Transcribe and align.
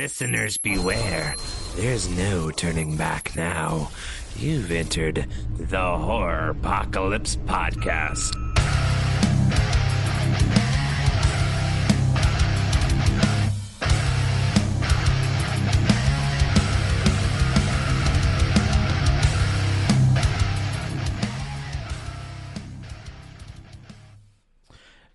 Listeners 0.00 0.56
beware. 0.56 1.34
There's 1.76 2.08
no 2.08 2.50
turning 2.50 2.96
back 2.96 3.36
now. 3.36 3.90
You've 4.34 4.70
entered 4.70 5.26
the 5.58 5.76
Horropocalypse 5.76 7.36
Podcast. 7.44 8.39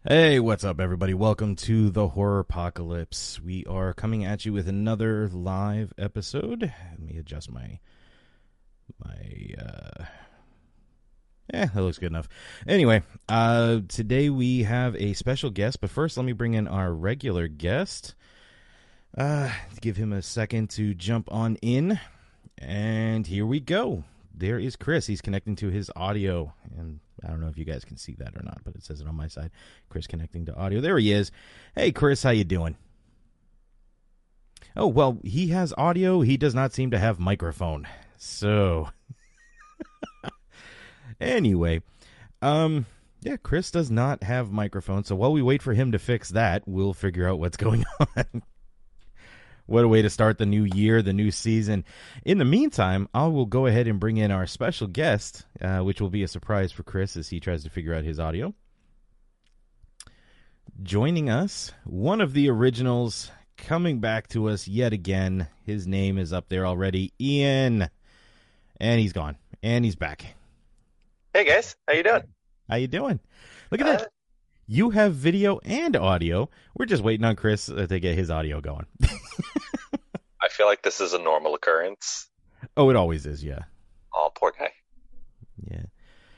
Hey, 0.08 0.40
what's 0.40 0.64
up, 0.64 0.80
everybody? 0.80 1.16
Welcome 1.16 1.56
to 1.56 1.90
the 1.90 2.10
Horropocalypse. 2.10 3.40
We 3.40 3.66
are 3.66 3.92
coming 3.92 4.24
at 4.24 4.46
you 4.46 4.54
with 4.54 4.68
another 4.68 5.28
live 5.30 5.94
episode. 5.98 6.62
Let 6.62 7.00
me 7.00 7.18
adjust 7.18 7.52
my 7.52 7.80
my. 9.04 9.56
uh 9.60 10.06
Yeah, 11.52 11.66
that 11.66 11.82
looks 11.82 11.98
good 11.98 12.12
enough. 12.12 12.30
Anyway, 12.68 13.02
uh 13.28 13.80
today 13.88 14.30
we 14.30 14.62
have 14.62 14.96
a 14.96 15.14
special 15.14 15.50
guest, 15.50 15.82
but 15.82 15.90
first, 15.90 16.18
let 16.18 16.26
me 16.28 16.34
bring 16.34 16.54
in 16.54 16.68
our 16.68 16.94
regular 16.94 17.48
guest. 17.48 18.14
Uh, 19.18 19.52
give 19.82 19.98
him 19.98 20.14
a 20.14 20.22
second 20.22 20.70
to 20.72 20.94
jump 20.94 21.32
on 21.32 21.56
in, 21.64 22.00
and 22.60 23.26
here 23.26 23.48
we 23.48 23.60
go. 23.60 24.04
There 24.36 24.60
is 24.60 24.76
Chris. 24.76 25.08
He's 25.08 25.22
connecting 25.22 25.56
to 25.56 25.70
his 25.70 25.90
audio, 25.96 26.54
and 26.78 27.00
I 27.24 27.30
don't 27.30 27.42
know 27.42 27.48
if 27.48 27.58
you 27.58 27.66
guys 27.66 27.86
can 27.86 27.98
see 27.98 28.16
that 28.20 28.36
or 28.36 28.44
not, 28.44 28.62
but 28.64 28.76
it 28.76 28.84
says 28.84 29.02
it 29.02 29.08
on 29.08 29.16
my 29.16 29.28
side. 29.28 29.52
Chris 29.90 30.08
connecting 30.08 30.46
to 30.46 30.56
audio. 30.56 30.82
There 30.82 30.98
he 30.98 31.12
is. 31.12 31.32
Hey, 31.76 31.92
Chris, 31.92 32.24
how 32.24 32.32
you 32.32 32.44
doing? 32.44 32.76
Oh 34.76 34.88
well, 34.88 35.20
he 35.24 35.48
has 35.48 35.74
audio. 35.78 36.22
He 36.22 36.36
does 36.38 36.54
not 36.54 36.74
seem 36.74 36.92
to 36.92 37.00
have 37.00 37.18
microphone. 37.20 37.88
So, 38.18 38.90
anyway, 41.22 41.82
um, 42.42 42.86
yeah, 43.22 43.38
Chris 43.38 43.72
does 43.72 43.90
not 43.90 44.24
have 44.24 44.52
microphone. 44.52 45.04
So 45.04 45.16
while 45.16 45.32
we 45.32 45.42
wait 45.42 45.62
for 45.62 45.74
him 45.74 45.92
to 45.94 46.00
fix 46.00 46.30
that, 46.30 46.64
we'll 46.68 46.94
figure 46.94 47.28
out 47.28 47.40
what's 47.40 47.58
going 47.58 47.86
on. 48.18 48.44
What 49.68 49.84
a 49.84 49.88
way 49.88 50.02
to 50.04 50.10
start 50.10 50.38
the 50.38 50.46
new 50.46 50.64
year, 50.64 51.02
the 51.02 51.14
new 51.14 51.32
season. 51.32 51.86
In 52.24 52.38
the 52.38 52.46
meantime, 52.46 53.10
I 53.14 53.26
will 53.28 53.48
go 53.48 53.66
ahead 53.66 53.88
and 53.88 54.00
bring 54.00 54.18
in 54.18 54.30
our 54.32 54.46
special 54.46 54.88
guest, 54.88 55.46
uh, 55.60 55.80
which 55.80 56.00
will 56.00 56.12
be 56.12 56.22
a 56.24 56.28
surprise 56.28 56.72
for 56.72 56.84
Chris 56.84 57.18
as 57.18 57.30
he 57.30 57.40
tries 57.40 57.64
to 57.64 57.70
figure 57.72 57.94
out 57.94 58.04
his 58.04 58.20
audio. 58.20 58.54
Joining 60.84 61.30
us, 61.30 61.72
one 61.84 62.22
of 62.22 62.34
the 62.34 62.50
originals 62.50 63.32
coming 63.58 64.00
back 64.00 64.28
to 64.30 64.50
us 64.50 64.68
yet 64.68 64.94
again. 64.94 65.48
His 65.64 65.88
name 65.88 66.18
is 66.18 66.32
up 66.34 66.50
there 66.50 66.66
already, 66.68 67.14
Ian. 67.20 67.90
And 68.80 69.00
he's 69.00 69.14
gone. 69.14 69.38
And 69.64 69.84
he's 69.86 69.96
back. 69.96 70.36
Hey 71.34 71.46
guys, 71.46 71.76
how 71.88 71.94
you 71.96 72.04
doing? 72.04 72.24
How 72.70 72.76
you 72.76 72.88
doing? 72.88 73.20
Look 73.72 73.82
at 73.82 73.88
Uh, 73.88 73.92
that. 73.98 74.12
You 74.68 74.90
have 74.92 75.14
video 75.14 75.60
and 75.64 75.96
audio. 75.96 76.50
We're 76.76 76.88
just 76.88 77.04
waiting 77.04 77.26
on 77.26 77.36
Chris 77.36 77.70
uh, 77.70 77.86
to 77.88 78.00
get 78.00 78.16
his 78.18 78.32
audio 78.32 78.62
going. 78.62 78.86
I 80.42 80.48
feel 80.50 80.66
like 80.66 80.82
this 80.82 81.02
is 81.02 81.14
a 81.14 81.20
normal 81.20 81.54
occurrence. 81.56 82.28
oh, 82.76 82.90
it 82.90 82.96
always 82.96 83.26
is, 83.26 83.44
yeah. 83.44 83.64
Oh, 84.14 84.32
poor 84.34 84.54
guy. 84.58 84.72
Yeah. 85.70 85.84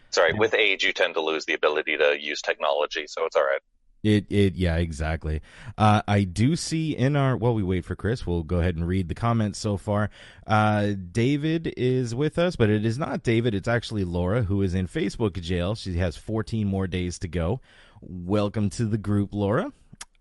Sorry, 0.10 0.32
Yeah. 0.34 0.40
with 0.40 0.54
age 0.54 0.84
you 0.84 0.92
tend 0.94 1.14
to 1.14 1.22
lose 1.22 1.46
the 1.46 1.54
ability 1.54 1.98
to 1.98 2.18
use 2.20 2.42
technology, 2.42 3.06
so 3.08 3.26
it's 3.26 3.36
all 3.36 3.44
right. 3.44 3.62
It 4.04 4.28
it 4.30 4.54
yeah 4.56 4.76
exactly. 4.78 5.42
Uh, 5.76 6.02
I 6.08 6.24
do 6.24 6.56
see 6.56 6.96
in 6.96 7.16
our 7.16 7.36
while 7.36 7.56
we 7.56 7.64
wait 7.64 7.84
for 7.84 7.96
Chris, 7.96 8.28
we'll 8.28 8.44
go 8.44 8.60
ahead 8.60 8.76
and 8.76 8.88
read 8.88 9.10
the 9.10 9.16
comments 9.16 9.58
so 9.58 9.76
far. 9.76 10.12
Uh, 10.46 10.92
David 11.12 11.74
is 11.76 12.14
with 12.14 12.38
us, 12.38 12.56
but 12.56 12.70
it 12.70 12.86
is 12.86 13.00
not 13.00 13.24
David. 13.24 13.56
It's 13.56 13.68
actually 13.68 14.04
Laura 14.06 14.44
who 14.44 14.62
is 14.62 14.76
in 14.76 14.88
Facebook 14.88 15.42
jail. 15.42 15.74
She 15.76 15.98
has 15.98 16.16
14 16.16 16.68
more 16.68 16.86
days 16.88 17.18
to 17.20 17.28
go. 17.28 17.60
Welcome 18.02 18.70
to 18.72 18.86
the 18.86 18.98
group, 18.98 19.34
Laura. 19.34 19.72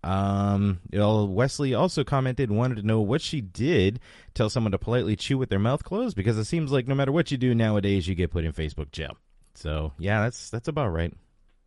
Um, 0.03 0.79
you 0.91 0.99
know, 0.99 1.25
Wesley 1.25 1.73
also 1.73 2.03
commented 2.03 2.49
wanted 2.51 2.75
to 2.75 2.83
know 2.87 3.01
what 3.01 3.21
she 3.21 3.41
did. 3.41 3.99
Tell 4.33 4.49
someone 4.49 4.71
to 4.71 4.77
politely 4.77 5.15
chew 5.15 5.37
with 5.37 5.49
their 5.49 5.59
mouth 5.59 5.83
closed 5.83 6.15
because 6.15 6.37
it 6.37 6.45
seems 6.45 6.71
like 6.71 6.87
no 6.87 6.95
matter 6.95 7.11
what 7.11 7.31
you 7.31 7.37
do 7.37 7.53
nowadays, 7.53 8.07
you 8.07 8.15
get 8.15 8.31
put 8.31 8.45
in 8.45 8.53
Facebook 8.53 8.91
jail. 8.91 9.17
So 9.55 9.93
yeah, 9.99 10.21
that's 10.23 10.49
that's 10.49 10.67
about 10.67 10.89
right. 10.89 11.13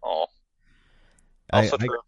Oh, 0.03 0.26
I- 1.53 1.62
also 1.65 1.76
I- 1.78 1.87
true. 1.87 1.98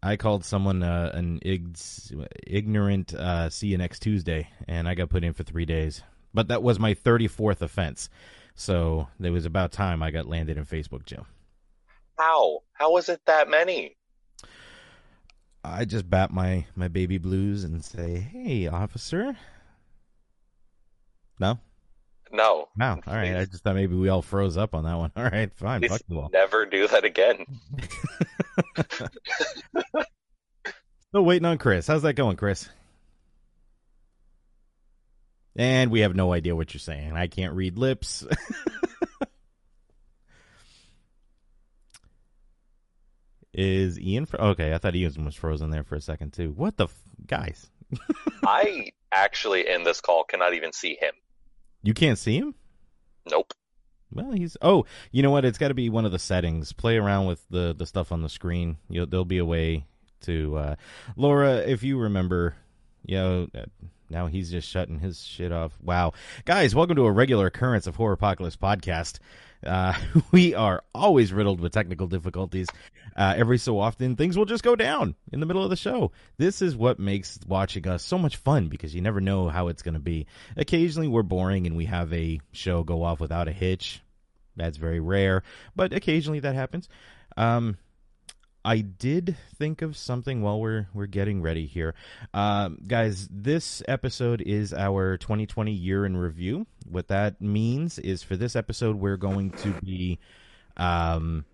I 0.00 0.16
called 0.16 0.44
someone 0.44 0.84
uh, 0.84 1.10
an 1.12 1.40
ignorant 1.42 3.14
uh, 3.14 3.50
see 3.50 3.66
you 3.66 3.78
next 3.78 3.98
Tuesday, 4.00 4.48
and 4.68 4.88
I 4.88 4.94
got 4.94 5.08
put 5.08 5.24
in 5.24 5.32
for 5.32 5.42
three 5.42 5.64
days. 5.64 6.02
But 6.32 6.48
that 6.48 6.62
was 6.62 6.78
my 6.78 6.94
34th 6.94 7.62
offense. 7.62 8.08
So 8.54 9.08
it 9.20 9.30
was 9.30 9.44
about 9.44 9.72
time 9.72 10.00
I 10.02 10.12
got 10.12 10.26
landed 10.28 10.56
in 10.56 10.64
Facebook 10.66 11.04
jail. 11.04 11.26
How? 12.16 12.60
How 12.78 12.92
was 12.92 13.08
it 13.08 13.20
that 13.26 13.48
many? 13.50 13.96
I 15.64 15.84
just 15.84 16.08
bat 16.08 16.30
my, 16.30 16.64
my 16.76 16.86
baby 16.88 17.18
blues 17.18 17.64
and 17.64 17.84
say, 17.84 18.16
hey, 18.18 18.68
officer. 18.68 19.36
No? 21.40 21.58
No. 22.32 22.68
No. 22.76 23.00
All 23.06 23.14
right. 23.14 23.36
I 23.36 23.44
just 23.46 23.64
thought 23.64 23.74
maybe 23.74 23.96
we 23.96 24.08
all 24.08 24.22
froze 24.22 24.56
up 24.56 24.74
on 24.74 24.84
that 24.84 24.94
one. 24.96 25.10
All 25.16 25.24
right. 25.24 25.52
Fine. 25.56 25.80
Please 25.80 25.90
Fuck 25.90 26.02
you 26.08 26.20
all. 26.20 26.30
never 26.32 26.66
do 26.66 26.86
that 26.88 27.04
again. 27.04 27.44
Still 31.08 31.24
waiting 31.24 31.46
on 31.46 31.58
Chris. 31.58 31.86
How's 31.86 32.02
that 32.02 32.14
going, 32.14 32.36
Chris? 32.36 32.68
And 35.56 35.90
we 35.90 36.00
have 36.00 36.14
no 36.14 36.32
idea 36.32 36.54
what 36.54 36.72
you're 36.72 36.78
saying. 36.80 37.14
I 37.14 37.26
can't 37.26 37.54
read 37.54 37.78
lips. 37.78 38.24
Is 43.60 43.98
Ian? 43.98 44.24
Fro- 44.24 44.50
okay, 44.50 44.72
I 44.72 44.78
thought 44.78 44.94
Ian 44.94 45.24
was 45.24 45.34
frozen 45.34 45.70
there 45.70 45.82
for 45.82 45.96
a 45.96 46.00
second 46.00 46.32
too. 46.32 46.52
What 46.52 46.76
the 46.76 46.84
f- 46.84 46.94
guys? 47.26 47.68
I 48.46 48.92
actually 49.10 49.68
in 49.68 49.82
this 49.82 50.00
call 50.00 50.22
cannot 50.22 50.54
even 50.54 50.72
see 50.72 50.96
him. 51.00 51.12
You 51.82 51.92
can't 51.92 52.20
see 52.20 52.36
him? 52.36 52.54
Nope. 53.28 53.52
Well, 54.12 54.30
he's. 54.30 54.56
Oh, 54.62 54.86
you 55.10 55.24
know 55.24 55.32
what? 55.32 55.44
It's 55.44 55.58
got 55.58 55.68
to 55.68 55.74
be 55.74 55.90
one 55.90 56.04
of 56.04 56.12
the 56.12 56.20
settings. 56.20 56.72
Play 56.72 56.98
around 56.98 57.26
with 57.26 57.44
the 57.50 57.74
the 57.76 57.84
stuff 57.84 58.12
on 58.12 58.22
the 58.22 58.28
screen. 58.28 58.76
You'll, 58.88 59.06
there'll 59.06 59.24
be 59.24 59.38
a 59.38 59.44
way 59.44 59.86
to. 60.20 60.56
Uh, 60.56 60.74
Laura, 61.16 61.56
if 61.56 61.82
you 61.82 61.98
remember, 61.98 62.54
you 63.04 63.16
know, 63.16 63.48
now 64.08 64.28
he's 64.28 64.52
just 64.52 64.68
shutting 64.68 65.00
his 65.00 65.20
shit 65.20 65.50
off. 65.50 65.76
Wow, 65.82 66.12
guys, 66.44 66.76
welcome 66.76 66.94
to 66.94 67.06
a 67.06 67.12
regular 67.12 67.46
occurrence 67.46 67.88
of 67.88 67.96
Horropocalypse 67.96 68.56
podcast. 68.56 69.18
Uh, 69.66 69.94
we 70.30 70.54
are 70.54 70.82
always 70.94 71.32
riddled 71.32 71.60
with 71.60 71.72
technical 71.72 72.06
difficulties. 72.06 72.68
Uh, 73.18 73.34
every 73.36 73.58
so 73.58 73.80
often, 73.80 74.14
things 74.14 74.38
will 74.38 74.44
just 74.44 74.62
go 74.62 74.76
down 74.76 75.16
in 75.32 75.40
the 75.40 75.46
middle 75.46 75.64
of 75.64 75.70
the 75.70 75.76
show. 75.76 76.12
This 76.36 76.62
is 76.62 76.76
what 76.76 77.00
makes 77.00 77.36
watching 77.48 77.88
us 77.88 78.04
so 78.04 78.16
much 78.16 78.36
fun 78.36 78.68
because 78.68 78.94
you 78.94 79.02
never 79.02 79.20
know 79.20 79.48
how 79.48 79.66
it's 79.66 79.82
going 79.82 79.94
to 79.94 80.00
be. 80.00 80.26
Occasionally, 80.56 81.08
we're 81.08 81.24
boring 81.24 81.66
and 81.66 81.76
we 81.76 81.86
have 81.86 82.12
a 82.12 82.40
show 82.52 82.84
go 82.84 83.02
off 83.02 83.18
without 83.18 83.48
a 83.48 83.52
hitch. 83.52 84.00
That's 84.54 84.76
very 84.76 85.00
rare, 85.00 85.42
but 85.74 85.92
occasionally 85.92 86.38
that 86.40 86.54
happens. 86.54 86.88
Um, 87.36 87.76
I 88.64 88.82
did 88.82 89.36
think 89.56 89.82
of 89.82 89.96
something 89.96 90.40
while 90.42 90.60
we're 90.60 90.86
we're 90.94 91.06
getting 91.06 91.42
ready 91.42 91.66
here, 91.66 91.94
um, 92.34 92.78
guys. 92.86 93.26
This 93.32 93.82
episode 93.88 94.42
is 94.42 94.72
our 94.72 95.16
2020 95.16 95.72
year 95.72 96.06
in 96.06 96.16
review. 96.16 96.68
What 96.88 97.08
that 97.08 97.40
means 97.40 97.98
is 97.98 98.22
for 98.22 98.36
this 98.36 98.54
episode, 98.54 98.96
we're 98.96 99.16
going 99.16 99.50
to 99.52 99.72
be 99.82 100.18
um, 100.76 101.44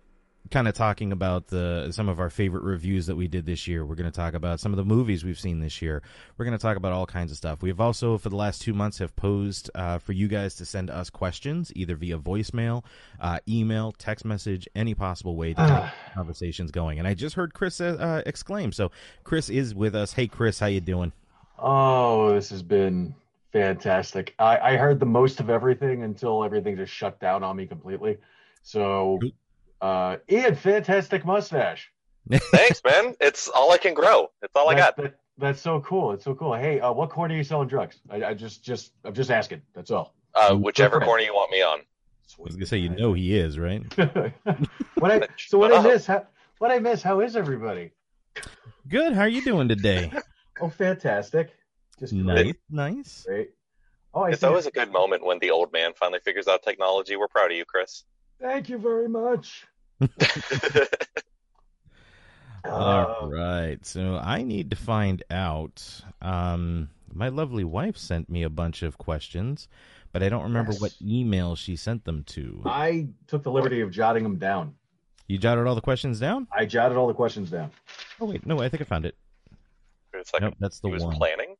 kind 0.51 0.67
of 0.67 0.73
talking 0.73 1.11
about 1.11 1.47
the 1.47 1.91
some 1.91 2.07
of 2.07 2.19
our 2.19 2.29
favorite 2.29 2.63
reviews 2.63 3.07
that 3.07 3.15
we 3.15 3.27
did 3.27 3.45
this 3.45 3.67
year. 3.67 3.85
We're 3.85 3.95
going 3.95 4.09
to 4.09 4.15
talk 4.15 4.33
about 4.33 4.59
some 4.59 4.71
of 4.71 4.77
the 4.77 4.85
movies 4.85 5.23
we've 5.23 5.39
seen 5.39 5.59
this 5.59 5.81
year. 5.81 6.01
We're 6.37 6.45
going 6.45 6.57
to 6.57 6.61
talk 6.61 6.77
about 6.77 6.91
all 6.91 7.05
kinds 7.05 7.31
of 7.31 7.37
stuff. 7.37 7.61
We've 7.61 7.79
also, 7.79 8.17
for 8.17 8.29
the 8.29 8.35
last 8.35 8.61
two 8.61 8.73
months, 8.73 8.99
have 8.99 9.15
posed 9.15 9.69
uh, 9.75 9.97
for 9.97 10.13
you 10.13 10.27
guys 10.27 10.55
to 10.55 10.65
send 10.65 10.89
us 10.89 11.09
questions 11.09 11.71
either 11.75 11.95
via 11.95 12.17
voicemail, 12.17 12.83
uh, 13.19 13.39
email, 13.47 13.91
text 13.93 14.25
message, 14.25 14.67
any 14.75 14.93
possible 14.93 15.35
way 15.35 15.53
to 15.53 15.61
keep 15.61 16.13
conversations 16.15 16.71
going. 16.71 16.99
And 16.99 17.07
I 17.07 17.13
just 17.13 17.35
heard 17.35 17.53
Chris 17.53 17.81
uh, 17.81 17.97
uh, 17.99 18.21
exclaim. 18.25 18.71
So 18.71 18.91
Chris 19.23 19.49
is 19.49 19.73
with 19.73 19.95
us. 19.95 20.13
Hey, 20.13 20.27
Chris, 20.27 20.59
how 20.59 20.67
you 20.67 20.81
doing? 20.81 21.11
Oh, 21.57 22.33
this 22.33 22.49
has 22.49 22.61
been 22.61 23.15
fantastic. 23.51 24.35
I, 24.37 24.57
I 24.57 24.75
heard 24.75 24.99
the 24.99 25.05
most 25.05 25.39
of 25.39 25.49
everything 25.49 26.03
until 26.03 26.43
everything 26.43 26.75
just 26.75 26.91
shut 26.91 27.19
down 27.19 27.43
on 27.43 27.55
me 27.55 27.65
completely. 27.65 28.17
So, 28.63 29.19
Cool. 29.21 29.31
Uh, 29.81 30.17
Ian, 30.29 30.55
fantastic 30.55 31.25
mustache. 31.25 31.91
Thanks, 32.31 32.81
man. 32.83 33.15
It's 33.19 33.47
all 33.49 33.71
I 33.71 33.77
can 33.77 33.93
grow. 33.93 34.29
It's 34.41 34.55
all 34.55 34.69
I 34.69 34.75
That- 34.75 34.95
got. 34.97 35.03
that- 35.03 35.19
that's 35.37 35.59
so 35.61 35.81
cool. 35.81 36.13
It's 36.13 36.23
so 36.23 36.33
cool. 36.33 36.53
Hey, 36.53 36.79
uh, 36.79 36.93
what 36.93 37.09
corner 37.09 37.33
are 37.33 37.37
you 37.37 37.43
selling 37.43 37.67
drugs? 37.67 37.99
I, 38.09 38.23
I 38.23 38.33
just, 38.33 38.63
just, 38.63 38.93
I'm 39.03 39.13
just 39.13 39.29
asking. 39.29 39.61
That's 39.73 39.91
all. 39.91 40.15
Uh, 40.33 40.55
whichever 40.55 40.91
Different. 40.95 41.03
corner 41.09 41.23
you 41.23 41.33
want 41.33 41.51
me 41.51 41.61
on. 41.61 41.79
I 41.79 42.41
was 42.41 42.55
gonna 42.55 42.65
say 42.65 42.77
you 42.77 42.87
know 42.89 43.11
he 43.13 43.37
is 43.37 43.59
right. 43.59 43.81
what 44.95 45.11
I 45.11 45.27
so 45.37 45.57
what 45.57 45.73
I 45.73 45.81
miss? 45.81 46.05
How, 46.05 46.25
what 46.59 46.71
I 46.71 46.79
miss? 46.79 47.01
How 47.03 47.19
is 47.19 47.35
everybody? 47.35 47.91
Good. 48.87 49.13
How 49.13 49.21
are 49.21 49.27
you 49.27 49.41
doing 49.43 49.67
today? 49.67 50.11
Oh, 50.61 50.69
fantastic. 50.69 51.53
Just 51.99 52.13
Nice, 52.13 52.53
nice. 52.69 53.23
great. 53.27 53.49
Oh, 54.13 54.21
I 54.21 54.29
It's 54.29 54.39
see. 54.39 54.47
always 54.47 54.65
a 54.67 54.71
good 54.71 54.89
moment 54.89 55.25
when 55.25 55.37
the 55.39 55.51
old 55.51 55.73
man 55.73 55.91
finally 55.99 56.21
figures 56.23 56.47
out 56.47 56.63
technology. 56.63 57.17
We're 57.17 57.27
proud 57.27 57.51
of 57.51 57.57
you, 57.57 57.65
Chris. 57.65 58.05
Thank 58.41 58.69
you 58.69 58.77
very 58.77 59.07
much. 59.07 59.65
All 62.65 63.25
Uh, 63.25 63.27
right. 63.29 63.85
So 63.85 64.15
I 64.17 64.41
need 64.43 64.69
to 64.71 64.75
find 64.75 65.23
out. 65.29 66.01
Um, 66.21 66.89
my 67.13 67.29
lovely 67.29 67.63
wife 67.63 67.95
sent 67.97 68.29
me 68.29 68.43
a 68.43 68.49
bunch 68.49 68.81
of 68.83 68.97
questions, 68.97 69.67
but 70.11 70.21
I 70.23 70.29
don't 70.29 70.43
remember 70.43 70.71
Yes. 70.73 70.81
what 70.81 70.95
email 71.01 71.55
she 71.55 71.75
sent 71.75 72.03
them 72.05 72.23
to. 72.25 72.61
I 72.65 73.07
took 73.27 73.43
the 73.43 73.51
liberty 73.51 73.81
of 73.81 73.91
jotting 73.91 74.23
them 74.23 74.37
down. 74.37 74.75
You 75.27 75.37
jotted 75.37 75.65
all 75.65 75.75
the 75.75 75.81
questions 75.81 76.19
down? 76.19 76.47
I 76.51 76.65
jotted 76.65 76.97
all 76.97 77.07
the 77.07 77.13
questions 77.13 77.49
down. 77.51 77.71
Oh 78.19 78.25
wait, 78.25 78.45
no, 78.45 78.59
I 78.59 78.69
think 78.69 78.81
I 78.81 78.85
found 78.85 79.05
it. 79.05 79.15
it's 80.13 80.33
like 80.33 80.41
Nope, 80.41 80.55
that's 80.59 80.79
the 80.79 80.87
he 80.89 80.93
was 80.93 81.03
one. 81.03 81.15
planning. 81.15 81.55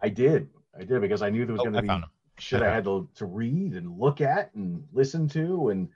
I 0.00 0.08
did. 0.08 0.48
I 0.78 0.84
did 0.84 1.00
because 1.00 1.22
I 1.22 1.30
knew 1.30 1.44
there 1.44 1.52
was 1.52 1.60
Oh, 1.60 1.64
going 1.64 1.76
I 1.76 1.80
to 1.80 1.86
found 1.86 2.02
be 2.02 2.06
them. 2.06 2.10
Shit 2.38 2.62
I 2.62 2.70
I 2.70 2.74
had 2.74 2.84
to, 2.84 3.08
to 3.16 3.26
read 3.26 3.74
and 3.74 3.98
look 3.98 4.20
at 4.20 4.54
and 4.54 4.84
listen 4.92 5.28
to, 5.30 5.68
and 5.70 5.88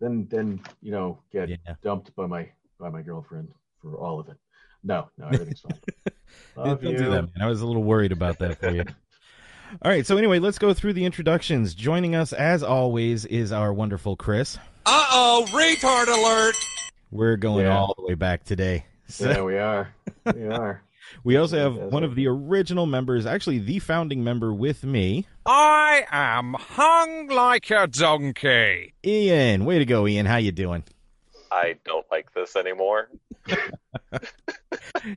then 0.00 0.26
then 0.30 0.60
you 0.82 0.92
know 0.92 1.18
get 1.32 1.48
Yeah. 1.48 1.56
dumped 1.82 2.14
by 2.16 2.26
my 2.26 2.48
by 2.78 2.88
my 2.90 3.02
girlfriend 3.02 3.48
for 3.82 3.96
all 3.96 4.20
of 4.20 4.28
it. 4.28 4.36
No, 4.84 5.08
no, 5.18 5.26
everything's 5.26 5.60
fine. 5.60 5.78
Love 6.56 6.82
Don't 6.82 6.92
you. 6.92 6.98
do 6.98 7.10
that, 7.10 7.22
man. 7.22 7.32
I 7.40 7.46
was 7.46 7.60
a 7.62 7.66
little 7.66 7.82
worried 7.82 8.12
about 8.12 8.38
that 8.38 8.58
for 8.58 8.70
you. 8.70 8.84
All 9.82 9.90
right, 9.90 10.06
so 10.06 10.16
anyway, 10.16 10.38
let's 10.38 10.58
go 10.58 10.72
through 10.72 10.94
the 10.94 11.04
introductions. 11.04 11.74
Joining 11.74 12.14
us, 12.14 12.32
as 12.32 12.62
always, 12.62 13.26
is 13.26 13.52
our 13.52 13.70
wonderful 13.72 14.16
Chris. 14.16 14.56
Uh 14.86 15.06
oh, 15.10 15.46
retard 15.50 16.06
alert! 16.08 16.54
We're 17.10 17.36
going 17.36 17.66
Yeah. 17.66 17.76
all 17.76 17.94
the 17.98 18.04
way 18.06 18.14
back 18.14 18.44
today. 18.44 18.86
So 19.08 19.28
Yeah, 19.30 19.42
we 19.42 19.58
are. 19.58 19.94
We 20.34 20.46
are. 20.46 20.82
We 21.24 21.36
also 21.36 21.58
have 21.58 21.74
one 21.74 22.04
of 22.04 22.14
the 22.14 22.26
original 22.28 22.86
members, 22.86 23.26
actually 23.26 23.58
the 23.58 23.78
founding 23.78 24.22
member 24.24 24.52
with 24.52 24.84
me, 24.84 25.26
I 25.46 26.04
am 26.10 26.54
hung 26.54 27.28
like 27.28 27.70
a 27.70 27.86
donkey. 27.86 28.94
Ian. 29.04 29.64
Way 29.64 29.78
to 29.78 29.84
go, 29.84 30.06
Ian. 30.06 30.26
How 30.26 30.36
you 30.36 30.52
doing? 30.52 30.84
I 31.50 31.76
don't 31.84 32.06
like 32.10 32.32
this 32.34 32.56
anymore. 32.56 33.08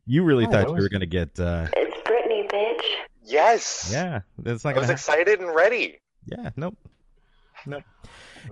You 0.05 0.23
really 0.23 0.45
Oh, 0.45 0.51
thought 0.51 0.61
that 0.61 0.67
you 0.67 0.73
was- 0.75 0.83
were 0.83 0.89
going 0.89 1.01
to 1.01 1.05
get, 1.05 1.39
uh, 1.39 1.67
It's 1.75 2.01
Brittany, 2.07 2.47
bitch. 2.51 2.83
Yes. 3.23 3.89
yeah, 3.91 4.21
that's 4.39 4.63
not 4.63 4.71
I 4.71 4.73
going 4.73 4.81
was 4.87 4.89
happen. 4.89 5.23
excited 5.23 5.39
and 5.39 5.53
ready. 5.55 5.99
Yeah, 6.25 6.49
nope. 6.55 6.77
Nope. 7.65 7.83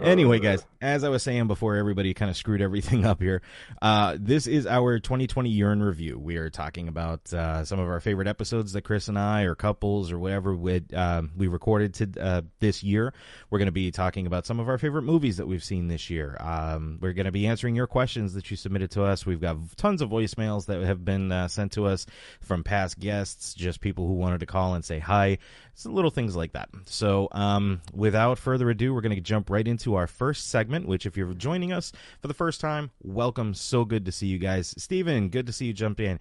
Anyway, 0.02 0.40
guys, 0.40 0.66
as 0.82 1.04
I 1.04 1.10
was 1.10 1.24
saying 1.24 1.48
before, 1.48 1.76
everybody 1.76 2.14
kind 2.14 2.32
of 2.32 2.38
screwed 2.38 2.62
everything 2.62 3.06
up 3.08 3.22
here. 3.22 3.42
Uh, 3.82 4.18
this 4.20 4.48
is 4.48 4.66
our 4.66 5.00
2020 5.00 5.50
year 5.50 5.72
in 5.72 5.84
review. 5.84 6.18
We 6.18 6.38
are 6.38 6.50
talking 6.50 6.88
about 6.88 7.34
uh, 7.34 7.66
some 7.66 7.80
of 7.80 7.88
our 7.88 8.00
favorite 8.00 8.28
episodes 8.28 8.74
that 8.74 8.84
Chris 8.84 9.08
and 9.08 9.18
I, 9.18 9.44
or 9.44 9.56
couples, 9.56 10.12
or 10.12 10.20
whatever, 10.20 10.56
would, 10.56 10.94
um, 10.94 11.32
we 11.36 11.48
recorded 11.48 11.94
to 11.96 12.22
uh, 12.22 12.42
this 12.60 12.84
year. 12.84 13.14
We're 13.50 13.60
going 13.60 13.68
to 13.68 13.72
be 13.72 13.92
talking 13.92 14.28
about 14.28 14.46
some 14.46 14.60
of 14.60 14.70
our 14.70 14.78
favorite 14.78 15.04
movies 15.04 15.38
that 15.38 15.48
we've 15.48 15.64
seen 15.64 15.88
this 15.88 16.10
year. 16.10 16.38
Um, 16.40 17.00
we're 17.02 17.14
going 17.14 17.26
to 17.26 17.32
be 17.32 17.48
answering 17.48 17.76
your 17.76 17.88
questions 17.88 18.34
that 18.34 18.50
you 18.52 18.58
submitted 18.58 18.92
to 18.92 19.04
us. 19.04 19.26
We've 19.26 19.42
got 19.42 19.58
tons 19.78 20.02
of 20.02 20.10
voicemails 20.10 20.68
that 20.68 20.82
have 20.84 21.04
been 21.04 21.32
uh, 21.32 21.48
sent 21.48 21.74
to 21.74 21.86
us 21.86 22.06
from 22.42 22.64
past 22.64 23.00
guests, 23.00 23.54
just 23.54 23.82
people 23.82 24.08
who 24.08 24.14
wanted 24.14 24.40
to 24.42 24.46
call 24.46 24.76
and 24.76 24.86
say 24.86 25.00
hi. 25.00 25.40
Some 25.76 25.94
little 25.94 26.12
things 26.12 26.36
like 26.36 26.54
that. 26.54 26.68
So, 26.88 27.30
um, 27.32 27.80
without 27.94 28.38
further 28.38 28.70
ado, 28.70 28.94
we're 28.94 29.00
going 29.00 29.16
to 29.16 29.22
jump 29.22 29.50
right 29.50 29.66
into 29.66 29.79
our 29.96 30.08
first 30.08 30.48
segment. 30.48 30.88
Which, 30.88 31.06
if 31.06 31.18
you're 31.18 31.34
joining 31.34 31.72
us 31.72 31.92
for 32.22 32.28
the 32.28 32.34
first 32.34 32.62
time, 32.62 32.92
welcome. 33.02 33.54
So 33.54 33.86
good 33.86 34.06
to 34.06 34.12
see 34.12 34.28
you 34.28 34.38
guys, 34.38 34.74
Steven, 34.78 35.30
Good 35.30 35.46
to 35.48 35.54
see 35.54 35.66
you 35.66 35.74
jump 35.74 36.00
in. 36.00 36.20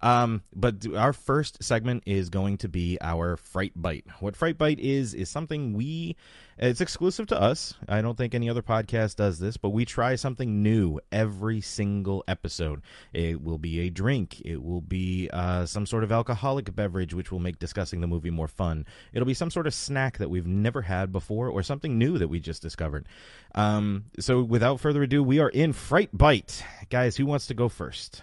Um, 0.00 0.42
but 0.54 0.86
our 0.94 1.12
first 1.12 1.62
segment 1.62 2.04
is 2.06 2.28
going 2.28 2.58
to 2.58 2.68
be 2.68 2.98
our 3.00 3.36
fright 3.36 3.72
bite. 3.74 4.06
What 4.20 4.36
fright 4.36 4.58
bite 4.58 4.78
is 4.78 5.14
is 5.14 5.28
something 5.28 5.72
we 5.72 6.16
it's 6.60 6.80
exclusive 6.80 7.28
to 7.28 7.40
us. 7.40 7.74
I 7.88 8.02
don't 8.02 8.18
think 8.18 8.34
any 8.34 8.50
other 8.50 8.62
podcast 8.62 9.14
does 9.14 9.38
this, 9.38 9.56
but 9.56 9.70
we 9.70 9.84
try 9.84 10.16
something 10.16 10.60
new 10.60 10.98
every 11.12 11.60
single 11.60 12.24
episode. 12.26 12.82
It 13.12 13.40
will 13.40 13.58
be 13.58 13.80
a 13.80 13.90
drink. 13.90 14.40
It 14.44 14.62
will 14.62 14.80
be 14.80 15.30
uh, 15.32 15.66
some 15.66 15.86
sort 15.86 16.02
of 16.02 16.10
alcoholic 16.10 16.74
beverage, 16.74 17.14
which 17.14 17.30
will 17.30 17.38
make 17.38 17.60
discussing 17.60 18.00
the 18.00 18.08
movie 18.08 18.30
more 18.30 18.48
fun. 18.48 18.86
It'll 19.12 19.26
be 19.26 19.34
some 19.34 19.52
sort 19.52 19.68
of 19.68 19.74
snack 19.74 20.18
that 20.18 20.30
we've 20.30 20.48
never 20.48 20.82
had 20.82 21.12
before, 21.12 21.48
or 21.48 21.62
something 21.62 21.96
new 21.96 22.18
that 22.18 22.28
we 22.28 22.40
just 22.40 22.60
discovered. 22.60 23.06
Um, 23.54 24.06
so, 24.18 24.42
without 24.42 24.80
further 24.80 25.04
ado, 25.04 25.22
we 25.22 25.38
are 25.38 25.50
in 25.50 25.72
fright 25.72 26.10
bite, 26.12 26.64
guys. 26.90 27.16
Who 27.16 27.26
wants 27.26 27.46
to 27.46 27.54
go 27.54 27.68
first? 27.68 28.22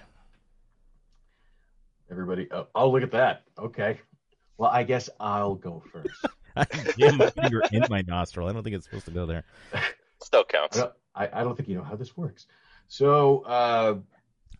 Everybody. 2.15 2.47
Oh, 2.49 2.67
oh, 2.73 2.91
look 2.91 3.03
at 3.03 3.11
that. 3.11 3.43
Okay. 3.59 3.99
Well, 4.57 4.69
I 4.71 4.83
guess 4.83 5.09
I'll 5.19 5.55
go 5.55 5.83
first. 5.91 6.25
I 6.55 6.63
jam 6.97 7.17
my 7.17 7.29
finger 7.29 7.61
in 7.73 7.83
my 7.89 8.03
nostril. 8.07 8.47
I 8.47 8.53
don't 8.53 8.63
think 8.63 8.73
it's 8.73 8.85
supposed 8.85 9.03
to 9.07 9.11
go 9.11 9.25
there. 9.25 9.43
Still 10.23 10.45
I 10.47 10.51
counts. 10.51 10.77
don't, 10.77 10.93
I, 11.13 11.29
I 11.33 11.43
don't 11.43 11.57
think 11.57 11.67
you 11.67 11.75
know 11.75 11.83
how 11.83 11.97
this 11.97 12.15
works. 12.15 12.45
So, 12.87 13.41
uh, 13.41 13.95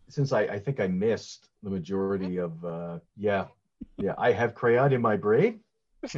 since 0.10 0.34
I, 0.34 0.42
I 0.42 0.60
think 0.60 0.82
I 0.82 0.88
missed 0.88 1.48
the 1.64 1.70
majority 1.70 2.40
of, 2.40 2.66
uh, 2.66 3.00
yeah, 3.16 3.46
yeah, 3.96 4.16
I 4.18 4.34
have 4.34 4.54
crayon 4.54 4.92
in 4.92 5.02
my 5.02 5.16
brain. 5.16 5.62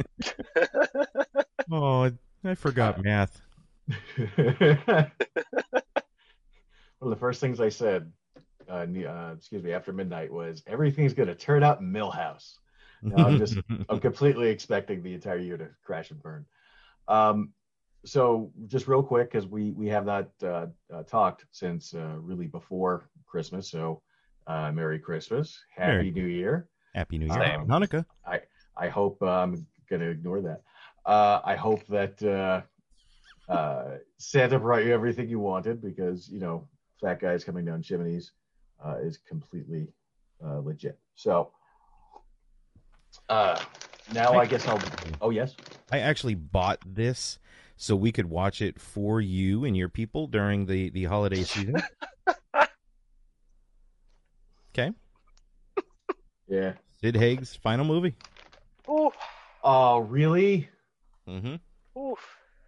Oh, 1.70 2.10
I 2.44 2.54
forgot 2.54 3.04
math. 3.04 3.42
One 4.36 5.12
of 7.02 7.10
the 7.10 7.16
first 7.16 7.40
things 7.40 7.60
I 7.60 7.68
said, 7.68 8.10
uh, 8.70 8.86
uh, 9.08 9.34
excuse 9.36 9.62
me, 9.62 9.72
after 9.72 9.92
midnight 9.92 10.32
was 10.32 10.62
everything's 10.66 11.14
going 11.14 11.28
to 11.28 11.34
turn 11.34 11.62
out 11.62 11.82
Milhouse. 11.82 12.54
No, 13.02 13.24
I'm 13.24 13.38
just- 13.38 13.58
I'm 13.88 14.00
completely 14.00 14.48
expecting 14.50 15.02
the 15.02 15.14
entire 15.14 15.38
year 15.38 15.56
to 15.56 15.68
crash 15.84 16.10
and 16.10 16.22
burn. 16.22 16.44
Um, 17.06 17.52
so 18.04 18.52
just 18.66 18.86
real 18.86 19.02
quick, 19.02 19.30
because 19.30 19.46
we 19.46 19.72
we 19.72 19.88
have 19.88 20.06
not 20.06 20.28
uh, 20.42 20.66
uh, 20.92 21.02
talked 21.04 21.46
since 21.50 21.94
uh, 21.94 22.16
really 22.20 22.46
before 22.46 23.08
Christmas. 23.26 23.70
So 23.70 24.02
uh, 24.46 24.70
Merry 24.72 24.98
Christmas, 24.98 25.58
Happy 25.74 25.92
Merry- 25.92 26.10
New 26.10 26.26
Year. 26.26 26.68
Happy 26.94 27.18
New 27.18 27.26
Year, 27.26 27.34
Same. 27.58 27.66
Hanukkah. 27.66 28.04
I 28.80 28.88
hope 28.88 29.20
uh, 29.22 29.26
I'm 29.26 29.66
going 29.90 30.00
to 30.00 30.08
ignore 30.10 30.40
that. 30.42 30.62
Uh, 31.04 31.40
I 31.44 31.56
hope 31.56 31.84
that 31.88 32.22
uh, 32.22 32.62
uh, 33.52 33.96
Santa 34.18 34.58
brought 34.58 34.84
you 34.84 34.92
everything 34.92 35.28
you 35.28 35.40
wanted 35.40 35.82
because 35.82 36.28
you 36.28 36.38
know 36.38 36.68
fat 37.00 37.20
guys 37.20 37.44
coming 37.44 37.64
down 37.64 37.82
chimneys 37.82 38.32
uh, 38.84 38.96
is 39.02 39.18
completely 39.18 39.88
uh, 40.44 40.58
legit. 40.58 40.98
So 41.14 41.50
uh, 43.28 43.60
now 44.12 44.34
I 44.34 44.46
guess 44.46 44.66
I'll. 44.66 44.80
Oh 45.20 45.30
yes. 45.30 45.54
I 45.90 45.98
actually 46.00 46.34
bought 46.34 46.78
this 46.86 47.38
so 47.76 47.96
we 47.96 48.12
could 48.12 48.26
watch 48.26 48.60
it 48.60 48.80
for 48.80 49.20
you 49.20 49.64
and 49.64 49.76
your 49.76 49.88
people 49.88 50.26
during 50.26 50.66
the 50.66 50.90
the 50.90 51.04
holiday 51.04 51.42
season. 51.44 51.76
okay, 54.72 54.92
Yeah. 56.48 56.72
Sid 57.00 57.16
Haig's 57.16 57.54
final 57.54 57.84
movie. 57.84 58.14
Oh 59.64 59.98
really? 59.98 60.68
Mm-hmm. 61.28 62.00
Oof. 62.00 62.18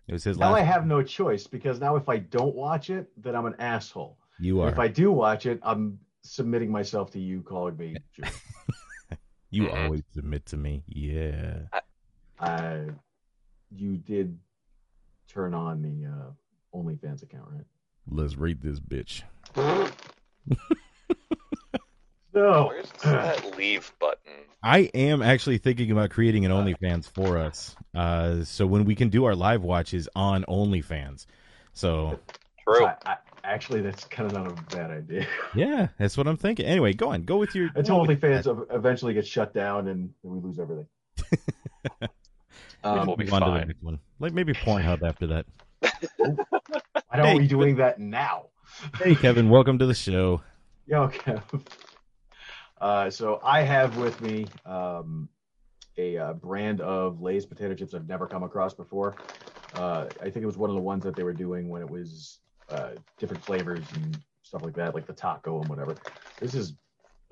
It 0.06 0.12
was 0.12 0.24
his 0.24 0.38
Now 0.38 0.52
last. 0.52 0.60
I 0.60 0.64
have 0.64 0.86
no 0.86 1.02
choice 1.02 1.46
because 1.46 1.80
now 1.80 1.96
if 1.96 2.08
I 2.08 2.18
don't 2.18 2.54
watch 2.54 2.90
it, 2.90 3.10
then 3.16 3.34
I'm 3.34 3.46
an 3.46 3.54
asshole. 3.58 4.18
You 4.40 4.60
are. 4.62 4.68
If 4.68 4.78
I 4.78 4.88
do 4.88 5.12
watch 5.12 5.46
it, 5.46 5.60
I'm 5.62 5.98
submitting 6.22 6.70
myself 6.70 7.10
to 7.12 7.20
you 7.20 7.42
calling 7.42 7.76
me. 7.76 7.96
Jew. 8.14 8.22
you 9.50 9.62
Mhm. 9.64 9.84
always 9.84 10.02
submit 10.14 10.46
to 10.46 10.56
me. 10.56 10.82
Yeah. 10.88 11.62
I, 12.38 12.86
you 13.74 13.96
did 13.96 14.38
turn 15.28 15.54
on 15.54 15.82
the 15.82 16.06
uh, 16.08 16.30
OnlyFans 16.78 17.22
account, 17.22 17.48
right? 17.52 17.64
Let's 18.08 18.36
read 18.36 18.60
this 18.62 18.80
bitch. 18.80 19.22
No. 22.32 22.66
Where's 22.68 22.88
that 23.02 23.56
leave 23.58 23.92
button? 23.98 24.32
I 24.62 24.82
am 24.94 25.20
actually 25.20 25.58
thinking 25.58 25.90
about 25.90 26.10
creating 26.10 26.44
an 26.46 26.52
OnlyFans 26.52 27.10
for 27.10 27.38
us. 27.38 27.74
Uh, 27.92 28.44
so 28.44 28.66
when 28.66 28.84
we 28.84 28.94
can 28.94 29.08
do 29.08 29.24
our 29.24 29.34
live 29.34 29.62
watches 29.62 30.08
on 30.14 30.44
OnlyFans. 30.44 31.26
So 31.72 32.20
True. 32.62 32.86
I, 32.86 32.94
I, 33.04 33.16
actually, 33.44 33.80
that's 33.80 34.04
kind 34.04 34.30
of 34.30 34.32
not 34.32 34.46
a 34.50 34.76
bad 34.76 34.90
idea. 34.90 35.26
yeah, 35.54 35.88
that's 35.98 36.16
what 36.16 36.26
I'm 36.26 36.36
thinking. 36.36 36.66
Anyway, 36.66 36.92
go 36.92 37.10
on. 37.10 37.22
Go 37.22 37.36
with 37.38 37.54
your. 37.54 37.70
Until 37.74 38.04
go 38.04 38.12
OnlyFans 38.14 38.66
eventually 38.74 39.14
gets 39.14 39.28
shut 39.28 39.54
down 39.54 39.88
and 39.88 40.10
we 40.22 40.38
lose 40.40 40.58
everything. 40.58 40.86
We'll 42.82 42.98
um, 42.98 43.14
be 43.18 43.24
Move 43.24 43.34
on 43.34 43.42
to 43.42 43.50
the 43.50 43.58
fine. 43.58 43.68
next 43.68 43.82
one. 43.82 43.98
Like 44.20 44.32
maybe 44.32 44.54
Pornhub 44.54 45.02
after 45.02 45.26
that. 45.26 45.46
why 46.16 47.16
don't 47.16 47.26
Hey. 47.26 47.38
we 47.38 47.46
doing 47.46 47.76
that 47.76 47.98
now? 47.98 48.46
Hey, 48.96 49.14
Kevin, 49.14 49.50
welcome 49.50 49.78
to 49.78 49.86
the 49.86 49.94
show. 49.94 50.40
Yeah, 50.86 51.00
okay. 51.02 51.36
Uh, 52.80 53.10
so 53.10 53.40
I 53.44 53.60
have 53.62 53.98
with 53.98 54.20
me 54.22 54.46
um, 54.64 55.28
a 55.98 56.16
uh, 56.16 56.32
brand 56.32 56.80
of 56.80 57.20
Lay's 57.20 57.44
potato 57.44 57.74
chips 57.74 57.92
I've 57.92 58.08
never 58.08 58.26
come 58.26 58.42
across 58.44 58.72
before. 58.72 59.16
Uh, 59.74 60.06
I 60.20 60.30
think 60.30 60.36
it 60.36 60.46
was 60.46 60.56
one 60.56 60.70
of 60.70 60.76
the 60.76 60.82
ones 60.82 61.04
that 61.04 61.14
they 61.14 61.22
were 61.22 61.34
doing 61.34 61.68
when 61.68 61.82
it 61.82 61.90
was 61.90 62.38
uh, 62.70 62.90
different 63.18 63.44
flavors 63.44 63.84
and 63.94 64.18
stuff 64.42 64.62
like 64.62 64.74
that, 64.74 64.94
like 64.94 65.06
the 65.06 65.12
taco 65.12 65.60
and 65.60 65.68
whatever. 65.68 65.94
This 66.40 66.54
is 66.54 66.74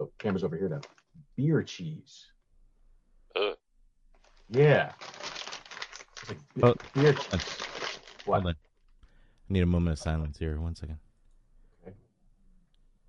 oh, 0.00 0.11
camera's 0.18 0.45
over 0.45 0.57
here 0.57 0.68
now. 0.68 0.80
Beer 1.37 1.62
cheese. 1.62 2.26
Ugh. 3.37 3.57
Yeah. 4.50 4.92
It's 6.23 6.28
like 6.30 6.38
Oh. 6.62 6.75
beer. 6.95 7.14
Uh, 7.33 7.38
What? 8.25 8.42
Hold 8.42 8.47
on. 8.47 8.54
I 8.54 9.52
need 9.52 9.62
a 9.62 9.66
moment 9.66 9.92
of 9.95 9.99
silence 9.99 10.38
here. 10.38 10.61
One 10.61 10.75
second. 10.75 10.99
Okay. 11.83 11.95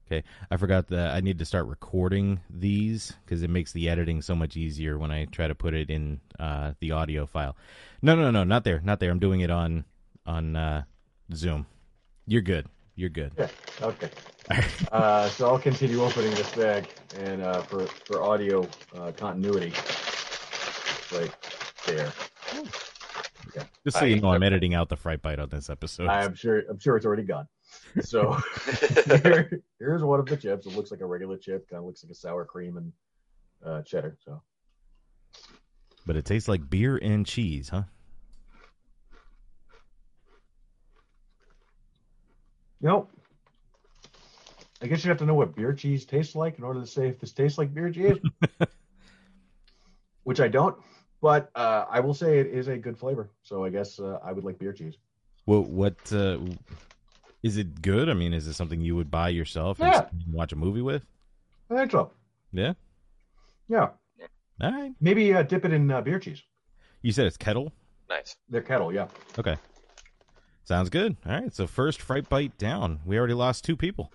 Okay, 0.08 0.24
I 0.50 0.58
forgot 0.58 0.88
that 0.88 1.14
I 1.14 1.20
need 1.20 1.40
to 1.40 1.46
start 1.46 1.68
recording 1.68 2.40
these 2.50 3.14
because 3.26 3.44
it 3.44 3.50
makes 3.50 3.74
the 3.74 3.90
editing 3.90 4.22
so 4.22 4.36
much 4.36 4.56
easier 4.56 4.98
when 4.98 5.12
I 5.12 5.26
try 5.26 5.48
to 5.48 5.56
put 5.56 5.74
it 5.74 5.90
in 5.90 6.20
uh, 6.40 6.74
the 6.80 6.92
audio 6.92 7.26
file. 7.26 7.56
No, 8.02 8.16
no, 8.16 8.32
no, 8.32 8.44
not 8.44 8.64
there, 8.64 8.80
not 8.84 9.00
there. 9.00 9.12
I'm 9.12 9.20
doing 9.20 9.42
it 9.42 9.50
on 9.52 9.84
on 10.26 10.56
uh, 10.56 10.84
Zoom. 11.34 11.66
You're 12.30 12.42
good. 12.42 12.68
You're 12.96 13.10
good. 13.10 13.32
Yeah. 13.40 13.48
Okay. 13.82 14.10
Uh, 14.92 15.28
so 15.30 15.50
I'll 15.50 15.58
continue 15.58 16.00
opening 16.04 16.30
this 16.36 16.54
bag, 16.54 16.88
and 17.18 17.42
uh, 17.42 17.62
for 17.64 17.88
for 17.88 18.22
audio 18.22 18.68
uh, 18.96 19.12
continuity, 19.18 19.74
right 21.12 21.32
there. 21.88 22.12
Okay. 23.48 23.66
Just 23.84 23.98
so 23.98 24.06
you 24.06 24.18
I- 24.18 24.20
know, 24.20 24.32
I'm 24.32 24.44
editing 24.44 24.76
out 24.76 24.90
the 24.90 24.96
fright 24.96 25.24
bite 25.24 25.40
on 25.40 25.50
this 25.50 25.72
episode. 25.72 26.08
I'm 26.08 26.36
sure 26.36 26.64
I'm 26.70 26.78
sure 26.78 26.98
it's 26.98 27.06
already 27.06 27.24
gone. 27.24 27.48
So 28.02 28.34
here, 29.24 29.64
here's 29.80 30.04
one 30.04 30.20
of 30.20 30.28
the 30.28 30.38
chips. 30.38 30.68
It 30.68 30.76
looks 30.76 30.92
like 30.92 31.02
a 31.02 31.06
regular 31.08 31.38
chip. 31.38 31.68
Kind 31.68 31.80
of 31.80 31.86
looks 31.86 32.04
like 32.04 32.12
a 32.12 32.16
sour 32.16 32.46
cream 32.46 32.78
and 32.78 32.94
uh, 33.66 33.82
cheddar. 33.82 34.18
So 34.24 34.44
But 36.06 36.16
it 36.16 36.26
tastes 36.26 36.48
like 36.48 36.70
beer 36.70 36.98
and 36.98 37.26
cheese, 37.26 37.70
huh? 37.70 37.84
You 42.82 42.88
know, 42.88 43.08
I 44.82 44.88
guess 44.88 45.04
you 45.04 45.10
have 45.10 45.18
to 45.20 45.26
know 45.26 45.34
what 45.34 45.56
beer 45.56 45.74
cheese 45.74 46.06
tastes 46.06 46.36
like 46.36 46.58
in 46.58 46.64
order 46.64 46.80
to 46.80 46.88
say 46.88 47.08
if 47.10 47.20
this 47.20 47.34
tastes 47.34 47.58
like 47.58 47.74
beer 47.74 47.92
cheese. 47.92 48.18
Which 50.24 50.40
I 50.40 50.48
don't, 50.48 50.78
but 51.22 51.50
uh, 51.56 51.86
I 51.90 52.00
will 52.02 52.14
say 52.14 52.40
it 52.40 52.48
is 52.48 52.68
a 52.68 52.78
good 52.78 52.98
flavor. 52.98 53.32
So 53.42 53.66
I 53.66 53.70
guess 53.70 54.00
uh, 54.00 54.20
I 54.24 54.32
would 54.32 54.44
like 54.44 54.60
beer 54.60 54.74
cheese. 54.74 54.96
Well, 55.46 55.64
what 55.64 55.96
uh, 56.14 56.38
is 57.42 57.58
it 57.58 57.82
good? 57.82 58.10
I 58.10 58.14
mean, 58.14 58.34
is 58.34 58.46
it 58.46 58.54
something 58.54 58.80
you 58.80 58.96
would 58.96 59.10
buy 59.10 59.30
yourself 59.30 59.80
and 59.80 59.88
Yeah. 59.92 60.06
and 60.12 60.24
watch 60.32 60.52
a 60.54 60.56
movie 60.56 60.82
with? 60.82 61.06
I 61.72 61.76
think 61.78 61.92
so. 61.92 62.12
Yeah. 62.52 62.74
Yeah, 63.68 63.90
All 64.62 64.72
right. 64.72 64.92
maybe 65.00 65.32
uh, 65.34 65.44
dip 65.44 65.64
it 65.64 65.72
in 65.74 65.92
uh, 65.92 66.02
beer 66.02 66.18
cheese. 66.20 66.42
You 67.04 67.12
said 67.12 67.28
it's 67.28 67.38
kettle. 67.38 67.72
nice. 68.10 68.36
Their 68.50 68.62
kettle, 68.64 68.92
yeah. 68.94 69.08
Okay. 69.38 69.58
Sounds 70.70 70.92
good. 70.92 71.18
All 71.26 71.32
right. 71.32 71.52
So 71.52 71.66
first 71.66 72.00
fright 72.00 72.30
bite 72.30 72.56
down. 72.60 73.00
We 73.04 73.18
already 73.18 73.34
lost 73.34 73.66
two 73.66 73.76
people. 73.76 74.14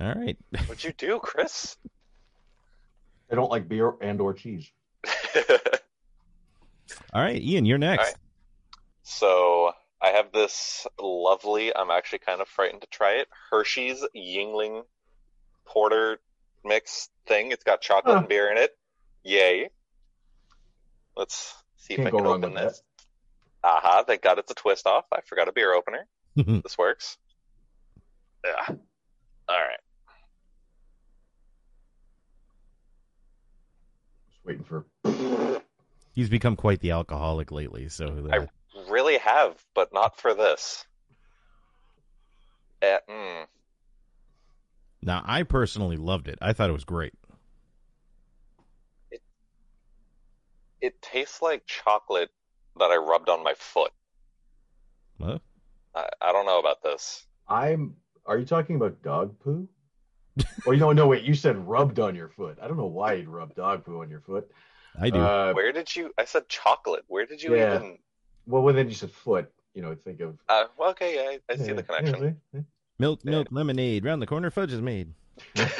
All 0.00 0.12
right. 0.12 0.36
What'd 0.66 0.82
you 0.82 0.92
do, 0.92 1.20
Chris? 1.20 1.76
I 3.30 3.36
don't 3.36 3.48
like 3.48 3.68
beer 3.68 3.92
and 4.00 4.20
or 4.20 4.34
cheese. 4.34 4.72
All 7.14 7.22
right, 7.22 7.40
Ian, 7.40 7.64
you're 7.64 7.78
next. 7.78 8.00
All 8.00 8.06
right. 8.06 8.16
so 9.04 9.72
I 10.02 10.08
have 10.08 10.32
this 10.32 10.84
lovely. 11.00 11.72
I'm 11.76 11.92
actually 11.92 12.18
kind 12.18 12.40
of 12.40 12.48
frightened 12.48 12.80
to 12.80 12.88
try 12.88 13.12
it. 13.20 13.28
Hershey's 13.52 14.04
Yuengling 14.16 14.82
Porter 15.64 16.18
mix 16.64 17.08
thing. 17.26 17.52
It's 17.52 17.62
got 17.62 17.80
chocolate 17.80 18.14
Huh. 18.14 18.18
and 18.18 18.28
beer 18.28 18.50
in 18.50 18.58
it. 18.58 18.76
Yay! 19.22 19.68
Let's 21.16 21.54
see 21.76 21.94
Can't 21.94 22.08
if 22.08 22.08
I 22.08 22.10
go 22.10 22.16
can 22.18 22.26
wrong 22.26 22.38
open 22.44 22.54
with 22.54 22.62
this. 22.64 22.82
Aha! 23.64 24.04
Thank 24.06 24.22
God 24.22 24.38
it's 24.38 24.50
a 24.50 24.54
twist 24.54 24.86
off. 24.86 25.04
I 25.12 25.20
forgot 25.20 25.48
a 25.48 25.52
beer 25.52 25.72
opener. 25.74 26.06
This 26.62 26.78
works. 26.78 27.18
Yeah. 28.44 28.74
All 29.48 29.56
right. 29.60 29.80
Just 34.30 34.44
waiting 34.44 34.64
for. 34.64 35.62
He's 36.12 36.28
become 36.28 36.56
quite 36.56 36.80
the 36.80 36.90
alcoholic 36.90 37.52
lately. 37.52 37.88
So 37.88 38.28
uh, 38.30 38.34
I 38.34 38.90
really 38.90 39.18
have, 39.18 39.62
but 39.74 39.92
not 39.92 40.18
for 40.18 40.34
this. 40.34 40.84
Eh, 42.82 42.98
mm. 43.08 43.46
now, 45.02 45.22
I 45.24 45.44
personally 45.44 45.96
loved 45.96 46.26
it. 46.26 46.38
I 46.42 46.52
thought 46.52 46.68
it 46.68 46.72
was 46.72 46.84
great. 46.84 47.14
It 50.80 51.00
tastes 51.00 51.40
like 51.40 51.64
chocolate 51.64 52.30
that 52.78 52.90
I 52.90 52.96
rubbed 52.96 53.28
on 53.28 53.42
my 53.42 53.54
foot. 53.56 53.92
What? 55.18 55.40
I, 55.94 56.08
I 56.20 56.32
don't 56.32 56.46
know 56.46 56.58
about 56.58 56.82
this. 56.82 57.24
I'm. 57.48 57.94
Are 58.24 58.38
you 58.38 58.44
talking 58.46 58.76
about 58.76 59.02
dog 59.02 59.38
poo? 59.40 59.68
oh, 60.66 60.70
you 60.70 60.78
don't 60.78 60.96
know. 60.96 61.08
Wait, 61.08 61.24
you 61.24 61.34
said 61.34 61.56
rubbed 61.68 61.98
on 61.98 62.14
your 62.14 62.28
foot. 62.28 62.58
I 62.62 62.68
don't 62.68 62.76
know 62.76 62.86
why 62.86 63.14
you'd 63.14 63.28
rub 63.28 63.54
dog 63.54 63.84
poo 63.84 64.00
on 64.00 64.08
your 64.10 64.20
foot. 64.20 64.50
I 64.98 65.10
do. 65.10 65.18
Uh, 65.20 65.52
Where 65.52 65.72
did 65.72 65.94
you? 65.94 66.12
I 66.18 66.24
said 66.24 66.48
chocolate. 66.48 67.04
Where 67.08 67.26
did 67.26 67.42
you 67.42 67.56
Yeah. 67.56 67.76
even? 67.76 67.98
well, 68.46 68.62
well, 68.62 68.74
then 68.74 68.88
you 68.88 68.94
said 68.94 69.10
foot. 69.10 69.50
You 69.74 69.82
know, 69.82 69.94
think 69.94 70.20
of. 70.20 70.38
Uh, 70.48 70.64
well, 70.78 70.90
okay, 70.90 71.14
yeah, 71.16 71.30
I, 71.30 71.52
I 71.52 71.56
see 71.56 71.72
the 71.72 71.82
connection. 71.82 72.38
Yeah, 72.52 72.60
milk, 72.98 73.24
milk, 73.24 73.48
lemonade. 73.50 74.04
Round 74.04 74.20
the 74.20 74.26
corner, 74.26 74.50
fudge 74.50 74.72
is 74.72 74.82
made. 74.82 75.12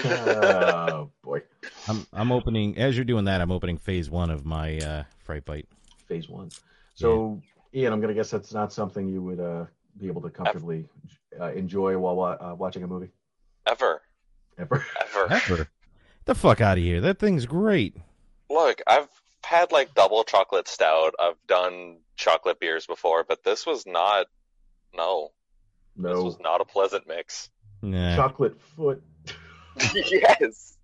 oh 0.04 1.10
boy, 1.22 1.42
I'm 1.88 2.06
I'm 2.12 2.32
opening 2.32 2.78
as 2.78 2.96
you're 2.96 3.04
doing 3.04 3.26
that. 3.26 3.40
I'm 3.40 3.52
opening 3.52 3.76
phase 3.78 4.10
one 4.10 4.30
of 4.30 4.44
my 4.46 4.78
uh, 4.78 5.04
fright 5.24 5.44
bite. 5.44 5.68
phase 6.08 6.28
one. 6.28 6.50
So, 6.94 7.40
Ian, 7.74 7.92
I'm 7.92 8.00
gonna 8.00 8.14
guess 8.14 8.30
that's 8.30 8.52
not 8.52 8.72
something 8.72 9.08
you 9.08 9.22
would 9.22 9.40
uh, 9.40 9.64
be 9.98 10.06
able 10.06 10.22
to 10.22 10.30
comfortably 10.30 10.86
uh, 11.40 11.52
enjoy 11.52 11.96
while 11.98 12.16
wa- 12.16 12.36
uh, 12.40 12.54
watching 12.54 12.82
a 12.82 12.86
movie. 12.86 13.10
Ever, 13.66 14.02
Ever. 14.58 14.84
ever. 15.00 15.32
Ever. 15.32 15.68
The 16.24 16.34
fuck 16.34 16.60
out 16.60 16.78
of 16.78 16.84
here. 16.84 17.00
That 17.00 17.18
thing's 17.18 17.46
great. 17.46 17.96
Look, 18.50 18.80
I've 18.86 19.08
had 19.44 19.72
like 19.72 19.94
double 19.94 20.24
chocolate 20.24 20.68
stout. 20.68 21.14
I've 21.18 21.36
done 21.46 21.98
chocolate 22.16 22.60
beers 22.60 22.86
before, 22.86 23.24
but 23.26 23.42
this 23.44 23.66
was 23.66 23.86
not. 23.86 24.26
No, 24.94 25.30
this 25.96 26.16
was 26.18 26.38
not 26.38 26.60
a 26.60 26.64
pleasant 26.64 27.08
mix. 27.08 27.48
Nah. 27.80 28.14
chocolate 28.14 28.60
foot. 28.76 29.02
yes. 29.94 30.76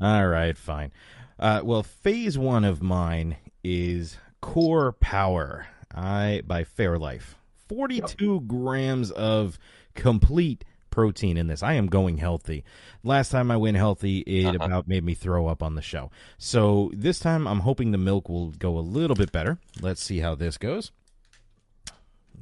All 0.00 0.26
right, 0.26 0.58
fine. 0.58 0.92
Uh, 1.38 1.60
well, 1.64 1.82
phase 1.82 2.36
one 2.36 2.64
of 2.64 2.82
mine 2.82 3.36
is 3.64 4.18
Core 4.42 4.92
Power. 4.92 5.66
I 5.94 6.42
by 6.46 6.64
Fairlife. 6.64 7.34
Forty-two 7.68 8.42
grams 8.42 9.10
of 9.10 9.58
complete 9.94 10.64
protein 10.90 11.38
in 11.38 11.46
this. 11.46 11.62
I 11.62 11.72
am 11.74 11.86
going 11.86 12.18
healthy. 12.18 12.64
Last 13.02 13.30
time 13.30 13.50
I 13.50 13.56
went 13.56 13.78
healthy, 13.78 14.18
it 14.20 14.44
Uh-huh. 14.44 14.56
about 14.62 14.86
made 14.88 15.04
me 15.04 15.14
throw 15.14 15.46
up 15.46 15.62
on 15.62 15.74
the 15.74 15.80
show. 15.80 16.10
So 16.36 16.90
this 16.92 17.18
time, 17.18 17.46
I'm 17.48 17.60
hoping 17.60 17.92
the 17.92 17.98
milk 17.98 18.28
will 18.28 18.50
go 18.50 18.76
a 18.76 18.80
little 18.80 19.16
bit 19.16 19.32
better. 19.32 19.58
Let's 19.80 20.02
see 20.02 20.18
how 20.18 20.34
this 20.34 20.58
goes. 20.58 20.92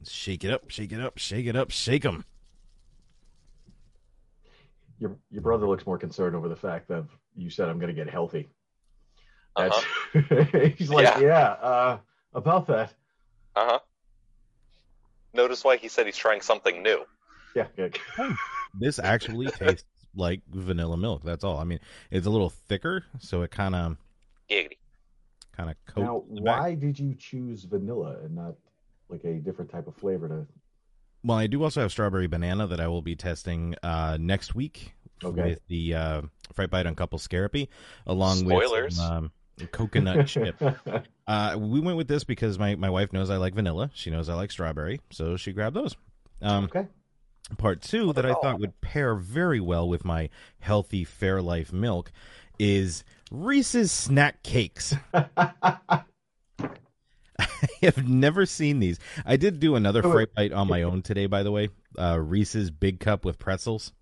Shake 0.05 0.43
it 0.45 0.51
up, 0.51 0.69
shake 0.71 0.91
it 0.93 1.01
up, 1.01 1.19
shake 1.19 1.47
it 1.47 1.55
up, 1.55 1.71
shake 1.71 2.05
'em. 2.05 2.25
Your 4.99 5.17
your 5.31 5.43
brother 5.43 5.69
looks 5.69 5.87
more 5.87 5.99
concerned 5.99 6.35
over 6.35 6.49
the 6.49 6.57
fact 6.57 6.89
that 6.89 7.05
you 7.37 7.51
said 7.51 7.69
I'm 7.69 7.79
gonna 7.79 7.93
get 7.93 8.09
healthy. 8.11 8.49
That's 9.57 9.77
Uh-huh. 9.77 10.45
he's 10.77 10.91
like, 10.91 11.05
Yeah. 11.05 11.21
yeah, 11.21 11.49
uh, 11.61 11.99
about 12.35 12.67
that. 12.69 12.93
Uh 13.57 13.67
huh. 13.67 13.79
Notice 15.33 15.63
why 15.65 15.77
he 15.77 15.89
said 15.89 16.07
he's 16.07 16.17
trying 16.17 16.41
something 16.41 16.83
new. 16.83 17.05
Yeah, 17.55 17.67
good. 17.77 17.99
This 18.79 18.99
actually 18.99 19.47
tastes 19.59 19.85
like 20.15 20.41
vanilla 20.51 20.97
milk. 20.97 21.23
That's 21.25 21.45
all. 21.45 21.59
I 21.59 21.65
mean, 21.65 21.81
it's 22.11 22.27
a 22.27 22.31
little 22.31 22.51
thicker, 22.51 23.05
so 23.19 23.43
it 23.43 23.51
kind 23.51 23.75
of 23.75 23.97
Giggity. 24.51 24.79
kind 25.57 25.71
of 25.71 25.77
coats 25.87 26.05
Now, 26.07 26.25
the 26.33 26.41
back. 26.43 26.61
why 26.61 26.75
did 26.75 26.99
you 26.99 27.15
choose 27.15 27.65
vanilla 27.65 28.17
and 28.25 28.35
not 28.35 28.55
like 29.09 29.25
a 29.25 29.35
different 29.35 29.71
type 29.71 29.87
of 29.87 29.95
flavor 29.97 30.29
to? 30.29 30.47
Well, 31.23 31.37
I 31.39 31.47
do 31.49 31.63
also 31.63 31.81
have 31.83 31.93
strawberry 31.93 32.27
banana 32.29 32.67
that 32.67 32.81
I 32.81 32.89
will 32.89 33.03
be 33.03 33.15
testing 33.15 33.75
uh, 33.83 34.17
next 34.21 34.55
week 34.55 34.95
Okay. 35.23 35.43
with 35.51 35.61
the 35.69 35.95
uh, 35.95 36.23
Fright 36.55 36.71
Bite 36.71 36.87
on 36.87 36.95
Couple 36.95 37.19
Scarapy, 37.19 37.69
along 38.07 38.39
Spoilers. 38.39 38.85
with 38.85 38.93
some, 38.95 39.13
um, 39.13 39.33
coconut 39.67 40.27
chip. 40.27 40.61
Uh, 41.27 41.57
we 41.59 41.81
went 41.81 41.97
with 41.97 42.09
this 42.09 42.25
because 42.25 42.59
my, 42.59 42.75
my 42.75 42.91
wife 42.91 43.13
knows 43.13 43.31
I 43.31 43.37
like 43.37 43.55
vanilla. 43.55 43.91
She 43.95 44.11
knows 44.11 44.29
I 44.29 44.35
like 44.35 44.51
strawberry, 44.51 45.01
so 45.11 45.37
she 45.37 45.53
grabbed 45.53 45.77
those. 45.77 45.97
Um, 46.43 46.65
okay. 46.65 46.87
part 47.59 47.83
two 47.83 48.13
that 48.15 48.25
I 48.27 48.33
thought 48.35 48.61
would 48.61 48.81
pair 48.81 49.15
very 49.15 49.61
well 49.61 49.89
with 49.89 50.05
my 50.05 50.31
healthy 50.59 51.05
Fairlife 51.05 51.73
milk 51.73 52.11
is 52.59 53.05
Reese's 53.31 53.93
Snack 53.93 54.43
Cakes. 54.43 54.95
I 55.15 56.03
have 57.83 58.07
never 58.09 58.45
seen 58.47 58.81
these. 58.81 58.99
I 59.25 59.37
did 59.37 59.61
do 59.61 59.75
another 59.77 60.03
Oh, 60.05 60.13
fright 60.13 60.35
bite 60.35 60.53
on 60.53 60.69
my 60.69 60.83
own 60.83 61.03
today, 61.03 61.27
by 61.27 61.43
the 61.43 61.51
way. 61.51 61.69
Uh, 61.99 62.19
Reese's 62.19 62.71
Big 62.71 63.01
Cup 63.01 63.25
with 63.25 63.39
pretzels. 63.39 63.93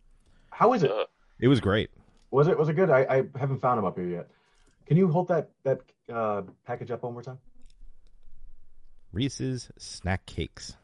How 0.51 0.73
is 0.73 0.83
it? 0.83 0.91
It 1.39 1.49
was 1.49 1.61
great. 1.61 1.91
Was 2.31 2.49
it 2.49 2.59
was 2.59 2.69
it 2.69 2.75
good? 2.75 2.91
I, 2.91 3.01
I 3.09 3.39
haven't 3.39 3.61
found 3.61 3.79
them 3.79 3.85
up 3.85 3.97
here 3.97 4.09
yet. 4.09 4.29
Can 4.89 4.97
you 4.97 5.09
hold 5.09 5.29
that 5.29 5.51
that 5.65 5.81
uh, 6.13 6.43
package 6.67 6.91
up 6.91 7.03
one 7.03 7.13
more 7.13 7.23
time? 7.23 7.39
Reese's 9.13 9.71
Snack 9.79 10.25
Cakes. 10.27 10.77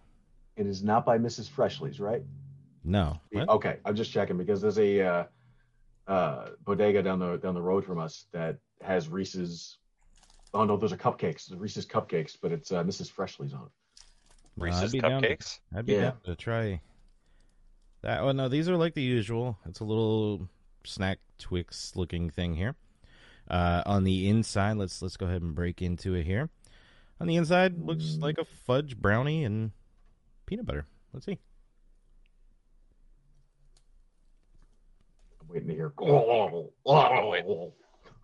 It 0.57 0.67
is 0.67 0.83
not 0.85 1.05
by 1.05 1.19
Mrs. 1.19 1.49
Freshley's, 1.49 1.99
right? 2.01 2.23
No. 2.85 3.19
What? 3.33 3.49
Okay, 3.49 3.79
I'm 3.85 3.97
just 3.97 4.13
checking 4.13 4.37
because 4.37 4.61
there's 4.61 4.79
a 4.79 5.01
uh, 5.01 5.25
uh, 6.07 6.49
bodega 6.65 7.03
down 7.03 7.19
the 7.19 7.39
down 7.39 7.55
the 7.55 7.63
road 7.63 7.85
from 7.85 7.99
us 7.99 8.27
that 8.33 8.59
has 8.83 9.09
Reese's 9.09 9.79
Oh 10.53 10.65
no, 10.65 10.77
those 10.77 10.93
are 10.93 10.97
cupcakes. 10.97 11.49
The 11.49 11.57
Reese's 11.57 11.87
cupcakes, 11.87 12.37
but 12.41 12.53
it's 12.53 12.71
uh, 12.71 12.85
Mrs. 12.85 13.11
Freshley's 13.11 13.53
on. 13.55 13.63
it. 13.63 13.73
Uh, 14.61 14.65
Reese's 14.65 14.83
I'd 14.85 14.93
be 14.93 15.01
down 15.01 15.23
to- 15.23 15.39
I'd 15.75 15.87
be 15.87 15.93
Yeah. 15.95 16.01
down 16.03 16.21
to 16.25 16.37
try 16.37 16.81
that. 18.03 18.21
Oh 18.21 18.33
no, 18.33 18.49
these 18.49 18.69
are 18.69 18.77
like 18.77 18.95
the 18.95 19.03
usual. 19.03 19.59
It's 19.67 19.81
a 19.81 19.85
little 19.85 20.49
snack 20.85 21.19
Twix 21.39 21.97
looking 21.97 22.29
thing 22.31 22.55
here. 22.55 22.77
Uh, 23.49 23.83
on 23.87 24.05
the 24.05 24.29
inside, 24.29 24.77
let's 24.77 25.03
let's 25.03 25.17
go 25.17 25.27
ahead 25.27 25.43
and 25.43 25.55
break 25.55 25.83
into 25.83 26.15
it 26.15 26.25
here. 26.25 26.49
On 27.21 27.27
the 27.27 27.37
inside, 27.37 27.79
looks 27.79 28.17
like 28.19 28.39
a 28.39 28.45
fudge 28.45 28.97
brownie 28.97 29.45
and 29.45 29.71
peanut 30.47 30.67
butter. 30.67 30.87
Let's 31.13 31.27
see. 31.27 31.39
I'm 35.41 35.49
waiting 35.49 35.69
to 35.69 35.75
hear. 35.75 35.93
Oh, 35.99 36.71
wait. 37.31 37.45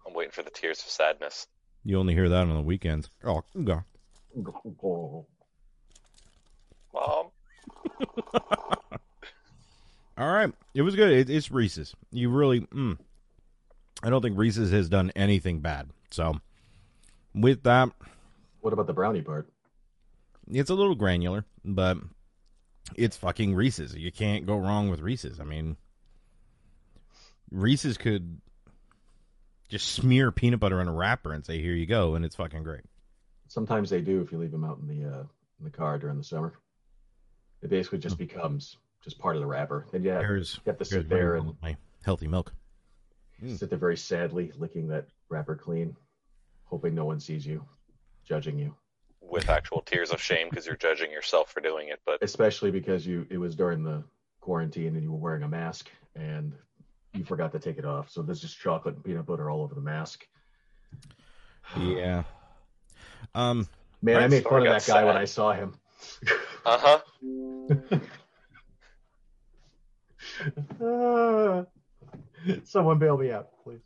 I'm 0.06 0.14
waiting 0.14 0.32
for 0.32 0.42
the 0.42 0.50
tears 0.50 0.80
of 0.80 0.90
sadness. 0.90 1.46
You 1.84 1.98
only 1.98 2.14
hear 2.14 2.28
that 2.28 2.42
on 2.42 2.54
the 2.54 2.62
weekends. 2.62 3.08
Oh, 3.24 3.42
God. 3.62 3.84
Mom, 6.92 7.26
All 10.18 10.30
right, 10.32 10.52
it 10.74 10.82
was 10.82 10.94
good. 10.96 11.10
It, 11.10 11.30
it's 11.30 11.50
Reese's. 11.50 11.94
You 12.12 12.28
really, 12.30 12.60
mm, 12.60 12.98
I 14.02 14.10
don't 14.10 14.22
think 14.22 14.38
Reese's 14.38 14.70
has 14.72 14.88
done 14.88 15.12
anything 15.14 15.60
bad. 15.60 15.90
So, 16.10 16.40
with 17.34 17.62
that, 17.64 17.90
What 18.60 18.72
about 18.72 18.86
the 18.86 18.92
brownie 18.92 19.22
part? 19.22 19.48
it's 20.50 20.70
a 20.70 20.74
little 20.74 20.94
granular, 20.94 21.44
but 21.64 21.98
it's 22.96 23.16
fucking 23.16 23.54
Reese's. 23.54 23.94
You 23.94 24.10
can't 24.10 24.46
go 24.46 24.56
wrong 24.56 24.88
with 24.90 25.00
Reese's. 25.00 25.38
I 25.38 25.44
mean, 25.44 25.76
Reese's 27.50 27.96
could 27.98 28.40
just 29.68 29.88
smear 29.88 30.32
peanut 30.32 30.60
butter 30.60 30.80
on 30.80 30.88
a 30.88 30.92
wrapper 30.92 31.32
and 31.32 31.44
say, 31.44 31.60
"Here 31.60 31.74
you 31.74 31.86
go," 31.86 32.14
and 32.14 32.24
it's 32.24 32.36
fucking 32.36 32.62
great. 32.62 32.84
Sometimes 33.48 33.90
they 33.90 34.00
do 34.00 34.20
if 34.20 34.32
you 34.32 34.38
leave 34.38 34.50
them 34.50 34.64
out 34.64 34.78
in 34.78 34.86
the 34.88 35.08
uh, 35.08 35.22
in 35.58 35.64
the 35.64 35.70
car 35.70 35.98
during 35.98 36.16
the 36.16 36.24
summer. 36.24 36.54
It 37.62 37.68
basically 37.70 37.98
just 37.98 38.16
becomes 38.18 38.76
just 39.04 39.18
part 39.18 39.36
of 39.36 39.42
the 39.42 39.46
wrapper. 39.46 39.86
Then 39.92 40.04
have, 40.06 40.22
Here's 40.22 40.56
you 40.56 40.70
have 40.70 40.78
to 40.78 40.84
sit 40.84 41.08
there 41.08 41.36
and 41.36 41.54
my 41.62 41.76
healthy 42.04 42.26
milk. 42.26 42.52
Mm. 43.42 43.58
sit 43.58 43.70
there 43.70 43.78
very 43.78 43.96
sadly, 43.96 44.52
licking 44.56 44.88
that 44.88 45.06
wrapper 45.28 45.54
clean, 45.56 45.96
hoping 46.64 46.94
no 46.94 47.04
one 47.04 47.20
sees 47.20 47.46
you, 47.46 47.64
judging 48.24 48.58
you. 48.58 48.74
with 49.20 49.48
actual 49.48 49.80
tears 49.82 50.10
of 50.10 50.20
shame 50.20 50.48
because 50.50 50.66
you're 50.66 50.76
judging 50.76 51.10
yourself 51.10 51.50
for 51.52 51.60
doing 51.60 51.88
it. 51.88 52.00
But 52.04 52.22
Especially 52.22 52.70
because 52.70 53.06
you 53.06 53.26
it 53.30 53.38
was 53.38 53.54
during 53.54 53.82
the 53.82 54.02
quarantine 54.40 54.94
and 54.96 55.02
you 55.02 55.12
were 55.12 55.18
wearing 55.18 55.42
a 55.42 55.48
mask 55.48 55.90
and 56.16 56.52
you 57.14 57.24
forgot 57.24 57.52
to 57.52 57.58
take 57.58 57.78
it 57.78 57.84
off. 57.84 58.10
So 58.10 58.22
there's 58.22 58.40
just 58.40 58.58
chocolate 58.58 58.94
and 58.96 59.04
peanut 59.04 59.26
butter 59.26 59.50
all 59.50 59.62
over 59.62 59.74
the 59.74 59.80
mask. 59.80 60.26
Yeah. 61.78 62.24
Um. 63.34 63.68
Man, 64.02 64.22
I 64.22 64.26
made 64.26 64.42
fun 64.42 64.66
of 64.66 64.72
that 64.72 64.86
guy 64.86 65.04
when. 65.04 65.16
I 65.16 65.24
saw 65.24 65.52
him. 65.52 65.74
uh 66.66 66.78
huh. 66.78 67.00
Ah. 70.82 71.64
Someone 72.64 72.98
bail 72.98 73.16
me 73.16 73.30
out, 73.30 73.48
please. 73.62 73.80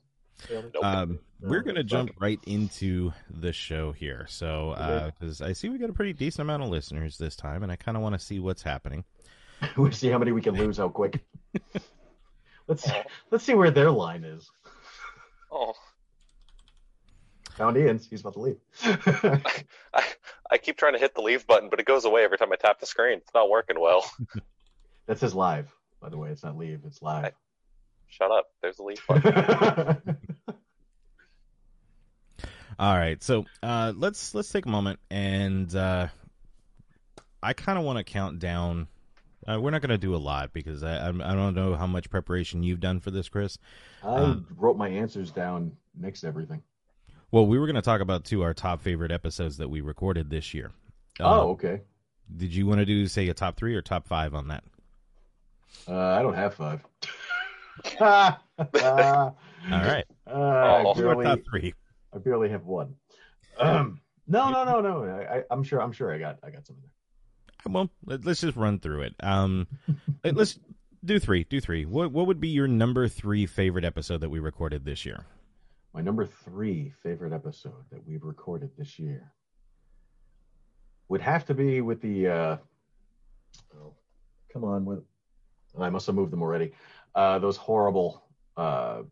Me. 0.51 0.63
Nope. 0.75 0.85
Um, 0.85 1.19
we're 1.41 1.63
gonna 1.63 1.85
jump 1.85 2.11
right 2.19 2.41
into 2.47 3.13
the 3.31 3.53
show 3.53 3.93
here. 3.93 4.27
So, 4.29 5.13
because 5.19 5.41
I 5.41 5.53
see 5.53 5.69
we 5.69 5.79
got 5.79 5.91
a 5.91 5.95
pretty 5.95 6.13
decent 6.13 6.41
amount 6.41 6.63
of 6.63 6.69
listeners 6.69 7.19
this 7.19 7.37
time, 7.37 7.63
and 7.63 7.71
I 7.71 7.77
kind 7.77 7.97
of 7.97 8.03
want 8.03 8.15
to 8.15 8.19
see 8.19 8.41
what's 8.41 8.63
happening. 8.63 9.05
we'll 9.77 9.93
see 9.93 10.09
how 10.09 10.19
many 10.19 10.33
we 10.33 10.43
can 10.43 10.55
lose. 10.55 10.79
How 10.79 10.89
quick? 10.89 11.25
let's 12.69 12.91
let's 13.31 13.45
see 13.45 13.55
where 13.55 13.71
their 13.71 13.91
line 13.91 14.25
is. 14.25 14.51
Oh, 15.53 15.75
Found 17.57 17.77
Ian's. 17.77 18.07
He's 18.09 18.21
about 18.21 18.35
to 18.35 18.41
leave. 18.41 18.59
I, 18.83 20.05
I 20.51 20.59
keep 20.59 20.77
trying 20.77 20.95
to 20.95 20.99
hit 20.99 21.15
the 21.15 21.21
leave 21.21 21.47
button, 21.47 21.69
but 21.71 21.79
it 21.79 21.87
goes 21.87 22.05
away 22.05 22.25
every 22.25 22.37
time 22.37 22.53
I 22.53 22.57
tap 22.57 22.81
the 22.81 22.87
screen. 22.87 23.19
It's 23.19 23.35
not 23.35 23.49
working 23.49 23.79
well. 23.79 24.05
that 25.07 25.19
says 25.21 25.35
live. 25.35 25.73
By 26.01 26.09
the 26.09 26.19
way, 26.19 26.31
it's 26.31 26.43
not 26.43 26.57
leave. 26.57 26.81
It's 26.85 27.01
live. 27.01 27.33
Shut 28.09 28.31
up. 28.31 28.47
There's 28.63 28.79
a 28.79 28.83
leaf. 28.83 29.05
button. 29.09 30.17
All 32.79 32.97
right, 32.97 33.23
so 33.23 33.45
uh, 33.63 33.93
let's 33.95 34.35
let's 34.35 34.51
take 34.51 34.67
a 34.67 34.69
moment, 34.69 34.99
and 35.09 35.73
uh, 35.77 36.09
I 37.43 37.53
kind 37.53 37.79
of 37.79 37.85
want 37.85 37.99
to 37.99 38.05
count 38.05 38.41
down. 38.41 38.89
Uh, 39.47 39.61
we're 39.61 39.71
not 39.71 39.81
going 39.81 39.91
to 39.91 39.99
do 39.99 40.15
a 40.15 40.19
lot 40.19 40.53
because 40.53 40.83
I 40.83 40.97
I'm- 40.97 41.21
I 41.21 41.35
don't 41.35 41.55
know 41.55 41.77
how 41.77 41.87
much 41.87 42.11
preparation 42.11 42.63
you've 42.65 42.81
done 42.81 42.99
for 42.99 43.11
this, 43.13 43.29
Chris. 43.29 43.59
I 44.03 44.07
Um, 44.17 44.47
wrote 44.57 44.77
my 44.77 44.89
answers 44.89 45.31
down 45.31 45.77
next 45.95 46.23
to 46.23 46.27
everything. 46.29 46.63
Well, 47.31 47.47
we 47.47 47.59
were 47.59 47.67
going 47.67 47.77
to 47.77 47.83
talk 47.83 48.01
about 48.01 48.25
two 48.25 48.43
our 48.43 48.55
top 48.55 48.81
favorite 48.81 49.13
episodes 49.13 49.59
that 49.59 49.69
we 49.69 49.81
recorded 49.81 50.31
this 50.31 50.53
year. 50.55 50.73
oh, 51.21 51.27
Um, 51.43 51.47
okay. 51.51 51.81
did 52.37 52.53
you 52.55 52.67
want 52.67 52.79
to 52.81 52.85
do 52.87 53.07
say 53.07 53.29
a 53.29 53.35
top 53.35 53.57
three 53.57 53.75
or 53.77 53.83
top 53.83 54.07
five 54.09 54.35
on 54.35 54.49
that? 54.49 54.65
Uh, 55.87 55.95
I 55.97 56.23
don't 56.23 56.35
have 56.35 56.55
five. 56.55 56.81
All 58.01 58.39
right, 59.71 60.05
ah, 60.27 60.27
Oh. 60.27 60.93
I, 60.93 60.95
barely, 61.01 61.25
top 61.25 61.41
three. 61.49 61.75
I 62.15 62.19
barely 62.19 62.49
have 62.51 62.65
one. 62.65 62.95
Um, 63.59 64.01
no, 64.27 64.51
no, 64.51 64.65
no, 64.65 64.81
no. 64.81 65.05
I, 65.05 65.39
I, 65.39 65.43
I'm 65.51 65.63
sure. 65.63 65.81
I'm 65.81 65.93
sure 65.93 66.13
I 66.13 66.19
got. 66.19 66.39
I 66.43 66.51
got 66.51 66.67
something 66.67 66.83
there. 66.83 67.73
Well, 67.73 67.91
let- 68.05 68.25
let's 68.25 68.41
just 68.41 68.57
run 68.57 68.79
through 68.79 69.03
it. 69.03 69.15
Um, 69.21 69.67
let- 70.25 70.37
let's 70.37 70.59
do 71.05 71.19
three. 71.19 71.45
Do 71.45 71.61
three. 71.61 71.85
What 71.85 72.13
what 72.13 72.27
would 72.27 72.41
be 72.41 72.49
your 72.49 72.69
number 72.69 73.09
three 73.09 73.47
favorite 73.47 73.85
episode 73.85 74.21
that 74.23 74.31
we 74.31 74.39
recorded 74.39 74.85
this 74.85 75.05
year? 75.05 75.25
My 75.93 76.01
number 76.01 76.27
three 76.27 76.91
favorite 77.03 77.33
episode 77.33 77.85
that 77.91 78.05
we've 78.07 78.25
recorded 78.25 78.71
this 78.77 78.99
year 78.99 79.33
would 81.09 81.21
have 81.21 81.45
to 81.47 81.55
be 81.55 81.81
with 81.81 82.01
the. 82.01 82.29
Uh, 82.29 82.57
oh, 83.77 83.95
come 84.53 84.65
on, 84.65 84.85
with. 84.85 85.05
I 85.79 85.91
must 85.91 86.07
have 86.07 86.15
moved 86.15 86.33
them 86.33 86.43
already. 86.43 86.73
Uh, 87.15 87.39
those 87.39 87.57
horrible 87.57 88.25
uh, 88.57 89.03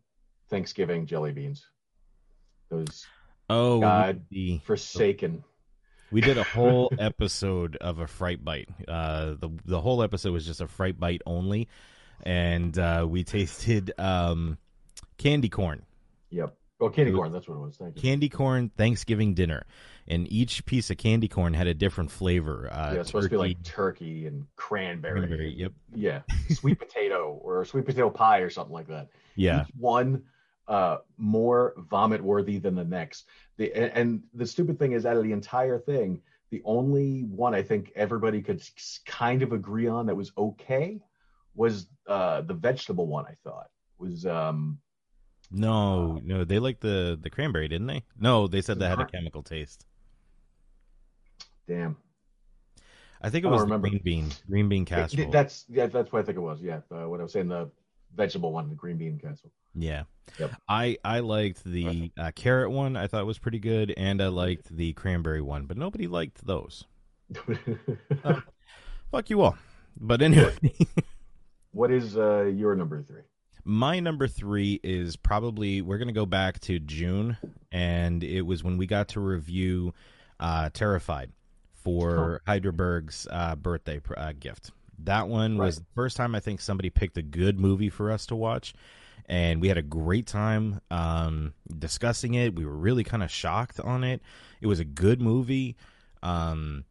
Thanksgiving 0.49 1.05
jelly 1.05 1.31
beans. 1.31 1.65
Those 2.69 3.05
Oh, 3.49 3.79
God. 3.81 4.25
did 4.29 4.35
the 4.35 4.57
forsaken. 4.65 5.43
we 6.11 6.21
did 6.21 6.37
a 6.37 6.43
whole 6.55 6.91
episode 6.97 7.75
of 7.77 7.99
a 7.99 8.07
fright 8.07 8.43
bite. 8.43 8.69
Uh, 8.87 9.35
the 9.39 9.49
the 9.65 9.81
whole 9.81 10.01
episode 10.03 10.31
was 10.33 10.45
just 10.45 10.61
a 10.61 10.67
fright 10.67 10.99
bite 10.99 11.21
only, 11.25 11.67
and 12.23 12.77
uh, 12.79 13.05
we 13.07 13.23
tasted 13.23 13.91
um, 13.99 14.57
candy 15.17 15.49
corn. 15.49 15.83
Yep. 16.29 16.55
Oh, 16.83 16.89
candy 16.89 17.13
corn. 17.13 17.31
That's 17.31 17.47
what 17.47 17.55
it 17.55 17.59
was. 17.59 17.77
Thank 17.77 17.95
you. 17.95 18.01
Candy 18.01 18.29
corn 18.29 18.69
Thanksgiving 18.77 19.33
dinner, 19.33 19.65
and 20.07 20.31
each 20.31 20.65
piece 20.65 20.89
of 20.89 20.97
candy 20.97 21.27
corn 21.27 21.53
had 21.53 21.67
a 21.67 21.73
different 21.73 22.11
flavor. 22.11 22.69
Uh, 22.71 22.93
yeah, 22.93 22.99
it's 22.99 23.09
supposed 23.09 23.25
to 23.25 23.29
be 23.29 23.37
like 23.37 23.63
turkey 23.63 24.27
and 24.27 24.45
cranberry. 24.55 25.19
cranberry. 25.19 25.53
Yep. 25.55 25.71
Yeah, 25.95 26.21
sweet 26.49 26.79
potato 26.79 27.39
or 27.41 27.63
sweet 27.63 27.85
potato 27.85 28.09
pie 28.09 28.39
or 28.39 28.49
something 28.49 28.73
like 28.73 28.87
that. 28.87 29.09
Yeah. 29.35 29.61
Each 29.61 29.75
one 29.77 30.23
uh, 30.67 30.97
more 31.17 31.73
vomit 31.89 32.21
worthy 32.21 32.57
than 32.59 32.75
the 32.75 32.83
next. 32.83 33.25
The 33.57 33.73
and, 33.73 33.91
and 33.93 34.23
the 34.33 34.45
stupid 34.45 34.77
thing 34.77 34.91
is, 34.91 35.05
out 35.05 35.15
of 35.15 35.23
the 35.23 35.31
entire 35.31 35.79
thing, 35.79 36.21
the 36.49 36.61
only 36.65 37.21
one 37.21 37.55
I 37.55 37.61
think 37.61 37.91
everybody 37.95 38.41
could 38.41 38.61
kind 39.05 39.41
of 39.41 39.53
agree 39.53 39.87
on 39.87 40.05
that 40.07 40.15
was 40.15 40.31
okay 40.37 41.01
was 41.55 41.87
uh, 42.07 42.41
the 42.41 42.53
vegetable 42.53 43.07
one. 43.07 43.25
I 43.25 43.35
thought 43.43 43.69
was 43.97 44.25
um, 44.25 44.79
No, 45.53 46.19
no, 46.23 46.43
they 46.43 46.59
liked 46.59 46.81
the 46.81 47.17
the 47.21 47.29
cranberry, 47.29 47.67
didn't 47.69 47.87
they? 47.87 48.03
No, 48.19 48.47
they 48.47 48.61
said 48.61 48.79
that 48.79 48.89
had 48.89 48.99
a 48.99 49.05
chemical 49.05 49.43
taste. 49.43 49.85
damn. 51.67 51.97
I 53.21 53.29
think 53.29 53.45
it 53.45 53.49
I 53.49 53.51
was 53.51 53.61
the 53.61 53.67
remember. 53.67 53.87
green 53.89 54.01
bean, 54.03 54.31
green 54.49 54.67
bean 54.69 54.85
casserole. 54.85 55.31
that's 55.31 55.65
yeah, 55.69 55.87
that's 55.87 56.11
what 56.11 56.19
I 56.21 56.23
think 56.25 56.37
it 56.37 56.41
was. 56.41 56.61
Yeah, 56.61 56.81
uh, 56.91 57.07
what 57.07 57.19
I 57.21 57.23
was 57.23 57.31
saying, 57.31 57.47
the 57.47 57.69
vegetable 58.15 58.51
one, 58.51 58.69
the 58.69 58.75
green 58.75 58.97
bean 58.97 59.17
casserole. 59.19 59.53
yeah. 59.75 60.03
Yep. 60.39 60.51
I 60.69 60.97
I 61.05 61.19
liked 61.19 61.63
the 61.65 62.11
uh, 62.17 62.31
carrot 62.35 62.71
one. 62.71 62.95
I 62.97 63.07
thought 63.07 63.25
was 63.25 63.39
pretty 63.39 63.59
good, 63.59 63.93
and 63.97 64.21
I 64.21 64.27
liked 64.27 64.75
the 64.75 64.93
cranberry 64.93 65.41
one, 65.41 65.65
but 65.65 65.77
nobody 65.77 66.07
liked 66.07 66.45
those. 66.45 66.85
Fuck 69.11 69.29
you 69.29 69.41
all. 69.41 69.57
But 69.99 70.21
anyway, 70.21 70.55
what 71.71 71.91
is 71.91 72.17
uh, 72.17 72.43
your 72.43 72.75
number 72.75 73.01
three? 73.03 73.21
My 73.65 73.99
number 73.99 74.27
three 74.27 74.79
is 74.83 75.15
probably 75.15 75.81
we're 75.81 75.97
gonna 75.97 76.11
go 76.11 76.25
back 76.25 76.59
to 76.61 76.79
June, 76.79 77.37
and 77.71 78.23
it 78.23 78.41
was 78.41 78.63
when 78.63 78.77
we 78.77 78.85
got 78.85 79.09
to 79.09 79.19
review 79.19 79.93
uh, 80.39 80.69
Terrified 80.73 81.31
for 81.73 82.41
Hyderberg's 82.45 83.27
uh, 83.29 83.55
birthday 83.55 84.01
uh, 84.15 84.33
gift. 84.37 84.71
That 84.99 85.27
one 85.27 85.57
was 85.57 85.77
the 85.77 85.85
first 85.95 86.17
time 86.17 86.35
I 86.35 86.39
think 86.39 86.61
somebody 86.61 86.89
picked 86.89 87.17
a 87.17 87.21
good 87.21 87.59
movie 87.59 87.89
for 87.89 88.11
us 88.11 88.25
to 88.27 88.35
watch, 88.35 88.73
and 89.27 89.61
we 89.61 89.67
had 89.67 89.77
a 89.77 89.81
great 89.81 90.27
time 90.27 90.81
um, 90.91 91.53
discussing 91.77 92.35
it. 92.35 92.55
We 92.55 92.65
were 92.65 92.75
really 92.75 93.03
kind 93.03 93.23
of 93.23 93.31
shocked 93.31 93.79
on 93.79 94.03
it. 94.03 94.21
It 94.61 94.67
was 94.67 94.79
a 94.79 94.85
good 94.85 95.21
movie. 95.21 95.75
Um, 96.21 96.85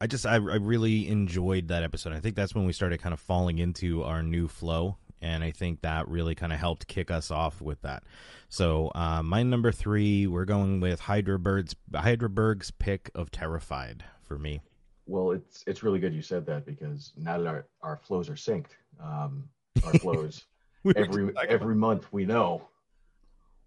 I 0.00 0.06
just 0.06 0.24
I, 0.24 0.34
I 0.34 0.36
really 0.36 1.08
enjoyed 1.08 1.68
that 1.68 1.82
episode. 1.82 2.12
I 2.12 2.20
think 2.20 2.36
that's 2.36 2.54
when 2.54 2.64
we 2.64 2.72
started 2.72 3.02
kind 3.02 3.12
of 3.12 3.20
falling 3.20 3.58
into 3.58 4.02
our 4.02 4.22
new 4.22 4.48
flow 4.48 4.96
and 5.20 5.42
I 5.44 5.50
think 5.50 5.82
that 5.82 6.08
really 6.08 6.34
kind 6.34 6.52
of 6.52 6.58
helped 6.58 6.86
kick 6.86 7.10
us 7.10 7.30
off 7.30 7.60
with 7.60 7.82
that. 7.82 8.04
So 8.48 8.90
uh, 8.94 9.22
my 9.22 9.42
number 9.42 9.72
three, 9.72 10.26
we're 10.26 10.44
going 10.44 10.80
with 10.80 11.00
Hydraberg's 11.00 11.74
Hydraberg's 11.94 12.70
pick 12.70 13.10
of 13.14 13.30
Terrified 13.30 14.04
for 14.22 14.38
me. 14.38 14.60
Well, 15.06 15.32
it's 15.32 15.64
it's 15.66 15.82
really 15.82 15.98
good 15.98 16.14
you 16.14 16.22
said 16.22 16.46
that 16.46 16.66
because 16.66 17.12
now 17.16 17.38
that 17.38 17.46
our, 17.46 17.66
our 17.82 17.96
flows 17.96 18.28
are 18.28 18.34
synced, 18.34 18.76
um, 19.02 19.44
our 19.84 19.94
flows 19.94 20.44
We 20.84 20.92
were 20.92 21.00
every 21.00 21.32
talking 21.32 21.50
every 21.50 21.74
month 21.74 22.06
we 22.12 22.24
know 22.24 22.68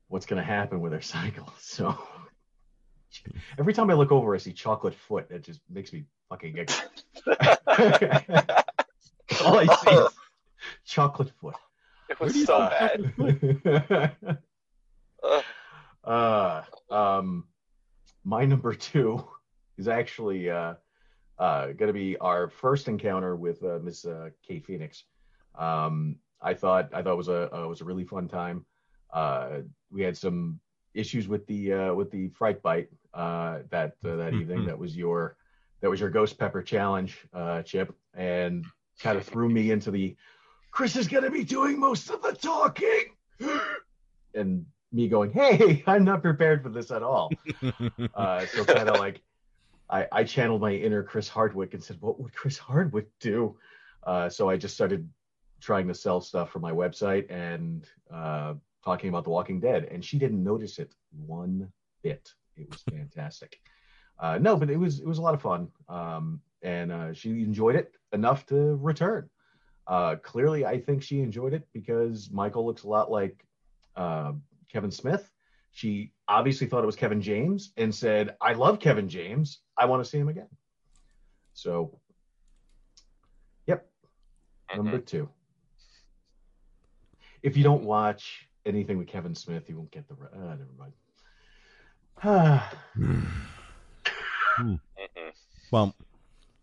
what's 0.08 0.26
going 0.26 0.42
to 0.42 0.46
happen 0.46 0.80
with 0.82 0.94
our 0.94 1.02
cycle. 1.16 1.52
So 1.60 1.98
every 3.60 3.74
time 3.74 3.90
I 3.90 3.94
look 3.94 4.12
over, 4.12 4.34
I 4.34 4.38
see 4.38 4.54
chocolate 4.54 4.96
foot. 4.96 5.30
It 5.30 5.44
just 5.44 5.60
makes 5.70 5.92
me 5.94 6.06
fucking 6.30 6.54
giggle. 6.54 6.76
All 9.46 9.60
I 9.60 9.66
see 9.66 9.92
is 9.92 10.08
chocolate 10.92 11.32
foot. 11.40 11.56
It 12.10 12.20
was 12.20 12.46
so 12.46 12.70
bad. 12.70 14.38
Uh, 16.04 16.64
um, 16.90 17.46
my 18.24 18.44
number 18.44 18.74
two 18.74 19.24
is 19.78 19.88
actually 19.88 20.50
uh, 20.50 20.74
uh, 21.38 21.68
going 21.68 21.88
to 21.88 21.94
be 21.94 22.18
our 22.18 22.50
first 22.50 22.88
encounter 22.88 23.36
with 23.36 23.64
uh, 23.64 23.78
Miss 23.84 24.04
uh, 24.04 24.30
Kate 24.42 24.66
Phoenix. 24.66 25.04
Um, 25.54 26.16
I 26.42 26.56
thought 26.56 26.90
I 26.92 27.04
thought 27.04 27.14
it 27.14 27.18
was 27.18 27.28
a 27.28 27.56
uh, 27.56 27.68
was 27.68 27.82
a 27.82 27.86
really 27.86 28.04
fun 28.04 28.28
time. 28.28 28.66
Uh, 29.14 29.60
we 29.92 30.02
had 30.02 30.18
some 30.18 30.60
issues 30.96 31.28
with 31.28 31.46
the 31.46 31.72
uh, 31.74 31.94
with 31.94 32.10
the 32.10 32.30
fright 32.30 32.64
bite 32.64 32.90
uh, 33.14 33.60
that 33.70 33.94
uh, 34.04 34.16
that 34.16 34.34
evening. 34.34 34.66
That 34.66 34.80
was 34.80 34.98
your 34.98 35.38
that 35.82 35.90
was 35.90 36.00
your 36.00 36.10
ghost 36.10 36.40
pepper 36.40 36.64
challenge, 36.64 37.20
uh, 37.32 37.62
Chip, 37.62 37.96
and 38.16 38.66
kind 39.00 39.18
of 39.18 39.26
threw 39.26 39.50
me 39.50 39.72
into 39.72 39.92
the 39.92 40.16
Chris 40.72 40.96
is 40.96 41.08
going 41.08 41.24
to 41.24 41.32
be 41.32 41.44
doing 41.44 41.80
most 41.80 42.10
of 42.10 42.22
the 42.22 42.34
talking, 42.34 43.12
and 44.34 44.66
me 44.92 45.08
going, 45.08 45.32
"Hey, 45.32 45.84
I'm 45.88 46.04
not 46.04 46.22
prepared 46.22 46.64
for 46.64 46.70
this 46.70 46.92
at 46.92 47.04
all." 47.04 47.32
uh, 48.16 48.46
so 48.46 48.66
kind 48.66 48.90
of 48.90 48.98
like 48.98 49.22
I, 49.90 50.08
I 50.12 50.24
channeled 50.24 50.62
my 50.62 50.72
inner 50.72 51.04
Chris 51.04 51.28
Hardwick 51.28 51.74
and 51.74 51.84
said, 51.84 51.98
"What 52.00 52.20
would 52.20 52.34
Chris 52.34 52.58
Hardwick 52.58 53.08
do?" 53.20 53.58
Uh, 54.04 54.30
so 54.30 54.50
I 54.50 54.58
just 54.58 54.74
started 54.74 55.08
trying 55.60 55.88
to 55.88 55.94
sell 55.94 56.22
stuff 56.22 56.50
for 56.52 56.60
my 56.60 56.72
website 56.72 57.30
and 57.30 57.86
uh, 58.12 58.56
talking 58.84 59.10
about 59.10 59.26
The 59.26 59.30
Walking 59.30 59.60
Dead, 59.60 59.88
and 59.92 60.04
she 60.04 60.18
didn't 60.18 60.44
notice 60.44 60.80
it 60.80 60.94
one 61.12 61.72
bit. 62.02 62.34
It 62.56 62.70
was 62.70 62.82
fantastic. 62.90 63.60
Uh, 64.20 64.38
no, 64.40 64.56
but 64.56 64.70
it 64.70 64.78
was 64.78 65.00
it 65.00 65.08
was 65.08 65.18
a 65.18 65.22
lot 65.22 65.34
of 65.34 65.42
fun, 65.42 65.68
um, 65.90 66.42
and 66.62 66.92
uh, 66.92 67.14
she 67.14 67.30
enjoyed 67.30 67.76
it 67.76 67.94
enough 68.14 68.46
to 68.48 68.76
return. 68.76 69.30
Uh, 69.88 70.16
clearly, 70.18 70.66
I 70.66 70.80
think 70.80 71.02
she 71.04 71.20
enjoyed 71.22 71.54
it 71.54 71.68
because 71.74 72.30
Michael 72.32 72.66
looks 72.66 72.84
a 72.84 72.88
lot 72.88 73.12
like 73.12 73.46
uh, 73.96 74.34
Kevin 74.72 74.92
Smith. 74.92 75.30
She 75.72 76.12
obviously 76.28 76.68
thought 76.68 76.84
it 76.84 76.86
was 76.86 76.96
Kevin 76.96 77.22
James 77.22 77.72
and 77.78 77.94
said, 77.94 78.36
"I 78.42 78.54
love 78.54 78.80
Kevin 78.80 79.10
James. 79.10 79.60
I 79.78 79.86
want 79.86 80.04
to 80.04 80.10
see 80.10 80.18
him 80.18 80.28
again." 80.30 80.48
So, 81.54 82.00
yep, 83.68 83.90
number 84.76 85.00
two. 85.00 85.30
If 87.44 87.58
you 87.58 87.64
don't 87.64 87.84
watch 87.84 88.48
anything 88.66 88.98
with 88.98 89.08
Kevin 89.08 89.34
Smith, 89.36 89.68
you 89.68 89.78
won't 89.78 89.92
get 89.92 90.08
the. 90.08 90.16
re- 90.16 90.30
Uh, 90.34 90.56
never 90.56 90.68
mind. 90.78 90.94
Mhm. 94.60 94.80
well, 95.72 95.96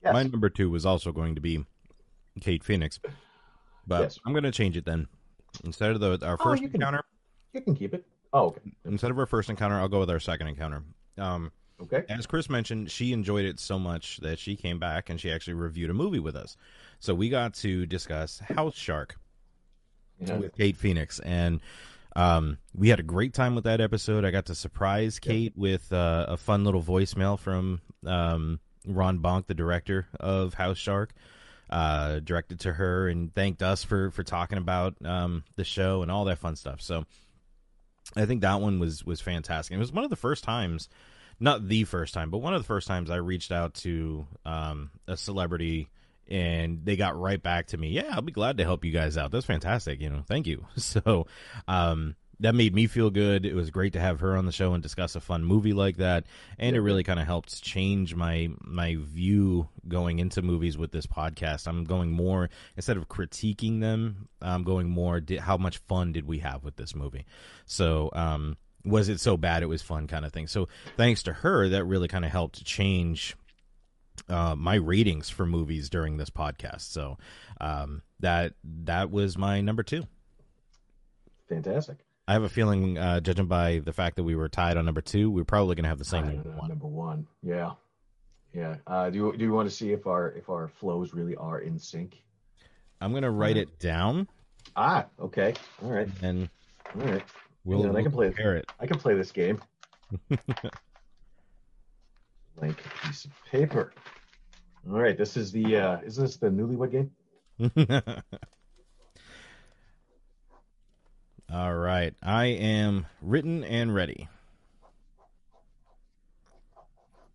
yes. 0.05 0.13
my 0.13 0.23
number 0.23 0.49
two 0.49 0.71
was 0.71 0.87
also 0.87 1.11
going 1.11 1.35
to 1.35 1.41
be 1.41 1.65
Kate 2.41 2.63
Phoenix, 2.65 2.99
but 3.87 4.01
Yes. 4.03 4.19
I'm 4.25 4.33
going 4.33 4.45
to 4.45 4.51
change 4.53 4.77
it 4.77 4.85
then. 4.85 5.07
Instead 5.65 5.91
of 5.93 6.01
the 6.01 6.25
our 6.27 6.37
Oh, 6.41 6.45
first 6.45 6.63
you 6.63 6.69
can- 6.69 6.81
encounter, 6.81 7.03
You 7.55 7.61
can 7.63 7.75
keep 7.75 7.95
it. 7.95 8.07
Oh, 8.33 8.49
okay. 8.49 8.61
instead 8.85 9.11
of 9.11 9.19
our 9.19 9.27
first 9.27 9.49
encounter, 9.49 9.77
I'll 9.77 9.89
go 9.89 10.01
with 10.01 10.11
our 10.11 10.21
second 10.21 10.49
encounter. 10.49 10.83
Um, 11.17 11.51
Okay. 11.81 12.05
as 12.09 12.27
Chris 12.27 12.51
mentioned, 12.51 12.91
she 12.91 13.13
enjoyed 13.13 13.45
it 13.47 13.59
so 13.59 13.79
much 13.79 14.19
that 14.19 14.39
she 14.39 14.57
came 14.57 14.79
back 14.79 15.09
and 15.11 15.19
she 15.21 15.31
actually 15.31 15.55
reviewed 15.55 15.91
a 15.91 15.95
movie 15.95 16.19
with 16.19 16.37
us. 16.37 16.57
So 16.99 17.15
we 17.15 17.29
got 17.31 17.55
to 17.55 17.87
discuss 17.87 18.41
House 18.41 18.75
Shark 18.77 19.17
Yeah. 20.21 20.37
with 20.37 20.55
Kate 20.57 20.77
Phoenix, 20.77 21.21
and 21.21 21.61
um, 22.17 22.59
we 22.75 22.89
had 22.89 22.99
a 22.99 23.05
great 23.05 23.33
time 23.33 23.55
with 23.55 23.63
that 23.65 23.81
episode. 23.81 24.25
I 24.25 24.31
got 24.33 24.47
to 24.47 24.55
surprise 24.55 25.19
Kate 25.21 25.53
with 25.57 25.93
uh, 25.93 26.27
a 26.29 26.37
fun 26.37 26.65
little 26.65 26.83
voicemail 26.83 27.39
from 27.39 27.81
um, 28.05 28.59
Ron 28.87 29.21
Bonk, 29.21 29.47
the 29.47 29.55
director 29.55 30.09
of 30.19 30.55
House 30.55 30.79
Shark, 30.79 31.15
uh, 31.71 32.21
directed 32.21 32.61
to 32.61 32.73
her 32.73 33.09
and 33.09 33.35
thanked 33.35 33.63
us 33.63 33.83
for 33.83 34.11
for 34.11 34.23
talking 34.23 34.59
about 34.59 34.95
um, 35.05 35.45
the 35.57 35.65
show 35.65 36.03
and 36.03 36.11
all 36.11 36.25
that 36.27 36.39
fun 36.39 36.57
stuff. 36.57 36.81
So 36.81 37.05
I 38.17 38.27
think 38.27 38.43
that 38.43 38.61
one 38.61 38.79
was 38.79 39.05
was 39.05 39.21
fantastic. 39.21 39.75
It 39.75 39.79
was 39.79 39.93
one 39.93 40.05
of 40.05 40.11
the 40.11 40.17
first 40.17 40.45
times, 40.45 40.89
not 41.39 41.67
the 41.69 41.85
first 41.85 42.15
time, 42.15 42.31
but 42.31 42.39
one 42.39 42.55
of 42.55 42.63
the 42.63 42.67
first 42.67 42.87
times 42.89 43.11
I 43.11 43.17
reached 43.17 43.53
out 43.53 43.75
to 43.75 44.27
um, 44.45 44.91
a 45.07 45.17
celebrity 45.17 45.89
and 46.29 46.85
they 46.85 46.97
got 46.97 47.19
right 47.19 47.43
back 47.43 47.69
to 47.69 47.79
me. 47.79 47.89
Yeah, 47.89 48.11
I'll 48.11 48.23
be 48.23 48.33
glad 48.33 48.59
to 48.59 48.65
help 48.65 48.85
you 48.85 48.93
guys 48.93 49.17
out. 49.17 49.31
That's 49.31 49.47
fantastic. 49.47 50.01
You 50.01 50.11
know, 50.11 50.23
thank 50.27 50.47
you. 50.47 50.67
So 50.77 51.27
um, 51.67 52.17
that 52.41 52.55
made 52.55 52.75
me 52.75 52.87
feel 52.87 53.11
good. 53.11 53.45
It 53.45 53.55
was 53.55 53.71
great 53.71 53.93
to 53.95 54.01
have 54.01 54.21
her 54.21 54.37
on 54.37 54.47
the 54.47 54.53
show 54.53 54.75
and 54.75 54.83
discuss 54.83 55.17
a 55.17 55.21
fun 55.21 55.45
movie 55.45 55.73
like 55.73 55.97
that, 55.97 56.25
and 56.59 56.77
it 56.77 56.81
really 56.81 57.03
kind 57.03 57.21
of 57.21 57.27
helped 57.27 57.63
change 57.63 58.15
my 58.15 58.49
my 58.61 58.97
view 58.99 59.69
going 59.87 60.19
into 60.19 60.43
movies 60.43 60.79
with 60.79 60.93
this 60.93 61.07
podcast. 61.07 61.67
I'm 61.67 61.85
going 61.85 62.11
more 62.11 62.51
instead 62.77 62.97
of 62.97 63.09
critiquing 63.09 63.81
them, 63.81 64.29
I'm 64.41 64.65
going 64.65 64.89
more. 64.89 65.21
How 65.41 65.57
much 65.57 65.79
fun 65.79 66.13
did 66.13 66.27
we 66.27 66.39
have 66.39 66.65
with 66.65 66.77
this 66.77 66.95
movie? 66.95 67.27
So. 67.67 68.11
Um, 68.13 68.57
was 68.85 69.09
it 69.09 69.19
so 69.19 69.37
bad 69.37 69.65
it 69.65 69.67
was 69.67 69.83
fun 69.83 70.07
kind 70.07 70.25
of 70.25 70.33
thing 70.33 70.47
so 70.47 70.69
thanks 70.97 71.25
to 71.25 71.33
her 71.33 71.69
that 71.69 71.85
really 71.85 72.07
kind 72.07 72.25
of 72.25 72.31
helped 72.31 72.65
change 72.65 73.37
uh, 74.29 74.55
my 74.55 74.75
ratings 74.75 75.31
for 75.31 75.47
movies 75.47 75.89
during 75.89 76.17
this 76.17 76.31
podcast. 76.31 76.83
So 76.83 77.19
um, 77.61 78.03
that 78.21 78.55
that 78.65 79.11
was 79.11 79.39
my 79.39 79.61
number 79.61 79.83
two. 79.83 80.07
Fantastic. 81.49 81.99
I 82.29 82.35
have 82.35 82.43
a 82.43 82.49
feeling, 82.51 82.99
uh, 82.99 83.21
judging 83.21 83.47
by 83.47 83.79
the 83.79 83.93
fact 83.95 84.17
that 84.17 84.23
we 84.23 84.37
were 84.37 84.51
tied 84.51 84.77
on 84.77 84.85
number 84.85 85.01
two, 85.01 85.31
we're 85.31 85.45
probably 85.45 85.75
going 85.77 85.85
to 85.85 85.89
have 85.89 85.99
the 85.99 86.05
same 86.05 86.27
number 86.27 86.51
one. 86.51 86.69
Number 86.69 86.87
one. 86.87 87.27
Yeah. 87.43 87.73
Yeah. 88.55 88.77
Uh, 88.87 89.09
do 89.09 89.17
you 89.19 89.37
do 89.37 89.45
you 89.45 89.53
want 89.53 89.69
to 89.69 89.75
see 89.75 89.93
if 89.93 90.07
our 90.07 90.31
if 90.33 90.51
our 90.51 90.69
flows 90.69 91.15
really 91.15 91.37
are 91.37 91.59
in 91.61 91.79
sync? 91.79 92.23
I'm 93.01 93.13
going 93.13 93.23
to 93.23 93.31
write 93.31 93.57
it 93.57 93.79
down, 93.79 94.29
Ah, 94.77 95.07
okay. 95.19 95.55
All 95.83 95.91
right. 95.91 96.09
and 96.21 96.51
All 96.95 97.01
right. 97.07 97.23
we'll, 97.65 97.81
Yeah, 97.81 97.89
I 97.89 97.93
we'll 97.93 98.03
can 98.03 98.13
play- 98.13 98.27
compare 98.27 98.63
I 98.79 98.87
can 98.87 98.99
play 98.99 99.15
this 99.15 99.33
game. 99.33 99.61
Blank 102.59 102.77
piece 103.05 103.25
of 103.25 103.31
paper. 103.51 103.93
All 104.91 104.99
right. 105.01 105.17
This 105.17 105.37
is 105.37 105.51
the 105.53 105.77
uh 105.77 105.99
is 106.01 106.17
this 106.17 106.37
the 106.37 106.49
newlywed 106.49 106.91
game? 106.91 107.11
All 111.51 111.75
right, 111.75 112.15
I 112.23 112.47
am 112.47 113.07
written 113.23 113.65
and 113.65 113.95
ready. 113.95 114.29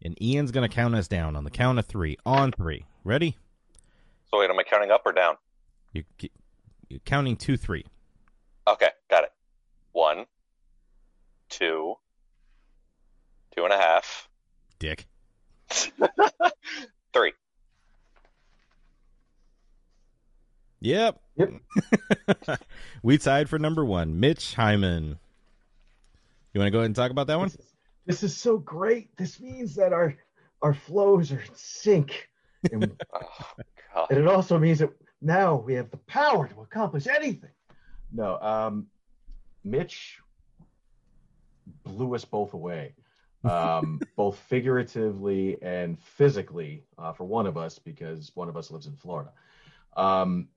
And 0.03 0.21
Ian's 0.21 0.51
going 0.51 0.69
to 0.69 0.73
count 0.73 0.93
us 0.93 1.07
down 1.07 1.35
on 1.35 1.45
the 1.45 1.49
count 1.49 1.79
of 1.79 1.85
three. 1.85 2.17
On 2.25 2.51
three. 2.51 2.85
Ready? 3.03 3.37
So 4.29 4.39
wait, 4.39 4.49
am 4.49 4.59
I 4.59 4.63
counting 4.63 4.91
up 4.91 5.01
or 5.05 5.13
down? 5.13 5.35
You, 5.93 6.03
you're 6.89 6.99
counting 7.05 7.37
two, 7.37 7.57
three. 7.57 7.85
Okay, 8.67 8.89
got 9.09 9.23
it. 9.23 9.31
One, 9.93 10.25
two, 11.49 11.95
two 13.55 13.63
and 13.63 13.73
a 13.73 13.77
half, 13.77 14.29
Dick. 14.79 15.07
three. 17.13 17.33
Yep. 20.83 21.21
Yep. 21.37 22.59
we 23.03 23.17
tied 23.17 23.49
for 23.49 23.57
number 23.57 23.85
one. 23.85 24.19
Mitch 24.19 24.53
Hyman. 24.53 25.17
You 26.53 26.59
want 26.59 26.67
to 26.67 26.71
go 26.71 26.79
ahead 26.79 26.87
and 26.87 26.95
talk 26.95 27.09
about 27.09 27.27
that 27.27 27.37
one? 27.39 27.47
This 27.47 27.55
is, 27.55 27.73
this 28.05 28.23
is 28.23 28.37
so 28.37 28.57
great. 28.57 29.15
This 29.15 29.39
means 29.39 29.75
that 29.75 29.93
our 29.93 30.13
our 30.61 30.73
flows 30.73 31.31
are 31.31 31.39
in 31.39 31.55
sync. 31.55 32.29
And, 32.71 33.01
Oh, 33.13 33.29
God. 33.95 34.07
and 34.09 34.19
it 34.19 34.27
also 34.27 34.57
means 34.59 34.79
that 34.79 34.89
now 35.21 35.55
we 35.55 35.73
have 35.75 35.89
the 35.89 35.97
power 35.97 36.47
to 36.49 36.61
accomplish 36.61 37.07
anything. 37.07 37.51
No, 38.11 38.37
um 38.41 38.87
Mitch 39.63 40.19
blew 41.83 42.13
us 42.13 42.25
both 42.25 42.53
away. 42.53 42.93
Um, 43.45 44.01
both 44.17 44.37
figuratively 44.37 45.61
and 45.61 45.97
physically 45.97 46.83
uh, 46.97 47.13
for 47.13 47.23
one 47.23 47.47
of 47.47 47.57
us 47.57 47.79
because 47.79 48.31
one 48.35 48.49
of 48.49 48.57
us 48.57 48.69
lives 48.71 48.87
in 48.87 48.95
Florida. 48.97 49.31
Um, 49.95 50.47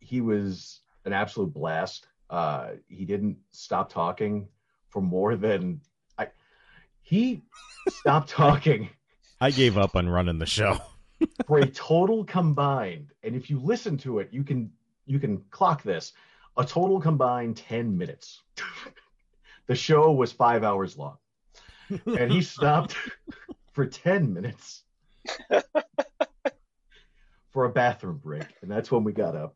he 0.00 0.20
was 0.20 0.80
an 1.04 1.12
absolute 1.12 1.52
blast. 1.52 2.06
Uh, 2.30 2.70
he 2.88 3.04
didn't 3.04 3.38
stop 3.50 3.90
talking 3.92 4.48
for 4.88 5.00
more 5.00 5.36
than 5.36 5.80
I. 6.18 6.28
He 7.02 7.42
stopped 7.88 8.30
talking 8.30 8.90
I 9.40 9.50
gave 9.50 9.78
up 9.78 9.94
on 9.94 10.08
running 10.08 10.38
the 10.38 10.46
show. 10.46 10.78
for 11.46 11.58
a 11.58 11.66
total 11.66 12.24
combined. 12.24 13.12
And 13.22 13.34
if 13.36 13.50
you 13.50 13.60
listen 13.60 13.96
to 13.98 14.18
it, 14.18 14.30
you 14.32 14.42
can 14.42 14.70
you 15.06 15.18
can 15.18 15.38
clock 15.50 15.82
this. 15.82 16.12
A 16.56 16.64
total 16.64 17.00
combined 17.00 17.56
10 17.56 17.96
minutes. 17.96 18.42
the 19.66 19.76
show 19.76 20.12
was 20.12 20.32
five 20.32 20.64
hours 20.64 20.96
long. 20.96 21.16
And 22.04 22.30
he 22.30 22.42
stopped 22.42 22.96
for 23.72 23.86
10 23.86 24.34
minutes 24.34 24.82
for 27.50 27.64
a 27.64 27.70
bathroom 27.70 28.18
break. 28.18 28.46
And 28.60 28.70
that's 28.70 28.90
when 28.90 29.04
we 29.04 29.12
got 29.12 29.36
up 29.36 29.54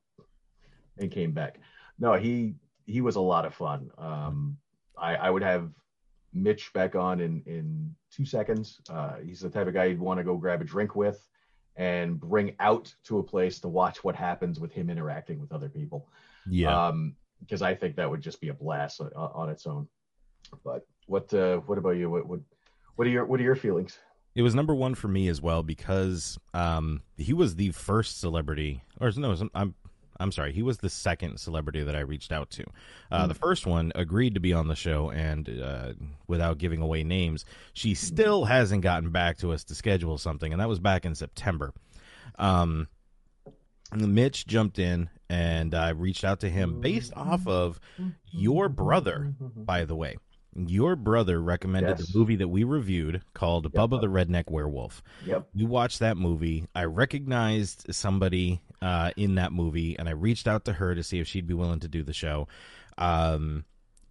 and 0.98 1.10
came 1.10 1.32
back. 1.32 1.58
No, 1.98 2.14
he 2.14 2.54
he 2.86 3.00
was 3.00 3.16
a 3.16 3.20
lot 3.20 3.44
of 3.44 3.54
fun. 3.54 3.90
Um, 3.98 4.58
I, 4.98 5.16
I 5.16 5.30
would 5.30 5.42
have 5.42 5.70
Mitch 6.32 6.72
back 6.72 6.94
on 6.94 7.20
in 7.20 7.42
in 7.46 7.94
two 8.10 8.24
seconds. 8.24 8.80
Uh, 8.88 9.16
he's 9.24 9.40
the 9.40 9.50
type 9.50 9.66
of 9.66 9.74
guy 9.74 9.84
you'd 9.86 10.00
want 10.00 10.18
to 10.18 10.24
go 10.24 10.36
grab 10.36 10.60
a 10.60 10.64
drink 10.64 10.96
with 10.96 11.26
and 11.76 12.20
bring 12.20 12.54
out 12.60 12.94
to 13.04 13.18
a 13.18 13.22
place 13.22 13.60
to 13.60 13.68
watch 13.68 14.04
what 14.04 14.14
happens 14.14 14.60
with 14.60 14.72
him 14.72 14.90
interacting 14.90 15.40
with 15.40 15.52
other 15.52 15.68
people. 15.68 16.08
Yeah. 16.48 16.88
Um, 16.88 17.16
because 17.40 17.62
I 17.62 17.74
think 17.74 17.96
that 17.96 18.08
would 18.08 18.20
just 18.20 18.40
be 18.40 18.48
a 18.48 18.54
blast 18.54 19.00
on, 19.00 19.10
on 19.14 19.48
its 19.48 19.66
own. 19.66 19.88
But 20.64 20.86
what 21.06 21.32
uh, 21.34 21.58
what 21.58 21.78
about 21.78 21.96
you? 21.96 22.08
What, 22.08 22.26
what 22.26 22.40
what 22.96 23.06
are 23.06 23.10
your 23.10 23.24
what 23.24 23.40
are 23.40 23.42
your 23.42 23.56
feelings? 23.56 23.98
It 24.34 24.42
was 24.42 24.54
number 24.54 24.74
one 24.74 24.94
for 24.94 25.08
me 25.08 25.28
as 25.28 25.42
well 25.42 25.62
because 25.62 26.38
um, 26.54 27.02
he 27.18 27.34
was 27.34 27.56
the 27.56 27.70
first 27.72 28.18
celebrity, 28.20 28.82
or 29.00 29.10
no, 29.16 29.36
I'm 29.54 29.74
I'm 30.22 30.32
sorry, 30.32 30.52
he 30.52 30.62
was 30.62 30.78
the 30.78 30.88
second 30.88 31.38
celebrity 31.38 31.82
that 31.82 31.96
I 31.96 32.00
reached 32.00 32.32
out 32.32 32.50
to. 32.50 32.64
Uh, 33.10 33.24
mm. 33.24 33.28
The 33.28 33.34
first 33.34 33.66
one 33.66 33.92
agreed 33.94 34.34
to 34.34 34.40
be 34.40 34.52
on 34.52 34.68
the 34.68 34.76
show, 34.76 35.10
and 35.10 35.48
uh, 35.48 35.92
without 36.28 36.58
giving 36.58 36.80
away 36.80 37.02
names, 37.02 37.44
she 37.72 37.94
still 37.94 38.44
hasn't 38.44 38.82
gotten 38.82 39.10
back 39.10 39.38
to 39.38 39.52
us 39.52 39.64
to 39.64 39.74
schedule 39.74 40.18
something, 40.18 40.52
and 40.52 40.60
that 40.60 40.68
was 40.68 40.78
back 40.78 41.04
in 41.04 41.14
September. 41.14 41.72
Um, 42.38 42.88
Mitch 43.94 44.46
jumped 44.46 44.78
in, 44.78 45.10
and 45.28 45.74
I 45.74 45.90
reached 45.90 46.24
out 46.24 46.40
to 46.40 46.48
him 46.48 46.80
based 46.80 47.12
off 47.14 47.46
of 47.46 47.80
your 48.30 48.68
brother, 48.68 49.34
by 49.40 49.84
the 49.84 49.96
way. 49.96 50.16
Your 50.54 50.96
brother 50.96 51.40
recommended 51.40 51.98
yes. 51.98 52.12
the 52.12 52.18
movie 52.18 52.36
that 52.36 52.48
we 52.48 52.64
reviewed 52.64 53.22
called 53.32 53.64
yep. 53.64 53.72
Bubba 53.72 54.00
the 54.00 54.08
Redneck 54.08 54.50
Werewolf. 54.50 55.02
Yep. 55.24 55.48
We 55.54 55.64
watched 55.64 56.00
that 56.00 56.18
movie. 56.18 56.66
I 56.74 56.84
recognized 56.84 57.86
somebody 57.94 58.60
uh, 58.82 59.12
in 59.16 59.36
that 59.36 59.52
movie, 59.52 59.96
and 59.98 60.08
I 60.08 60.12
reached 60.12 60.48
out 60.48 60.64
to 60.64 60.74
her 60.74 60.94
to 60.94 61.02
see 61.02 61.20
if 61.20 61.28
she'd 61.28 61.46
be 61.46 61.54
willing 61.54 61.80
to 61.80 61.88
do 61.88 62.02
the 62.02 62.12
show. 62.12 62.48
Um, 62.98 63.64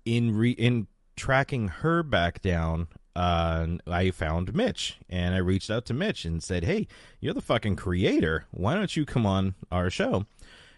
in 0.06 0.36
re- 0.36 0.52
in 0.52 0.88
tracking 1.16 1.68
her 1.68 2.02
back 2.02 2.42
down, 2.42 2.88
uh, 3.16 3.68
I 3.86 4.12
found 4.12 4.56
Mitch, 4.56 4.98
and 5.10 5.36
I 5.36 5.40
reached 5.40 5.70
out 5.70 5.86
to 5.88 5.94
Mitch 5.94 6.24
and 6.24 6.42
said, 6.42 6.64
"Hey, 6.64 6.88
you're 7.20 7.34
the 7.34 7.42
fucking 7.42 7.76
creator. 7.76 8.46
Why 8.52 8.74
don't 8.74 8.96
you 8.96 9.06
come 9.06 9.26
on 9.26 9.56
our 9.72 9.90
show?" 9.90 10.26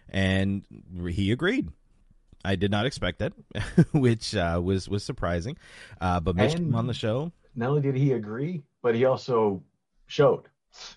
And 0.08 0.64
he 1.08 1.30
agreed. 1.30 1.68
I 2.44 2.56
did 2.56 2.70
not 2.70 2.84
expect 2.84 3.20
that, 3.20 3.32
which 3.92 4.34
uh, 4.34 4.60
was 4.62 4.88
was 4.88 5.04
surprising. 5.04 5.56
Uh, 6.00 6.18
but 6.18 6.34
Mitch 6.34 6.54
and 6.54 6.66
came 6.66 6.74
on 6.74 6.88
the 6.88 6.94
show. 6.94 7.32
Not 7.54 7.70
only 7.70 7.80
did 7.80 7.94
he 7.94 8.12
agree, 8.12 8.64
but 8.82 8.96
he 8.96 9.04
also 9.04 9.62
showed. 10.08 10.48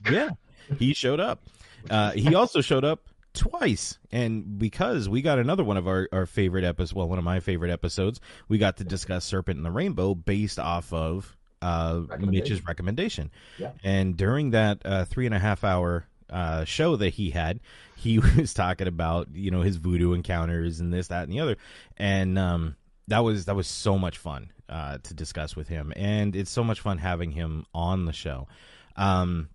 Yeah, 0.09 0.31
he 0.79 0.95
showed 0.95 1.19
up. 1.19 1.43
Uh, 1.89 2.11
he 2.11 2.35
also 2.35 2.61
showed 2.61 2.83
up 2.83 3.07
twice, 3.33 3.99
and 4.11 4.57
because 4.57 5.07
we 5.07 5.21
got 5.21 5.39
another 5.39 5.63
one 5.63 5.77
of 5.77 5.87
our, 5.87 6.09
our 6.11 6.25
favorite 6.25 6.63
episodes, 6.63 6.93
well, 6.93 7.07
one 7.07 7.17
of 7.17 7.23
my 7.23 7.39
favorite 7.39 7.71
episodes, 7.71 8.19
we 8.47 8.57
got 8.57 8.77
to 8.77 8.83
discuss 8.83 9.25
Serpent 9.25 9.57
and 9.57 9.65
the 9.65 9.71
Rainbow 9.71 10.15
based 10.15 10.59
off 10.59 10.91
of 10.91 11.35
uh, 11.61 12.01
Mitch's 12.19 12.65
recommendation. 12.65 13.31
Yeah. 13.57 13.71
And 13.83 14.17
during 14.17 14.51
that 14.51 14.81
uh, 14.85 15.05
three 15.05 15.25
and 15.25 15.35
a 15.35 15.39
half 15.39 15.63
hour 15.63 16.05
uh, 16.29 16.65
show 16.65 16.95
that 16.95 17.09
he 17.09 17.29
had, 17.29 17.59
he 17.95 18.19
was 18.37 18.53
talking 18.53 18.87
about 18.87 19.29
you 19.33 19.51
know 19.51 19.61
his 19.61 19.77
voodoo 19.77 20.13
encounters 20.13 20.79
and 20.79 20.93
this, 20.93 21.07
that, 21.07 21.23
and 21.23 21.31
the 21.31 21.39
other, 21.39 21.57
and 21.97 22.37
um, 22.37 22.75
that 23.07 23.19
was 23.19 23.45
that 23.45 23.55
was 23.55 23.67
so 23.67 23.97
much 23.97 24.17
fun 24.17 24.51
uh, 24.69 24.97
to 25.03 25.13
discuss 25.13 25.55
with 25.55 25.67
him, 25.67 25.93
and 25.95 26.35
it's 26.35 26.51
so 26.51 26.63
much 26.63 26.81
fun 26.81 26.97
having 26.97 27.31
him 27.31 27.65
on 27.73 28.05
the 28.05 28.13
show. 28.13 28.47
Um, 28.95 29.49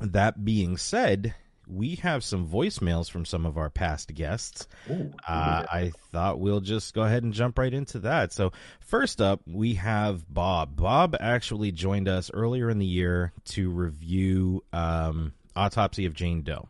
that 0.00 0.44
being 0.44 0.76
said, 0.76 1.34
we 1.66 1.96
have 1.96 2.22
some 2.22 2.46
voicemails 2.46 3.10
from 3.10 3.24
some 3.24 3.46
of 3.46 3.58
our 3.58 3.70
past 3.70 4.14
guests. 4.14 4.68
Ooh, 4.90 5.12
uh, 5.26 5.66
I 5.70 5.92
thought 6.12 6.40
we'll 6.40 6.60
just 6.60 6.94
go 6.94 7.02
ahead 7.02 7.22
and 7.22 7.32
jump 7.32 7.58
right 7.58 7.72
into 7.72 8.00
that. 8.00 8.32
So, 8.32 8.52
first 8.80 9.20
up, 9.20 9.40
we 9.46 9.74
have 9.74 10.32
Bob. 10.32 10.76
Bob 10.76 11.16
actually 11.18 11.72
joined 11.72 12.08
us 12.08 12.30
earlier 12.32 12.70
in 12.70 12.78
the 12.78 12.86
year 12.86 13.32
to 13.46 13.70
review 13.70 14.62
um, 14.72 15.32
Autopsy 15.54 16.06
of 16.06 16.14
Jane 16.14 16.42
Doe. 16.42 16.68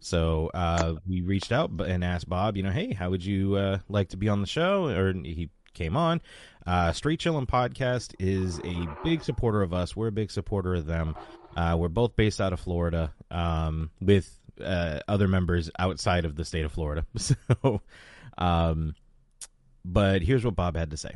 So 0.00 0.50
uh, 0.54 0.94
we 1.08 1.22
reached 1.22 1.52
out 1.52 1.70
and 1.80 2.04
asked 2.04 2.28
Bob, 2.28 2.56
you 2.56 2.62
know, 2.62 2.70
hey, 2.70 2.92
how 2.94 3.10
would 3.10 3.24
you 3.24 3.56
uh, 3.56 3.78
like 3.88 4.10
to 4.10 4.16
be 4.16 4.28
on 4.28 4.40
the 4.40 4.46
show? 4.46 4.86
Or 4.86 5.12
he 5.12 5.50
came 5.74 5.96
on. 5.96 6.20
Uh, 6.66 6.92
Straight 6.92 7.20
Chillin' 7.20 7.46
Podcast 7.48 8.14
is 8.18 8.60
a 8.60 8.88
big 9.02 9.24
supporter 9.24 9.62
of 9.62 9.72
us. 9.72 9.96
We're 9.96 10.08
a 10.08 10.12
big 10.12 10.30
supporter 10.30 10.74
of 10.74 10.86
them. 10.86 11.16
Uh, 11.56 11.76
we're 11.78 11.88
both 11.88 12.14
based 12.14 12.40
out 12.40 12.52
of 12.52 12.60
Florida 12.60 13.12
um, 13.30 13.90
with 14.00 14.38
uh, 14.62 15.00
other 15.08 15.28
members 15.28 15.70
outside 15.78 16.24
of 16.24 16.36
the 16.36 16.44
state 16.44 16.64
of 16.64 16.72
Florida. 16.72 17.06
So, 17.18 17.80
um, 18.36 18.94
but 19.84 20.22
here's 20.22 20.44
what 20.44 20.54
Bob 20.54 20.76
had 20.76 20.90
to 20.90 20.96
say. 20.96 21.10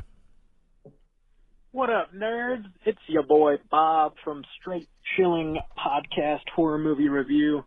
What 1.71 1.89
up, 1.89 2.13
nerds? 2.13 2.65
It's 2.85 2.99
your 3.07 3.23
boy 3.23 3.55
Bob 3.71 4.13
from 4.23 4.43
Straight 4.59 4.87
Chilling 5.15 5.57
Podcast 5.77 6.47
Horror 6.55 6.77
Movie 6.77 7.09
Review. 7.09 7.63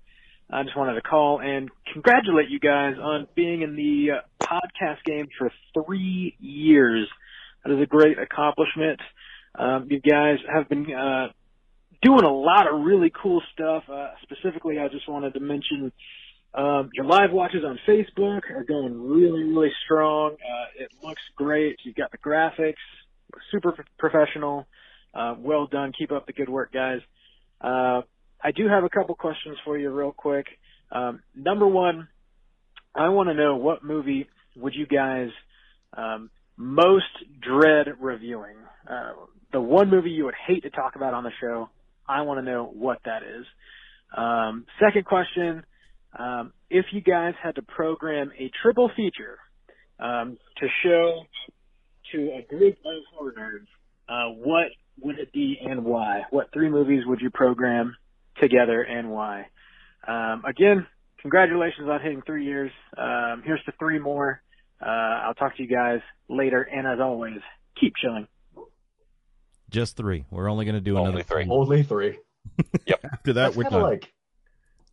I 0.49 0.63
just 0.63 0.77
wanted 0.77 0.95
to 0.95 1.01
call 1.01 1.41
and 1.41 1.69
congratulate 1.93 2.49
you 2.49 2.61
guys 2.61 2.95
on 3.03 3.27
being 3.35 3.63
in 3.63 3.75
the 3.75 4.19
uh, 4.19 4.21
podcast 4.41 5.03
game 5.05 5.27
for 5.37 5.51
three 5.75 6.37
years. 6.39 7.09
That 7.65 7.75
is 7.75 7.83
a 7.83 7.87
great 7.87 8.17
accomplishment. 8.19 9.01
Um, 9.59 9.89
you 9.91 10.01
guys 10.01 10.39
have 10.53 10.69
been 10.69 10.87
uh, 10.93 11.29
doing 12.03 12.25
a 12.25 12.33
lot 12.33 12.73
of 12.73 12.81
really 12.85 13.13
cool 13.23 13.43
stuff. 13.53 13.85
Uh, 13.91 14.09
specifically, 14.23 14.79
I 14.79 14.89
just 14.89 15.09
wanted 15.09 15.35
to 15.35 15.41
mention 15.41 15.93
um, 16.55 16.91
your 16.95 17.05
live 17.05 17.33
watches 17.33 17.65
on 17.65 17.79
Facebook 17.87 18.51
are 18.51 18.65
going 18.65 19.09
really, 19.11 19.45
really 19.45 19.73
strong. 19.85 20.33
Uh, 20.35 20.83
it 20.83 20.91
looks 21.03 21.23
great. 21.37 21.79
You've 21.85 21.97
got 21.97 22.13
the 22.13 22.19
graphics, 22.19 22.75
super 23.51 23.75
professional. 23.99 24.67
Uh, 25.15 25.35
well 25.39 25.67
done. 25.67 25.93
Keep 25.97 26.13
up 26.13 26.27
the 26.27 26.33
good 26.33 26.49
work, 26.49 26.73
guys. 26.73 27.01
Uh, 27.61 28.03
I 28.43 28.53
do 28.55 28.69
have 28.69 28.85
a 28.85 28.89
couple 28.89 29.15
questions 29.15 29.57
for 29.65 29.79
you 29.79 29.91
real 29.91 30.13
quick. 30.13 30.47
Um, 30.93 31.23
number 31.35 31.67
one, 31.67 32.09
I 32.95 33.09
want 33.09 33.29
to 33.29 33.35
know 33.35 33.57
what 33.57 33.85
movie 33.85 34.29
would 34.57 34.75
you 34.75 34.87
guys 34.87 35.29
um, 35.97 36.31
most 36.57 37.05
dread 37.41 37.89
reviewing? 38.01 38.57
Uh, 38.89 39.13
the 39.53 39.61
one 39.61 39.91
movie 39.91 40.11
you 40.11 40.25
would 40.25 40.35
hate 40.47 40.63
to 40.63 40.71
talk 40.71 40.97
about 40.97 41.15
on 41.15 41.25
the 41.25 41.33
show, 41.41 41.69
I 42.09 42.23
want 42.23 42.45
to 42.45 42.51
know 42.51 42.65
what 42.73 42.99
that 43.05 43.23
is. 43.23 43.47
Um, 44.17 44.67
second 44.81 45.05
question, 45.05 45.65
um, 46.19 46.53
if 46.71 46.87
you 46.93 47.01
guys 47.01 47.35
had 47.43 47.57
to 47.57 47.63
program 47.63 48.31
a 48.39 48.51
triple 48.63 48.91
feature 48.97 49.39
um, 49.99 50.39
to 50.59 50.67
show 50.83 51.23
to 52.13 52.19
a 52.33 52.47
group 52.49 52.77
of 52.85 53.03
horror 53.13 53.35
nerds, 53.39 53.67
uh, 54.09 54.33
what 54.35 54.69
would 55.01 55.19
it 55.19 55.33
be 55.33 55.59
and 55.63 55.85
why? 55.85 56.23
What 56.31 56.53
three 56.53 56.71
movies 56.71 57.03
would 57.07 57.21
you 57.21 57.31
program 57.31 57.97
together 58.41 58.83
and 58.83 59.11
why? 59.11 59.47
Um, 60.07 60.45
again, 60.49 60.87
congratulations 61.21 61.89
on 61.89 62.01
hitting 62.01 62.23
three 62.25 62.45
years. 62.45 62.71
Um, 62.97 63.43
here's 63.45 63.63
to 63.65 63.73
three 63.79 63.99
more. 63.99 64.41
Uh, 64.81 64.89
I'll 65.27 65.35
talk 65.35 65.57
to 65.57 65.63
you 65.63 65.69
guys 65.69 66.01
later, 66.29 66.63
and 66.63 66.87
as 66.87 67.01
always, 67.01 67.41
keep 67.81 67.95
chilling. 68.01 68.29
Just 69.71 69.97
three. 69.97 70.25
We're 70.31 70.49
only 70.49 70.65
going 70.65 70.75
to 70.75 70.81
do 70.81 70.97
only 70.97 71.11
another 71.11 71.25
three. 71.25 71.47
Only 71.49 71.83
three. 71.83 72.19
Yep. 72.87 73.01
After 73.13 73.33
that, 73.33 73.43
that's 73.43 73.57
we're 73.57 73.65
done. 73.65 73.83
Like, 73.83 74.13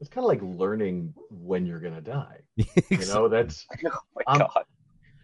it's 0.01 0.09
kind 0.09 0.25
of 0.25 0.27
like 0.27 0.41
learning 0.41 1.13
when 1.29 1.65
you're 1.65 1.79
going 1.79 1.93
to 1.93 2.01
die. 2.01 2.39
You 2.89 3.05
know, 3.05 3.27
that's. 3.29 3.65
oh 3.85 3.99
my 4.15 4.23
um, 4.27 4.39
god. 4.39 4.65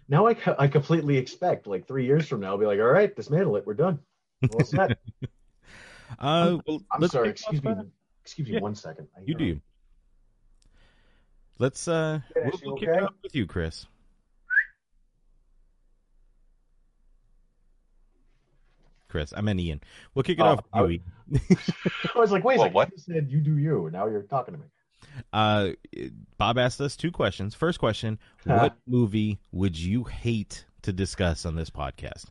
Now 0.08 0.28
I, 0.28 0.36
I 0.58 0.68
completely 0.68 1.18
expect 1.18 1.68
like 1.68 1.88
three 1.88 2.06
years 2.06 2.28
from 2.28 2.42
now, 2.42 2.50
I'll 2.50 2.58
be 2.58 2.66
like, 2.66 2.80
all 2.80 2.86
right, 2.86 3.14
dismantle 3.16 3.58
it. 3.58 3.66
We're 3.66 3.74
done. 3.74 4.00
Well 4.52 4.66
set. 4.66 4.98
uh, 6.20 6.58
well, 6.66 6.82
I'm 6.92 7.08
sorry. 7.08 7.30
Excuse 7.30 7.64
me. 7.64 7.72
off 7.72 7.86
Excuse 8.24 8.48
me 8.48 8.54
Yeah. 8.56 8.62
one 8.62 8.76
second. 8.76 9.08
I 9.18 9.22
You 9.26 9.36
do. 9.36 9.62
Let's 11.58 11.88
uh, 11.88 12.22
Finish, 12.34 12.54
we'll, 12.62 12.72
we'll 12.72 12.80
kick 12.80 12.90
okay? 12.90 13.00
it 13.00 13.04
off 13.04 13.14
with 13.22 13.36
you, 13.36 13.46
Chris. 13.46 13.86
Chris, 19.10 19.34
I 19.36 19.42
meant 19.42 19.60
Ian. 19.60 19.82
We'll 20.14 20.24
kick 20.24 20.40
it 20.40 20.44
Oh, 20.44 20.46
off 20.46 20.60
I- 20.72 20.86
you, 20.86 21.00
I 22.16 22.20
was 22.20 22.32
like, 22.32 22.44
wait 22.44 22.56
a 22.56 22.60
Well, 22.60 22.66
second. 22.66 22.74
what? 22.76 22.92
You 22.92 22.98
said 22.98 23.28
you 23.30 23.42
do 23.42 23.58
you. 23.58 23.90
Now 23.92 24.08
you're 24.08 24.22
talking 24.24 24.54
to 24.54 24.60
me. 24.60 24.66
Uh, 25.34 25.70
Bob 26.38 26.58
asked 26.58 26.80
us 26.80 26.96
two 26.96 27.12
questions. 27.12 27.54
First 27.56 27.80
question: 27.80 28.20
What 28.46 28.78
movie 28.88 29.40
would 29.52 29.78
you 29.78 30.04
hate 30.06 30.66
to 30.84 30.94
discuss 30.94 31.46
on 31.46 31.56
this 31.56 31.70
podcast? 31.70 32.26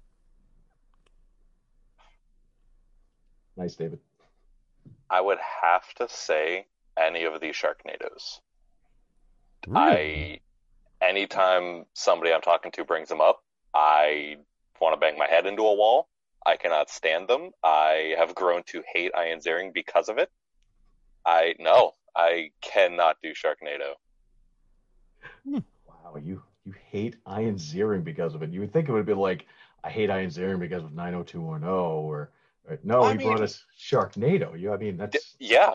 Nice, 3.57 3.75
David. 3.75 3.99
I 5.11 5.21
would 5.21 5.39
have 5.63 5.83
to 5.97 6.09
say 6.09 6.67
any 6.97 7.25
of 7.25 7.41
these 7.41 7.55
Sharknadoes. 7.57 8.41
I 9.75 10.41
anytime 11.03 11.85
somebody 11.95 12.33
I'm 12.33 12.41
talking 12.41 12.71
to 12.73 12.85
brings 12.85 13.09
them 13.09 13.21
up, 13.21 13.43
I 13.75 14.37
want 14.81 14.95
to 14.95 15.01
bang 15.01 15.19
my 15.19 15.27
head 15.27 15.47
into 15.47 15.63
a 15.63 15.75
wall. 15.75 16.09
I 16.47 16.57
cannot 16.57 16.91
stand 16.91 17.29
them. 17.29 17.51
I 17.63 18.15
have 18.19 18.35
grown 18.35 18.63
to 18.69 18.83
hate 18.93 19.13
Ian 19.19 19.41
Ziering 19.41 19.73
because 19.73 20.09
of 20.09 20.19
it. 20.19 20.31
I 21.27 21.55
no, 21.59 21.95
I 22.17 22.51
cannot 22.61 23.19
do 23.23 23.33
Sharknado. 23.35 23.95
Hmm. 25.45 25.59
Wow, 25.87 26.17
you 26.23 26.43
you 26.65 26.75
hate 26.91 27.17
Ian 27.29 27.57
Ziering 27.57 28.05
because 28.05 28.35
of 28.35 28.43
it. 28.43 28.51
You 28.51 28.61
would 28.61 28.73
think 28.73 28.89
it 28.89 28.93
would 28.93 29.07
be 29.07 29.15
like 29.15 29.47
I 29.85 29.91
hate 29.91 30.11
Ian 30.11 30.31
Ziering 30.31 30.59
because 30.59 30.85
of 30.85 30.93
90210 30.93 31.69
or, 31.69 32.31
or 32.69 32.79
no, 32.83 33.03
I 33.03 33.13
he 33.13 33.19
mean- 33.19 33.27
brought 33.29 33.41
us 33.43 33.65
Sharknado. 33.79 34.59
You, 34.59 34.73
I 34.73 34.77
mean, 34.77 34.97
that's 34.97 35.35
Yeah. 35.39 35.75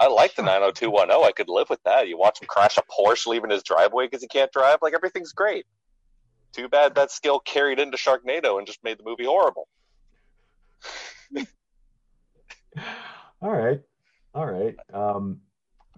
I 0.00 0.06
like 0.06 0.36
the 0.36 0.42
90210. 0.42 1.10
I 1.26 1.32
could 1.32 1.48
live 1.48 1.68
with 1.68 1.82
that. 1.82 2.06
You 2.06 2.16
watch 2.16 2.40
him 2.40 2.46
crash 2.46 2.78
a 2.78 2.82
Porsche 2.82 3.26
leaving 3.26 3.50
his 3.50 3.64
driveway 3.64 4.06
because 4.06 4.22
he 4.22 4.28
can't 4.28 4.52
drive. 4.52 4.78
Like 4.80 4.94
everything's 4.94 5.32
great. 5.32 5.66
Too 6.52 6.68
bad 6.68 6.94
that 6.94 7.10
skill 7.10 7.40
carried 7.40 7.78
into 7.78 7.96
Sharknado 7.96 8.58
and 8.58 8.66
just 8.66 8.82
made 8.82 8.98
the 8.98 9.04
movie 9.04 9.24
horrible. 9.24 9.68
all 13.40 13.50
right, 13.50 13.80
all 14.34 14.46
right. 14.46 14.76
Um, 14.92 15.40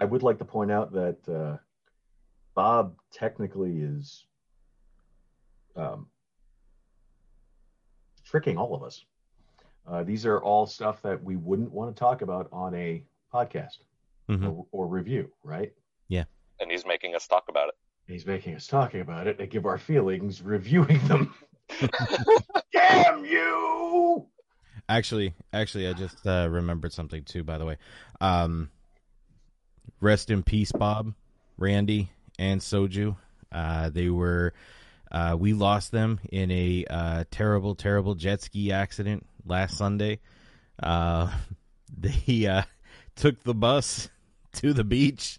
I 0.01 0.05
would 0.05 0.23
like 0.23 0.39
to 0.39 0.45
point 0.45 0.71
out 0.71 0.93
that 0.93 1.29
uh, 1.29 1.57
Bob 2.55 2.95
technically 3.13 3.79
is 3.79 4.27
um, 5.77 6.09
tricking 8.25 8.57
all 8.59 8.75
of 8.75 8.83
us. 8.83 9.05
Uh, 9.87 10.03
these 10.03 10.27
are 10.27 10.43
all 10.43 10.67
stuff 10.67 11.01
that 11.03 11.23
we 11.23 11.37
wouldn't 11.37 11.73
want 11.73 11.95
to 11.95 11.99
talk 11.99 12.23
about 12.23 12.49
on 12.53 12.75
a 12.75 13.03
podcast 13.33 13.79
Mhm. 14.29 14.49
or, 14.49 14.67
or 14.73 14.87
review, 14.87 15.33
right? 15.43 15.73
Yeah. 16.09 16.25
And 16.61 16.71
he's 16.71 16.85
making 16.87 17.15
us 17.15 17.27
talk 17.27 17.45
about 17.49 17.69
it. 17.69 17.75
He's 18.11 18.27
making 18.27 18.57
us 18.57 18.67
talking 18.67 19.01
about 19.01 19.29
it 19.29 19.39
and 19.39 19.49
give 19.49 19.67
our 19.67 19.79
feelings, 19.79 20.43
reviewing 20.43 20.99
them. 21.07 21.33
Damn 22.73 23.25
you! 23.25 24.27
Actually, 24.89 25.35
actually, 25.53 25.87
I 25.87 25.93
just 25.93 26.27
uh, 26.27 26.49
remembered 26.51 26.93
something 26.93 27.23
too. 27.23 27.45
By 27.45 27.59
the 27.59 27.65
way, 27.65 27.77
um, 28.21 28.71
rest 30.01 30.31
in 30.31 30.43
peace, 30.43 30.73
Bob, 30.73 31.15
Randy, 31.57 32.11
and 32.37 32.61
Soju. 32.61 33.17
Uh, 33.53 33.91
they 33.91 34.09
were, 34.09 34.55
uh, 35.13 35.37
we 35.39 35.53
lost 35.53 35.93
them 35.93 36.19
in 36.33 36.51
a 36.51 36.85
uh, 36.91 37.25
terrible, 37.31 37.77
terrible 37.77 38.17
jet 38.17 38.43
ski 38.43 38.73
accident 38.73 39.25
last 39.47 39.77
Sunday. 39.77 40.19
Uh, 40.83 41.31
they 41.97 42.47
uh, 42.49 42.63
took 43.15 43.41
the 43.45 43.55
bus 43.55 44.09
to 44.55 44.73
the 44.73 44.85
beach 44.85 45.39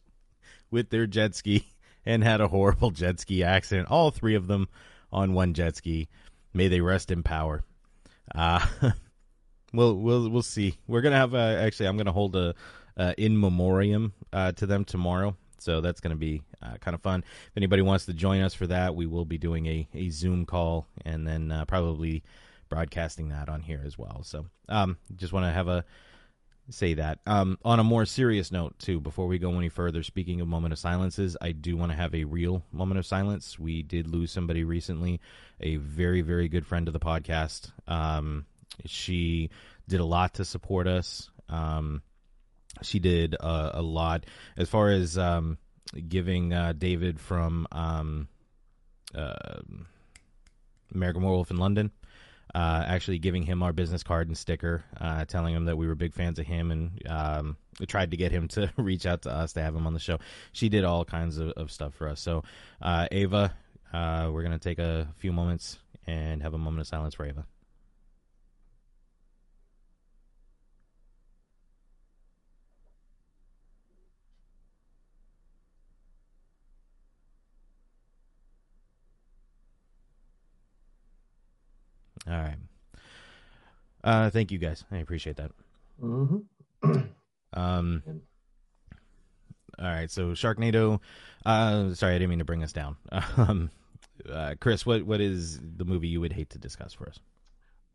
with 0.70 0.90
their 0.90 1.06
jet 1.06 1.36
ski 1.36 1.66
and 2.06 2.24
had 2.24 2.42
a 2.42 2.48
horrible 2.48 2.92
jet 2.92 3.20
ski 3.20 3.44
accident. 3.44 3.90
All 3.90 4.12
three 4.12 4.36
of 4.36 4.48
them 4.48 4.68
on 5.12 5.34
one 5.34 5.54
jet 5.54 5.76
ski. 5.76 6.08
May 6.54 6.68
they 6.68 6.82
rest 6.82 7.12
in 7.12 7.24
power. 7.24 7.64
Uh, 8.34 8.66
we'll 9.74 9.96
we'll 9.96 10.30
we'll 10.30 10.42
see. 10.42 10.78
We're 10.88 11.02
gonna 11.02 11.18
have 11.18 11.34
uh, 11.34 11.38
actually. 11.38 11.88
I'm 11.88 11.98
gonna 11.98 12.12
hold 12.12 12.36
a 12.36 12.56
uh, 12.98 13.14
in 13.18 13.40
memoriam 13.40 14.14
uh, 14.34 14.52
to 14.54 14.66
them 14.66 14.86
tomorrow, 14.86 15.36
so 15.60 15.82
that's 15.82 16.02
gonna 16.02 16.16
be 16.16 16.42
uh, 16.62 16.76
kind 16.80 16.96
of 16.96 17.02
fun. 17.02 17.24
If 17.24 17.58
anybody 17.58 17.82
wants 17.82 18.06
to 18.06 18.14
join 18.14 18.42
us 18.42 18.54
for 18.54 18.68
that, 18.68 18.96
we 18.96 19.06
will 19.06 19.26
be 19.26 19.38
doing 19.38 19.66
a, 19.66 19.88
a 19.94 20.10
Zoom 20.10 20.46
call 20.46 20.88
and 21.06 21.28
then 21.28 21.52
uh, 21.52 21.66
probably 21.66 22.24
broadcasting 22.70 23.30
that 23.30 23.50
on 23.50 23.62
here 23.62 23.82
as 23.86 23.98
well. 23.98 24.22
So 24.24 24.46
um, 24.70 24.98
just 25.16 25.34
want 25.34 25.46
to 25.46 25.52
have 25.52 25.68
a 25.68 25.84
say 26.72 26.96
that. 26.96 27.20
Um, 27.26 27.58
on 27.64 27.80
a 27.80 27.84
more 27.84 28.06
serious 28.06 28.52
note, 28.52 28.78
too, 28.80 29.00
before 29.00 29.28
we 29.28 29.40
go 29.40 29.58
any 29.58 29.70
further, 29.70 30.04
speaking 30.04 30.42
of 30.42 30.48
moment 30.48 30.74
of 30.74 30.80
silences, 30.80 31.38
I 31.42 31.52
do 31.52 31.78
want 31.78 31.92
to 31.92 31.98
have 31.98 32.16
a 32.16 32.24
real 32.24 32.64
moment 32.72 33.00
of 33.00 33.06
silence. 33.06 33.60
We 33.60 33.84
did 33.84 34.08
lose 34.08 34.32
somebody 34.32 34.64
recently, 34.64 35.20
a 35.60 35.78
very, 35.78 36.22
very 36.22 36.48
good 36.48 36.66
friend 36.66 36.88
of 36.88 36.94
the 36.94 37.00
podcast. 37.00 37.72
Um, 37.88 38.46
she 38.86 39.50
did 39.88 40.00
a 40.00 40.06
lot 40.06 40.36
to 40.36 40.46
support 40.46 40.88
us. 40.88 41.30
Um, 41.50 42.02
she 42.82 43.00
did 43.00 43.36
uh, 43.40 43.72
a 43.74 43.82
lot 43.82 44.26
as 44.58 44.70
far 44.70 44.90
as 44.90 45.18
um, 45.18 45.58
giving 46.08 46.54
uh, 46.54 46.74
David 46.78 47.20
from 47.20 47.68
um, 47.72 48.28
uh, 49.14 49.60
American 50.94 51.24
Werewolf 51.24 51.52
in 51.52 51.58
London 51.58 51.92
uh, 52.54 52.84
actually 52.86 53.20
giving 53.20 53.44
him 53.44 53.64
our 53.64 53.74
business 53.74 54.04
card 54.04 54.28
and 54.28 54.38
sticker, 54.38 54.84
uh, 55.00 55.26
telling 55.26 55.54
him 55.54 55.66
that 55.66 55.78
we 55.78 55.88
were 55.88 55.96
big 55.96 56.14
fans 56.14 56.40
of 56.40 56.46
him, 56.46 56.72
and 56.72 57.08
um, 57.08 57.58
tried 57.88 58.12
to 58.12 58.18
get 58.18 58.32
him 58.32 58.48
to 58.50 58.72
reach 58.78 59.06
out 59.06 59.24
to 59.24 59.32
us 59.32 59.54
to 59.54 59.62
have 59.62 59.76
him 59.76 59.88
on 59.88 59.94
the 59.94 60.00
show. 60.00 60.20
She 60.52 60.70
did 60.70 60.84
all 60.84 61.06
kinds 61.06 61.38
of, 61.38 61.50
of 61.52 61.72
stuff 61.72 61.94
for 61.94 62.08
us. 62.10 62.20
So, 62.20 62.44
uh, 62.82 63.08
Ava, 63.12 63.54
uh, 63.94 64.30
we're 64.32 64.44
gonna 64.44 64.60
take 64.60 64.80
a 64.80 65.08
few 65.18 65.32
moments 65.32 65.80
and 66.08 66.42
have 66.42 66.54
a 66.54 66.58
moment 66.58 66.82
of 66.82 66.88
silence 66.88 67.16
for 67.16 67.26
Ava. 67.26 67.46
All 82.28 82.34
right. 82.34 82.58
Uh, 84.04 84.30
thank 84.30 84.52
you 84.52 84.58
guys. 84.58 84.84
I 84.92 84.98
appreciate 84.98 85.38
that. 85.38 85.52
hmm 86.00 86.38
Um, 87.54 88.02
all 89.78 89.86
right. 89.86 90.10
So 90.10 90.32
Sharknado. 90.32 91.02
Uh, 91.46 91.94
sorry, 91.94 92.16
I 92.16 92.18
didn't 92.18 92.30
mean 92.30 92.40
to 92.40 92.46
bring 92.46 92.64
us 92.64 92.72
down. 92.72 92.96
Um, 93.38 93.70
uh, 94.32 94.56
Chris, 94.60 94.86
what 94.86 95.04
what 95.04 95.20
is 95.20 95.60
the 95.60 95.84
movie 95.84 96.08
you 96.08 96.22
would 96.22 96.32
hate 96.32 96.50
to 96.52 96.60
discuss 96.60 96.94
for 96.94 97.10
us? 97.10 97.20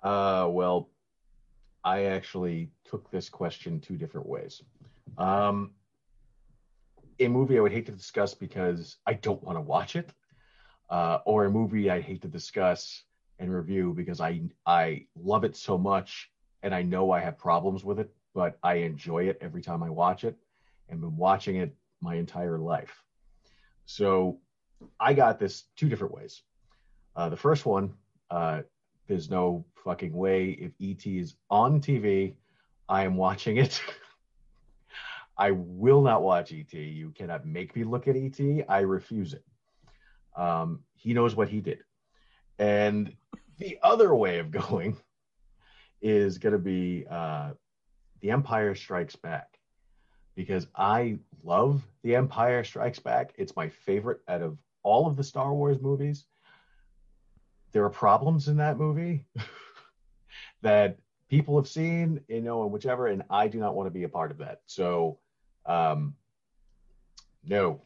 Uh, 0.02 0.48
well, 0.50 0.90
I 1.84 2.04
actually 2.04 2.70
took 2.84 3.10
this 3.10 3.28
question 3.28 3.80
two 3.80 3.96
different 3.96 4.28
ways. 4.28 4.62
Um, 5.16 5.70
a 7.18 7.28
movie 7.28 7.56
I 7.56 7.60
would 7.60 7.72
hate 7.72 7.86
to 7.86 7.92
discuss 7.92 8.34
because 8.34 8.96
I 9.06 9.14
don't 9.14 9.42
want 9.42 9.56
to 9.56 9.62
watch 9.62 9.96
it, 9.96 10.10
uh, 10.90 11.20
or 11.24 11.44
a 11.46 11.50
movie 11.50 11.88
I 11.90 12.00
hate 12.00 12.22
to 12.22 12.28
discuss 12.28 13.04
and 13.38 13.53
review 13.53 13.92
because 13.94 14.20
I 14.20 14.42
I 14.64 15.07
love 15.14 15.44
it 15.44 15.57
so 15.57 15.77
much 15.77 16.31
and 16.62 16.75
I 16.75 16.83
know 16.83 17.11
I 17.11 17.20
have 17.20 17.38
problems 17.38 17.85
with 17.85 17.99
it, 18.01 18.11
but 18.35 18.59
I 18.62 18.75
enjoy 18.75 19.25
it 19.29 19.38
every 19.40 19.62
time 19.62 19.83
I 19.83 19.90
watch 19.90 20.25
it 20.25 20.37
and 20.88 21.01
been 21.01 21.16
watching 21.16 21.57
it 21.57 21.75
my 22.01 22.16
entire 22.16 22.59
life. 22.59 23.03
So 23.87 24.38
I 24.99 25.14
got 25.14 25.38
this 25.38 25.64
two 25.77 25.88
different 25.88 26.14
ways. 26.14 26.42
Uh, 27.14 27.29
the 27.29 27.37
first 27.37 27.66
one, 27.66 27.94
uh, 28.31 28.62
there's 29.07 29.31
no 29.31 29.64
fucking 29.85 30.12
way 30.12 30.51
if 30.51 30.72
ET 30.83 31.07
is 31.07 31.35
on 31.51 31.81
TV, 31.81 32.35
I 32.88 33.05
am 33.05 33.16
watching 33.16 33.57
it. 33.59 33.81
I 35.38 35.51
will 35.53 36.03
not 36.03 36.22
watch 36.22 36.53
ET. 36.53 36.72
You 36.72 37.11
cannot 37.11 37.46
make 37.46 37.77
me 37.77 37.85
look 37.85 38.09
at 38.09 38.16
ET. 38.16 38.40
I 38.68 38.81
refuse 38.81 39.35
it. 39.35 39.44
Um, 40.37 40.81
he 40.94 41.12
knows 41.12 41.37
what 41.37 41.49
he 41.49 41.61
did. 41.61 41.79
And 42.58 43.12
the 43.58 43.78
other 43.82 44.14
way 44.14 44.38
of 44.38 44.50
going 44.50 44.96
is 46.00 46.38
going 46.38 46.52
to 46.52 46.58
be 46.58 47.06
uh, 47.10 47.52
The 48.20 48.30
Empire 48.30 48.74
Strikes 48.74 49.16
Back 49.16 49.58
because 50.34 50.66
I 50.76 51.18
love 51.42 51.86
The 52.02 52.16
Empire 52.16 52.64
Strikes 52.64 52.98
Back. 52.98 53.32
It's 53.36 53.56
my 53.56 53.68
favorite 53.68 54.20
out 54.28 54.42
of 54.42 54.58
all 54.82 55.06
of 55.06 55.16
the 55.16 55.24
Star 55.24 55.52
Wars 55.52 55.80
movies. 55.80 56.26
There 57.72 57.84
are 57.84 57.90
problems 57.90 58.48
in 58.48 58.59
that 58.59 58.78
movie 58.78 59.24
that 60.62 60.98
people 61.28 61.57
have 61.57 61.68
seen, 61.68 62.20
you 62.28 62.40
know, 62.40 62.62
and 62.62 62.72
whichever, 62.72 63.09
and 63.09 63.22
I 63.28 63.48
do 63.48 63.59
not 63.59 63.74
want 63.74 63.86
to 63.86 63.90
be 63.90 64.04
a 64.04 64.09
part 64.09 64.30
of 64.30 64.38
that. 64.38 64.61
So, 64.66 65.18
um, 65.64 66.14
no, 67.44 67.80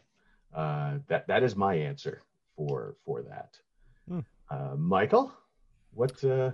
uh, 0.55 0.99
that 1.09 1.27
that 1.29 1.43
is 1.43 1.57
my 1.57 1.75
answer 1.75 2.23
for 2.57 2.97
for 3.05 3.23
that. 3.23 3.57
Hmm. 4.09 4.21
Uh, 4.51 4.75
Michael, 4.77 5.33
what? 5.93 6.23
Uh, 6.25 6.51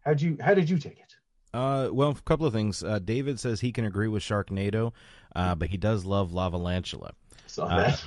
how'd 0.00 0.20
you 0.20 0.36
how 0.40 0.54
did 0.54 0.68
you 0.70 0.78
take 0.78 0.98
it? 0.98 1.14
Uh, 1.52 1.88
well, 1.92 2.10
a 2.10 2.14
couple 2.22 2.46
of 2.46 2.52
things. 2.52 2.82
Uh, 2.82 2.98
David 2.98 3.38
says 3.38 3.60
he 3.60 3.70
can 3.72 3.84
agree 3.84 4.08
with 4.08 4.22
Sharknado, 4.22 4.92
uh, 5.36 5.54
but 5.54 5.68
he 5.68 5.76
does 5.76 6.04
love 6.04 6.30
Lavalantula. 6.32 7.12
Saw 7.46 7.66
Uh, 7.66 7.76
that. 7.76 8.04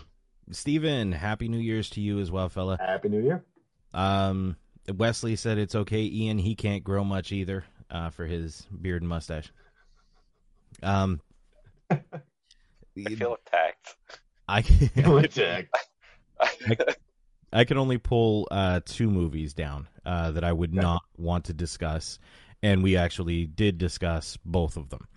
Steven, 0.52 1.12
happy 1.12 1.48
New 1.48 1.58
Year's 1.60 1.90
to 1.92 2.02
you 2.02 2.20
as 2.20 2.32
well, 2.32 2.50
fella. 2.50 2.78
Happy 2.80 3.10
New 3.10 3.22
Year. 3.22 3.44
Um, 3.94 4.58
Wesley 4.94 5.36
said 5.36 5.58
it's 5.58 5.76
okay. 5.76 6.04
Ian, 6.04 6.38
he 6.38 6.56
can't 6.56 6.84
grow 6.84 7.04
much 7.04 7.32
either 7.32 7.64
uh, 7.92 8.10
for 8.10 8.26
his 8.26 8.66
beard 8.82 9.02
and 9.02 9.10
mustache. 9.10 9.52
Um, 10.84 11.22
I 11.90 12.00
feel 12.96 13.36
attacked. 13.46 13.96
I 14.48 14.60
Attack. 14.96 15.70
I 16.40 16.78
can 17.64 17.78
only 17.78 17.98
pull 17.98 18.48
uh, 18.52 18.82
two 18.86 19.10
movies 19.10 19.54
down 19.54 19.88
uh, 20.06 20.32
that 20.32 20.44
I 20.44 20.52
would 20.52 20.74
Okay. 20.74 20.82
not 20.82 21.04
want 21.18 21.46
to 21.46 21.54
discuss, 21.54 22.20
and 22.62 22.84
we 22.84 22.98
actually 22.98 23.46
did 23.48 23.78
discuss 23.78 24.38
both 24.46 24.78
of 24.78 24.90
them. 24.90 25.08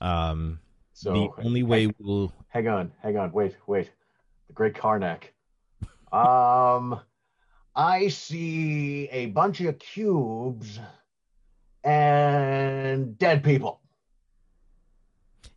Um, 0.00 0.60
So 0.92 1.12
the 1.12 1.44
only 1.44 1.62
way 1.62 1.84
hang, 1.84 1.94
we'll 1.98 2.32
hang 2.48 2.68
on, 2.68 2.92
hang 3.02 3.16
on, 3.16 3.32
wait, 3.32 3.56
wait. 3.66 3.90
the 4.48 4.52
great 4.52 4.74
Karnak. 4.74 5.24
Um, 6.12 7.00
I 7.74 8.08
see 8.08 9.08
a 9.10 9.26
bunch 9.26 9.60
of 9.60 9.78
cubes 9.78 10.80
and 11.84 13.16
dead 13.18 13.42
people. 13.44 13.80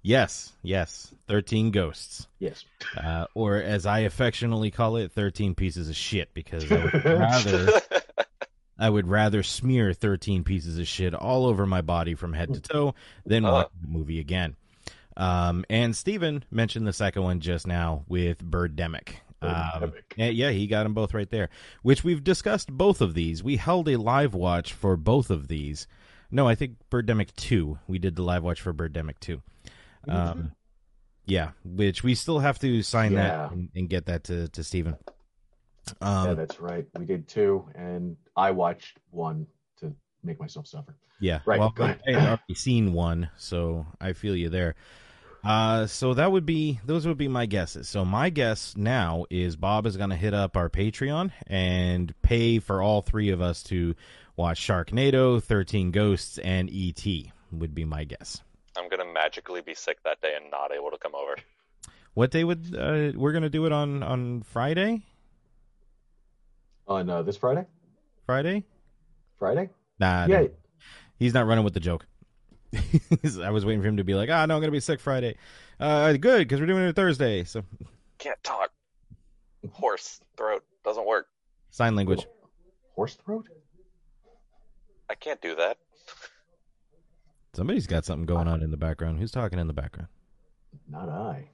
Yes, 0.04 0.54
yes. 0.64 1.14
13 1.28 1.72
ghosts. 1.72 2.28
Yes. 2.40 2.66
Uh, 2.98 3.26
or 3.36 3.58
as 3.58 3.86
I 3.86 4.00
affectionately 4.00 4.72
call 4.72 4.98
it, 4.98 5.12
13 5.12 5.54
pieces 5.56 5.90
of 5.90 5.96
shit 5.96 6.34
because 6.34 6.70
I 6.72 6.84
would 6.84 6.94
rather 7.06 7.82
I 8.80 8.90
would 8.90 9.08
rather 9.08 9.44
smear 9.44 9.94
13 9.94 10.44
pieces 10.44 10.80
of 10.80 10.88
shit 10.88 11.14
all 11.14 11.46
over 11.46 11.68
my 11.68 11.82
body 11.82 12.16
from 12.16 12.34
head 12.34 12.54
to 12.56 12.60
toe 12.60 12.96
than 13.26 13.46
Uh. 13.46 13.52
watch 13.52 13.70
the 13.82 13.88
movie 13.88 14.20
again. 14.20 14.56
Um, 15.18 15.66
and 15.70 15.96
Steven 15.96 16.44
mentioned 16.50 16.88
the 16.88 16.94
second 16.94 17.22
one 17.24 17.42
just 17.42 17.68
now 17.68 18.04
with 18.08 18.44
Birdemic. 18.44 19.16
Um, 19.44 19.94
yeah, 20.16 20.30
yeah, 20.30 20.50
he 20.52 20.68
got 20.68 20.84
them 20.84 20.94
both 20.94 21.14
right 21.14 21.30
there. 21.30 21.50
Which 21.84 22.04
we've 22.04 22.24
discussed 22.24 22.72
both 22.72 23.02
of 23.02 23.14
these. 23.14 23.44
We 23.44 23.58
held 23.58 23.90
a 23.90 23.98
live 23.98 24.34
watch 24.34 24.74
for 24.74 24.96
both 24.96 25.30
of 25.30 25.48
these. 25.48 25.88
No, 26.32 26.48
I 26.48 26.56
think 26.56 26.78
Birdemic 26.90 27.36
2. 27.36 27.78
We 27.88 28.00
did 28.00 28.16
the 28.16 28.22
live 28.24 28.44
watch 28.44 28.62
for 28.62 28.74
Birdemic 28.74 29.20
2. 29.20 29.42
Um, 30.08 30.52
yeah, 31.26 31.52
which 31.64 32.04
we 32.04 32.16
still 32.16 32.40
have 32.40 32.60
to 32.60 32.82
sign 32.84 33.14
Yeah. 33.14 33.24
that 33.24 33.52
and, 33.52 33.70
and 33.76 33.90
get 33.90 34.06
that 34.08 34.26
to, 34.26 34.48
to 34.50 34.64
Steven. 34.64 34.98
Um, 36.00 36.28
yeah, 36.28 36.34
that's 36.36 36.60
right. 36.60 36.86
We 36.98 37.06
did 37.06 37.28
two, 37.28 37.68
and 37.76 38.18
I 38.36 38.52
watched 38.52 38.98
one 39.10 39.48
to 39.80 39.94
make 40.24 40.40
myself 40.40 40.68
suffer. 40.68 40.96
Yeah. 41.20 41.40
Right, 41.46 41.60
Well, 41.60 41.70
go 41.70 41.84
ahead. 41.84 42.02
I 42.08 42.12
had 42.20 42.28
already 42.28 42.56
seen 42.56 42.94
one, 42.94 43.30
so 43.38 43.86
I 44.00 44.14
feel 44.14 44.36
you 44.36 44.50
there. 44.50 44.76
Uh, 45.44 45.88
so 45.88 46.14
that 46.14 46.32
would 46.32 46.46
be 46.46 46.80
those 46.86 47.08
would 47.08 47.18
be 47.18 47.28
my 47.28 47.48
guesses. 47.48 47.90
So 47.90 48.06
my 48.06 48.30
guess 48.30 48.76
now 48.78 49.26
is 49.32 49.56
Bob 49.56 49.88
is 49.88 49.98
going 49.98 50.12
to 50.12 50.16
hit 50.16 50.36
up 50.36 50.56
our 50.56 50.70
Patreon 50.70 51.32
and 51.48 52.14
pay 52.22 52.60
for 52.60 52.82
all 52.82 53.02
three 53.02 53.30
of 53.32 53.42
us 53.42 53.64
to 53.64 53.96
watch 54.36 54.60
Sharknado, 54.60 55.42
Thirteen 55.42 55.90
Ghosts, 55.90 56.38
and 56.38 56.70
E.T. 56.70 57.32
Would 57.52 57.74
be 57.74 57.86
my 57.86 58.04
guess. 58.04 58.42
I'm 58.78 58.90
gonna 58.90 59.06
magically 59.06 59.62
be 59.62 59.74
sick 59.74 59.98
that 60.04 60.22
day 60.22 60.34
and 60.36 60.50
not 60.52 60.72
able 60.72 60.92
to 60.92 60.98
come 60.98 61.14
over. 61.16 61.36
What 62.14 62.32
day 62.32 62.44
would 62.44 62.76
uh, 62.76 63.12
we're 63.16 63.32
going 63.32 63.44
to 63.44 63.50
do 63.50 63.66
it 63.66 63.72
on 63.72 64.04
on 64.04 64.42
Friday? 64.44 65.02
On 66.88 67.10
uh, 67.10 67.22
this 67.22 67.38
Friday? 67.38 67.66
Friday? 68.26 68.66
Friday? 69.40 69.70
Nah, 69.98 70.26
yeah. 70.26 70.42
no. 70.42 70.50
he's 71.18 71.34
not 71.34 71.48
running 71.48 71.64
with 71.64 71.74
the 71.74 71.80
joke. 71.80 72.06
I 72.74 73.50
was 73.52 73.66
waiting 73.66 73.82
for 73.82 73.88
him 73.88 73.98
to 73.98 74.04
be 74.04 74.14
like, 74.14 74.30
"Ah, 74.30 74.46
no, 74.46 74.56
I'm 74.56 74.62
going 74.62 74.64
to 74.64 74.72
be 74.72 74.82
sick 74.82 75.00
Friday." 75.00 75.36
Uh, 75.80 76.14
good 76.14 76.40
because 76.40 76.60
we're 76.60 76.66
doing 76.66 76.84
it 76.84 76.96
Thursday. 76.96 77.44
So 77.46 77.64
Can't 78.18 78.42
talk. 78.44 78.72
Horse 79.72 80.20
throat 80.36 80.64
doesn't 80.84 81.06
work. 81.06 81.28
sign 81.70 81.96
language. 81.96 82.26
Horse 82.96 83.16
throat? 83.16 83.48
I 85.10 85.16
can't 85.16 85.42
do 85.42 85.56
that. 85.56 85.78
Somebody's 87.54 87.88
got 87.88 88.06
something 88.06 88.26
going 88.26 88.48
on 88.48 88.64
in 88.64 88.72
the 88.72 88.78
background. 88.78 89.20
Who's 89.20 89.32
talking 89.32 89.60
in 89.60 89.68
the 89.68 89.74
background? 89.74 90.08
Not 90.90 91.10
I. 91.10 91.50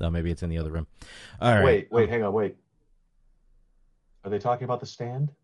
No, 0.00 0.10
maybe 0.10 0.30
it's 0.30 0.42
in 0.42 0.50
the 0.50 0.58
other 0.58 0.72
room. 0.72 0.86
All 1.40 1.54
right. 1.54 1.64
Wait, 1.64 1.88
wait, 1.92 2.08
hang 2.08 2.22
on, 2.24 2.32
wait. 2.32 2.56
Are 4.24 4.30
they 4.30 4.38
talking 4.38 4.64
about 4.64 4.80
the 4.80 4.86
stand? 4.86 5.30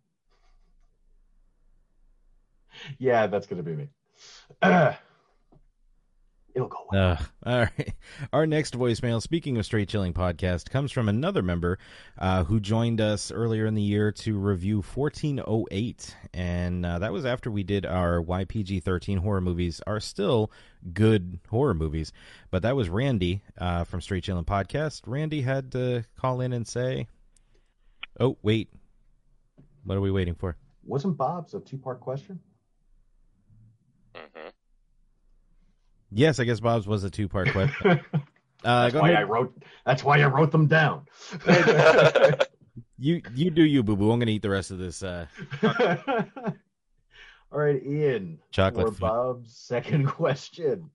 Yeah, 2.98 3.28
that's 3.28 3.46
gonna 3.46 3.62
be 3.62 3.76
me. 3.76 3.88
It'll 6.54 6.68
go 6.68 6.86
well. 6.92 7.18
Uh, 7.18 7.24
all 7.50 7.58
right. 7.60 7.94
Our 8.32 8.46
next 8.46 8.78
voicemail, 8.78 9.20
speaking 9.20 9.56
of 9.58 9.64
Straight 9.64 9.88
Chilling 9.88 10.14
Podcast, 10.14 10.70
comes 10.70 10.92
from 10.92 11.08
another 11.08 11.42
member 11.42 11.78
uh, 12.18 12.44
who 12.44 12.60
joined 12.60 13.00
us 13.00 13.32
earlier 13.32 13.66
in 13.66 13.74
the 13.74 13.82
year 13.82 14.12
to 14.12 14.38
review 14.38 14.76
1408. 14.82 16.16
And 16.32 16.86
uh, 16.86 17.00
that 17.00 17.12
was 17.12 17.26
after 17.26 17.50
we 17.50 17.64
did 17.64 17.84
our 17.84 18.22
YPG 18.22 18.82
13 18.82 19.18
horror 19.18 19.40
movies, 19.40 19.80
are 19.86 19.98
still 19.98 20.52
good 20.92 21.40
horror 21.50 21.74
movies. 21.74 22.12
But 22.50 22.62
that 22.62 22.76
was 22.76 22.88
Randy 22.88 23.42
uh, 23.58 23.82
from 23.84 24.00
Straight 24.00 24.22
Chilling 24.24 24.44
Podcast. 24.44 25.02
Randy 25.06 25.42
had 25.42 25.72
to 25.72 26.04
call 26.16 26.40
in 26.40 26.52
and 26.52 26.66
say, 26.66 27.08
Oh, 28.20 28.38
wait. 28.42 28.68
What 29.82 29.96
are 29.96 30.00
we 30.00 30.12
waiting 30.12 30.34
for? 30.34 30.56
Wasn't 30.84 31.16
Bob's 31.16 31.54
a 31.54 31.60
two-part 31.60 32.00
question? 32.00 32.38
hmm 34.14 34.48
Yes, 36.14 36.38
I 36.40 36.44
guess 36.44 36.60
Bob's 36.60 36.86
was 36.86 37.04
a 37.04 37.10
two 37.10 37.28
part 37.28 37.50
question. 37.52 38.00
Uh, 38.64 38.84
that's 38.84 38.94
go 38.94 39.00
why 39.02 39.10
ahead. 39.10 39.20
I 39.20 39.24
wrote. 39.24 39.62
That's 39.84 40.02
why 40.02 40.22
I 40.22 40.26
wrote 40.26 40.50
them 40.50 40.66
down. 40.68 41.04
You 42.98 43.20
you 43.34 43.50
do 43.50 43.62
you, 43.62 43.82
boo 43.82 43.94
boo. 43.96 44.10
I'm 44.10 44.18
gonna 44.20 44.30
eat 44.30 44.40
the 44.40 44.48
rest 44.48 44.70
of 44.70 44.78
this. 44.78 45.02
Uh, 45.02 45.26
All 47.52 47.58
right, 47.60 47.82
Ian. 47.84 48.38
Chocolate 48.50 48.86
For 48.86 48.92
foot. 48.92 49.00
Bob's 49.00 49.56
second 49.56 50.06
question. 50.06 50.90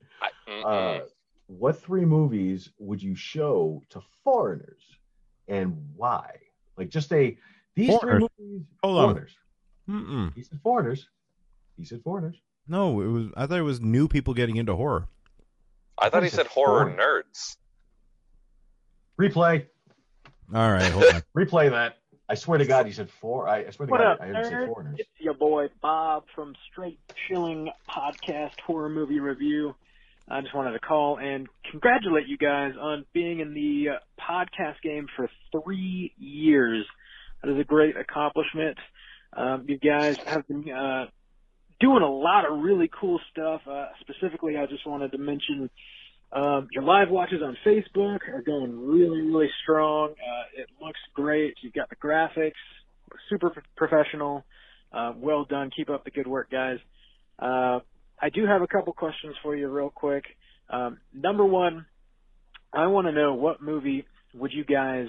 Uh, 0.66 1.00
what 1.48 1.80
three 1.82 2.06
movies 2.06 2.70
would 2.80 3.02
you 3.04 3.16
show 3.16 3.84
to 3.90 4.02
foreigners, 4.24 4.82
and 5.48 5.78
why? 5.96 6.32
Like 6.78 6.90
just 6.90 7.12
a 7.14 7.38
these 7.76 7.90
Foreigners? 7.90 8.28
three 8.38 8.46
movies. 8.48 8.68
Hold 8.84 8.98
on. 8.98 9.06
foreigners. 9.14 9.38
mm-mm. 9.90 10.36
He 10.36 10.44
said 10.44 10.60
foreigners. 10.64 11.08
He 11.78 11.86
said 11.86 12.02
foreigners. 12.04 12.38
No, 12.70 13.02
it 13.02 13.08
was. 13.08 13.28
I 13.36 13.48
thought 13.48 13.58
it 13.60 13.64
was 13.64 13.82
new 13.82 14.08
people 14.08 14.34
getting 14.34 14.56
into 14.58 14.76
horror. 14.76 15.08
I 15.98 16.10
thought 16.10 16.24
he 16.24 16.30
said 16.30 16.46
are 16.46 16.50
horror 16.50 16.96
nerds. 16.98 17.58
Replay. 19.20 19.66
All 20.54 20.72
right, 20.72 20.92
hold 20.92 21.06
on. 21.14 21.22
Replay 21.38 21.72
that. 21.72 21.98
I 22.30 22.36
swear 22.36 22.60
to 22.60 22.66
God, 22.66 22.86
he 22.86 22.92
said 22.92 23.10
four. 23.10 23.48
I, 23.50 23.66
I 23.66 23.70
swear 23.72 23.88
to 23.88 23.92
What 23.92 24.02
God, 24.02 24.12
up, 24.14 24.22
I 24.22 24.28
heard 24.28 24.36
him 24.36 24.44
say 24.44 24.52
nerd? 24.52 24.68
foreigners. 24.68 24.96
It's 25.00 25.10
your 25.18 25.34
boy 25.34 25.68
Bob 25.82 26.26
from 26.36 26.54
Straight 26.72 27.00
Chilling 27.28 27.70
Podcast 27.90 28.60
Horror 28.66 28.90
Movie 28.90 29.20
Review. 29.20 29.76
I 30.30 30.42
just 30.42 30.54
wanted 30.54 30.74
to 30.74 30.80
call 30.80 31.18
and 31.18 31.48
congratulate 31.72 32.28
you 32.28 32.38
guys 32.38 32.74
on 32.80 33.04
being 33.14 33.40
in 33.40 33.56
the 33.56 33.96
uh, 33.96 34.22
podcast 34.22 34.80
game 34.84 35.08
for 35.16 35.28
three 35.52 36.14
years. 36.20 36.86
That 37.42 37.52
is 37.52 37.60
a 37.60 37.64
great 37.64 37.98
accomplishment. 37.98 38.78
Um, 39.36 39.66
you 39.68 39.80
guys 39.80 40.18
have 40.28 40.48
been 40.48 40.70
uh, 40.70 41.06
doing 41.80 42.04
a 42.04 42.10
lot 42.10 42.50
of 42.50 42.60
really 42.60 42.90
cool 43.00 43.20
stuff. 43.32 43.62
Uh, 43.70 43.88
specifically, 44.02 44.58
I 44.58 44.66
just 44.66 44.86
wanted 44.86 45.12
to 45.12 45.18
mention 45.18 45.70
um, 46.32 46.68
your 46.72 46.84
live 46.84 47.10
watches 47.10 47.42
on 47.44 47.58
Facebook 47.66 48.20
are 48.32 48.44
going 48.46 48.88
really, 48.88 49.22
really 49.22 49.50
strong. 49.64 50.12
Uh, 50.12 50.62
it 50.62 50.68
looks 50.82 51.00
great. 51.14 51.56
You've 51.62 51.74
got 51.74 51.90
the 51.90 51.96
graphics, 51.96 52.52
super 53.30 53.52
professional. 53.76 54.44
Uh, 54.92 55.14
well 55.16 55.46
done. 55.46 55.72
Keep 55.76 55.90
up 55.90 56.04
the 56.04 56.12
good 56.12 56.28
work, 56.28 56.52
guys. 56.52 56.78
Uh, 57.40 57.80
I 58.22 58.30
do 58.34 58.46
have 58.46 58.62
a 58.62 58.68
couple 58.68 58.94
questions 58.94 59.36
for 59.42 59.56
you, 59.56 59.70
real 59.70 59.90
quick. 59.90 60.26
Um, 60.70 61.00
number 61.14 61.46
one, 61.46 61.86
I 62.74 62.88
want 62.88 63.08
to 63.08 63.12
know 63.14 63.34
what 63.34 63.62
movie 63.62 64.06
would 64.36 64.52
you 64.54 64.64
guys 64.64 65.08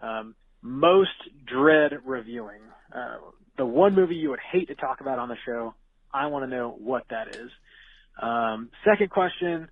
um, 0.00 0.34
most 0.62 1.10
dread 1.46 1.92
reviewing? 2.04 2.60
Uh, 2.94 3.16
the 3.58 3.66
one 3.66 3.94
movie 3.94 4.14
you 4.14 4.30
would 4.30 4.40
hate 4.52 4.68
to 4.68 4.74
talk 4.74 5.00
about 5.00 5.18
on 5.18 5.28
the 5.28 5.36
show. 5.44 5.74
I 6.12 6.26
want 6.26 6.44
to 6.44 6.56
know 6.56 6.74
what 6.78 7.04
that 7.10 7.36
is. 7.36 7.50
Um, 8.20 8.70
second 8.84 9.10
question, 9.10 9.68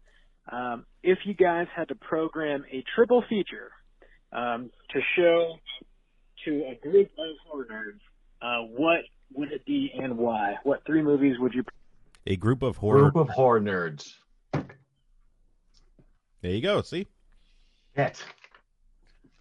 um, 0.51 0.85
if 1.03 1.19
you 1.25 1.35
guys 1.35 1.67
had 1.75 1.89
to 1.89 1.95
program 1.95 2.65
a 2.71 2.85
triple 2.95 3.25
feature 3.29 3.73
um, 4.33 4.71
to 4.91 5.01
show 5.17 5.57
to 6.45 6.65
a 6.67 6.75
group 6.83 7.11
of 7.19 7.37
horror 7.47 7.67
nerds, 7.71 8.01
uh, 8.43 8.67
what 8.67 9.01
would 9.33 9.53
it 9.53 9.65
be 9.65 9.91
and 9.95 10.19
why? 10.19 10.57
What 10.63 10.85
three 10.87 11.03
movies 11.03 11.37
would 11.39 11.55
you? 11.55 11.65
A 12.27 12.37
group 12.37 12.63
of 12.63 12.77
horror. 12.77 13.11
Group 13.11 13.17
of 13.17 13.29
horror 13.31 13.61
nerds. 13.61 14.13
There 14.53 16.53
you 16.53 16.61
go. 16.61 16.83
See, 16.83 17.07
Pet. 17.95 18.23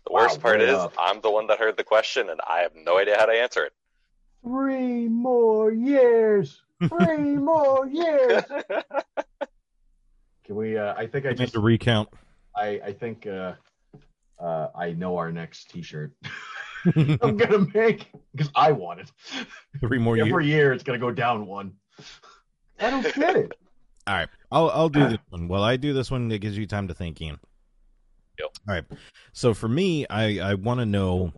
The 0.05 0.13
worst 0.13 0.37
Wow, 0.37 0.41
part 0.41 0.61
is 0.61 0.73
up. 0.73 0.93
I'm 0.97 1.21
the 1.21 1.31
one 1.31 1.47
that 1.47 1.59
heard 1.59 1.77
the 1.77 1.83
question 1.83 2.29
and 2.29 2.39
I 2.47 2.59
have 2.59 2.73
no 2.75 2.97
idea 2.97 3.17
how 3.17 3.25
to 3.25 3.33
answer 3.33 3.65
it. 3.65 3.73
Three 4.43 5.07
more 5.07 5.71
years. 5.71 6.61
Three 6.87 7.35
more 7.35 7.87
years. 7.87 8.43
Can 10.45 10.55
we? 10.55 10.77
Uh, 10.77 10.93
I 10.95 11.07
think 11.07 11.25
I 11.25 11.29
I 11.29 11.33
need 11.33 11.51
to 11.51 11.59
recount. 11.59 12.09
I 12.55 12.81
I 12.85 12.93
think. 12.93 13.27
Uh, 13.27 13.53
uh, 14.39 14.67
I 14.75 14.91
know 14.91 15.15
our 15.15 15.31
next 15.31 15.69
T-shirt. 15.69 16.11
I'm 16.95 17.37
gonna 17.37 17.65
make 17.73 18.11
because 18.33 18.51
I 18.55 18.73
want 18.73 18.99
it. 18.99 19.11
Three 19.79 19.99
more 19.99 20.17
years. 20.17 20.27
Every 20.27 20.47
year 20.47 20.73
it's 20.73 20.83
gonna 20.83 20.99
go 20.99 21.11
down 21.11 21.45
one. 21.45 21.73
I 22.79 22.89
don't 22.89 23.03
get 23.03 23.37
it. 23.37 23.53
All 24.05 24.15
right, 24.15 24.27
I'll 24.51 24.69
I'll 24.69 24.89
do 24.89 25.07
this 25.07 25.19
one. 25.29 25.47
Well, 25.47 25.63
I 25.63 25.77
do 25.77 25.93
this 25.93 26.11
one. 26.11 26.29
It 26.29 26.39
gives 26.39 26.57
you 26.57 26.67
time 26.67 26.89
to 26.89 26.93
think, 26.93 27.21
Ian. 27.21 27.39
Yep. 28.37 28.49
All 28.67 28.75
right. 28.75 28.83
So 29.31 29.53
for 29.53 29.69
me, 29.69 30.05
I 30.09 30.39
I 30.39 30.53
want 30.55 30.81
to 30.81 30.85
know 30.85 31.31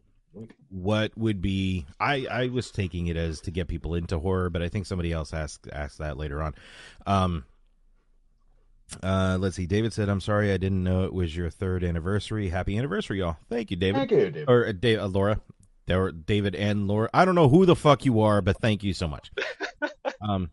what 0.69 1.11
would 1.17 1.41
be. 1.41 1.85
I 1.99 2.25
I 2.29 2.47
was 2.47 2.71
taking 2.71 3.07
it 3.07 3.17
as 3.17 3.41
to 3.41 3.51
get 3.51 3.67
people 3.67 3.95
into 3.95 4.19
horror, 4.19 4.49
but 4.49 4.61
I 4.61 4.69
think 4.69 4.85
somebody 4.85 5.11
else 5.11 5.33
asked 5.33 5.67
asked 5.71 5.99
that 5.99 6.17
later 6.17 6.41
on. 6.41 6.55
Um, 7.05 7.45
Uh, 9.01 9.37
let's 9.39 9.55
see. 9.55 9.65
David 9.65 9.93
said, 9.93 10.09
"I'm 10.09 10.21
sorry, 10.21 10.51
I 10.53 10.57
didn't 10.57 10.83
know 10.83 11.05
it 11.05 11.13
was 11.13 11.35
your 11.35 11.49
third 11.49 11.83
anniversary. 11.83 12.49
Happy 12.49 12.77
anniversary, 12.77 13.19
y'all! 13.19 13.37
Thank 13.49 13.71
you, 13.71 13.77
David. 13.77 13.97
Thank 13.97 14.11
you, 14.11 14.17
David. 14.17 14.45
Or 14.47 14.67
uh, 14.67 14.71
Dave, 14.73 14.99
uh, 14.99 15.07
Laura, 15.07 15.41
there 15.87 15.99
were 15.99 16.11
David 16.11 16.53
and 16.55 16.87
Laura. 16.87 17.09
I 17.13 17.25
don't 17.25 17.35
know 17.35 17.49
who 17.49 17.65
the 17.65 17.75
fuck 17.75 18.05
you 18.05 18.21
are, 18.21 18.41
but 18.41 18.59
thank 18.61 18.83
you 18.83 18.93
so 18.93 19.07
much. 19.07 19.31
um, 20.21 20.51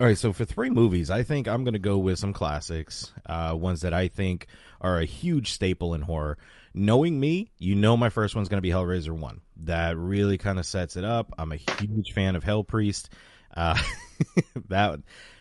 all 0.00 0.06
right. 0.06 0.16
So 0.16 0.32
for 0.32 0.44
three 0.44 0.70
movies, 0.70 1.10
I 1.10 1.24
think 1.24 1.48
I'm 1.48 1.64
going 1.64 1.74
to 1.74 1.80
go 1.80 1.98
with 1.98 2.18
some 2.18 2.32
classics, 2.32 3.12
uh, 3.26 3.56
ones 3.58 3.80
that 3.80 3.92
I 3.92 4.06
think 4.08 4.46
are 4.80 5.00
a 5.00 5.04
huge 5.04 5.50
staple 5.52 5.94
in 5.94 6.02
horror. 6.02 6.38
Knowing 6.74 7.18
me, 7.20 7.50
you 7.58 7.76
know 7.76 7.96
my 7.96 8.08
first 8.08 8.34
one's 8.34 8.48
going 8.48 8.58
to 8.58 8.62
be 8.62 8.70
Hellraiser 8.70 9.16
one. 9.16 9.40
That 9.58 9.96
really 9.96 10.38
kind 10.38 10.58
of 10.58 10.66
sets 10.66 10.96
it 10.96 11.04
up. 11.04 11.32
I'm 11.38 11.52
a 11.52 11.56
huge 11.56 12.12
fan 12.12 12.34
of 12.34 12.42
Hell 12.42 12.64
Priest. 12.64 13.10
Uh, 13.56 13.78
that 14.68 15.00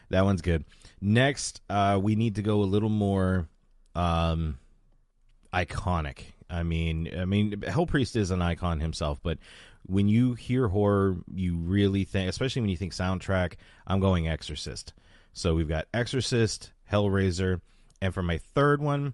that 0.10 0.26
one's 0.26 0.44
good. 0.44 0.64
Next, 1.02 1.62
uh, 1.70 2.00
we 2.02 2.16
need 2.16 2.36
to 2.36 2.44
go 2.44 2.62
a 2.62 2.66
little 2.66 2.90
more 2.90 3.48
um, 3.96 4.60
iconic. 5.52 6.20
I 6.50 6.62
mean, 6.62 7.10
I 7.18 7.26
mean, 7.26 7.64
Hell 7.68 7.88
Priest 7.88 8.16
is 8.16 8.30
an 8.30 8.42
icon 8.42 8.80
himself, 8.80 9.20
but 9.24 9.40
when 9.86 10.08
you 10.08 10.34
hear 10.34 10.68
horror, 10.68 11.18
you 11.34 11.58
really 11.58 12.04
think, 12.04 12.30
especially 12.30 12.62
when 12.62 12.70
you 12.70 12.78
think 12.78 12.94
soundtrack, 12.94 13.56
I'm 13.86 14.00
going 14.00 14.28
Exorcist. 14.28 14.94
So 15.34 15.56
we've 15.56 15.68
got 15.68 15.88
Exorcist, 15.94 16.72
Hellraiser, 16.92 17.60
and 18.02 18.14
for 18.14 18.22
my 18.22 18.38
third 18.38 18.82
one, 18.82 19.14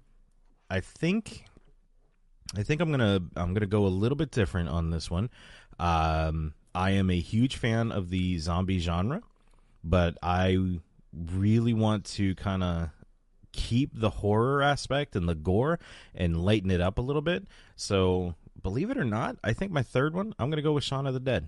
I 0.70 0.82
think, 0.82 1.46
I 2.58 2.64
think 2.64 2.82
I'm 2.82 2.92
gonna 2.92 3.20
I'm 3.36 3.54
gonna 3.54 3.68
go 3.68 3.86
a 3.86 3.90
little 3.90 4.16
bit 4.16 4.32
different 4.32 4.70
on 4.70 4.90
this 4.90 5.10
one. 5.12 5.30
Um, 5.80 6.54
I 6.74 6.92
am 6.92 7.10
a 7.10 7.20
huge 7.20 7.58
fan 7.58 7.92
of 7.92 8.10
the 8.10 8.38
zombie 8.40 8.80
genre, 8.80 9.22
but 9.84 10.18
I 10.24 10.58
really 11.14 11.74
want 11.74 12.06
to 12.06 12.36
kind 12.36 12.64
of 12.64 12.90
keep 13.52 13.92
the 14.00 14.10
horror 14.10 14.62
aspect 14.62 15.16
and 15.16 15.28
the 15.28 15.36
gore 15.36 15.80
and 16.16 16.44
lighten 16.44 16.70
it 16.72 16.82
up 16.82 16.98
a 16.98 17.02
little 17.02 17.22
bit. 17.22 17.46
So, 17.76 18.36
believe 18.62 18.92
it 18.92 18.98
or 18.98 19.06
not, 19.06 19.38
I 19.44 19.54
think 19.54 19.72
my 19.72 19.82
third 19.84 20.14
one, 20.14 20.34
I'm 20.38 20.50
going 20.50 20.58
to 20.58 20.62
go 20.64 20.74
with 20.74 20.84
Shaun 20.84 21.08
of 21.08 21.14
the 21.14 21.20
Dead. 21.20 21.48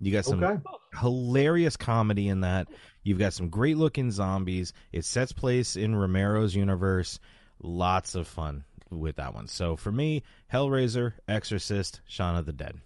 You 0.00 0.12
got 0.12 0.24
some 0.24 0.42
Okay. 0.42 0.60
hilarious 1.00 1.76
comedy 1.76 2.28
in 2.28 2.40
that. 2.40 2.68
You've 3.02 3.18
got 3.18 3.32
some 3.32 3.48
great 3.50 3.76
looking 3.76 4.10
zombies. 4.10 4.72
It 4.92 5.04
sets 5.04 5.32
place 5.32 5.76
in 5.76 5.94
Romero's 5.94 6.54
universe. 6.54 7.20
Lots 7.62 8.14
of 8.14 8.26
fun 8.26 8.64
with 8.98 9.16
that 9.16 9.34
one. 9.34 9.46
So 9.46 9.76
for 9.76 9.92
me, 9.92 10.22
Hellraiser, 10.52 11.14
Exorcist, 11.28 12.00
Shaun 12.06 12.36
of 12.36 12.46
the 12.46 12.52
Dead. 12.52 12.76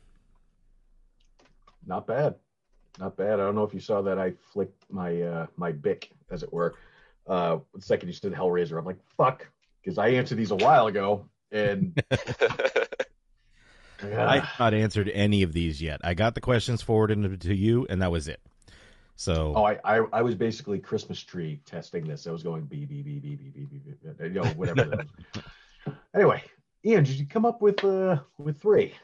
Not 1.87 2.07
bad. 2.07 2.35
Not 2.99 3.17
bad. 3.17 3.35
I 3.35 3.45
don't 3.45 3.55
know 3.55 3.65
if 3.65 3.73
you 3.73 3.81
saw 3.81 4.03
that. 4.03 4.19
I 4.19 4.33
flicked 4.53 4.85
my 4.91 5.23
uh, 5.23 5.47
my 5.57 5.73
bic, 5.73 6.11
as 6.31 6.43
it 6.43 6.53
were. 6.53 6.75
Uh, 7.27 7.59
the 7.75 7.83
second 7.83 8.09
you 8.09 8.15
said 8.15 8.33
Hellraiser, 8.33 8.79
I'm 8.79 8.85
like, 8.85 8.99
fuck, 9.17 9.47
because 9.81 9.99
I 9.99 10.09
answered 10.09 10.39
these 10.39 10.51
a 10.51 10.57
while 10.57 10.87
ago, 10.87 11.27
and 11.53 12.03
I 14.03 14.39
have 14.39 14.59
not 14.59 14.75
answered 14.75 15.11
any 15.13 15.43
of 15.43 15.53
these 15.53 15.81
yet. 15.81 16.01
I 16.03 16.15
got 16.15 16.35
the 16.35 16.41
questions 16.41 16.83
forwarded 16.83 17.41
to 17.43 17.55
you, 17.55 17.87
and 17.89 18.03
that 18.03 18.11
was 18.11 18.29
it. 18.29 18.41
So 19.17 19.53
oh, 19.57 19.65
I, 19.65 19.79
I 19.85 20.05
I 20.13 20.23
was 20.23 20.37
basically 20.37 20.79
Christmas 20.79 21.21
tree 21.21 21.61
testing 21.65 22.07
this. 22.07 22.27
I 22.29 22.31
was 22.31 22.45
going 22.45 22.67
beep 22.67 22.89
beep 22.89 23.05
beep 23.05 23.23
beep 23.23 23.39
beep 23.39 23.55
beep 23.55 23.85
beep, 23.85 24.03
beep, 24.03 24.21
you 24.21 24.31
know, 24.31 24.45
whatever. 24.51 25.05
that 25.85 25.93
was. 25.93 25.97
Anyway, 26.15 26.43
Ian, 26.85 27.05
did 27.05 27.19
you 27.19 27.27
come 27.27 27.45
up 27.45 27.61
with 27.63 27.85
uh 27.85 28.21
with 28.39 28.61
three? 28.61 28.95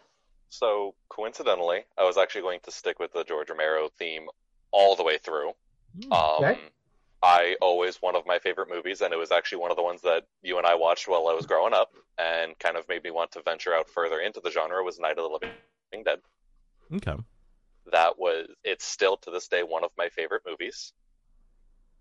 so 0.49 0.95
coincidentally, 1.09 1.85
I 1.99 2.05
was 2.05 2.17
actually 2.17 2.43
going 2.43 2.61
to 2.63 2.71
stick 2.71 2.99
with 3.01 3.13
the 3.13 3.25
George 3.25 3.51
Romero 3.51 3.89
theme 3.99 4.27
all 4.71 4.95
the 4.97 5.03
way 5.03 5.19
through. 5.19 5.49
Um, 6.13 6.37
Okay. 6.41 6.59
I 7.23 7.57
always 7.63 7.97
one 8.03 8.15
of 8.17 8.27
my 8.27 8.39
favorite 8.39 8.69
movies, 8.69 9.01
and 9.01 9.13
it 9.13 9.17
was 9.17 9.33
actually 9.33 9.59
one 9.59 9.71
of 9.71 9.77
the 9.79 9.83
ones 9.83 10.03
that 10.03 10.25
you 10.43 10.59
and 10.59 10.67
I 10.67 10.75
watched 10.75 11.09
while 11.09 11.27
I 11.29 11.33
was 11.33 11.47
growing 11.47 11.73
up, 11.73 11.91
and 12.19 12.57
kind 12.59 12.77
of 12.77 12.87
made 12.89 13.03
me 13.03 13.11
want 13.11 13.33
to 13.33 13.43
venture 13.43 13.73
out 13.75 13.89
further 13.89 14.21
into 14.21 14.41
the 14.45 14.51
genre. 14.51 14.83
Was 14.85 14.99
Night 15.01 15.17
of 15.19 15.25
the 15.25 15.31
Living 15.93 16.05
Dead. 16.05 16.21
okay, 16.95 17.17
That 17.93 18.19
was 18.19 18.49
it's 18.63 18.85
still 18.85 19.17
to 19.19 19.31
this 19.31 19.49
day 19.49 19.63
one 19.63 19.85
of 19.85 19.91
my 19.97 20.09
favorite 20.11 20.43
movies. 20.47 20.93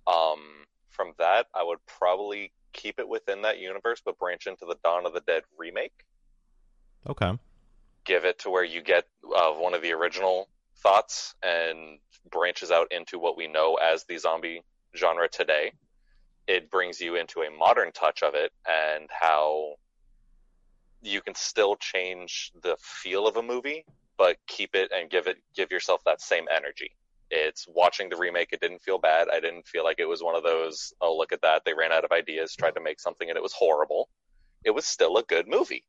Um, 0.06 0.42
from 0.90 1.14
that, 1.20 1.48
I 1.56 1.64
would 1.64 1.80
probably 1.88 2.52
keep 2.74 3.00
it 3.00 3.08
within 3.08 3.42
that 3.44 3.60
universe, 3.60 4.02
but 4.04 4.18
branch 4.18 4.48
into 4.48 4.66
the 4.66 4.78
Dawn 4.84 5.06
of 5.06 5.14
the 5.14 5.22
Dead 5.22 5.44
remake. 5.58 5.94
okay, 7.08 7.38
give 8.06 8.26
it 8.26 8.40
to 8.40 8.50
where 8.50 8.64
you 8.64 8.82
get 8.82 9.06
uh, 9.36 9.52
one 9.52 9.74
of 9.74 9.82
the 9.82 9.92
original 9.92 10.50
thoughts 10.82 11.36
and 11.44 12.00
branches 12.30 12.72
out 12.72 12.92
into 12.92 13.20
what 13.20 13.38
we 13.38 13.48
know 13.48 13.76
as 13.76 14.04
the 14.06 14.18
zombie 14.18 14.62
genre 14.96 15.28
today. 15.28 15.72
It 16.48 16.70
brings 16.70 17.00
you 17.00 17.16
into 17.16 17.42
a 17.42 17.52
modern 17.52 17.92
touch 17.94 18.22
of 18.22 18.36
it 18.36 18.52
and 18.68 19.10
how 19.10 19.76
you 21.02 21.22
can 21.22 21.36
still 21.36 21.76
change 21.78 22.52
the 22.62 22.76
feel 22.82 23.28
of 23.28 23.38
a 23.38 23.42
movie, 23.42 23.86
but 24.18 24.38
keep 24.48 24.76
it 24.76 24.92
and 24.94 25.10
give 25.10 25.28
it 25.28 25.38
give 25.56 25.72
yourself 25.72 26.02
that 26.06 26.22
same 26.22 26.46
energy. 26.54 26.92
It's 27.36 27.66
watching 27.68 28.10
the 28.10 28.18
remake. 28.18 28.50
It 28.52 28.62
didn't 28.62 28.84
feel 28.84 29.00
bad. 29.00 29.28
I 29.34 29.40
didn't 29.40 29.68
feel 29.68 29.84
like 29.84 30.00
it 30.00 30.06
was 30.06 30.22
one 30.22 30.36
of 30.36 30.44
those. 30.44 30.94
Oh, 31.02 31.18
look 31.18 31.34
at 31.34 31.42
that! 31.42 31.64
They 31.66 31.74
ran 31.74 31.92
out 31.92 32.06
of 32.06 32.12
ideas, 32.12 32.56
tried 32.56 32.76
to 32.76 32.82
make 32.82 33.00
something, 33.00 33.28
and 33.28 33.38
it 33.38 33.44
was 33.44 33.54
horrible. 33.54 34.10
It 34.64 34.72
was 34.72 34.86
still 34.86 35.18
a 35.18 35.24
good 35.24 35.48
movie 35.48 35.84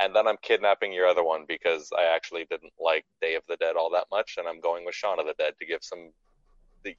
and 0.00 0.16
then 0.16 0.26
I'm 0.26 0.38
kidnapping 0.40 0.92
your 0.92 1.06
other 1.06 1.22
one 1.22 1.44
because 1.46 1.90
I 1.96 2.14
actually 2.14 2.46
didn't 2.50 2.72
like 2.80 3.04
Day 3.20 3.34
of 3.34 3.42
the 3.48 3.56
Dead 3.56 3.76
all 3.76 3.90
that 3.90 4.06
much, 4.10 4.36
and 4.38 4.48
I'm 4.48 4.60
going 4.60 4.84
with 4.84 4.94
Shaun 4.94 5.20
of 5.20 5.26
the 5.26 5.34
Dead 5.38 5.54
to 5.60 5.66
give 5.66 5.80
some. 5.82 6.10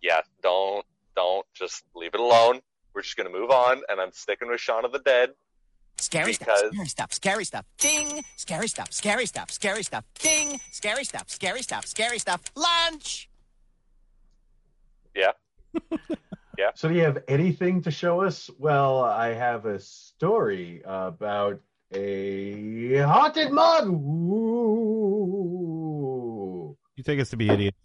Yeah, 0.01 0.21
don't 0.43 0.85
don't 1.15 1.45
just 1.55 1.83
leave 1.95 2.13
it 2.13 2.19
alone. 2.19 2.61
We're 2.93 3.01
just 3.01 3.17
gonna 3.17 3.31
move 3.31 3.49
on, 3.49 3.81
and 3.89 3.99
I'm 3.99 4.11
sticking 4.11 4.49
with 4.49 4.61
Shaun 4.61 4.85
of 4.85 4.91
the 4.91 4.99
Dead. 4.99 5.31
Scary 6.01 6.33
Because- 6.33 6.57
stuff, 6.59 6.71
scary 6.73 6.87
stuff, 6.87 7.13
scary 7.13 7.45
stuff. 7.45 7.65
Ding! 7.77 8.23
Scary 8.37 8.67
stuff, 8.67 8.91
scary 8.91 9.25
stuff, 9.25 9.51
scary 9.51 9.83
stuff. 9.83 10.03
Ding! 10.19 10.59
Scary 10.71 11.03
stuff, 11.03 11.29
scary 11.29 11.61
stuff, 11.61 11.85
scary 11.85 12.19
stuff. 12.19 12.41
Lunch! 12.55 13.29
Yeah, 15.15 15.31
yeah. 16.57 16.71
So 16.75 16.87
do 16.89 16.95
you 16.95 17.01
have 17.01 17.23
anything 17.27 17.81
to 17.83 17.91
show 17.91 18.21
us? 18.21 18.49
Well, 18.57 19.03
I 19.03 19.33
have 19.33 19.65
a 19.65 19.79
story 19.79 20.81
about 20.85 21.59
a 21.93 22.97
haunted 22.99 23.51
mud. 23.51 23.87
Ooh. 25.41 26.77
you 26.95 27.03
take 27.03 27.19
us 27.19 27.29
to 27.31 27.37
be 27.37 27.49
idiots. 27.49 27.77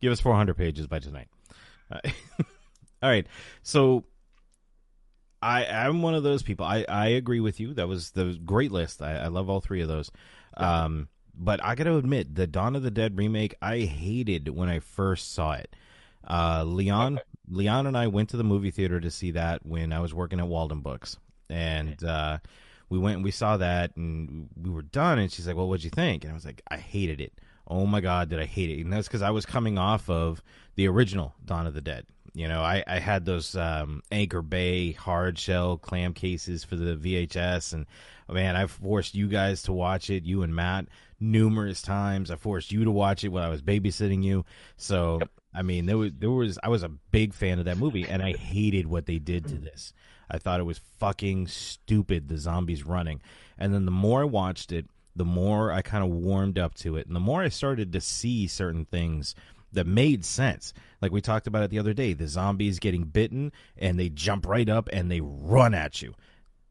Give 0.00 0.12
us 0.12 0.20
400 0.20 0.56
pages 0.56 0.86
by 0.86 0.98
tonight. 1.00 1.28
Uh, 1.90 2.00
all 3.02 3.08
right, 3.10 3.26
so 3.62 4.04
I 5.40 5.66
I'm 5.66 6.02
one 6.02 6.14
of 6.14 6.22
those 6.22 6.42
people. 6.42 6.66
I 6.66 6.84
I 6.88 7.08
agree 7.08 7.40
with 7.40 7.60
you. 7.60 7.74
That 7.74 7.88
was 7.88 8.10
the 8.10 8.38
great 8.44 8.72
list. 8.72 9.02
I, 9.02 9.16
I 9.16 9.26
love 9.28 9.48
all 9.48 9.60
three 9.60 9.80
of 9.82 9.88
those. 9.88 10.10
Um, 10.56 11.08
but 11.38 11.62
I 11.64 11.74
got 11.76 11.84
to 11.84 11.96
admit, 11.96 12.34
the 12.34 12.48
Dawn 12.48 12.74
of 12.74 12.82
the 12.82 12.90
Dead 12.90 13.16
remake, 13.16 13.54
I 13.62 13.80
hated 13.80 14.48
when 14.48 14.68
I 14.68 14.80
first 14.80 15.32
saw 15.32 15.52
it. 15.52 15.76
Uh, 16.28 16.64
Leon, 16.66 17.20
Leon 17.48 17.86
and 17.86 17.96
I 17.96 18.08
went 18.08 18.30
to 18.30 18.36
the 18.36 18.44
movie 18.44 18.72
theater 18.72 19.00
to 19.00 19.10
see 19.10 19.30
that 19.30 19.64
when 19.64 19.92
I 19.92 20.00
was 20.00 20.12
working 20.12 20.40
at 20.40 20.46
Waldenbooks, 20.46 21.16
and 21.48 22.02
uh, 22.02 22.38
we 22.90 22.98
went 22.98 23.16
and 23.16 23.24
we 23.24 23.30
saw 23.30 23.56
that, 23.56 23.96
and 23.96 24.48
we 24.60 24.70
were 24.70 24.82
done. 24.82 25.18
And 25.18 25.30
she's 25.30 25.46
like, 25.46 25.56
"Well, 25.56 25.68
what'd 25.68 25.84
you 25.84 25.90
think?" 25.90 26.24
And 26.24 26.32
I 26.32 26.34
was 26.34 26.44
like, 26.44 26.60
"I 26.68 26.76
hated 26.76 27.20
it. 27.20 27.32
Oh 27.68 27.86
my 27.86 28.00
god, 28.00 28.30
did 28.30 28.40
I 28.40 28.46
hate 28.46 28.70
it?" 28.70 28.82
And 28.82 28.92
that's 28.92 29.06
because 29.06 29.22
I 29.22 29.30
was 29.30 29.46
coming 29.46 29.78
off 29.78 30.10
of 30.10 30.42
the 30.74 30.88
original 30.88 31.34
Dawn 31.44 31.66
of 31.66 31.74
the 31.74 31.80
Dead. 31.80 32.06
You 32.38 32.46
know, 32.46 32.62
I, 32.62 32.84
I 32.86 33.00
had 33.00 33.24
those 33.24 33.56
um, 33.56 34.00
Anchor 34.12 34.42
Bay 34.42 34.92
hard 34.92 35.40
shell 35.40 35.76
clam 35.76 36.14
cases 36.14 36.62
for 36.62 36.76
the 36.76 36.94
VHS, 36.94 37.72
and 37.72 37.84
man, 38.30 38.54
I 38.54 38.68
forced 38.68 39.16
you 39.16 39.26
guys 39.26 39.62
to 39.64 39.72
watch 39.72 40.08
it, 40.08 40.22
you 40.22 40.44
and 40.44 40.54
Matt, 40.54 40.86
numerous 41.18 41.82
times. 41.82 42.30
I 42.30 42.36
forced 42.36 42.70
you 42.70 42.84
to 42.84 42.92
watch 42.92 43.24
it 43.24 43.30
when 43.30 43.42
I 43.42 43.48
was 43.48 43.60
babysitting 43.60 44.22
you. 44.22 44.44
So, 44.76 45.18
I 45.52 45.62
mean, 45.62 45.86
there 45.86 45.98
was 45.98 46.12
there 46.16 46.30
was 46.30 46.60
I 46.62 46.68
was 46.68 46.84
a 46.84 46.88
big 46.88 47.34
fan 47.34 47.58
of 47.58 47.64
that 47.64 47.76
movie, 47.76 48.06
and 48.06 48.22
I 48.22 48.34
hated 48.34 48.86
what 48.86 49.06
they 49.06 49.18
did 49.18 49.48
to 49.48 49.56
this. 49.56 49.92
I 50.30 50.38
thought 50.38 50.60
it 50.60 50.62
was 50.62 50.78
fucking 51.00 51.48
stupid. 51.48 52.28
The 52.28 52.38
zombies 52.38 52.86
running, 52.86 53.20
and 53.58 53.74
then 53.74 53.84
the 53.84 53.90
more 53.90 54.20
I 54.20 54.26
watched 54.26 54.70
it, 54.70 54.86
the 55.16 55.24
more 55.24 55.72
I 55.72 55.82
kind 55.82 56.04
of 56.04 56.10
warmed 56.10 56.56
up 56.56 56.74
to 56.76 56.98
it, 56.98 57.08
and 57.08 57.16
the 57.16 57.20
more 57.20 57.42
I 57.42 57.48
started 57.48 57.92
to 57.94 58.00
see 58.00 58.46
certain 58.46 58.84
things 58.84 59.34
that 59.72 59.86
made 59.86 60.24
sense. 60.24 60.72
Like 61.00 61.12
we 61.12 61.20
talked 61.20 61.46
about 61.46 61.62
it 61.62 61.70
the 61.70 61.78
other 61.78 61.94
day, 61.94 62.12
the 62.12 62.28
zombies 62.28 62.78
getting 62.78 63.04
bitten 63.04 63.52
and 63.76 63.98
they 63.98 64.08
jump 64.08 64.46
right 64.46 64.68
up 64.68 64.88
and 64.92 65.10
they 65.10 65.20
run 65.20 65.74
at 65.74 66.02
you. 66.02 66.14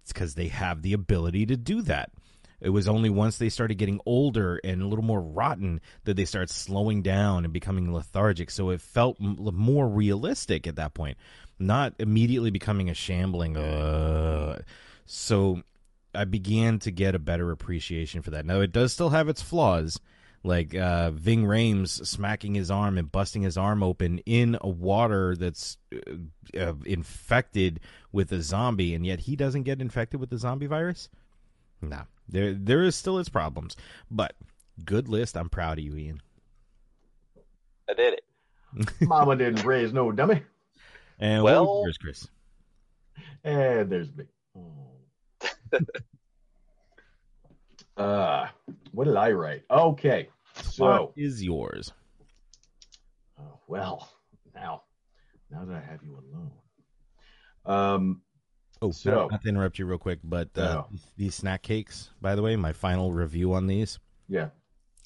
It's 0.04 0.14
because 0.14 0.36
they 0.36 0.48
have 0.48 0.82
the 0.82 0.94
ability 0.94 1.46
to 1.48 1.58
do 1.58 1.82
that. 1.84 2.12
It 2.60 2.70
was 2.70 2.88
only 2.88 3.10
once 3.10 3.38
they 3.38 3.50
started 3.50 3.76
getting 3.76 4.00
older 4.06 4.60
and 4.64 4.82
a 4.82 4.88
little 4.88 5.06
more 5.06 5.22
rotten 5.22 5.80
that 6.06 6.16
they 6.16 6.26
started 6.26 6.50
slowing 6.50 7.04
down 7.04 7.44
and 7.44 7.54
becoming 7.54 7.94
lethargic. 7.94 8.50
So 8.50 8.72
it 8.72 8.82
felt 8.82 9.18
m- 9.22 9.38
more 9.54 9.88
realistic 9.88 10.66
at 10.66 10.78
that 10.78 10.96
point, 10.96 11.18
not 11.60 11.94
immediately 12.00 12.50
becoming 12.50 12.90
a 12.90 12.96
shambling. 12.96 13.58
Uh, 13.58 14.62
so 15.06 15.62
I 16.16 16.26
began 16.26 16.80
to 16.80 16.92
get 16.92 17.14
a 17.14 17.20
better 17.20 17.52
appreciation 17.52 18.24
for 18.24 18.32
that. 18.32 18.46
Now 18.46 18.60
it 18.62 18.72
does 18.72 18.92
still 18.92 19.10
have 19.10 19.30
its 19.30 19.42
flaws. 19.42 20.00
Like 20.44 20.74
uh, 20.76 21.12
Ving 21.12 21.44
Rhames 21.44 22.06
smacking 22.06 22.54
his 22.56 22.72
arm 22.72 22.98
and 22.98 23.12
busting 23.12 23.42
his 23.42 23.58
arm 23.58 23.84
open 23.84 24.20
in 24.20 24.58
a 24.62 24.70
water 24.70 25.36
that's 25.36 25.78
uh, 25.94 26.58
uh, 26.60 26.74
infected 26.86 27.80
with 28.12 28.32
a 28.32 28.42
zombie, 28.42 28.94
and 28.94 29.06
yet 29.06 29.22
he 29.22 29.36
doesn't 29.36 29.64
get 29.64 29.82
infected 29.82 30.20
with 30.20 30.30
the 30.30 30.38
zombie 30.38 30.68
virus. 30.68 31.10
No, 31.82 32.04
there 32.30 32.54
there 32.54 32.84
is 32.84 32.96
still 32.96 33.20
its 33.20 33.30
problems, 33.30 33.76
but 34.10 34.36
good 34.86 35.08
list. 35.08 35.36
I'm 35.38 35.50
proud 35.50 35.78
of 35.80 35.84
you, 35.84 35.96
Ian. 35.96 36.22
I 37.90 37.94
did 37.94 38.14
it. 38.14 38.24
Mama 39.08 39.36
didn't 39.36 39.64
raise 39.66 39.94
no 39.94 40.12
dummy. 40.12 40.44
And 41.20 41.44
Well- 41.44 41.66
was 41.66 41.86
yours, 41.86 41.98
Chris? 41.98 42.28
And 43.44 43.90
there's 43.90 44.10
me. 44.16 44.26
Oh. 44.56 44.92
uh, 47.98 48.48
what 48.92 49.06
did 49.06 49.16
I 49.16 49.32
write? 49.32 49.64
Okay, 49.70 50.30
so 50.62 50.86
what 50.86 51.12
is 51.16 51.44
yours? 51.44 51.92
oh, 53.40 53.60
well, 53.68 54.10
now, 54.56 54.84
now 55.52 55.66
that 55.66 55.76
I 55.76 55.80
have 55.82 56.04
you 56.04 56.18
alone, 56.18 56.52
um, 57.66 58.22
Oh, 58.80 58.92
So- 58.92 59.28
not, 59.32 59.42
to 59.42 59.50
interrupt 59.50 59.80
you 59.80 59.88
real 59.88 59.98
quick, 59.98 60.20
but 60.24 60.56
uh, 60.58 60.86
No. 60.92 61.00
these 61.16 61.34
snack 61.34 61.64
cakes, 61.64 62.12
by 62.22 62.36
the 62.36 62.44
way, 62.44 62.56
my 62.56 62.74
final 62.74 63.12
review 63.12 63.54
on 63.54 63.66
these. 63.68 63.98
yeah, 64.28 64.50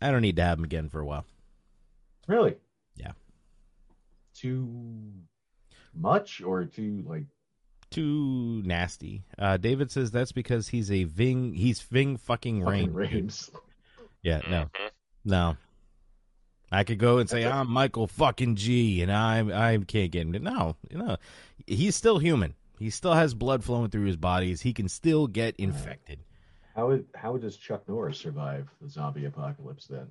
I 0.01 0.11
don't 0.11 0.21
need 0.21 0.35
to 0.37 0.41
have 0.43 0.57
them 0.57 0.65
again 0.65 0.89
for 0.89 0.99
a 0.99 1.05
while. 1.05 1.25
really, 2.27 2.57
Yeah. 2.95 3.13
too 4.33 5.11
much 5.93 6.41
or 6.41 6.65
too 6.65 7.03
like 7.07 7.25
Too 7.91 8.61
nasty. 8.65 9.23
Uh, 9.37 9.57
David 9.57 9.91
says 9.91 10.11
that's 10.11 10.31
because 10.31 10.69
he's 10.69 10.89
a 10.91 11.03
Ving. 11.03 11.53
He's 11.53 11.81
Ving 11.81 12.17
fucking 12.17 12.61
fucking 12.63 12.65
Rain. 12.65 12.93
Rames. 12.93 13.51
Yeah, 14.23 14.41
no, 14.49 14.63
Mhm. 14.73 14.89
no. 15.25 15.57
I 16.71 16.83
could 16.85 16.99
go 16.99 17.17
and 17.17 17.29
say 17.29 17.45
I'm 17.45 17.69
Michael 17.69 18.07
fucking 18.07 18.55
G, 18.55 19.01
and 19.01 19.11
I'm 19.11 19.51
I 19.51 19.77
can't 19.79 20.11
get 20.11 20.21
him. 20.25 20.31
No, 20.43 20.77
no, 20.89 21.17
he's 21.67 21.95
still 21.95 22.17
human. 22.17 22.55
He 22.79 22.89
still 22.89 23.13
has 23.13 23.33
blood 23.33 23.63
flowing 23.63 23.89
through 23.89 24.05
his 24.05 24.15
bodies. 24.15 24.61
He 24.61 24.73
can 24.73 24.87
still 24.87 25.27
get 25.27 25.55
infected. 25.57 26.19
How 26.75 26.87
would, 26.87 27.05
how 27.13 27.35
does 27.37 27.57
Chuck 27.57 27.87
Norris 27.89 28.17
survive 28.17 28.69
the 28.81 28.89
zombie 28.89 29.25
apocalypse 29.25 29.85
then? 29.87 30.07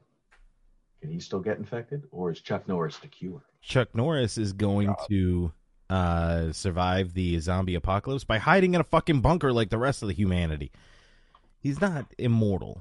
Can 1.01 1.11
he 1.11 1.19
still 1.19 1.41
get 1.41 1.57
infected, 1.57 2.05
or 2.11 2.31
is 2.31 2.41
Chuck 2.43 2.69
Norris 2.69 2.99
the 2.99 3.09
cure? 3.09 3.41
Chuck 3.63 3.95
Norris 3.95 4.37
is 4.37 4.53
going 4.53 4.95
to 5.09 5.51
uh, 5.91 6.53
survive 6.53 7.13
the 7.15 7.39
zombie 7.41 7.75
apocalypse 7.75 8.23
by 8.23 8.39
hiding 8.39 8.75
in 8.75 8.81
a 8.81 8.85
fucking 8.85 9.21
bunker 9.21 9.53
like 9.53 9.71
the 9.71 9.79
rest 9.79 10.03
of 10.03 10.09
the 10.09 10.15
humanity. 10.15 10.71
He's 11.61 11.81
not 11.81 12.07
immortal. 12.17 12.81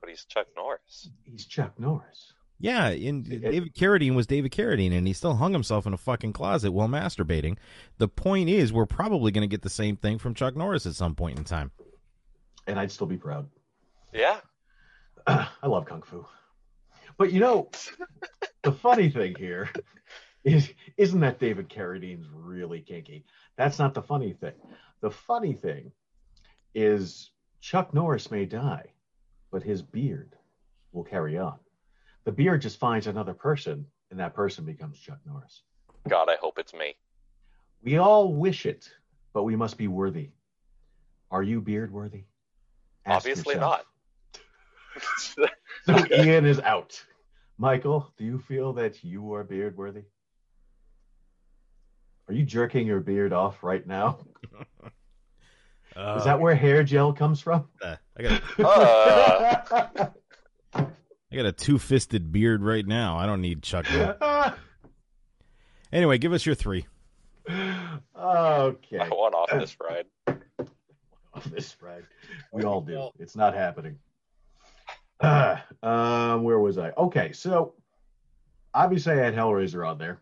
But 0.00 0.10
he's 0.10 0.24
Chuck 0.26 0.46
Norris. 0.54 1.08
He's 1.24 1.46
Chuck 1.46 1.72
Norris. 1.78 2.34
Yeah, 2.60 2.88
and 2.88 3.28
David 3.28 3.74
Carradine 3.74 4.14
was 4.14 4.28
David 4.28 4.52
Carradine, 4.52 4.96
and 4.96 5.04
he 5.04 5.12
still 5.12 5.34
hung 5.34 5.52
himself 5.52 5.84
in 5.84 5.94
a 5.94 5.96
fucking 5.96 6.32
closet 6.32 6.70
while 6.70 6.86
masturbating. 6.86 7.56
The 7.98 8.06
point 8.06 8.48
is, 8.48 8.72
we're 8.72 8.86
probably 8.86 9.32
going 9.32 9.42
to 9.42 9.48
get 9.48 9.62
the 9.62 9.70
same 9.70 9.96
thing 9.96 10.18
from 10.18 10.34
Chuck 10.34 10.54
Norris 10.54 10.86
at 10.86 10.94
some 10.94 11.16
point 11.16 11.38
in 11.38 11.44
time. 11.44 11.72
And 12.68 12.78
I'd 12.78 12.92
still 12.92 13.08
be 13.08 13.16
proud. 13.16 13.48
Yeah. 14.12 14.38
I 15.26 15.48
love 15.64 15.86
kung 15.86 16.02
fu. 16.02 16.24
But 17.18 17.32
you 17.32 17.40
know, 17.40 17.70
the 18.62 18.72
funny 18.72 19.10
thing 19.10 19.34
here 19.36 19.68
is 20.44 20.72
isn't 20.96 21.20
that 21.20 21.38
David 21.38 21.68
Carradine's 21.68 22.28
really 22.32 22.80
kinky? 22.80 23.24
That's 23.56 23.78
not 23.78 23.94
the 23.94 24.02
funny 24.02 24.32
thing. 24.32 24.54
The 25.00 25.10
funny 25.10 25.52
thing 25.54 25.92
is 26.74 27.30
Chuck 27.60 27.94
Norris 27.94 28.30
may 28.30 28.44
die, 28.44 28.86
but 29.50 29.62
his 29.62 29.82
beard 29.82 30.34
will 30.92 31.04
carry 31.04 31.38
on. 31.38 31.58
The 32.24 32.32
beard 32.32 32.62
just 32.62 32.78
finds 32.78 33.06
another 33.06 33.34
person, 33.34 33.86
and 34.10 34.20
that 34.20 34.34
person 34.34 34.64
becomes 34.64 34.98
Chuck 34.98 35.18
Norris. 35.26 35.62
God, 36.08 36.28
I 36.28 36.36
hope 36.40 36.58
it's 36.58 36.74
me. 36.74 36.96
We 37.82 37.98
all 37.98 38.32
wish 38.34 38.66
it, 38.66 38.88
but 39.32 39.42
we 39.42 39.56
must 39.56 39.76
be 39.76 39.88
worthy. 39.88 40.30
Are 41.30 41.42
you 41.42 41.60
beard 41.60 41.92
worthy? 41.92 42.24
Ask 43.06 43.26
Obviously 43.26 43.54
yourself. 43.54 43.84
not. 44.36 45.48
So 45.84 45.96
Ian 46.14 46.46
is 46.46 46.60
out. 46.60 47.02
Michael, 47.58 48.12
do 48.16 48.24
you 48.24 48.38
feel 48.38 48.72
that 48.74 49.02
you 49.02 49.32
are 49.34 49.42
beard 49.42 49.76
worthy? 49.76 50.04
Are 52.32 52.34
you 52.34 52.46
jerking 52.46 52.86
your 52.86 53.00
beard 53.00 53.34
off 53.34 53.62
right 53.62 53.86
now? 53.86 54.20
Is 55.94 56.24
that 56.24 56.40
where 56.40 56.54
hair 56.54 56.82
gel 56.82 57.12
comes 57.12 57.42
from? 57.42 57.68
Uh, 57.82 57.96
I 58.16 58.22
got 58.22 58.42
Uh, 58.58 60.08
I 60.74 61.36
got 61.36 61.44
a 61.44 61.52
two 61.52 61.78
fisted 61.78 62.32
beard 62.32 62.62
right 62.62 62.86
now. 62.86 63.18
I 63.18 63.26
don't 63.26 63.42
need 63.42 63.62
Chuck. 63.62 63.86
Norris. 63.92 64.54
Anyway, 65.92 66.16
give 66.16 66.32
us 66.32 66.46
your 66.46 66.54
three. 66.54 66.86
okay. 67.50 67.58
I 68.16 69.08
want 69.10 69.34
off 69.34 69.50
this 69.50 69.76
ride. 69.78 70.06
This 71.50 71.76
right. 71.82 72.02
We 72.50 72.62
all 72.62 72.80
do. 72.80 73.10
It's 73.18 73.36
not 73.36 73.52
happening. 73.52 73.98
Uh, 75.20 75.58
um, 75.82 76.44
where 76.44 76.58
was 76.58 76.78
I? 76.78 76.92
Okay, 76.92 77.32
so 77.32 77.74
obviously 78.72 79.12
I 79.12 79.16
had 79.16 79.34
Hellraiser 79.34 79.86
on 79.86 79.98
there, 79.98 80.21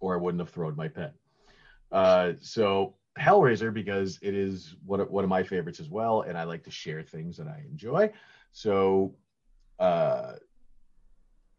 or 0.00 0.14
I 0.14 0.18
wouldn't 0.18 0.40
have 0.40 0.50
thrown 0.50 0.76
my 0.76 0.88
pen. 0.88 1.10
Uh, 1.92 2.32
so 2.40 2.94
Hellraiser 3.18 3.72
because 3.72 4.18
it 4.22 4.34
is 4.34 4.76
one 4.84 5.00
of, 5.00 5.10
one 5.10 5.24
of 5.24 5.30
my 5.30 5.42
favorites 5.42 5.80
as 5.80 5.88
well, 5.88 6.22
and 6.22 6.36
I 6.36 6.44
like 6.44 6.64
to 6.64 6.70
share 6.70 7.02
things 7.02 7.36
that 7.38 7.48
I 7.48 7.62
enjoy. 7.70 8.12
So, 8.52 9.14
uh, 9.78 10.32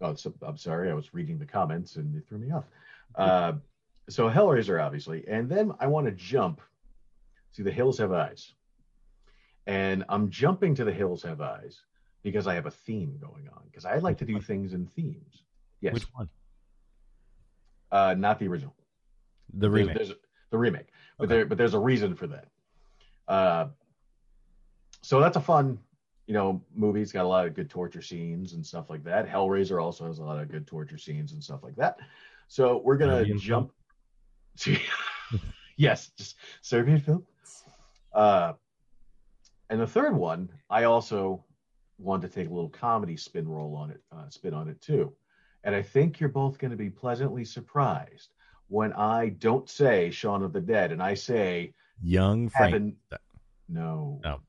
oh, 0.01 0.15
so, 0.15 0.33
I'm 0.45 0.57
sorry, 0.57 0.91
I 0.91 0.93
was 0.93 1.13
reading 1.13 1.39
the 1.39 1.45
comments 1.45 1.95
and 1.95 2.15
it 2.15 2.27
threw 2.27 2.38
me 2.38 2.51
off. 2.51 2.65
Uh, 3.15 3.53
so 4.09 4.29
Hellraiser, 4.29 4.83
obviously, 4.83 5.25
and 5.27 5.49
then 5.49 5.73
I 5.79 5.88
want 5.88 6.05
to 6.05 6.11
jump 6.11 6.61
to 7.55 7.63
The 7.63 7.71
Hills 7.71 7.97
Have 7.97 8.11
Eyes, 8.11 8.53
and 9.65 10.05
I'm 10.09 10.29
jumping 10.29 10.75
to 10.75 10.85
The 10.85 10.93
Hills 10.93 11.23
Have 11.23 11.41
Eyes 11.41 11.81
because 12.23 12.45
I 12.47 12.53
have 12.53 12.65
a 12.67 12.71
theme 12.71 13.17
going 13.19 13.49
on 13.49 13.63
because 13.65 13.85
I 13.85 13.97
like 13.97 14.17
to 14.19 14.25
do 14.25 14.39
things 14.39 14.73
in 14.73 14.85
themes. 14.95 15.43
Yes, 15.81 15.93
Which 15.93 16.13
one? 16.13 16.29
Uh, 17.91 18.15
not 18.17 18.39
the 18.39 18.47
original. 18.47 18.75
The 19.53 19.69
There's- 19.69 19.73
remake. 19.88 19.97
There's, 19.97 20.13
the 20.49 20.57
remake, 20.57 20.88
but 21.19 21.27
there, 21.27 21.45
but 21.45 21.57
there's 21.57 21.73
a 21.73 21.79
reason 21.79 22.15
for 22.15 22.27
that. 22.27 22.47
Uh, 23.27 23.67
so 25.01 25.19
that's 25.19 25.35
a 25.35 25.41
fun, 25.41 25.77
you 26.25 26.33
know, 26.33 26.61
movie. 26.73 27.01
It's 27.01 27.11
got 27.11 27.25
a 27.25 27.27
lot 27.27 27.45
of 27.45 27.53
good 27.53 27.69
torture 27.69 28.01
scenes 28.01 28.53
and 28.53 28.65
stuff 28.65 28.89
like 28.89 29.03
that. 29.03 29.27
Hellraiser 29.27 29.81
also 29.83 30.05
has 30.07 30.19
a 30.19 30.23
lot 30.23 30.39
of 30.39 30.49
good 30.49 30.65
torture 30.65 30.97
scenes 30.97 31.33
and 31.33 31.43
stuff 31.43 31.63
like 31.63 31.75
that. 31.75 31.97
So 32.47 32.81
we're 32.83 32.95
gonna 32.97 33.19
Serbian 33.19 33.39
jump. 33.39 33.71
To, 34.59 34.77
yes, 35.77 36.11
just 36.17 36.38
Serbian 36.61 37.01
film. 37.01 37.25
Uh, 38.13 38.53
and 39.69 39.81
the 39.81 39.88
third 39.88 40.15
one, 40.15 40.49
I 40.69 40.85
also 40.85 41.43
wanted 41.99 42.29
to 42.29 42.33
take 42.33 42.49
a 42.49 42.53
little 42.53 42.69
comedy 42.69 43.17
spin 43.17 43.47
roll 43.47 43.75
on 43.75 43.91
it, 43.91 44.01
uh, 44.15 44.29
spin 44.29 44.53
on 44.53 44.69
it 44.69 44.79
too. 44.81 45.13
And 45.64 45.76
I 45.76 45.82
think 45.82 46.20
you're 46.20 46.30
both 46.30 46.58
going 46.60 46.72
to 46.72 46.78
be 46.78 46.89
pleasantly 46.89 47.43
surprised 47.45 48.30
when 48.70 48.93
I 48.93 49.30
don't 49.30 49.70
say 49.70 50.12
Shaun 50.12 50.43
of 50.43 50.53
the 50.53 50.62
Dead 50.62 50.91
and 50.91 51.01
I 51.01 51.14
say 51.16 51.74
Young 52.01 52.49
Frank. 52.49 52.74
Cabin. 52.74 52.95
No. 53.70 54.20
No. 54.24 54.39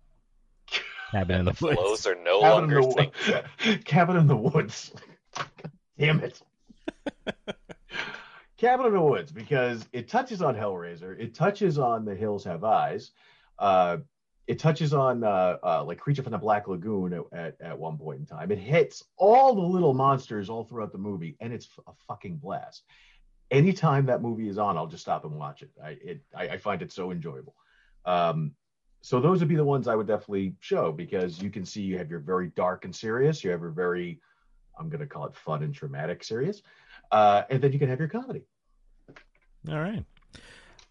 Cabin 1.13 1.41
in 1.41 1.45
the 1.47 1.53
The 1.53 1.65
Woods. 1.67 1.79
flows 1.79 2.07
are 2.07 2.17
no 2.23 2.41
Cabin 2.41 2.59
longer 2.71 2.79
in, 2.81 2.89
the, 2.89 3.43
Wo- 3.67 3.77
Cabin 3.85 4.17
in 4.17 4.27
the 4.27 4.37
Woods. 4.37 4.93
Damn 5.99 6.21
it. 6.21 6.41
Cabin 8.59 8.87
in 8.87 8.93
the 8.93 9.01
Woods 9.01 9.31
because 9.33 9.87
it 9.93 10.09
touches 10.09 10.43
on 10.43 10.55
Hellraiser. 10.57 11.19
It 11.19 11.35
touches 11.35 11.79
on 11.79 12.05
The 12.05 12.15
Hills 12.15 12.45
Have 12.45 12.65
Eyes. 12.65 13.13
Uh, 13.59 13.99
it 14.49 14.59
touches 14.59 14.95
on 14.95 15.23
uh, 15.23 15.59
uh, 15.63 15.85
like 15.85 15.99
Creature 15.99 16.23
from 16.23 16.33
the 16.33 16.39
Black 16.39 16.69
Lagoon 16.69 17.13
at, 17.13 17.39
at, 17.39 17.57
at 17.61 17.79
one 17.79 17.99
point 17.99 18.21
in 18.21 18.27
time. 18.27 18.51
It 18.51 18.59
hits 18.59 19.05
all 19.19 19.55
the 19.55 19.61
little 19.61 19.93
monsters 19.93 20.49
all 20.49 20.65
throughout 20.65 20.91
the 20.91 20.99
movie, 20.99 21.37
and 21.41 21.53
it's 21.53 21.69
a 21.87 21.93
fucking 22.09 22.39
blast. 22.39 22.83
Anytime 23.51 24.07
that 24.07 24.23
movie 24.23 24.49
is 24.49 24.57
on, 24.57 24.79
I'll 24.79 24.87
just 24.87 25.03
stop 25.03 25.27
and 25.27 25.35
watch 25.35 25.61
it. 25.61 25.71
I 25.85 25.91
it 26.03 26.23
I, 26.35 26.49
I 26.49 26.57
find 26.57 26.81
it 26.81 26.91
so 26.91 27.11
enjoyable. 27.13 27.55
Um, 28.07 28.53
so 29.03 29.21
those 29.21 29.41
would 29.41 29.49
be 29.49 29.55
the 29.55 29.65
ones 29.65 29.87
I 29.87 29.95
would 29.95 30.07
definitely 30.07 30.55
show 30.61 30.93
because 30.93 31.43
you 31.43 31.51
can 31.51 31.67
see 31.67 31.83
you 31.83 31.99
have 31.99 32.11
your 32.11 32.21
very 32.21 32.49
dark 32.49 32.87
and 32.87 32.97
serious, 32.97 33.45
you 33.45 33.51
have 33.51 33.61
your 33.61 33.71
very, 33.71 34.19
I'm 34.79 34.89
going 34.89 35.01
to 35.01 35.07
call 35.07 35.27
it 35.27 35.37
fun 35.37 35.63
and 35.63 35.75
traumatic 35.75 36.25
serious, 36.25 36.63
uh, 37.13 37.43
and 37.51 37.63
then 37.63 37.73
you 37.73 37.79
can 37.79 37.91
have 37.91 37.99
your 37.99 38.09
comedy. 38.09 38.45
All 39.69 39.79
right. 39.79 40.05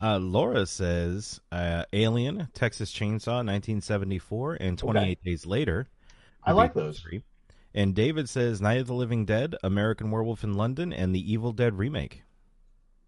Uh, 0.01 0.19
Laura 0.19 0.65
says 0.65 1.39
uh, 1.51 1.83
Alien, 1.91 2.47
Texas 2.53 2.91
Chainsaw, 2.93 3.43
1974, 3.43 4.57
and 4.59 4.77
28 4.77 5.23
Days 5.23 5.45
Later. 5.45 5.87
I 6.43 6.51
like 6.51 6.73
those. 6.73 6.99
three. 6.99 7.23
And 7.73 7.93
David 7.95 8.29
says 8.29 8.61
Night 8.61 8.79
of 8.79 8.87
the 8.87 8.93
Living 8.93 9.25
Dead, 9.25 9.55
American 9.63 10.11
Werewolf 10.11 10.43
in 10.43 10.53
London, 10.53 10.93
and 10.93 11.13
the 11.13 11.31
Evil 11.31 11.51
Dead 11.51 11.77
remake. 11.77 12.23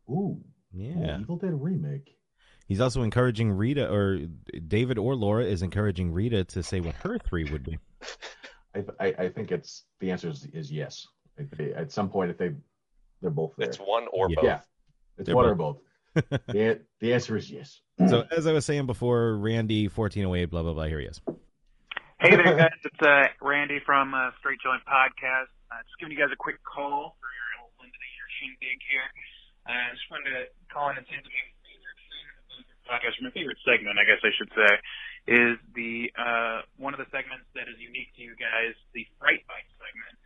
Ooh, 0.09 0.41
Yeah. 0.73 1.17
Ooh, 1.17 1.21
Evil 1.21 1.37
Dead 1.37 1.53
remake. 1.61 2.15
He's 2.67 2.81
also 2.81 3.01
encouraging 3.01 3.51
Rita, 3.51 3.91
or 3.91 4.19
David 4.67 4.97
or 4.99 5.15
Laura 5.15 5.43
is 5.43 5.61
encouraging 5.63 6.11
Rita 6.11 6.43
to 6.45 6.61
say 6.63 6.79
what 6.81 6.95
her 6.95 7.17
three 7.17 7.49
would 7.51 7.63
be. 7.63 7.77
I 8.75 8.79
I, 8.99 9.05
I, 9.07 9.15
I 9.25 9.29
think 9.29 9.51
it's 9.51 9.85
the 9.99 10.11
answer 10.11 10.29
is, 10.29 10.45
is 10.53 10.71
yes. 10.71 11.07
Like 11.37 11.49
they, 11.51 11.73
at 11.73 11.91
some 11.91 12.09
point, 12.09 12.29
if 12.29 12.37
they 12.37 12.51
they're 13.21 13.31
both 13.31 13.55
there, 13.57 13.67
It's 13.69 13.77
one 13.77 14.05
or 14.11 14.29
Yeah. 14.29 14.35
both. 14.35 14.43
yeah, 14.45 14.59
it's 15.17 15.25
They're 15.27 15.35
one 15.35 15.45
both. 15.45 15.51
or 15.51 15.55
both. 15.55 15.77
the, 16.47 16.81
the 16.99 17.13
answer 17.13 17.37
is 17.37 17.49
yes. 17.51 17.81
So 18.07 18.23
as 18.31 18.47
I 18.47 18.53
was 18.53 18.65
saying 18.65 18.85
before, 18.85 19.37
Randy 19.37 19.87
fourteen 19.87 20.25
oh 20.25 20.35
eight, 20.35 20.49
blah 20.49 20.63
blah 20.63 20.73
blah. 20.73 20.85
Here 20.85 20.99
he 20.99 21.07
is. 21.07 21.21
Hey 22.19 22.35
there, 22.35 22.51
guys. 22.57 22.75
It's 22.83 22.99
uh, 22.99 23.31
Randy 23.39 23.79
from 23.85 24.13
uh, 24.13 24.35
Straight 24.43 24.59
Joint 24.59 24.83
Podcast. 24.83 25.53
Uh, 25.71 25.79
just 25.87 25.95
giving 26.03 26.11
you 26.11 26.19
guys 26.19 26.33
a 26.35 26.39
quick 26.39 26.59
call 26.67 27.15
for 27.15 27.29
your 27.31 27.47
little 27.63 27.71
end 27.79 27.95
of 27.95 28.01
the 28.01 28.11
year 28.11 28.27
shindig 28.43 28.79
here. 28.91 29.07
Uh, 29.63 29.87
just 29.95 30.03
wanted 30.11 30.35
to 30.35 30.41
call 30.67 30.91
in 30.91 30.99
and 30.99 31.07
say 31.07 31.15
that 31.15 31.31
my 31.31 31.47
favorite 31.63 31.95
thing 32.11 32.27
about 32.27 32.59
your 32.59 32.83
podcast, 32.91 33.13
or 33.15 33.23
my 33.23 33.31
favorite 33.31 33.61
segment, 33.63 33.95
I 33.95 34.03
guess 34.03 34.19
I 34.19 34.35
should 34.35 34.51
say, 34.51 34.71
is 35.31 35.55
the 35.71 36.11
uh, 36.19 36.67
one 36.75 36.91
of 36.91 36.99
the 36.99 37.07
segments 37.07 37.47
that 37.55 37.71
is 37.71 37.79
unique 37.79 38.11
to 38.19 38.21
you 38.25 38.35
guys, 38.35 38.75
the 38.91 39.07
Fright 39.15 39.39
Bite 39.47 39.71
segment. 39.79 40.18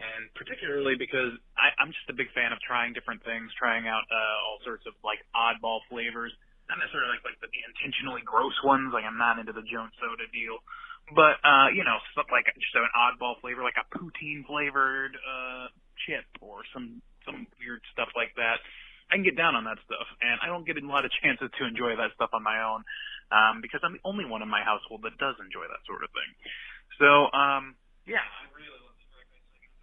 And 0.00 0.32
particularly 0.32 0.96
because 0.96 1.36
I, 1.60 1.76
I'm 1.76 1.92
just 1.92 2.08
a 2.08 2.16
big 2.16 2.32
fan 2.32 2.56
of 2.56 2.60
trying 2.64 2.96
different 2.96 3.20
things, 3.20 3.52
trying 3.60 3.84
out 3.84 4.08
uh, 4.08 4.46
all 4.48 4.58
sorts 4.64 4.88
of 4.88 4.96
like 5.04 5.20
oddball 5.36 5.84
flavors. 5.92 6.32
Not 6.72 6.80
necessarily 6.80 7.20
like, 7.20 7.36
like 7.36 7.40
the 7.44 7.50
intentionally 7.68 8.24
gross 8.24 8.56
ones. 8.64 8.96
Like 8.96 9.04
I'm 9.04 9.20
not 9.20 9.36
into 9.36 9.52
the 9.52 9.66
Jones 9.68 9.92
Soda 10.00 10.24
deal 10.32 10.58
but 11.10 11.42
uh, 11.42 11.74
you 11.74 11.82
know, 11.82 11.98
something 12.14 12.30
like 12.30 12.46
just 12.54 12.74
an 12.78 12.86
oddball 12.94 13.34
flavor, 13.42 13.66
like 13.66 13.74
a 13.74 13.86
poutine 13.90 14.46
flavored 14.46 15.18
uh 15.18 15.66
chip 16.06 16.24
or 16.40 16.62
some 16.72 17.02
some 17.26 17.46
weird 17.58 17.82
stuff 17.92 18.08
like 18.16 18.32
that. 18.36 18.62
I 19.10 19.18
can 19.18 19.26
get 19.26 19.34
down 19.34 19.58
on 19.58 19.66
that 19.66 19.82
stuff, 19.82 20.06
and 20.22 20.38
I 20.38 20.46
don't 20.46 20.62
get 20.62 20.78
a 20.78 20.86
lot 20.86 21.02
of 21.04 21.10
chances 21.18 21.50
to 21.58 21.66
enjoy 21.66 21.98
that 21.98 22.14
stuff 22.14 22.30
on 22.30 22.46
my 22.46 22.62
own 22.62 22.86
um, 23.34 23.58
because 23.58 23.82
I'm 23.82 23.98
the 23.98 24.04
only 24.06 24.22
one 24.22 24.38
in 24.38 24.46
my 24.46 24.62
household 24.62 25.02
that 25.02 25.18
does 25.18 25.34
enjoy 25.42 25.66
that 25.66 25.82
sort 25.82 26.06
of 26.06 26.14
thing. 26.14 26.30
So, 27.02 27.26
um, 27.34 27.74
yeah, 28.06 28.22
I 28.22 28.46
really 28.54 28.70
love 28.70 28.94
the 28.94 29.06
Fright 29.10 29.26
Bite 29.34 29.50
segment. 29.50 29.82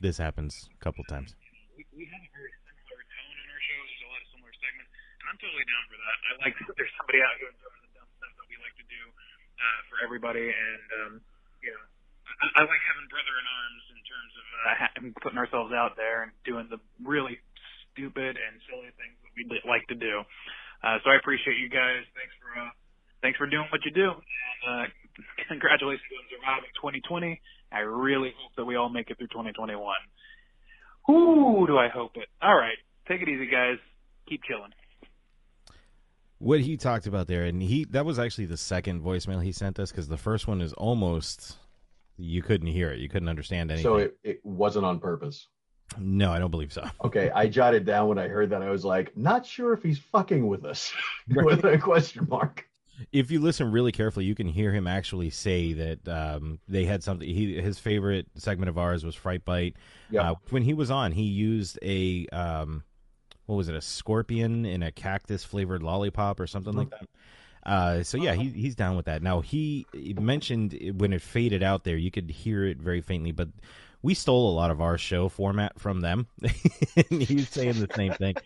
This 0.00 0.16
happens 0.16 0.64
a 0.72 0.80
couple 0.80 1.04
times. 1.04 1.36
we, 1.76 1.84
we 1.92 2.08
have 2.08 2.22
a 2.24 2.30
very 2.32 2.48
similar 2.64 3.04
tone 3.04 3.36
in 3.36 3.48
our 3.52 3.60
shows. 3.60 3.84
There's 3.84 4.04
a 4.04 4.10
lot 4.10 4.20
of 4.24 4.28
similar 4.32 4.54
segments, 4.56 4.90
and 5.20 5.26
I'm 5.28 5.36
totally 5.36 5.66
down 5.68 5.84
for 5.92 5.98
that. 6.00 6.16
I 6.24 6.30
like 6.40 6.54
that 6.64 6.74
there's 6.80 6.94
somebody 6.96 7.20
out 7.20 7.36
here 7.36 7.52
doing 7.60 7.80
the 7.84 7.92
dumb 8.00 8.08
stuff 8.16 8.32
that 8.40 8.46
we 8.48 8.56
like 8.64 8.76
to 8.80 8.86
do 8.88 9.02
uh, 9.60 9.80
for 9.92 9.96
everybody, 10.00 10.48
and 10.48 10.84
um, 11.04 11.12
you 11.60 11.68
know, 11.76 11.84
I, 12.40 12.44
I 12.48 12.60
like 12.64 12.82
having 12.88 13.12
brother 13.12 13.34
in 13.36 13.44
arms 13.44 13.84
in 13.92 14.00
terms 14.08 14.32
of 14.40 14.46
uh, 14.48 14.74
ha- 14.80 14.94
putting 15.20 15.36
ourselves 15.36 15.72
out 15.76 16.00
there 16.00 16.24
and 16.24 16.32
doing 16.48 16.64
the 16.72 16.80
really 17.04 17.36
stupid 17.92 18.40
and 18.40 18.56
silly 18.72 18.88
things 18.96 19.20
that 19.20 19.32
we 19.36 19.44
like 19.68 19.84
to 19.92 19.98
do. 20.00 20.24
Uh, 20.80 20.96
so 21.04 21.12
I 21.12 21.20
appreciate 21.20 21.60
you 21.60 21.68
guys. 21.68 22.08
Thanks 22.16 22.32
for 22.40 22.56
uh, 22.56 22.72
thanks 23.20 23.36
for 23.36 23.44
doing 23.44 23.68
what 23.68 23.84
you 23.84 23.92
do. 23.92 24.16
And, 24.16 24.60
uh, 24.64 24.84
congratulations 25.52 26.08
on 26.16 26.24
surviving 26.32 26.72
2020. 26.80 27.36
I 27.72 27.80
really 27.80 28.34
hope 28.38 28.52
that 28.56 28.64
we 28.64 28.76
all 28.76 28.88
make 28.88 29.10
it 29.10 29.18
through 29.18 29.28
2021. 29.28 29.94
Ooh, 31.10 31.66
do 31.66 31.78
I 31.78 31.88
hope 31.88 32.12
it. 32.16 32.28
All 32.42 32.56
right. 32.56 32.76
Take 33.08 33.22
it 33.22 33.28
easy, 33.28 33.46
guys. 33.46 33.78
Keep 34.28 34.42
chilling. 34.44 34.70
What 36.38 36.60
he 36.60 36.76
talked 36.76 37.06
about 37.06 37.26
there, 37.26 37.44
and 37.44 37.60
he 37.62 37.84
that 37.90 38.06
was 38.06 38.18
actually 38.18 38.46
the 38.46 38.56
second 38.56 39.02
voicemail 39.02 39.42
he 39.42 39.52
sent 39.52 39.78
us 39.78 39.90
because 39.90 40.08
the 40.08 40.16
first 40.16 40.48
one 40.48 40.60
is 40.62 40.72
almost 40.72 41.58
you 42.16 42.42
couldn't 42.42 42.68
hear 42.68 42.90
it, 42.90 42.98
you 42.98 43.08
couldn't 43.08 43.28
understand 43.28 43.70
anything. 43.70 43.84
So 43.84 43.96
it, 43.96 44.16
it 44.24 44.40
wasn't 44.44 44.86
on 44.86 45.00
purpose. 45.00 45.48
no, 45.98 46.30
I 46.32 46.38
don't 46.38 46.50
believe 46.50 46.72
so. 46.72 46.84
Okay, 47.04 47.30
I 47.30 47.46
jotted 47.46 47.84
down 47.84 48.08
when 48.08 48.18
I 48.18 48.28
heard 48.28 48.50
that. 48.50 48.62
I 48.62 48.70
was 48.70 48.84
like, 48.84 49.16
not 49.16 49.44
sure 49.44 49.72
if 49.74 49.82
he's 49.82 49.98
fucking 49.98 50.46
with 50.46 50.64
us 50.64 50.92
with 51.28 51.64
a 51.64 51.76
question 51.76 52.26
mark. 52.30 52.66
If 53.12 53.30
you 53.30 53.40
listen 53.40 53.70
really 53.70 53.92
carefully, 53.92 54.24
you 54.24 54.34
can 54.34 54.48
hear 54.48 54.72
him 54.72 54.86
actually 54.86 55.30
say 55.30 55.72
that 55.72 56.08
um, 56.08 56.58
they 56.68 56.84
had 56.84 57.02
something. 57.02 57.28
He 57.28 57.60
his 57.60 57.78
favorite 57.78 58.26
segment 58.36 58.68
of 58.68 58.78
ours 58.78 59.04
was 59.04 59.14
Fright 59.14 59.44
Bite. 59.44 59.76
Yeah. 60.10 60.32
Uh, 60.32 60.34
when 60.50 60.62
he 60.62 60.74
was 60.74 60.90
on, 60.90 61.12
he 61.12 61.22
used 61.22 61.78
a 61.82 62.26
um, 62.32 62.84
what 63.46 63.56
was 63.56 63.68
it, 63.68 63.74
a 63.74 63.80
scorpion 63.80 64.64
in 64.64 64.82
a 64.82 64.92
cactus 64.92 65.44
flavored 65.44 65.82
lollipop 65.82 66.38
or 66.40 66.46
something 66.46 66.72
like 66.72 66.90
that. 66.90 67.08
Uh, 67.66 68.02
so 68.02 68.16
yeah, 68.16 68.34
he, 68.34 68.48
he's 68.48 68.74
down 68.74 68.96
with 68.96 69.06
that. 69.06 69.22
Now 69.22 69.40
he 69.40 69.86
mentioned 70.18 70.78
when 70.96 71.12
it 71.12 71.20
faded 71.20 71.62
out 71.62 71.84
there, 71.84 71.96
you 71.96 72.10
could 72.10 72.30
hear 72.30 72.64
it 72.64 72.78
very 72.78 73.00
faintly, 73.00 73.32
but 73.32 73.48
we 74.02 74.14
stole 74.14 74.50
a 74.50 74.54
lot 74.54 74.70
of 74.70 74.80
our 74.80 74.96
show 74.96 75.28
format 75.28 75.78
from 75.78 76.00
them. 76.00 76.26
and 77.10 77.22
he's 77.22 77.48
saying 77.48 77.80
the 77.80 77.88
same 77.94 78.12
thing. 78.14 78.36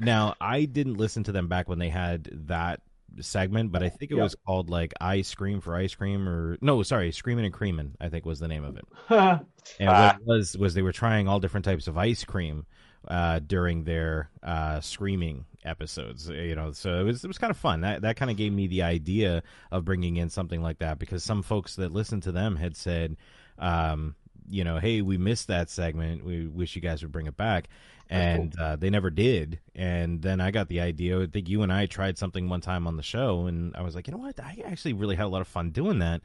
Now 0.00 0.34
I 0.40 0.64
didn't 0.64 0.94
listen 0.94 1.22
to 1.24 1.32
them 1.32 1.48
back 1.48 1.68
when 1.68 1.78
they 1.78 1.90
had 1.90 2.24
that 2.48 2.80
segment, 3.20 3.72
but 3.72 3.82
I 3.82 3.88
think 3.88 4.10
it 4.10 4.16
Yeah. 4.16 4.22
was 4.24 4.34
called 4.46 4.70
like 4.70 4.92
"I 5.00 5.22
Scream 5.22 5.60
for 5.60 5.74
Ice 5.76 5.94
Cream" 5.94 6.28
or 6.28 6.56
no, 6.60 6.82
sorry, 6.82 7.12
"Screaming 7.12 7.44
and 7.44 7.54
Creaming." 7.54 7.94
I 8.00 8.08
think 8.08 8.24
was 8.24 8.40
the 8.40 8.48
name 8.48 8.64
of 8.64 8.76
it. 8.76 8.84
And 9.78 9.88
Ah. 9.90 10.02
what 10.02 10.16
it 10.16 10.26
was 10.26 10.58
was 10.58 10.74
they 10.74 10.82
were 10.82 10.92
trying 10.92 11.28
all 11.28 11.38
different 11.38 11.64
types 11.64 11.86
of 11.86 11.96
ice 11.96 12.24
cream 12.24 12.66
uh, 13.08 13.38
during 13.40 13.84
their 13.84 14.28
uh, 14.42 14.80
screaming 14.80 15.44
episodes. 15.64 16.28
You 16.28 16.54
know, 16.56 16.72
so 16.72 16.98
it 17.00 17.04
was 17.04 17.24
it 17.24 17.28
was 17.28 17.38
kind 17.38 17.50
of 17.50 17.56
fun. 17.56 17.80
That 17.82 18.02
that 18.02 18.16
kind 18.16 18.30
of 18.30 18.36
gave 18.36 18.52
me 18.52 18.66
the 18.66 18.82
idea 18.82 19.42
of 19.70 19.84
bringing 19.84 20.16
in 20.16 20.30
something 20.30 20.62
like 20.62 20.78
that 20.78 20.98
because 20.98 21.22
some 21.22 21.42
folks 21.42 21.76
that 21.76 21.92
listened 21.92 22.24
to 22.24 22.32
them 22.32 22.56
had 22.56 22.76
said, 22.76 23.16
um, 23.58 24.16
you 24.48 24.64
know, 24.64 24.78
hey, 24.78 25.00
we 25.02 25.16
missed 25.16 25.46
that 25.48 25.70
segment. 25.70 26.24
We 26.24 26.48
wish 26.48 26.74
you 26.74 26.82
guys 26.82 27.02
would 27.02 27.12
bring 27.12 27.26
it 27.26 27.36
back. 27.36 27.68
And 28.12 28.58
uh, 28.58 28.76
they 28.76 28.90
never 28.90 29.10
did. 29.10 29.58
And 29.74 30.20
then 30.20 30.40
I 30.40 30.50
got 30.50 30.68
the 30.68 30.80
idea. 30.80 31.20
I 31.20 31.26
think 31.26 31.48
you 31.48 31.62
and 31.62 31.72
I 31.72 31.86
tried 31.86 32.18
something 32.18 32.48
one 32.48 32.60
time 32.60 32.86
on 32.86 32.96
the 32.96 33.02
show, 33.02 33.46
and 33.46 33.74
I 33.74 33.82
was 33.82 33.94
like, 33.94 34.06
you 34.06 34.12
know 34.12 34.18
what? 34.18 34.38
I 34.38 34.62
actually 34.66 34.92
really 34.92 35.16
had 35.16 35.26
a 35.26 35.28
lot 35.28 35.40
of 35.40 35.48
fun 35.48 35.70
doing 35.70 35.98
that 36.00 36.22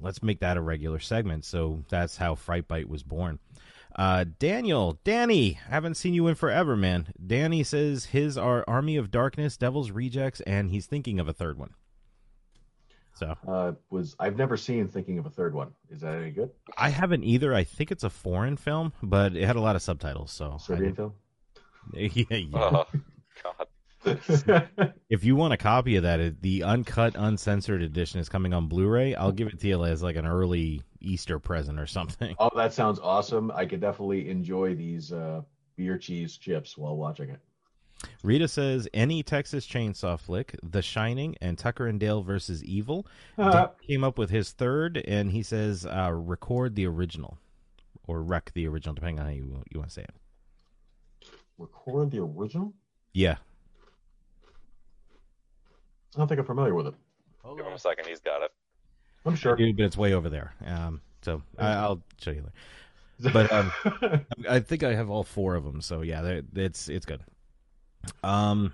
let's 0.00 0.22
make 0.22 0.40
that 0.40 0.56
a 0.56 0.60
regular 0.60 1.00
segment. 1.00 1.44
So 1.44 1.84
that's 1.88 2.16
how 2.16 2.34
Fright 2.34 2.68
Bite 2.68 2.88
was 2.88 3.02
born. 3.02 3.38
Uh, 3.96 4.24
Daniel, 4.38 4.98
Danny, 5.04 5.58
I 5.68 5.74
haven't 5.74 5.94
seen 5.94 6.14
you 6.14 6.26
in 6.26 6.34
forever, 6.34 6.76
man. 6.76 7.12
Danny 7.24 7.62
says 7.62 8.06
his 8.06 8.36
are 8.36 8.64
Army 8.66 8.96
of 8.96 9.10
Darkness, 9.10 9.56
Devil's 9.56 9.92
Rejects, 9.92 10.40
and 10.42 10.70
he's 10.70 10.86
thinking 10.86 11.20
of 11.20 11.28
a 11.28 11.32
third 11.32 11.58
one. 11.58 11.74
So 13.14 13.34
Uh, 13.46 13.72
was 13.90 14.16
I've 14.18 14.36
never 14.36 14.56
seen 14.56 14.88
Thinking 14.88 15.18
of 15.18 15.26
a 15.26 15.30
Third 15.30 15.54
One. 15.54 15.72
Is 15.90 16.00
that 16.00 16.14
any 16.16 16.30
good? 16.30 16.50
I 16.76 16.88
haven't 16.90 17.22
either. 17.24 17.54
I 17.54 17.64
think 17.64 17.90
it's 17.92 18.04
a 18.04 18.10
foreign 18.10 18.56
film, 18.56 18.92
but 19.02 19.36
it 19.36 19.44
had 19.44 19.56
a 19.56 19.60
lot 19.60 19.76
of 19.76 19.82
subtitles. 19.82 20.32
So 20.32 20.52
I 20.54 20.56
Serbian 20.58 20.94
film? 20.94 21.12
yeah, 21.92 22.24
yeah. 22.30 22.84
God. 23.42 23.66
If 25.08 25.24
you 25.24 25.34
want 25.36 25.54
a 25.54 25.56
copy 25.56 25.96
of 25.96 26.02
that, 26.02 26.20
it- 26.20 26.42
the 26.42 26.62
uncut, 26.64 27.14
uncensored 27.16 27.80
edition 27.82 28.20
is 28.20 28.28
coming 28.28 28.52
on 28.52 28.66
Blu-ray. 28.68 29.14
I'll 29.14 29.32
give 29.32 29.48
it 29.48 29.58
to 29.60 29.68
you 29.68 29.82
as 29.84 30.02
like 30.02 30.16
an 30.16 30.26
early 30.26 30.82
Easter 31.00 31.38
present 31.38 31.78
or 31.80 31.86
something. 31.86 32.34
oh, 32.38 32.50
that 32.56 32.72
sounds 32.74 32.98
awesome. 33.00 33.50
I 33.54 33.64
could 33.64 33.80
definitely 33.80 34.28
enjoy 34.28 34.74
these 34.74 35.10
uh, 35.12 35.40
beer 35.76 35.96
cheese 35.98 36.36
chips 36.36 36.76
while 36.76 36.96
watching 36.96 37.30
it. 37.30 37.40
Rita 38.22 38.48
says 38.48 38.88
any 38.94 39.22
Texas 39.22 39.66
Chainsaw 39.66 40.18
flick, 40.18 40.56
The 40.62 40.82
Shining, 40.82 41.36
and 41.40 41.58
Tucker 41.58 41.86
and 41.86 41.98
Dale 42.00 42.22
versus 42.22 42.62
Evil. 42.64 43.06
Uh, 43.38 43.68
came 43.86 44.04
up 44.04 44.16
with 44.16 44.30
his 44.30 44.52
third, 44.52 44.96
and 45.08 45.30
he 45.32 45.42
says 45.42 45.84
uh, 45.86 46.10
record 46.12 46.74
the 46.76 46.86
original 46.86 47.36
or 48.06 48.22
wreck 48.22 48.52
the 48.54 48.66
original, 48.68 48.94
depending 48.94 49.18
on 49.18 49.26
how 49.26 49.32
you 49.32 49.62
you 49.72 49.78
want 49.80 49.88
to 49.90 49.94
say 49.94 50.02
it. 50.02 50.14
record 51.58 52.10
the 52.12 52.20
original? 52.20 52.72
Yeah, 53.12 53.36
I 56.14 56.18
don't 56.18 56.28
think 56.28 56.38
I'm 56.38 56.46
familiar 56.46 56.74
with 56.74 56.86
it. 56.88 56.94
Give 57.56 57.66
him 57.66 57.72
a 57.72 57.78
second. 57.78 58.06
He's 58.06 58.20
got 58.20 58.42
it. 58.42 58.52
I'm 59.26 59.34
sure. 59.36 59.56
but 59.56 59.80
it's 59.80 59.96
way 59.96 60.12
over 60.14 60.28
there. 60.28 60.54
Um, 60.64 61.00
so 61.22 61.42
I, 61.58 61.72
I'll 61.72 62.02
show 62.20 62.30
you 62.30 62.40
later. 62.42 62.52
But 63.32 63.52
um, 63.52 63.72
I 64.48 64.58
think 64.58 64.82
I 64.82 64.92
have 64.94 65.08
all 65.08 65.22
four 65.22 65.54
of 65.54 65.62
them. 65.64 65.80
So 65.80 66.02
yeah, 66.02 66.40
it's 66.56 66.88
it's 66.88 67.06
good. 67.06 67.20
Um, 68.22 68.72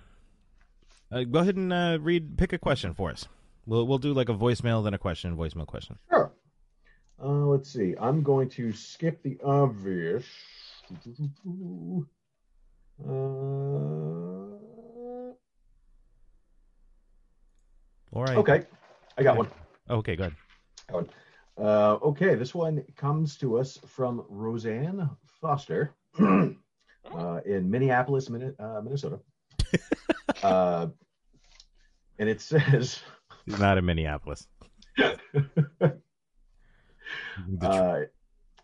uh, 1.12 1.24
go 1.24 1.40
ahead 1.40 1.56
and 1.56 1.72
uh, 1.72 1.98
read. 2.00 2.38
Pick 2.38 2.52
a 2.52 2.58
question 2.58 2.94
for 2.94 3.10
us. 3.10 3.26
We'll 3.66 3.86
we'll 3.86 3.98
do 3.98 4.12
like 4.12 4.28
a 4.28 4.34
voicemail, 4.34 4.82
then 4.84 4.94
a 4.94 4.98
question, 4.98 5.36
voicemail, 5.36 5.66
question. 5.66 5.98
Sure. 6.10 6.32
Uh, 7.22 7.46
let's 7.46 7.70
see. 7.70 7.94
I'm 8.00 8.22
going 8.22 8.48
to 8.50 8.72
skip 8.72 9.22
the 9.22 9.38
obvious. 9.44 10.24
Uh, 13.06 13.10
All 18.12 18.24
right. 18.24 18.36
okay, 18.36 18.66
I 19.16 19.22
got 19.22 19.36
one. 19.36 19.48
Okay. 19.88 20.16
Good. 20.16 20.34
Got 20.88 20.94
one. 20.94 21.08
Uh, 21.58 21.98
okay, 22.02 22.34
this 22.36 22.54
one 22.54 22.82
comes 22.96 23.36
to 23.36 23.58
us 23.58 23.78
from 23.86 24.24
Roseanne 24.28 25.10
Foster 25.40 25.94
uh, 27.14 27.40
in 27.44 27.70
Minneapolis, 27.70 28.30
uh, 28.30 28.80
Minnesota. 28.82 29.20
uh, 30.42 30.86
and 32.18 32.28
it 32.28 32.40
says, 32.40 33.00
He's 33.46 33.58
not 33.58 33.78
in 33.78 33.84
Minneapolis. 33.84 34.46
uh, 34.98 35.14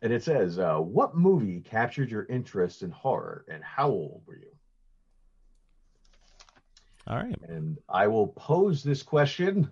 and 0.02 0.12
it 0.12 0.22
says, 0.22 0.58
uh, 0.58 0.76
"What 0.76 1.16
movie 1.16 1.60
captured 1.60 2.10
your 2.10 2.26
interest 2.26 2.82
in 2.82 2.90
horror, 2.90 3.46
and 3.50 3.64
how 3.64 3.88
old 3.88 4.22
were 4.26 4.36
you?" 4.36 4.50
All 7.06 7.16
right. 7.16 7.34
And 7.48 7.78
I 7.88 8.08
will 8.08 8.28
pose 8.28 8.82
this 8.82 9.02
question. 9.02 9.70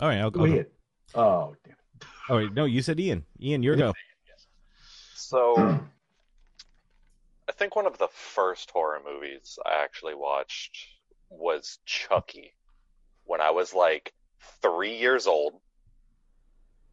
All 0.00 0.08
right. 0.08 0.18
I'll 0.18 0.30
Go 0.30 0.44
ahead. 0.44 0.66
Oh, 1.14 1.56
damn. 1.64 1.74
Oh 2.30 2.36
wait, 2.36 2.52
no, 2.52 2.66
you 2.66 2.82
said 2.82 3.00
Ian. 3.00 3.24
Ian, 3.40 3.62
your 3.62 3.74
go. 3.74 3.94
So, 5.14 5.80
I 7.48 7.52
think 7.52 7.74
one 7.74 7.86
of 7.86 7.96
the 7.98 8.08
first 8.08 8.70
horror 8.70 9.00
movies 9.04 9.58
I 9.64 9.82
actually 9.82 10.14
watched 10.14 10.76
was 11.30 11.78
Chucky 11.86 12.52
when 13.24 13.40
I 13.40 13.50
was 13.50 13.72
like 13.72 14.12
three 14.60 14.96
years 14.98 15.26
old. 15.26 15.54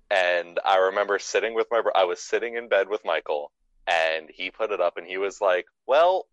And 0.10 0.60
I 0.64 0.78
remember 0.78 1.20
sitting 1.20 1.56
with 1.56 1.68
my, 1.72 1.82
I 1.94 2.06
was 2.06 2.22
sitting 2.22 2.56
in 2.56 2.70
bed 2.70 2.88
with 2.88 3.04
Michael, 3.04 3.52
and 3.88 4.30
he 4.30 4.50
put 4.50 4.72
it 4.72 4.80
up, 4.80 4.98
and 4.98 5.08
he 5.08 5.18
was 5.18 5.42
like, 5.42 5.66
"Well, 5.86 6.28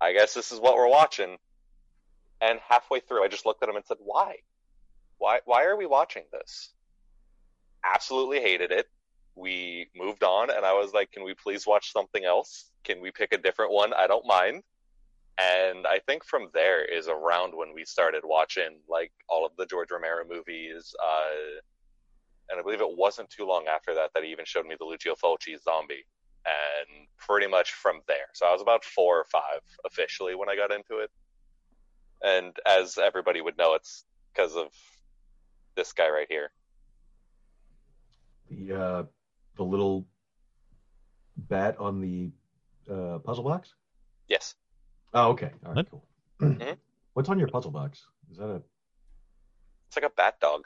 I 0.00 0.12
guess 0.12 0.34
this 0.34 0.52
is 0.52 0.60
what 0.60 0.76
we're 0.76 0.88
watching." 0.88 1.36
And 2.40 2.60
halfway 2.60 3.00
through, 3.00 3.24
I 3.24 3.28
just 3.28 3.44
looked 3.44 3.62
at 3.62 3.68
him 3.68 3.76
and 3.76 3.84
said, 3.84 3.98
"Why? 4.00 4.36
Why? 5.18 5.40
Why 5.44 5.64
are 5.64 5.76
we 5.76 5.86
watching 5.86 6.24
this?" 6.32 6.72
Absolutely 7.84 8.40
hated 8.40 8.70
it. 8.70 8.88
We 9.38 9.88
moved 9.94 10.24
on, 10.24 10.50
and 10.50 10.66
I 10.66 10.72
was 10.72 10.92
like, 10.92 11.12
"Can 11.12 11.22
we 11.24 11.34
please 11.34 11.66
watch 11.66 11.92
something 11.92 12.24
else? 12.24 12.70
Can 12.84 13.00
we 13.00 13.10
pick 13.10 13.32
a 13.32 13.38
different 13.38 13.72
one? 13.72 13.92
I 13.94 14.06
don't 14.06 14.26
mind." 14.26 14.62
And 15.38 15.86
I 15.86 16.00
think 16.00 16.24
from 16.24 16.48
there 16.52 16.84
is 16.84 17.06
around 17.06 17.54
when 17.54 17.72
we 17.72 17.84
started 17.84 18.22
watching 18.24 18.80
like 18.88 19.12
all 19.28 19.46
of 19.46 19.52
the 19.56 19.66
George 19.66 19.90
Romero 19.92 20.24
movies. 20.28 20.94
Uh, 21.00 21.60
and 22.50 22.58
I 22.58 22.62
believe 22.62 22.80
it 22.80 22.96
wasn't 22.96 23.30
too 23.30 23.46
long 23.46 23.66
after 23.68 23.94
that 23.94 24.10
that 24.14 24.24
he 24.24 24.30
even 24.30 24.44
showed 24.44 24.66
me 24.66 24.74
the 24.78 24.84
Lucio 24.84 25.14
Fulci 25.14 25.56
Zombie. 25.62 26.04
And 26.44 27.06
pretty 27.18 27.46
much 27.46 27.72
from 27.72 28.00
there. 28.08 28.28
So 28.32 28.46
I 28.46 28.52
was 28.52 28.62
about 28.62 28.84
four 28.84 29.18
or 29.18 29.24
five 29.24 29.60
officially 29.84 30.34
when 30.34 30.48
I 30.48 30.56
got 30.56 30.72
into 30.72 30.98
it. 30.98 31.10
And 32.22 32.56
as 32.66 32.98
everybody 32.98 33.40
would 33.40 33.58
know, 33.58 33.74
it's 33.74 34.04
because 34.32 34.56
of 34.56 34.68
this 35.76 35.92
guy 35.92 36.08
right 36.08 36.26
here. 36.28 36.50
The 38.50 38.74
uh, 38.74 39.02
the 39.58 39.64
little 39.64 40.06
bat 41.36 41.76
on 41.78 42.00
the 42.00 42.30
uh, 42.90 43.18
puzzle 43.18 43.44
box. 43.44 43.74
Yes. 44.28 44.54
Oh, 45.12 45.28
okay. 45.30 45.50
All 45.66 45.72
right, 45.74 45.76
What? 45.76 45.90
cool. 45.90 46.04
Mhm. 46.40 46.76
What's 47.12 47.28
on 47.28 47.38
your 47.38 47.48
puzzle 47.48 47.70
box? 47.72 48.06
Is 48.30 48.38
that 48.38 48.46
a? 48.48 48.62
It's 49.88 49.96
like 49.96 50.04
a 50.04 50.14
bat 50.16 50.38
dog. 50.40 50.62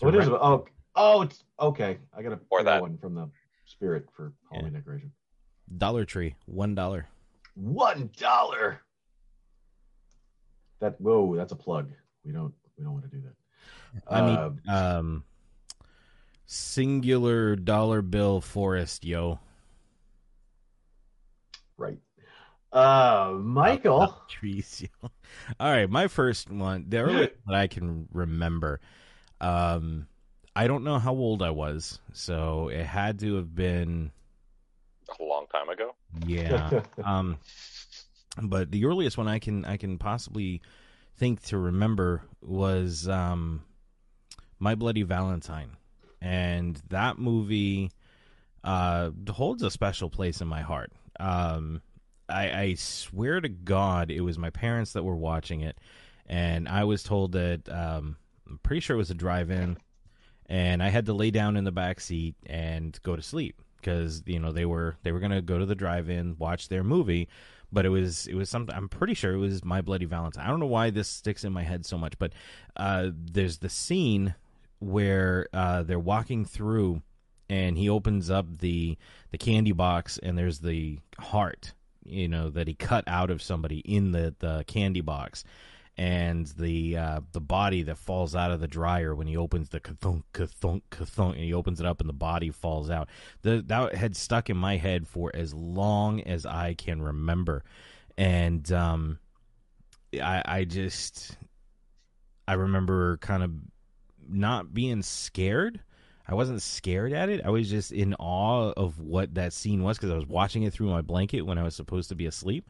What 0.00 0.14
is 0.14 0.26
it? 0.28 0.32
Oh, 0.32 0.66
oh, 0.94 1.22
it's 1.22 1.42
okay. 1.58 1.98
I 2.16 2.22
got 2.22 2.32
a 2.32 2.40
Or 2.50 2.62
that. 2.62 2.80
one 2.80 2.96
from 2.98 3.14
the 3.14 3.28
spirit 3.66 4.06
for 4.16 4.32
Halloween 4.50 4.72
decoration. 4.74 5.12
Dollar 5.78 6.04
Tree, 6.04 6.36
one 6.46 6.74
dollar. 6.74 7.08
One 7.54 8.10
dollar. 8.16 8.80
That 10.80 11.00
whoa, 11.00 11.34
that's 11.36 11.52
a 11.52 11.56
plug. 11.56 11.90
We 12.24 12.32
don't 12.32 12.54
we 12.76 12.84
don't 12.84 12.92
want 12.92 13.10
to 13.10 13.16
do 13.16 13.22
that. 13.22 13.34
I 14.12 14.20
mean, 14.20 14.60
Uh, 14.68 14.98
um, 14.98 15.24
singular 16.46 17.56
dollar 17.56 18.02
bill 18.02 18.40
forest, 18.40 19.04
yo. 19.04 19.38
right. 21.76 21.98
Uh, 22.72 23.34
Michael. 23.40 24.14
Trees, 24.28 24.82
yo. 24.82 25.10
All 25.60 25.70
right, 25.70 25.88
my 25.88 26.08
first 26.08 26.50
one, 26.50 26.86
the 26.88 26.98
earliest 26.98 27.34
that 27.46 27.54
I 27.54 27.66
can 27.68 28.08
remember. 28.12 28.80
Um, 29.40 30.06
I 30.56 30.66
don't 30.66 30.84
know 30.84 30.98
how 30.98 31.12
old 31.14 31.42
I 31.42 31.50
was, 31.50 32.00
so 32.12 32.68
it 32.68 32.84
had 32.84 33.18
to 33.20 33.36
have 33.36 33.54
been 33.54 34.10
A 35.20 35.22
long 35.22 35.46
time 35.52 35.68
ago. 35.68 35.94
yeah. 36.26 36.82
um, 37.04 37.38
but 38.42 38.70
the 38.72 38.84
earliest 38.86 39.16
one 39.18 39.28
I 39.28 39.38
can 39.38 39.64
I 39.64 39.76
can 39.76 39.98
possibly 39.98 40.60
think 41.16 41.42
to 41.44 41.58
remember 41.58 42.22
was 42.40 43.08
um, 43.08 43.62
My 44.58 44.74
Bloody 44.74 45.02
Valentine, 45.02 45.76
and 46.24 46.80
that 46.88 47.18
movie 47.18 47.90
uh, 48.64 49.10
holds 49.28 49.62
a 49.62 49.70
special 49.70 50.08
place 50.08 50.40
in 50.40 50.48
my 50.48 50.62
heart. 50.62 50.90
Um, 51.20 51.82
I, 52.30 52.60
I 52.60 52.74
swear 52.74 53.42
to 53.42 53.48
God, 53.50 54.10
it 54.10 54.22
was 54.22 54.38
my 54.38 54.48
parents 54.48 54.94
that 54.94 55.04
were 55.04 55.16
watching 55.16 55.60
it, 55.60 55.76
and 56.26 56.66
I 56.66 56.84
was 56.84 57.02
told 57.02 57.32
that 57.32 57.68
um, 57.68 58.16
I'm 58.48 58.58
pretty 58.62 58.80
sure 58.80 58.94
it 58.94 58.98
was 58.98 59.10
a 59.10 59.14
drive-in, 59.14 59.76
and 60.46 60.82
I 60.82 60.88
had 60.88 61.04
to 61.06 61.12
lay 61.12 61.30
down 61.30 61.58
in 61.58 61.64
the 61.64 61.72
back 61.72 62.00
seat 62.00 62.36
and 62.46 62.98
go 63.02 63.14
to 63.14 63.22
sleep 63.22 63.60
because 63.76 64.22
you 64.24 64.38
know 64.38 64.50
they 64.50 64.64
were 64.64 64.96
they 65.02 65.12
were 65.12 65.20
gonna 65.20 65.42
go 65.42 65.58
to 65.58 65.66
the 65.66 65.74
drive-in, 65.74 66.36
watch 66.38 66.68
their 66.68 66.82
movie, 66.82 67.28
but 67.70 67.84
it 67.84 67.90
was 67.90 68.26
it 68.28 68.34
was 68.34 68.48
something 68.48 68.74
I'm 68.74 68.88
pretty 68.88 69.12
sure 69.12 69.34
it 69.34 69.38
was 69.38 69.62
My 69.62 69.82
Bloody 69.82 70.06
Valentine. 70.06 70.46
I 70.46 70.48
don't 70.48 70.60
know 70.60 70.64
why 70.66 70.88
this 70.88 71.08
sticks 71.08 71.44
in 71.44 71.52
my 71.52 71.64
head 71.64 71.84
so 71.84 71.98
much, 71.98 72.18
but 72.18 72.32
uh, 72.76 73.10
there's 73.12 73.58
the 73.58 73.68
scene 73.68 74.34
where 74.84 75.48
uh, 75.52 75.82
they're 75.82 75.98
walking 75.98 76.44
through 76.44 77.02
and 77.48 77.76
he 77.76 77.88
opens 77.88 78.30
up 78.30 78.58
the 78.58 78.96
the 79.30 79.38
candy 79.38 79.72
box 79.72 80.18
and 80.22 80.38
there's 80.38 80.60
the 80.60 80.98
heart 81.18 81.74
you 82.04 82.28
know 82.28 82.50
that 82.50 82.68
he 82.68 82.74
cut 82.74 83.04
out 83.06 83.30
of 83.30 83.42
somebody 83.42 83.78
in 83.78 84.12
the 84.12 84.34
the 84.38 84.64
candy 84.66 85.00
box. 85.00 85.44
And 85.96 86.48
the 86.58 86.96
uh, 86.96 87.20
the 87.30 87.40
body 87.40 87.84
that 87.84 87.98
falls 87.98 88.34
out 88.34 88.50
of 88.50 88.60
the 88.60 88.66
dryer 88.66 89.14
when 89.14 89.28
he 89.28 89.36
opens 89.36 89.68
the 89.68 89.78
kathunk 89.78 90.24
kathunk 90.32 90.82
kathunk 90.90 91.34
and 91.34 91.44
he 91.44 91.54
opens 91.54 91.78
it 91.78 91.86
up 91.86 92.00
and 92.00 92.08
the 92.08 92.14
body 92.14 92.50
falls 92.50 92.90
out. 92.90 93.08
The 93.42 93.62
that 93.68 93.94
had 93.94 94.16
stuck 94.16 94.50
in 94.50 94.56
my 94.56 94.76
head 94.76 95.06
for 95.06 95.30
as 95.34 95.54
long 95.54 96.20
as 96.22 96.46
I 96.46 96.74
can 96.74 97.00
remember. 97.00 97.62
And 98.18 98.70
um 98.72 99.20
I 100.20 100.42
I 100.44 100.64
just 100.64 101.36
I 102.48 102.54
remember 102.54 103.16
kind 103.18 103.44
of 103.44 103.52
not 104.28 104.74
being 104.74 105.02
scared 105.02 105.80
I 106.26 106.34
wasn't 106.34 106.62
scared 106.62 107.12
at 107.12 107.28
it. 107.28 107.44
I 107.44 107.50
was 107.50 107.68
just 107.68 107.92
in 107.92 108.14
awe 108.14 108.72
of 108.76 108.98
what 108.98 109.34
that 109.34 109.52
scene 109.52 109.82
was 109.82 109.98
because 109.98 110.10
I 110.10 110.14
was 110.14 110.26
watching 110.26 110.62
it 110.62 110.72
through 110.72 110.88
my 110.88 111.02
blanket 111.02 111.42
when 111.42 111.58
I 111.58 111.62
was 111.62 111.76
supposed 111.76 112.08
to 112.08 112.14
be 112.14 112.26
asleep. 112.26 112.66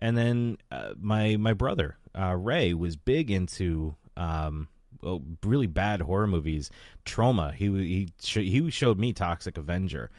And 0.00 0.16
then 0.16 0.58
uh, 0.70 0.92
my 1.00 1.36
my 1.36 1.54
brother 1.54 1.96
uh, 2.18 2.36
Ray 2.36 2.74
was 2.74 2.96
big 2.96 3.30
into 3.30 3.94
um, 4.16 4.68
well, 5.00 5.22
really 5.44 5.68
bad 5.68 6.02
horror 6.02 6.26
movies. 6.26 6.70
Trauma. 7.04 7.52
He 7.52 7.66
he 7.66 8.08
sh- 8.20 8.36
he 8.38 8.70
showed 8.70 8.98
me 8.98 9.12
Toxic 9.12 9.56
Avenger, 9.56 10.10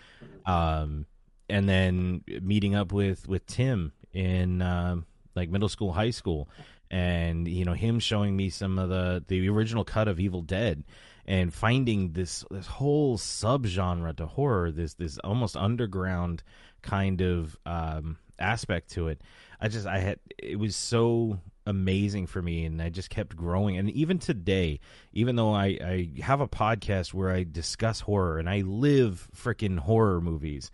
um, 0.45 1.05
and 1.49 1.69
then 1.69 2.23
meeting 2.41 2.75
up 2.75 2.91
with 2.91 3.27
with 3.27 3.45
Tim 3.45 3.91
in 4.13 4.61
um 4.61 5.05
like 5.35 5.49
middle 5.49 5.69
school, 5.69 5.91
high 5.93 6.11
school, 6.11 6.49
and 6.93 7.47
you 7.47 7.65
know 7.65 7.73
him 7.73 7.97
showing 7.99 8.37
me 8.37 8.51
some 8.51 8.77
of 8.77 8.87
the 8.87 9.23
the 9.27 9.49
original 9.49 9.83
cut 9.83 10.07
of 10.07 10.19
Evil 10.19 10.43
Dead 10.43 10.83
and 11.25 11.51
finding 11.51 12.13
this 12.13 12.45
this 12.51 12.67
whole 12.67 13.17
subgenre 13.17 14.15
to 14.17 14.27
horror, 14.27 14.71
this 14.71 14.93
this 14.93 15.17
almost 15.17 15.57
underground 15.57 16.43
kind 16.83 17.21
of 17.21 17.57
um, 17.65 18.17
aspect 18.37 18.91
to 18.91 19.07
it. 19.07 19.21
I 19.59 19.69
just 19.69 19.87
I 19.87 19.97
had 19.97 20.19
it 20.37 20.59
was 20.59 20.75
so 20.75 21.39
amazing 21.65 22.27
for 22.27 22.43
me, 22.43 22.63
and 22.65 22.79
I 22.79 22.89
just 22.89 23.09
kept 23.09 23.35
growing. 23.35 23.75
And 23.75 23.89
even 23.89 24.19
today, 24.19 24.79
even 25.13 25.35
though 25.35 25.51
I 25.51 25.65
I 25.83 26.09
have 26.21 26.41
a 26.41 26.47
podcast 26.47 27.11
where 27.11 27.31
I 27.31 27.43
discuss 27.43 28.01
horror 28.01 28.37
and 28.37 28.47
I 28.47 28.61
live 28.61 29.27
freaking 29.35 29.79
horror 29.79 30.21
movies, 30.21 30.69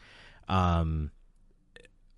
um, 0.49 1.11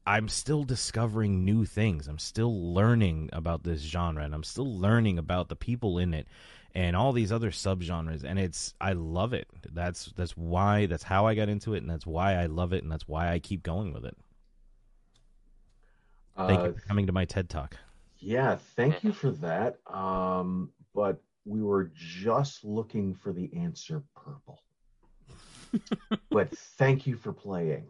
I'm 0.06 0.28
still 0.28 0.64
discovering 0.64 1.46
new 1.46 1.66
things. 1.66 2.08
I'm 2.08 2.20
still 2.20 2.74
learning 2.74 3.30
about 3.34 3.64
this 3.64 3.82
genre, 3.82 4.24
and 4.24 4.34
I'm 4.34 4.44
still 4.44 4.80
learning 4.80 5.20
about 5.20 5.50
the 5.50 5.56
people 5.56 5.98
in 5.98 6.14
it 6.14 6.28
and 6.74 6.96
all 6.96 7.12
these 7.12 7.32
other 7.32 7.52
subgenres 7.52 8.24
and 8.24 8.40
it's 8.40 8.74
I 8.80 8.94
love 8.94 9.34
it. 9.34 9.48
That's 9.72 10.06
that's 10.16 10.38
why 10.38 10.86
that's 10.86 11.04
how 11.04 11.28
I 11.28 11.36
got 11.36 11.50
into 11.50 11.74
it 11.74 11.80
and 11.80 11.90
that's 11.90 12.08
why 12.08 12.36
I 12.36 12.46
love 12.46 12.74
it 12.74 12.84
and 12.84 12.92
that's 12.92 13.08
why 13.08 13.32
I 13.32 13.40
keep 13.40 13.64
going 13.64 13.94
with 13.94 14.06
it. 14.06 14.18
Thank 16.38 16.62
Uh, 16.62 16.68
you 16.68 16.74
for 16.74 16.82
coming 16.82 17.08
to 17.08 17.14
my 17.14 17.26
TED 17.26 17.50
Talk. 17.50 17.76
Yeah, 18.20 18.56
thank 18.76 19.04
you 19.04 19.12
for 19.12 19.32
that. 19.32 19.80
Um, 19.88 20.72
but 20.94 21.22
we 21.46 21.62
were 21.62 21.92
just 21.94 22.64
looking 22.64 23.16
for 23.16 23.34
the 23.34 23.52
answer 23.56 24.04
purple. 24.16 24.60
but 26.30 26.52
thank 26.52 27.08
you 27.08 27.16
for 27.16 27.34
playing. 27.34 27.88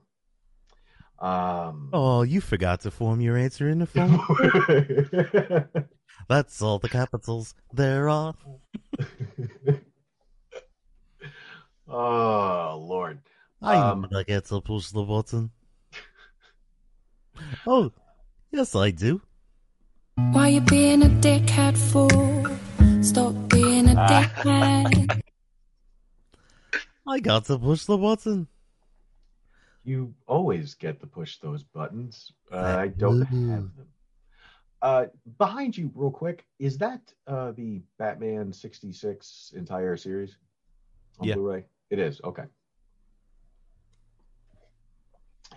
Um, 1.22 1.90
Oh, 1.94 2.24
you 2.24 2.42
forgot 2.42 2.82
to 2.82 2.92
form 2.92 3.22
your 3.22 3.38
answer 3.38 3.70
in 3.70 3.80
the 3.80 3.86
form. 3.86 4.20
That's 6.28 6.62
all 6.64 6.80
the 6.80 6.90
capitals 6.90 7.54
there 7.72 8.10
are. 8.10 8.34
oh 11.88 12.84
Lord. 12.88 13.20
I'm 13.62 13.78
Um, 14.04 14.08
never 14.10 14.24
get 14.24 14.46
to 14.46 14.60
push 14.62 14.90
the 14.90 15.04
button. 15.04 15.52
Oh, 17.68 17.92
yes, 18.52 18.76
I 18.76 18.90
do. 18.92 19.22
Why 20.16 20.48
you 20.50 20.62
being 20.62 21.04
a 21.04 21.10
dickhead 21.10 21.78
for? 21.78 22.10
Stop 23.04 23.34
being 23.50 23.90
a 23.90 23.96
dickhead. 23.96 25.22
I 27.08 27.20
got 27.20 27.46
to 27.46 27.60
push 27.60 27.86
the 27.86 27.98
button. 27.98 28.48
You 29.84 30.14
always 30.28 30.76
get 30.76 31.00
to 31.00 31.08
push 31.08 31.38
those 31.38 31.64
buttons. 31.64 32.32
Uh, 32.52 32.76
I 32.80 32.88
don't 32.90 33.22
have 33.22 33.76
them. 33.76 33.88
Uh, 34.82 35.06
behind 35.38 35.78
you, 35.78 35.92
real 35.94 36.12
quick, 36.12 36.46
is 36.60 36.78
that 36.80 37.02
uh, 37.28 37.52
the 37.52 37.82
Batman 37.98 38.52
'66 38.52 39.54
entire 39.56 39.96
series 39.98 40.38
on 41.20 41.28
Yeah. 41.28 41.36
Blu-ray? 41.36 41.66
It 41.90 42.00
is. 42.00 42.22
Okay. 42.24 42.44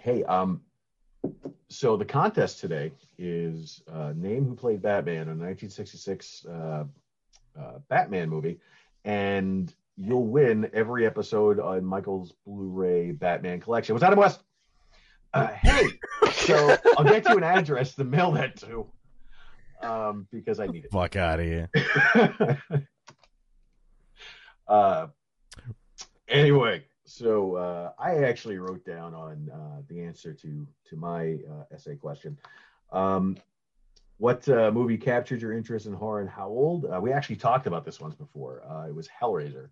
Hey, 0.00 0.24
um, 0.24 0.60
so 1.68 1.96
the 1.96 2.04
contest 2.04 2.60
today 2.60 2.92
is 3.16 3.82
uh, 3.90 4.12
name 4.14 4.44
who 4.46 4.54
played 4.54 4.82
Batman 4.82 5.28
in 5.28 5.38
the 5.38 5.44
1966 5.44 6.44
uh, 6.46 6.84
uh, 7.58 7.78
Batman 7.88 8.28
movie, 8.28 8.58
and 9.04 9.74
you'll 9.96 10.26
win 10.26 10.70
every 10.72 11.06
episode 11.06 11.60
on 11.60 11.84
Michael's 11.84 12.32
Blu-ray 12.46 13.12
Batman 13.12 13.60
collection. 13.60 13.94
What's 13.94 14.04
Adam 14.04 14.18
West? 14.18 14.42
Uh, 15.32 15.48
hey, 15.48 15.88
so 16.32 16.76
I'll 16.96 17.04
get 17.04 17.28
you 17.28 17.36
an 17.36 17.42
address 17.42 17.94
to 17.96 18.04
mail 18.04 18.32
that 18.32 18.56
to, 18.58 18.86
um, 19.82 20.28
because 20.30 20.60
I 20.60 20.66
need 20.66 20.84
it. 20.84 20.92
Fuck 20.92 21.16
out 21.16 21.40
of 21.40 21.46
here. 21.46 21.68
uh, 24.68 25.08
anyway, 26.28 26.84
so 27.04 27.56
uh, 27.56 27.92
I 27.98 28.18
actually 28.18 28.58
wrote 28.58 28.84
down 28.84 29.12
on 29.12 29.50
uh, 29.52 29.82
the 29.88 30.02
answer 30.02 30.32
to 30.34 30.66
to 30.88 30.96
my 30.96 31.38
uh, 31.50 31.74
essay 31.74 31.96
question. 31.96 32.38
Um, 32.92 33.36
what 34.18 34.48
uh, 34.48 34.70
movie 34.70 34.96
captured 34.96 35.42
your 35.42 35.52
interest 35.52 35.86
in 35.86 35.92
horror 35.92 36.20
and 36.20 36.30
how 36.30 36.46
old? 36.46 36.84
Uh, 36.84 37.00
we 37.00 37.12
actually 37.12 37.36
talked 37.36 37.66
about 37.66 37.84
this 37.84 38.00
once 38.00 38.14
before. 38.14 38.62
Uh, 38.70 38.86
it 38.86 38.94
was 38.94 39.08
Hellraiser 39.08 39.70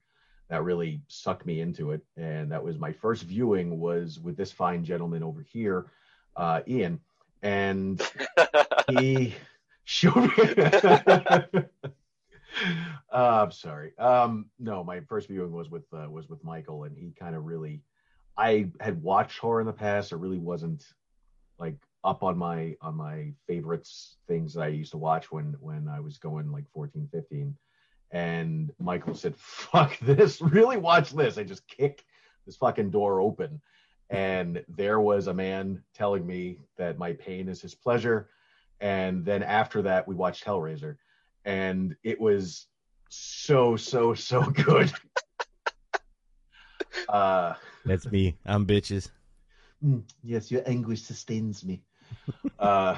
that 0.52 0.62
really 0.64 1.00
sucked 1.08 1.46
me 1.46 1.62
into 1.62 1.92
it, 1.92 2.02
and 2.18 2.52
that 2.52 2.62
was 2.62 2.78
my 2.78 2.92
first 2.92 3.22
viewing 3.22 3.80
was 3.80 4.20
with 4.20 4.36
this 4.36 4.52
fine 4.52 4.84
gentleman 4.84 5.22
over 5.22 5.40
here, 5.40 5.86
uh, 6.36 6.60
Ian, 6.68 7.00
and 7.40 8.02
he 8.90 9.34
showed 9.84 10.14
me. 10.14 10.34
uh, 13.10 13.42
I'm 13.42 13.50
sorry. 13.50 13.96
Um, 13.98 14.50
no, 14.58 14.84
my 14.84 15.00
first 15.00 15.28
viewing 15.28 15.52
was 15.52 15.70
with 15.70 15.84
uh, 15.90 16.10
was 16.10 16.28
with 16.28 16.44
Michael, 16.44 16.84
and 16.84 16.98
he 16.98 17.14
kind 17.18 17.34
of 17.34 17.46
really. 17.46 17.80
I 18.36 18.68
had 18.78 19.02
watched 19.02 19.38
horror 19.38 19.62
in 19.62 19.66
the 19.66 19.72
past. 19.72 20.12
It 20.12 20.16
really 20.16 20.38
wasn't 20.38 20.84
like 21.58 21.78
up 22.04 22.22
on 22.22 22.36
my 22.36 22.76
on 22.82 22.94
my 22.94 23.32
favorites 23.46 24.16
things 24.28 24.52
that 24.52 24.64
I 24.64 24.68
used 24.68 24.90
to 24.90 24.98
watch 24.98 25.32
when 25.32 25.56
when 25.60 25.88
I 25.88 26.00
was 26.00 26.18
going 26.18 26.52
like 26.52 26.64
14, 26.74 27.08
15. 27.10 27.56
And 28.12 28.72
Michael 28.78 29.14
said, 29.14 29.34
"Fuck 29.36 29.98
this! 30.00 30.40
Really 30.40 30.76
watch 30.76 31.12
this!" 31.12 31.38
I 31.38 31.44
just 31.44 31.66
kick 31.66 32.04
this 32.46 32.56
fucking 32.56 32.90
door 32.90 33.20
open, 33.20 33.60
and 34.10 34.64
there 34.68 35.00
was 35.00 35.26
a 35.26 35.34
man 35.34 35.82
telling 35.94 36.26
me 36.26 36.58
that 36.76 36.98
my 36.98 37.14
pain 37.14 37.48
is 37.48 37.62
his 37.62 37.74
pleasure. 37.74 38.28
And 38.80 39.24
then 39.24 39.42
after 39.42 39.82
that, 39.82 40.06
we 40.06 40.14
watched 40.14 40.44
Hellraiser, 40.44 40.96
and 41.44 41.96
it 42.02 42.20
was 42.20 42.66
so 43.08 43.76
so 43.76 44.14
so 44.14 44.42
good. 44.42 44.92
uh, 47.08 47.54
That's 47.84 48.10
me. 48.10 48.36
I'm 48.44 48.66
bitches. 48.66 49.10
mm, 49.82 50.02
yes, 50.22 50.50
your 50.50 50.62
anguish 50.66 51.02
sustains 51.02 51.64
me. 51.64 51.82
uh, 52.58 52.96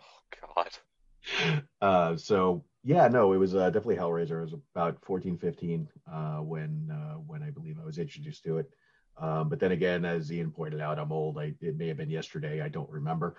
oh, 0.00 0.54
God. 0.56 1.62
uh, 1.80 2.16
so 2.16 2.64
yeah, 2.88 3.06
no, 3.06 3.34
it 3.34 3.36
was 3.36 3.54
uh, 3.54 3.66
definitely 3.68 3.96
Hellraiser. 3.96 4.38
It 4.38 4.50
was 4.50 4.54
about 4.74 4.96
14, 5.04 5.36
15 5.36 5.86
uh, 6.10 6.36
when 6.38 6.90
uh, 6.90 7.16
when 7.16 7.42
I 7.42 7.50
believe 7.50 7.76
I 7.78 7.84
was 7.84 7.98
introduced 7.98 8.44
to 8.44 8.56
it. 8.56 8.70
Um, 9.18 9.50
but 9.50 9.60
then 9.60 9.72
again, 9.72 10.06
as 10.06 10.32
Ian 10.32 10.50
pointed 10.50 10.80
out, 10.80 10.98
I'm 10.98 11.12
old. 11.12 11.36
I, 11.38 11.52
it 11.60 11.76
may 11.76 11.88
have 11.88 11.98
been 11.98 12.08
yesterday. 12.08 12.62
I 12.62 12.68
don't 12.68 12.88
remember. 12.88 13.36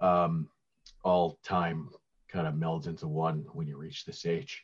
Um, 0.00 0.48
all 1.02 1.40
time 1.42 1.88
kind 2.28 2.46
of 2.46 2.54
melds 2.54 2.86
into 2.86 3.08
one 3.08 3.44
when 3.52 3.66
you 3.66 3.76
reach 3.76 4.04
this 4.04 4.24
age. 4.26 4.62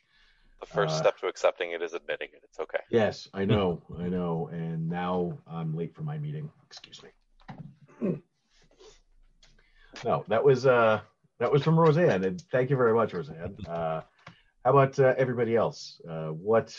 The 0.61 0.65
first 0.65 0.95
Uh, 0.95 0.99
step 0.99 1.17
to 1.19 1.27
accepting 1.27 1.71
it 1.73 1.81
is 1.81 1.93
admitting 1.93 2.29
it. 2.31 2.41
It's 2.45 2.59
okay. 2.61 2.79
Yes, 2.89 3.27
I 3.33 3.43
know, 3.51 3.81
I 3.99 4.07
know. 4.07 4.49
And 4.53 4.87
now 4.87 5.39
I'm 5.45 5.75
late 5.75 5.93
for 5.93 6.03
my 6.03 6.17
meeting. 6.17 6.49
Excuse 6.65 7.01
me. 7.03 7.09
No, 10.05 10.23
that 10.29 10.43
was 10.43 10.65
uh 10.65 11.01
that 11.39 11.51
was 11.51 11.63
from 11.63 11.77
Roseanne, 11.77 12.23
and 12.23 12.41
thank 12.49 12.69
you 12.69 12.77
very 12.77 12.93
much, 12.93 13.13
Roseanne. 13.13 13.55
Uh, 13.67 14.01
how 14.63 14.71
about 14.71 14.99
uh, 14.99 15.13
everybody 15.17 15.55
else? 15.55 15.99
Uh, 16.07 16.27
what 16.27 16.75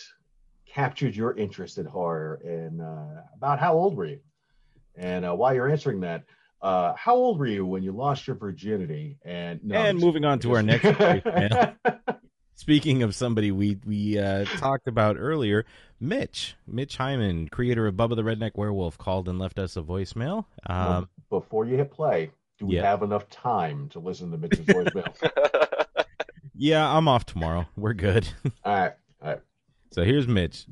captured 0.67 1.15
your 1.15 1.37
interest 1.37 1.79
in 1.79 1.87
horror, 1.87 2.41
and 2.45 2.81
uh, 2.81 3.23
about 3.35 3.59
how 3.59 3.75
old 3.75 3.97
were 3.97 4.07
you? 4.07 4.21
And 4.97 5.25
uh, 5.25 5.35
while 5.35 5.55
you're 5.55 5.69
answering 5.71 6.01
that, 6.01 6.25
uh, 6.61 6.95
how 6.97 7.15
old 7.15 7.39
were 7.39 7.47
you 7.47 7.67
when 7.67 7.83
you 7.83 7.93
lost 7.93 8.27
your 8.27 8.37
virginity? 8.37 9.19
And 9.25 9.63
no, 9.65 9.77
I'm 9.79 9.87
and 9.87 9.99
just- 9.99 10.05
moving 10.07 10.25
on 10.25 10.39
to 10.41 10.55
our 10.55 10.63
next 10.63 10.85
voicemail. 10.85 11.75
Speaking 12.55 13.03
of 13.03 13.15
somebody 13.15 13.51
we 13.51 13.79
we 13.85 14.19
uh, 14.19 14.45
talked 14.45 14.87
about 14.87 15.17
earlier, 15.19 15.65
Mitch, 15.99 16.55
Mitch 16.67 16.97
Hyman, 16.99 17.49
creator 17.49 17.87
of 17.87 17.95
Bubba 17.95 18.15
the 18.15 18.23
Redneck 18.23 18.53
Werewolf, 18.55 18.97
called 18.99 19.29
and 19.29 19.39
left 19.39 19.59
us 19.59 19.77
a 19.77 19.83
voicemail. 19.83 20.45
Um, 20.67 21.09
Before 21.31 21.65
you 21.67 21.77
hit 21.77 21.91
play, 21.91 22.31
do 22.59 22.67
we 22.67 22.77
Yeah. 22.77 22.83
have 22.83 23.03
enough 23.03 23.29
time 23.31 23.89
to 23.91 23.99
listen 23.99 24.31
to 24.31 24.39
Mitch's 24.39 24.67
voicemail? 24.67 25.13
yeah, 26.63 26.89
I'm 26.89 27.09
off 27.09 27.27
tomorrow. 27.27 27.67
We're 27.77 27.93
good. 27.93 28.29
all 28.65 28.73
right, 28.73 28.93
all 29.21 29.29
right. 29.31 29.41
So 29.91 30.05
here's 30.05 30.29
Mitch. 30.29 30.65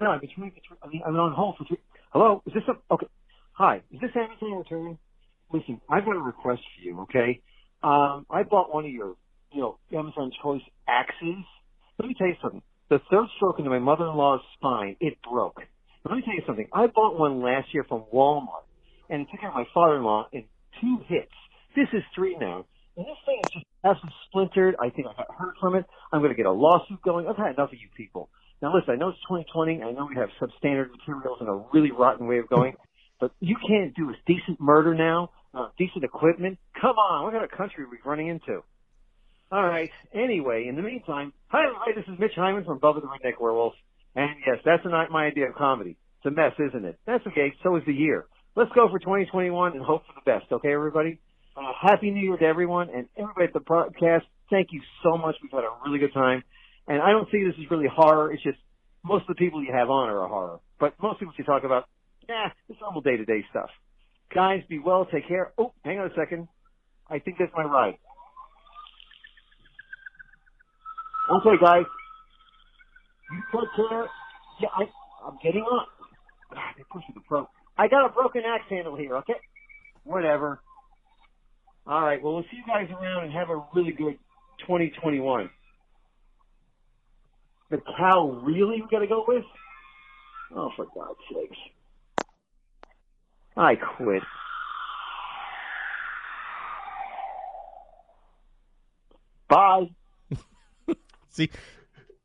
No, 0.00 0.10
I've 0.10 0.20
been 0.20 0.30
trying 0.34 0.50
to. 0.50 0.56
I 0.82 0.88
mean, 0.88 1.00
I've 1.06 1.12
been 1.12 1.20
on 1.20 1.32
hold 1.32 1.56
for 1.56 1.64
three. 1.64 1.78
Hello, 2.12 2.42
is 2.44 2.52
this 2.54 2.64
a 2.66 2.92
okay? 2.92 3.06
Hi, 3.52 3.82
is 3.92 4.00
this 4.00 4.10
Amazon 4.16 4.58
return? 4.58 4.98
Listen, 5.52 5.80
I've 5.88 6.04
got 6.04 6.16
a 6.16 6.20
request 6.20 6.62
for 6.76 6.82
you. 6.82 7.00
Okay, 7.02 7.40
um, 7.84 8.26
I 8.28 8.42
bought 8.42 8.74
one 8.74 8.84
of 8.84 8.90
your, 8.90 9.14
you 9.52 9.60
know, 9.60 9.78
Amazon 9.96 10.32
Choice 10.42 10.62
axes. 10.88 11.44
Let 12.00 12.08
me 12.08 12.16
tell 12.18 12.26
you 12.26 12.34
something. 12.42 12.62
The 12.90 12.98
third 13.10 13.26
stroke 13.36 13.60
into 13.60 13.70
my 13.70 13.78
mother-in-law's 13.78 14.40
spine, 14.58 14.96
it 14.98 15.18
broke. 15.22 15.60
Let 16.04 16.16
me 16.16 16.22
tell 16.24 16.34
you 16.34 16.42
something. 16.48 16.68
I 16.72 16.88
bought 16.88 17.16
one 17.16 17.40
last 17.42 17.72
year 17.72 17.84
from 17.88 18.04
Walmart, 18.12 18.66
and 19.08 19.22
it 19.22 19.28
took 19.30 19.44
out 19.44 19.54
my 19.54 19.64
father-in-law 19.72 20.30
in 20.32 20.44
two 20.80 20.98
hits. 21.06 21.32
This 21.76 21.86
is 21.92 22.02
three 22.12 22.36
now. 22.36 22.66
And 22.96 23.06
this 23.06 23.16
thing 23.24 23.40
is 23.42 23.50
just 23.52 23.66
absolutely 23.84 24.16
splintered. 24.28 24.76
I 24.80 24.90
think 24.90 25.06
I 25.06 25.14
got 25.16 25.28
hurt 25.36 25.54
from 25.60 25.74
it. 25.74 25.84
I'm 26.12 26.20
going 26.20 26.32
to 26.32 26.36
get 26.36 26.46
a 26.46 26.52
lawsuit 26.52 27.02
going. 27.02 27.26
I've 27.26 27.36
had 27.36 27.54
enough 27.54 27.70
of 27.70 27.78
you 27.78 27.88
people. 27.96 28.28
Now 28.62 28.74
listen, 28.74 28.94
I 28.94 28.96
know 28.96 29.10
it's 29.10 29.18
2020. 29.28 29.82
I 29.82 29.92
know 29.92 30.08
we 30.08 30.16
have 30.16 30.30
substandard 30.40 30.88
materials 30.90 31.38
and 31.40 31.48
a 31.48 31.64
really 31.72 31.90
rotten 31.90 32.26
way 32.26 32.38
of 32.38 32.48
going, 32.48 32.74
but 33.20 33.32
you 33.40 33.56
can't 33.66 33.94
do 33.94 34.10
a 34.10 34.14
decent 34.26 34.60
murder 34.60 34.94
now, 34.94 35.30
uh, 35.52 35.68
decent 35.78 36.04
equipment. 36.04 36.58
Come 36.80 36.96
on, 36.96 37.24
what 37.24 37.32
kind 37.32 37.44
of 37.44 37.50
country 37.50 37.84
are 37.84 37.90
we 37.90 37.98
running 38.04 38.28
into? 38.28 38.62
All 39.52 39.62
right. 39.62 39.90
Anyway, 40.12 40.66
in 40.68 40.76
the 40.76 40.82
meantime, 40.82 41.32
hi, 41.48 41.62
hi, 41.76 41.92
this 41.94 42.04
is 42.12 42.18
Mitch 42.18 42.32
Hyman 42.34 42.64
from 42.64 42.80
Bubba 42.80 43.02
the 43.02 43.06
Redneck 43.06 43.40
Werewolf. 43.40 43.74
And 44.16 44.30
yes, 44.46 44.58
that's 44.64 44.82
not 44.84 45.10
my 45.10 45.26
idea 45.26 45.48
of 45.48 45.54
comedy. 45.54 45.96
It's 46.18 46.26
a 46.26 46.30
mess, 46.30 46.52
isn't 46.58 46.84
it? 46.84 46.98
That's 47.06 47.26
okay. 47.26 47.52
So 47.62 47.76
is 47.76 47.82
the 47.86 47.92
year. 47.92 48.26
Let's 48.56 48.70
go 48.74 48.88
for 48.88 48.98
2021 48.98 49.72
and 49.72 49.82
hope 49.84 50.02
for 50.06 50.14
the 50.14 50.24
best. 50.24 50.50
Okay, 50.50 50.72
everybody? 50.72 51.18
Uh, 51.56 51.72
happy 51.80 52.10
New 52.10 52.20
Year 52.20 52.36
to 52.36 52.44
everyone 52.44 52.88
and 52.90 53.08
everybody 53.16 53.46
at 53.46 53.52
the 53.52 53.60
podcast. 53.60 54.22
Thank 54.50 54.68
you 54.72 54.80
so 55.02 55.16
much. 55.16 55.36
We've 55.42 55.52
had 55.52 55.64
a 55.64 55.70
really 55.86 55.98
good 55.98 56.12
time. 56.12 56.42
And 56.88 57.00
I 57.00 57.10
don't 57.10 57.28
see 57.30 57.44
this 57.44 57.54
as 57.58 57.70
really 57.70 57.86
horror. 57.90 58.32
It's 58.32 58.42
just 58.42 58.58
most 59.04 59.22
of 59.22 59.28
the 59.28 59.34
people 59.36 59.62
you 59.62 59.72
have 59.72 59.88
on 59.88 60.08
are 60.08 60.24
a 60.24 60.28
horror. 60.28 60.58
But 60.80 60.94
most 61.00 61.20
people 61.20 61.32
you 61.38 61.44
talk 61.44 61.64
about, 61.64 61.84
yeah, 62.28 62.48
it's 62.68 62.80
normal 62.80 63.02
day 63.02 63.16
to 63.16 63.24
day 63.24 63.44
stuff. 63.50 63.70
Guys, 64.34 64.62
be 64.68 64.78
well. 64.80 65.06
Take 65.06 65.28
care. 65.28 65.52
Oh, 65.56 65.72
hang 65.84 65.98
on 65.98 66.10
a 66.10 66.14
second. 66.14 66.48
I 67.08 67.20
think 67.20 67.36
that's 67.38 67.52
my 67.54 67.62
ride. 67.62 67.98
Okay, 71.30 71.56
guys. 71.60 71.84
You 73.30 73.42
take 73.52 73.88
care. 73.88 74.06
Yeah, 74.60 74.68
I, 74.76 74.82
I'm 75.26 75.38
getting 75.42 75.62
on. 75.62 75.86
God, 76.50 76.60
they 76.76 76.84
pushing 76.90 77.14
the 77.14 77.20
pro. 77.26 77.48
I 77.78 77.88
got 77.88 78.06
a 78.06 78.08
broken 78.08 78.42
axe 78.46 78.64
handle 78.68 78.96
here. 78.96 79.16
Okay. 79.18 79.34
Whatever. 80.04 80.60
All 81.86 82.02
right. 82.02 82.22
Well, 82.22 82.34
we'll 82.34 82.44
see 82.44 82.56
you 82.56 82.64
guys 82.66 82.88
around 82.90 83.24
and 83.24 83.32
have 83.32 83.50
a 83.50 83.62
really 83.74 83.92
good 83.92 84.18
2021. 84.60 85.50
The 87.70 87.78
cow 87.96 88.40
really 88.42 88.80
we 88.80 88.88
got 88.90 89.00
to 89.00 89.06
go 89.06 89.24
with? 89.26 89.44
Oh, 90.54 90.70
for 90.76 90.86
God's 90.94 91.18
sakes. 91.32 91.56
I 93.56 93.74
quit. 93.76 94.22
Bye. 99.48 99.90
See, 101.30 101.50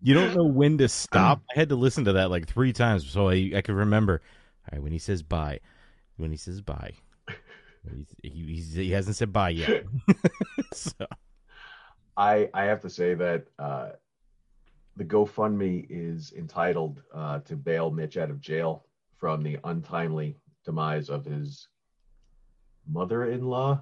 you 0.01 0.13
don't 0.13 0.35
know 0.35 0.45
when 0.45 0.77
to 0.79 0.87
stop. 0.87 1.41
I 1.55 1.59
had 1.59 1.69
to 1.69 1.75
listen 1.75 2.05
to 2.05 2.13
that 2.13 2.29
like 2.29 2.47
three 2.47 2.73
times 2.73 3.07
so 3.09 3.29
I 3.29 3.51
I 3.55 3.61
could 3.61 3.75
remember. 3.75 4.21
All 4.63 4.77
right, 4.77 4.81
when 4.81 4.91
he 4.91 4.99
says 4.99 5.21
bye, 5.21 5.59
when 6.17 6.31
he 6.31 6.37
says 6.37 6.61
bye, 6.61 6.93
he's, 7.87 8.15
he, 8.21 8.29
he's, 8.29 8.73
he 8.73 8.91
hasn't 8.91 9.15
said 9.15 9.31
bye 9.33 9.49
yet. 9.49 9.83
so, 10.73 10.93
I 12.17 12.49
I 12.53 12.65
have 12.65 12.81
to 12.81 12.89
say 12.89 13.13
that 13.15 13.45
uh, 13.57 13.89
the 14.97 15.05
GoFundMe 15.05 15.87
is 15.89 16.33
entitled 16.33 17.01
uh, 17.13 17.39
to 17.39 17.55
bail 17.55 17.91
Mitch 17.91 18.17
out 18.17 18.29
of 18.29 18.41
jail 18.41 18.85
from 19.17 19.41
the 19.41 19.57
untimely 19.63 20.35
demise 20.65 21.09
of 21.09 21.25
his 21.25 21.67
mother-in-law. 22.87 23.81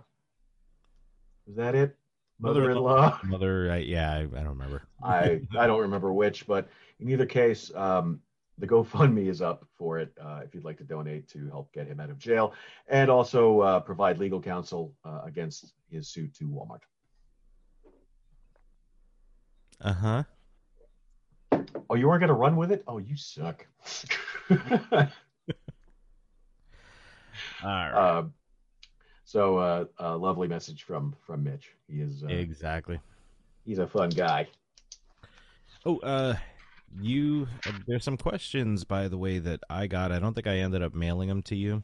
Is 1.48 1.56
that 1.56 1.76
it? 1.76 1.96
Mother-in-law. 2.40 3.20
mother, 3.24 3.72
I, 3.72 3.78
yeah, 3.78 4.14
I, 4.14 4.20
I 4.20 4.44
don't 4.44 4.50
remember. 4.50 4.84
I 5.04 5.42
I 5.58 5.66
don't 5.66 5.82
remember 5.82 6.14
which, 6.14 6.46
but 6.46 6.70
in 7.00 7.10
either 7.10 7.26
case, 7.26 7.72
um, 7.74 8.22
the 8.58 8.68
GoFundMe 8.68 9.30
is 9.30 9.42
up 9.42 9.66
for 9.78 10.00
it 10.00 10.12
uh, 10.22 10.42
if 10.44 10.54
you'd 10.54 10.64
like 10.64 10.78
to 10.78 10.84
donate 10.84 11.28
to 11.30 11.48
help 11.50 11.72
get 11.74 11.88
him 11.88 12.00
out 12.00 12.10
of 12.10 12.18
jail 12.18 12.54
and 12.88 13.10
also 13.10 13.62
uh, 13.62 13.80
provide 13.80 14.18
legal 14.18 14.42
counsel 14.42 14.94
uh, 15.06 15.22
against 15.26 15.74
his 15.92 16.08
suit 16.08 16.34
to 16.36 16.46
Walmart. 16.46 16.82
Uh 19.80 19.94
huh. 19.94 20.24
Oh, 21.90 21.96
you 21.96 22.08
weren't 22.08 22.20
going 22.20 22.30
to 22.30 22.34
run 22.34 22.56
with 22.56 22.72
it? 22.72 22.84
Oh, 22.88 22.98
you 22.98 23.16
suck. 23.16 23.66
All 24.50 24.58
right. 27.64 27.92
Uh, 27.92 28.24
so, 29.24 29.58
uh, 29.58 29.86
a 30.00 30.18
lovely 30.18 30.48
message 30.48 30.84
from 30.84 31.16
from 31.26 31.44
Mitch. 31.44 31.74
He 31.88 32.02
is 32.02 32.24
uh, 32.24 32.28
exactly. 32.28 33.00
he's 33.66 33.78
a 33.78 33.88
fun 33.88 34.10
guy. 34.10 34.48
Oh, 35.86 35.98
uh, 36.00 36.36
you. 37.02 37.48
Uh, 37.66 37.72
there's 37.88 38.04
some 38.04 38.18
questions, 38.18 38.84
by 38.84 39.08
the 39.08 39.18
way, 39.18 39.40
that 39.40 39.60
I 39.70 39.88
got. 39.88 40.12
I 40.12 40.20
don't 40.20 40.34
think 40.34 40.48
I 40.48 40.58
ended 40.58 40.82
up 40.82 40.94
mailing 40.94 41.30
them 41.30 41.42
to 41.44 41.56
you. 41.56 41.84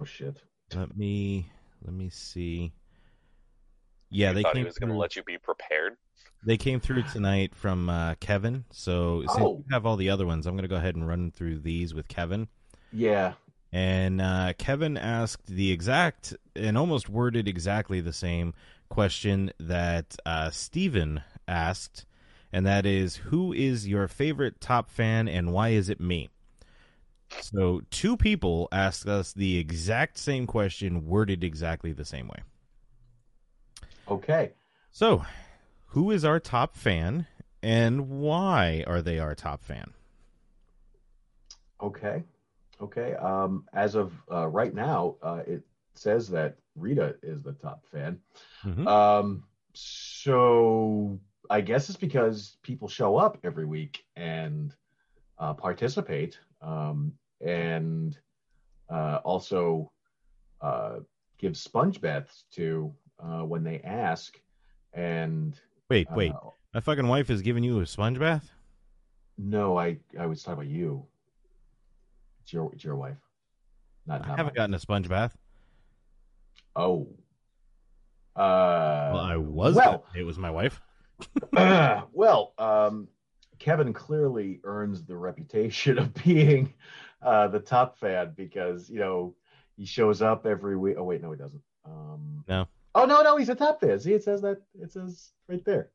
Oh 0.00 0.04
shit. 0.04 0.42
Let 0.74 0.96
me 0.96 1.50
let 1.84 1.94
me 1.94 2.10
see. 2.10 2.72
Yeah, 4.10 4.30
You 4.30 4.34
they 4.36 4.42
thought 4.42 4.54
came 4.54 4.62
he 4.62 4.66
was 4.66 4.78
going 4.78 4.88
to 4.88 4.94
through- 4.94 5.00
let 5.00 5.16
you 5.16 5.22
be 5.22 5.38
prepared. 5.38 5.96
They 6.46 6.56
came 6.56 6.78
through 6.80 7.02
tonight 7.02 7.54
from 7.54 7.88
uh, 7.90 8.14
Kevin. 8.20 8.64
So 8.70 9.22
since 9.26 9.32
Oh. 9.40 9.56
you 9.58 9.64
have 9.72 9.84
all 9.86 9.96
the 9.96 10.10
other 10.10 10.24
ones, 10.24 10.46
I'm 10.46 10.54
going 10.54 10.62
to 10.62 10.68
go 10.68 10.76
ahead 10.76 10.94
and 10.94 11.06
run 11.06 11.32
through 11.32 11.58
these 11.60 11.94
with 11.94 12.06
Kevin. 12.08 12.46
Yeah. 12.92 13.32
And 13.72 14.20
uh, 14.20 14.52
Kevin 14.56 14.96
asked 14.96 15.46
the 15.48 15.72
exact 15.72 16.34
and 16.54 16.78
almost 16.78 17.08
worded 17.08 17.48
exactly 17.48 18.00
the 18.00 18.12
same 18.12 18.54
question 18.88 19.52
that 19.58 20.16
uh, 20.24 20.50
Steven 20.50 21.22
asked, 21.48 22.06
and 22.52 22.66
that 22.66 22.86
is 22.86 23.16
Who 23.16 23.52
is 23.52 23.88
your 23.88 24.08
favorite 24.08 24.60
top 24.60 24.90
fan 24.90 25.28
and 25.28 25.52
why 25.52 25.70
is 25.70 25.88
it 25.88 26.00
me? 26.00 26.30
So, 27.40 27.82
two 27.90 28.16
people 28.16 28.68
asked 28.72 29.06
us 29.06 29.32
the 29.32 29.58
exact 29.58 30.18
same 30.18 30.46
question, 30.46 31.06
worded 31.06 31.44
exactly 31.44 31.92
the 31.92 32.04
same 32.04 32.28
way. 32.28 32.42
Okay. 34.08 34.52
So, 34.90 35.24
who 35.88 36.10
is 36.10 36.24
our 36.24 36.40
top 36.40 36.76
fan 36.76 37.26
and 37.62 38.08
why 38.10 38.84
are 38.86 39.02
they 39.02 39.18
our 39.18 39.34
top 39.34 39.62
fan? 39.64 39.94
Okay. 41.80 42.22
Okay. 42.80 43.14
Um, 43.14 43.64
as 43.72 43.94
of 43.94 44.12
uh, 44.30 44.48
right 44.48 44.74
now, 44.74 45.16
uh, 45.22 45.42
it 45.46 45.62
says 45.94 46.28
that 46.30 46.56
Rita 46.76 47.16
is 47.22 47.42
the 47.42 47.52
top 47.52 47.84
fan. 47.86 48.20
Mhm. 48.64 48.86
Um, 48.86 49.44
so 49.72 50.47
I 51.50 51.60
guess 51.60 51.88
it's 51.88 51.98
because 51.98 52.56
people 52.62 52.88
show 52.88 53.16
up 53.16 53.38
every 53.44 53.64
week 53.64 54.04
and 54.16 54.74
uh, 55.38 55.54
participate, 55.54 56.38
um, 56.62 57.12
and 57.40 58.18
uh, 58.90 59.20
also 59.24 59.90
uh, 60.60 60.96
give 61.38 61.56
sponge 61.56 62.00
baths 62.00 62.44
to 62.52 62.92
uh, 63.22 63.44
when 63.44 63.62
they 63.64 63.80
ask. 63.80 64.38
And 64.92 65.58
Wait, 65.88 66.08
wait. 66.12 66.32
Uh, 66.32 66.50
My 66.74 66.80
fucking 66.80 67.06
wife 67.08 67.30
is 67.30 67.40
giving 67.42 67.64
you 67.64 67.80
a 67.80 67.86
sponge 67.86 68.18
bath? 68.18 68.50
no, 69.40 69.78
I 69.78 69.98
I 70.18 70.26
was 70.26 70.42
talking 70.42 70.54
about 70.54 70.66
you. 70.66 71.06
It's 72.42 72.52
your 72.52 72.72
it's 72.72 72.82
your 72.84 72.96
wife. 72.96 73.16
Not, 74.06 74.26
I 74.26 74.36
haven't 74.36 74.56
gotten 74.56 74.74
a 74.74 74.78
sponge 74.78 75.08
bath. 75.08 75.36
Oh. 76.74 77.08
Uh, 78.34 79.10
Well, 79.14 79.20
I 79.24 79.36
was. 79.36 79.74
well. 79.74 80.04
It 80.16 80.24
was 80.24 80.38
my 80.38 80.50
wife. 80.50 80.80
well, 82.12 82.54
um, 82.58 83.08
Kevin 83.58 83.92
clearly 83.92 84.60
earns 84.64 85.04
the 85.04 85.16
reputation 85.16 85.98
of 85.98 86.14
being 86.14 86.74
uh, 87.22 87.48
the 87.48 87.60
top 87.60 87.98
fan 87.98 88.32
because 88.36 88.88
you 88.88 88.98
know 88.98 89.34
he 89.76 89.84
shows 89.84 90.22
up 90.22 90.46
every 90.46 90.76
week. 90.76 90.96
Oh 90.98 91.04
wait, 91.04 91.22
no, 91.22 91.30
he 91.30 91.38
doesn't. 91.38 91.62
Um, 91.84 92.44
No. 92.48 92.66
Oh 92.94 93.04
no, 93.04 93.22
no, 93.22 93.36
he's 93.36 93.48
a 93.48 93.54
top 93.54 93.80
fan. 93.80 93.98
See, 94.00 94.12
it 94.12 94.24
says 94.24 94.40
that. 94.42 94.60
It 94.80 94.92
says 94.92 95.32
right 95.48 95.64
there, 95.64 95.90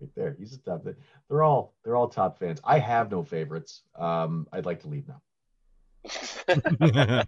right 0.00 0.10
there. 0.16 0.36
He's 0.38 0.54
a 0.54 0.58
top 0.58 0.84
fan. 0.84 0.96
They're 1.28 1.42
all 1.42 1.74
they're 1.84 1.96
all 1.96 2.08
top 2.08 2.38
fans. 2.38 2.60
I 2.64 2.78
have 2.78 3.10
no 3.10 3.22
favorites. 3.22 3.82
Um, 3.96 4.46
I'd 4.52 4.66
like 4.66 4.80
to 4.82 4.88
leave 4.88 5.06
now. 5.08 5.20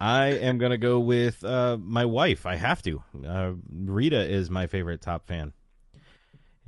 I 0.00 0.26
am 0.26 0.58
gonna 0.58 0.78
go 0.78 1.00
with 1.00 1.44
uh, 1.44 1.76
my 1.80 2.04
wife. 2.04 2.46
I 2.46 2.56
have 2.56 2.82
to. 2.82 3.02
Uh, 3.26 3.52
Rita 3.70 4.20
is 4.20 4.50
my 4.50 4.66
favorite 4.66 5.00
top 5.00 5.26
fan, 5.26 5.52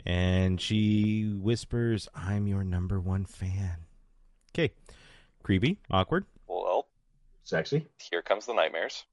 and 0.06 0.60
she 0.60 1.32
whispers, 1.40 2.08
"I'm 2.14 2.46
your 2.46 2.64
number 2.64 3.00
one 3.00 3.24
fan." 3.24 3.86
Okay, 4.54 4.72
creepy, 5.42 5.78
awkward, 5.90 6.24
Well, 6.46 6.88
Sexy. 7.44 7.86
here 8.10 8.22
comes 8.22 8.46
the 8.46 8.54
nightmares. 8.54 9.04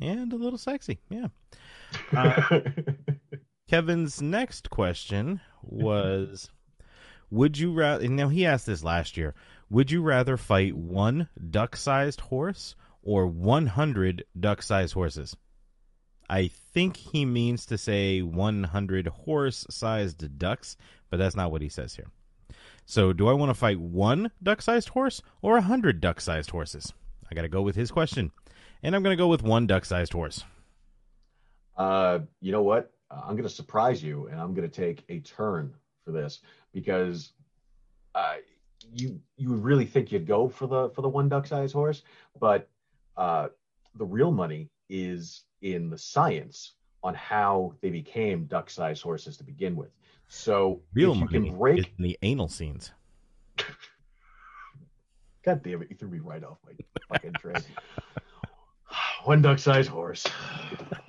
and 0.00 0.32
a 0.32 0.36
little 0.36 0.58
sexy. 0.58 0.98
Yeah. 1.10 1.28
Uh, 2.14 2.60
Kevin's 3.68 4.22
next 4.22 4.70
question 4.70 5.40
was 5.62 6.50
Would 7.30 7.58
you 7.58 7.72
rather 7.72 8.06
now 8.08 8.28
he 8.28 8.46
asked 8.46 8.66
this 8.66 8.84
last 8.84 9.16
year, 9.16 9.34
would 9.70 9.90
you 9.90 10.02
rather 10.02 10.36
fight 10.36 10.74
one 10.76 11.28
duck 11.50 11.76
sized 11.76 12.20
horse 12.20 12.74
or 13.02 13.26
100 13.26 14.24
duck 14.38 14.62
sized 14.62 14.94
horses? 14.94 15.36
I 16.28 16.48
think 16.48 16.96
he 16.96 17.24
means 17.24 17.64
to 17.66 17.78
say 17.78 18.20
100 18.22 19.06
horse 19.08 19.66
sized 19.70 20.38
ducks, 20.38 20.76
but 21.10 21.16
that's 21.18 21.36
not 21.36 21.50
what 21.50 21.62
he 21.62 21.68
says 21.68 21.96
here. 21.96 22.08
So, 22.84 23.12
do 23.12 23.28
I 23.28 23.32
want 23.32 23.50
to 23.50 23.54
fight 23.54 23.80
one 23.80 24.30
duck 24.42 24.62
sized 24.62 24.90
horse 24.90 25.22
or 25.42 25.52
a 25.52 25.60
100 25.60 26.00
duck 26.00 26.20
sized 26.20 26.50
horses? 26.50 26.92
I 27.30 27.34
got 27.34 27.42
to 27.42 27.48
go 27.48 27.62
with 27.62 27.76
his 27.76 27.90
question. 27.90 28.30
And 28.82 28.94
I'm 28.94 29.02
going 29.02 29.16
to 29.16 29.20
go 29.20 29.28
with 29.28 29.42
one 29.42 29.66
duck 29.66 29.84
sized 29.84 30.12
horse. 30.12 30.44
Uh, 31.76 32.20
you 32.40 32.52
know 32.52 32.62
what? 32.62 32.92
I'm 33.10 33.36
going 33.36 33.42
to 33.42 33.48
surprise 33.48 34.02
you, 34.02 34.26
and 34.28 34.40
I'm 34.40 34.54
going 34.54 34.68
to 34.68 34.74
take 34.74 35.04
a 35.08 35.20
turn 35.20 35.74
for 36.04 36.12
this 36.12 36.40
because 36.72 37.32
uh, 38.14 38.36
you 38.92 39.20
you 39.36 39.50
would 39.50 39.62
really 39.62 39.86
think 39.86 40.12
you'd 40.12 40.26
go 40.26 40.48
for 40.48 40.66
the 40.66 40.90
for 40.90 41.02
the 41.02 41.08
one 41.08 41.28
duck 41.28 41.46
size 41.46 41.72
horse, 41.72 42.02
but 42.38 42.68
uh, 43.16 43.48
the 43.96 44.04
real 44.04 44.30
money 44.30 44.68
is 44.88 45.44
in 45.62 45.90
the 45.90 45.98
science 45.98 46.72
on 47.02 47.14
how 47.14 47.74
they 47.80 47.90
became 47.90 48.44
duck 48.46 48.68
sized 48.70 49.02
horses 49.02 49.36
to 49.38 49.44
begin 49.44 49.76
with. 49.76 49.90
So 50.28 50.82
Real 50.94 51.12
if 51.12 51.18
you 51.18 51.24
money 51.24 51.48
can 51.48 51.58
break, 51.58 51.92
in 51.98 52.04
the 52.04 52.18
anal 52.22 52.48
scenes. 52.48 52.92
God 55.44 55.62
damn 55.62 55.82
it, 55.82 55.88
you 55.90 55.96
threw 55.96 56.08
me 56.08 56.18
right 56.18 56.42
off 56.44 56.58
my 56.66 56.72
fucking 57.08 57.32
train. 57.34 57.62
one 59.24 59.40
duck-sized 59.42 59.88
horse. 59.88 60.26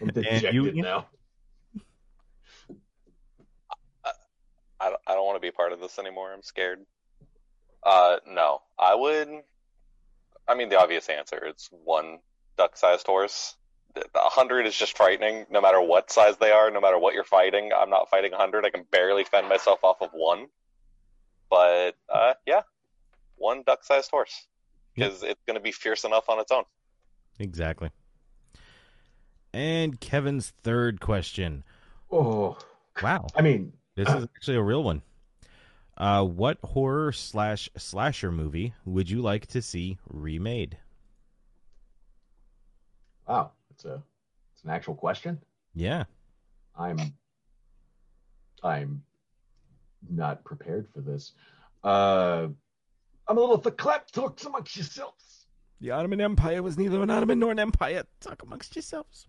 I'm 0.00 0.08
dejected 0.08 0.54
you- 0.54 0.72
now. 0.82 1.06
I 4.78 4.90
don't, 4.90 5.00
I 5.06 5.14
don't 5.14 5.24
want 5.24 5.36
to 5.36 5.40
be 5.40 5.50
part 5.50 5.72
of 5.72 5.80
this 5.80 5.98
anymore. 5.98 6.32
I'm 6.34 6.42
scared. 6.42 6.80
Uh, 7.82 8.16
no, 8.28 8.60
I 8.78 8.94
would. 8.94 9.28
I 10.46 10.54
mean, 10.54 10.68
the 10.68 10.78
obvious 10.78 11.08
answer 11.08 11.38
it's 11.46 11.70
one 11.72 12.18
duck-sized 12.56 13.06
horse. 13.06 13.54
The 13.94 14.04
the 14.12 14.20
hundred 14.20 14.66
is 14.66 14.76
just 14.76 14.96
frightening, 14.96 15.46
no 15.50 15.60
matter 15.60 15.80
what 15.80 16.10
size 16.10 16.36
they 16.38 16.50
are, 16.50 16.70
no 16.70 16.80
matter 16.80 16.98
what 16.98 17.14
you're 17.14 17.24
fighting. 17.24 17.70
I'm 17.76 17.90
not 17.90 18.10
fighting 18.10 18.32
a 18.32 18.36
hundred. 18.36 18.64
I 18.64 18.70
can 18.70 18.84
barely 18.90 19.24
fend 19.24 19.48
myself 19.48 19.82
off 19.82 20.00
of 20.02 20.10
one. 20.12 20.46
But 21.50 21.92
uh, 22.12 22.34
yeah, 22.46 22.62
one 23.36 23.62
duck-sized 23.66 24.10
horse 24.10 24.46
because 24.94 25.22
it's 25.22 25.40
going 25.46 25.54
to 25.56 25.62
be 25.62 25.72
fierce 25.72 26.04
enough 26.04 26.28
on 26.28 26.40
its 26.40 26.50
own. 26.50 26.64
Exactly. 27.38 27.90
And 29.52 30.00
Kevin's 30.00 30.52
third 30.62 31.00
question. 31.00 31.64
Oh, 32.10 32.56
Wow. 33.02 33.26
I 33.36 33.42
mean, 33.42 33.72
This 33.94 34.08
is 34.08 34.24
actually 34.24 34.56
a 34.56 34.62
real 34.62 34.82
one. 34.82 35.02
Uh, 35.96 36.24
what 36.24 36.58
horror 36.62 37.12
slash 37.12 37.68
slasher 37.76 38.30
movie 38.32 38.74
would 38.84 39.08
you 39.08 39.20
like 39.22 39.46
to 39.48 39.62
see 39.62 39.98
remade? 40.08 40.78
Wow, 43.26 43.52
it's 43.70 43.84
a 43.84 44.02
it's 44.54 44.64
an 44.64 44.70
actual 44.70 44.94
question. 44.94 45.40
Yeah. 45.74 46.04
I'm 46.78 46.98
I'm 48.62 49.02
not 50.08 50.44
prepared 50.44 50.86
for 50.94 51.00
this. 51.00 51.32
Uh, 51.82 52.48
I'm 53.28 53.36
a 53.36 53.40
little 53.40 53.58
thick. 53.58 53.76
clap 53.76 54.10
talks 54.10 54.44
amongst 54.44 54.76
yourselves. 54.76 55.46
The 55.80 55.90
Ottoman 55.90 56.20
Empire 56.20 56.62
was 56.62 56.78
neither 56.78 57.02
an 57.02 57.10
Ottoman 57.10 57.38
nor 57.38 57.52
an 57.52 57.58
empire. 57.58 58.04
Talk 58.20 58.42
amongst 58.42 58.74
yourselves. 58.74 59.26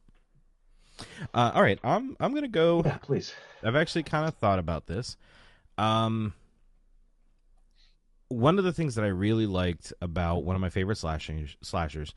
Uh, 1.34 1.52
all 1.54 1.62
right, 1.62 1.80
I'm 1.84 2.16
I'm 2.20 2.34
gonna 2.34 2.48
go. 2.48 2.82
Yeah, 2.86 2.98
please. 2.98 3.34
I've 3.64 3.76
actually 3.76 4.04
kind 4.04 4.28
of 4.28 4.36
thought 4.36 4.60
about 4.60 4.88
this. 4.88 5.18
Um, 5.78 6.34
one 8.30 8.58
of 8.58 8.66
the 8.66 8.74
things 8.74 8.96
that 8.96 9.04
I 9.06 9.10
really 9.10 9.46
liked 9.46 9.94
about 10.02 10.44
one 10.44 10.56
of 10.56 10.62
my 10.62 10.70
favorite 10.70 10.98
slashers, 10.98 11.56
slashers, 11.62 12.14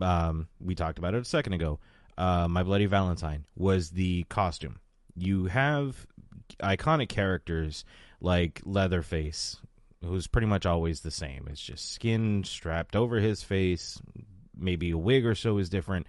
um, 0.00 0.48
we 0.60 0.74
talked 0.74 0.98
about 0.98 1.14
it 1.14 1.22
a 1.22 1.24
second 1.24 1.52
ago. 1.54 1.78
Uh, 2.16 2.46
my 2.48 2.62
Bloody 2.62 2.86
Valentine 2.86 3.44
was 3.56 3.90
the 3.90 4.24
costume. 4.24 4.78
You 5.16 5.46
have 5.46 6.06
iconic 6.62 7.08
characters 7.08 7.84
like 8.20 8.60
Leatherface, 8.64 9.58
who's 10.04 10.26
pretty 10.26 10.46
much 10.46 10.66
always 10.66 11.00
the 11.00 11.10
same. 11.10 11.48
It's 11.50 11.60
just 11.60 11.92
skin 11.92 12.44
strapped 12.44 12.96
over 12.96 13.18
his 13.18 13.42
face. 13.42 14.00
Maybe 14.56 14.90
a 14.90 14.98
wig 14.98 15.26
or 15.26 15.34
so 15.34 15.58
is 15.58 15.68
different. 15.68 16.06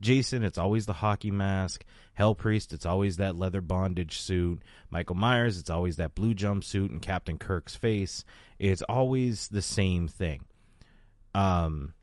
Jason, 0.00 0.44
it's 0.44 0.58
always 0.58 0.86
the 0.86 0.92
hockey 0.92 1.30
mask. 1.30 1.84
Hell 2.14 2.34
Priest, 2.34 2.72
it's 2.72 2.86
always 2.86 3.16
that 3.16 3.36
leather 3.36 3.60
bondage 3.60 4.20
suit. 4.20 4.62
Michael 4.90 5.16
Myers, 5.16 5.58
it's 5.58 5.70
always 5.70 5.96
that 5.96 6.14
blue 6.14 6.34
jumpsuit 6.34 6.90
and 6.90 7.00
Captain 7.00 7.38
Kirk's 7.38 7.76
face. 7.76 8.24
It's 8.58 8.82
always 8.82 9.48
the 9.48 9.62
same 9.62 10.08
thing. 10.08 10.44
Um, 11.34 11.94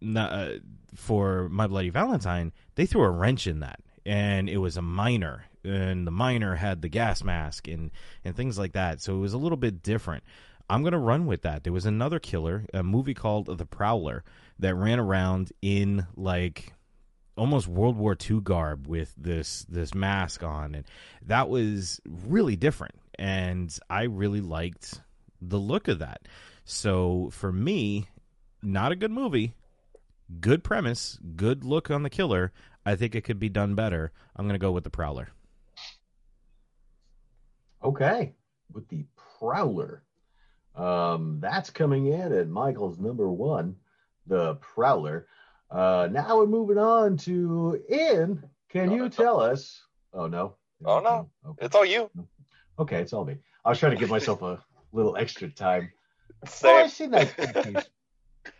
not, 0.00 0.32
uh, 0.32 0.48
for 0.94 1.48
My 1.48 1.66
Bloody 1.66 1.90
Valentine, 1.90 2.52
they 2.74 2.86
threw 2.86 3.02
a 3.02 3.10
wrench 3.10 3.46
in 3.46 3.60
that, 3.60 3.80
and 4.04 4.48
it 4.48 4.58
was 4.58 4.76
a 4.76 4.82
miner, 4.82 5.44
and 5.64 6.06
the 6.06 6.10
miner 6.10 6.54
had 6.54 6.82
the 6.82 6.88
gas 6.88 7.22
mask 7.22 7.68
and 7.68 7.90
and 8.24 8.36
things 8.36 8.58
like 8.58 8.72
that. 8.72 9.00
So 9.00 9.16
it 9.16 9.20
was 9.20 9.32
a 9.32 9.38
little 9.38 9.56
bit 9.56 9.82
different. 9.82 10.24
I'm 10.68 10.82
gonna 10.82 10.98
run 10.98 11.26
with 11.26 11.42
that. 11.42 11.64
There 11.64 11.72
was 11.72 11.86
another 11.86 12.18
killer, 12.18 12.66
a 12.74 12.82
movie 12.82 13.14
called 13.14 13.46
The 13.46 13.66
Prowler, 13.66 14.24
that 14.58 14.74
ran 14.74 14.98
around 14.98 15.52
in 15.62 16.06
like 16.16 16.72
almost 17.36 17.68
World 17.68 17.96
War 17.96 18.16
II 18.18 18.40
garb 18.40 18.86
with 18.86 19.14
this 19.16 19.64
this 19.68 19.94
mask 19.94 20.42
on, 20.42 20.74
and 20.74 20.84
that 21.26 21.48
was 21.48 22.00
really 22.06 22.56
different. 22.56 22.94
And 23.18 23.76
I 23.88 24.04
really 24.04 24.40
liked 24.40 25.00
the 25.40 25.58
look 25.58 25.88
of 25.88 26.00
that. 26.00 26.22
So 26.64 27.30
for 27.32 27.52
me, 27.52 28.08
not 28.62 28.92
a 28.92 28.96
good 28.96 29.10
movie, 29.10 29.54
good 30.40 30.64
premise, 30.64 31.18
good 31.36 31.64
look 31.64 31.90
on 31.90 32.02
the 32.02 32.10
killer. 32.10 32.52
I 32.84 32.96
think 32.96 33.14
it 33.14 33.22
could 33.22 33.38
be 33.38 33.48
done 33.48 33.74
better. 33.74 34.12
I'm 34.36 34.46
gonna 34.46 34.58
go 34.58 34.72
with 34.72 34.84
the 34.84 34.90
Prowler. 34.90 35.28
Okay, 37.82 38.34
with 38.72 38.88
the 38.88 39.04
Prowler. 39.38 40.02
Um, 40.74 41.38
that's 41.40 41.70
coming 41.70 42.06
in 42.06 42.32
at 42.32 42.48
Michael's 42.48 42.98
number 42.98 43.28
one, 43.28 43.76
the 44.26 44.56
Prowler. 44.56 45.26
Uh, 45.70 46.08
now 46.10 46.36
we're 46.36 46.46
moving 46.46 46.78
on 46.78 47.16
to 47.18 47.82
in. 47.88 48.42
Can 48.68 48.90
you 48.90 49.08
tell 49.08 49.40
us? 49.40 49.82
Oh 50.12 50.26
no. 50.26 50.54
Oh 50.84 51.00
no, 51.00 51.30
it's 51.58 51.74
all 51.74 51.84
you. 51.84 52.10
Okay, 52.78 53.00
it's 53.00 53.12
all 53.12 53.24
me. 53.24 53.38
I 53.64 53.70
was 53.70 53.78
trying 53.78 53.92
to 53.92 53.98
give 53.98 54.10
myself 54.10 54.42
a 54.42 54.62
little 54.92 55.16
extra 55.16 55.48
time. 55.48 55.90
Same. 56.46 56.74
Oh, 56.74 56.84
I've 56.84 56.92
seen 56.92 57.10
that. 57.12 57.86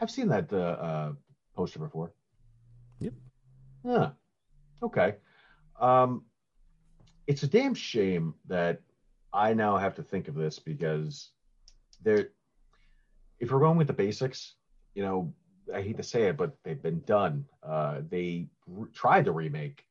I've 0.00 0.10
seen 0.10 0.28
that 0.28 0.52
uh, 0.52 0.56
uh, 0.56 1.12
poster 1.56 1.78
before. 1.78 2.12
Yep. 3.00 3.14
Yeah. 3.84 4.10
Okay. 4.82 5.16
Um, 5.80 6.24
it's 7.26 7.42
a 7.42 7.48
damn 7.48 7.74
shame 7.74 8.34
that 8.46 8.80
I 9.32 9.54
now 9.54 9.76
have 9.76 9.94
to 9.96 10.02
think 10.02 10.28
of 10.28 10.34
this 10.34 10.58
because 10.58 11.30
there. 12.02 12.30
If 13.38 13.50
we're 13.50 13.60
going 13.60 13.76
with 13.76 13.86
the 13.86 13.92
basics, 13.92 14.54
you 14.94 15.02
know, 15.02 15.34
I 15.74 15.82
hate 15.82 15.98
to 15.98 16.02
say 16.02 16.22
it, 16.22 16.38
but 16.38 16.56
they've 16.64 16.82
been 16.82 17.00
done. 17.00 17.44
Uh, 17.62 18.00
they 18.08 18.48
re- 18.66 18.88
tried 18.94 19.26
to 19.26 19.32
remake, 19.32 19.84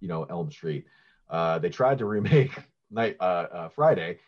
you 0.00 0.08
know, 0.08 0.24
Elm 0.24 0.50
Street. 0.50 0.86
Uh, 1.28 1.58
they 1.58 1.68
tried 1.68 1.98
to 1.98 2.06
remake 2.14 2.52
Night 2.90 3.16
uh, 3.20 3.46
uh, 3.52 3.68
Friday. 3.68 4.18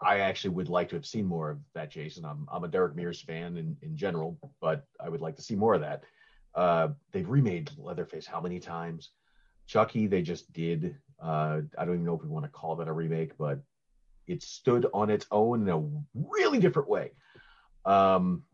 I 0.00 0.20
actually 0.20 0.50
would 0.50 0.68
like 0.68 0.88
to 0.90 0.96
have 0.96 1.06
seen 1.06 1.26
more 1.26 1.50
of 1.50 1.58
that, 1.74 1.90
Jason. 1.90 2.24
I'm 2.24 2.46
I'm 2.50 2.64
a 2.64 2.68
Derek 2.68 2.96
Mears 2.96 3.20
fan 3.20 3.56
in, 3.56 3.76
in 3.82 3.96
general, 3.96 4.38
but 4.60 4.86
I 4.98 5.08
would 5.08 5.20
like 5.20 5.36
to 5.36 5.42
see 5.42 5.54
more 5.54 5.74
of 5.74 5.82
that. 5.82 6.04
Uh, 6.54 6.88
they've 7.12 7.28
remade 7.28 7.70
Leatherface 7.76 8.26
how 8.26 8.40
many 8.40 8.58
times? 8.58 9.10
Chucky, 9.66 10.06
they 10.06 10.22
just 10.22 10.50
did. 10.52 10.96
Uh, 11.20 11.60
I 11.78 11.84
don't 11.84 11.94
even 11.94 12.06
know 12.06 12.14
if 12.14 12.22
we 12.22 12.28
want 12.28 12.44
to 12.44 12.50
call 12.50 12.76
that 12.76 12.88
a 12.88 12.92
remake, 12.92 13.36
but 13.36 13.60
it 14.26 14.42
stood 14.42 14.86
on 14.94 15.10
its 15.10 15.26
own 15.30 15.62
in 15.62 15.68
a 15.68 15.82
really 16.14 16.58
different 16.58 16.88
way. 16.88 17.12
Um, 17.84 18.44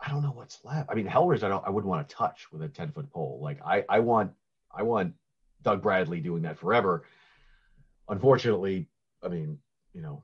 I 0.00 0.10
don't 0.10 0.22
know 0.22 0.32
what's 0.32 0.64
left. 0.64 0.90
I 0.90 0.94
mean, 0.94 1.06
Hellraiser, 1.06 1.44
I 1.44 1.48
don't, 1.48 1.66
I 1.66 1.70
wouldn't 1.70 1.88
want 1.88 2.08
to 2.08 2.14
touch 2.14 2.48
with 2.50 2.62
a 2.62 2.68
ten 2.68 2.90
foot 2.90 3.10
pole. 3.10 3.38
Like 3.42 3.60
I, 3.64 3.84
I 3.88 4.00
want, 4.00 4.32
I 4.74 4.82
want 4.82 5.14
Doug 5.62 5.82
Bradley 5.82 6.20
doing 6.20 6.42
that 6.42 6.58
forever. 6.58 7.04
Unfortunately, 8.08 8.88
I 9.22 9.28
mean, 9.28 9.58
you 9.94 10.02
know, 10.02 10.22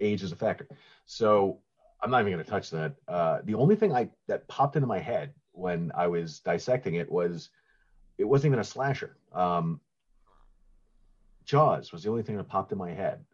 age 0.00 0.22
is 0.22 0.32
a 0.32 0.36
factor. 0.36 0.66
So 1.04 1.60
I'm 2.00 2.10
not 2.10 2.20
even 2.20 2.32
going 2.32 2.44
to 2.44 2.50
touch 2.50 2.70
that. 2.70 2.94
Uh, 3.06 3.38
the 3.44 3.54
only 3.54 3.76
thing 3.76 3.94
I 3.94 4.10
that 4.26 4.48
popped 4.48 4.76
into 4.76 4.88
my 4.88 4.98
head 4.98 5.34
when 5.52 5.92
I 5.94 6.08
was 6.08 6.40
dissecting 6.40 6.94
it 6.94 7.10
was 7.10 7.50
it 8.18 8.24
wasn't 8.24 8.50
even 8.50 8.60
a 8.60 8.64
slasher. 8.64 9.16
Um, 9.32 9.80
Jaws 11.44 11.92
was 11.92 12.02
the 12.02 12.10
only 12.10 12.22
thing 12.22 12.36
that 12.36 12.48
popped 12.48 12.72
in 12.72 12.78
my 12.78 12.90
head, 12.90 13.24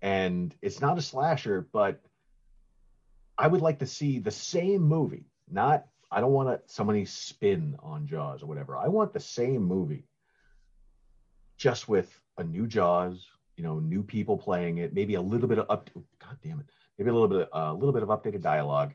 and 0.00 0.54
it's 0.62 0.80
not 0.80 0.98
a 0.98 1.02
slasher, 1.02 1.66
but 1.72 2.00
I 3.38 3.46
would 3.46 3.60
like 3.60 3.78
to 3.78 3.86
see 3.86 4.18
the 4.18 4.30
same 4.30 4.82
movie. 4.82 5.26
Not 5.48 5.86
I 6.10 6.20
don't 6.20 6.32
want 6.32 6.48
to 6.48 6.72
somebody 6.72 7.04
spin 7.04 7.76
on 7.82 8.06
Jaws 8.06 8.42
or 8.42 8.46
whatever. 8.46 8.76
I 8.76 8.88
want 8.88 9.12
the 9.12 9.20
same 9.20 9.62
movie, 9.62 10.04
just 11.56 11.88
with 11.88 12.20
a 12.36 12.44
new 12.44 12.66
Jaws. 12.66 13.26
You 13.56 13.64
know, 13.64 13.78
new 13.78 14.02
people 14.02 14.36
playing 14.36 14.78
it. 14.78 14.94
Maybe 14.94 15.14
a 15.14 15.20
little 15.20 15.48
bit 15.48 15.58
of 15.58 15.66
up. 15.68 15.90
God 15.94 16.36
damn 16.42 16.60
it. 16.60 16.66
Maybe 16.98 17.10
a 17.10 17.12
little 17.12 17.28
bit, 17.28 17.48
a 17.52 17.58
uh, 17.58 17.72
little 17.72 17.92
bit 17.92 18.02
of 18.02 18.08
updated 18.08 18.42
dialogue, 18.42 18.94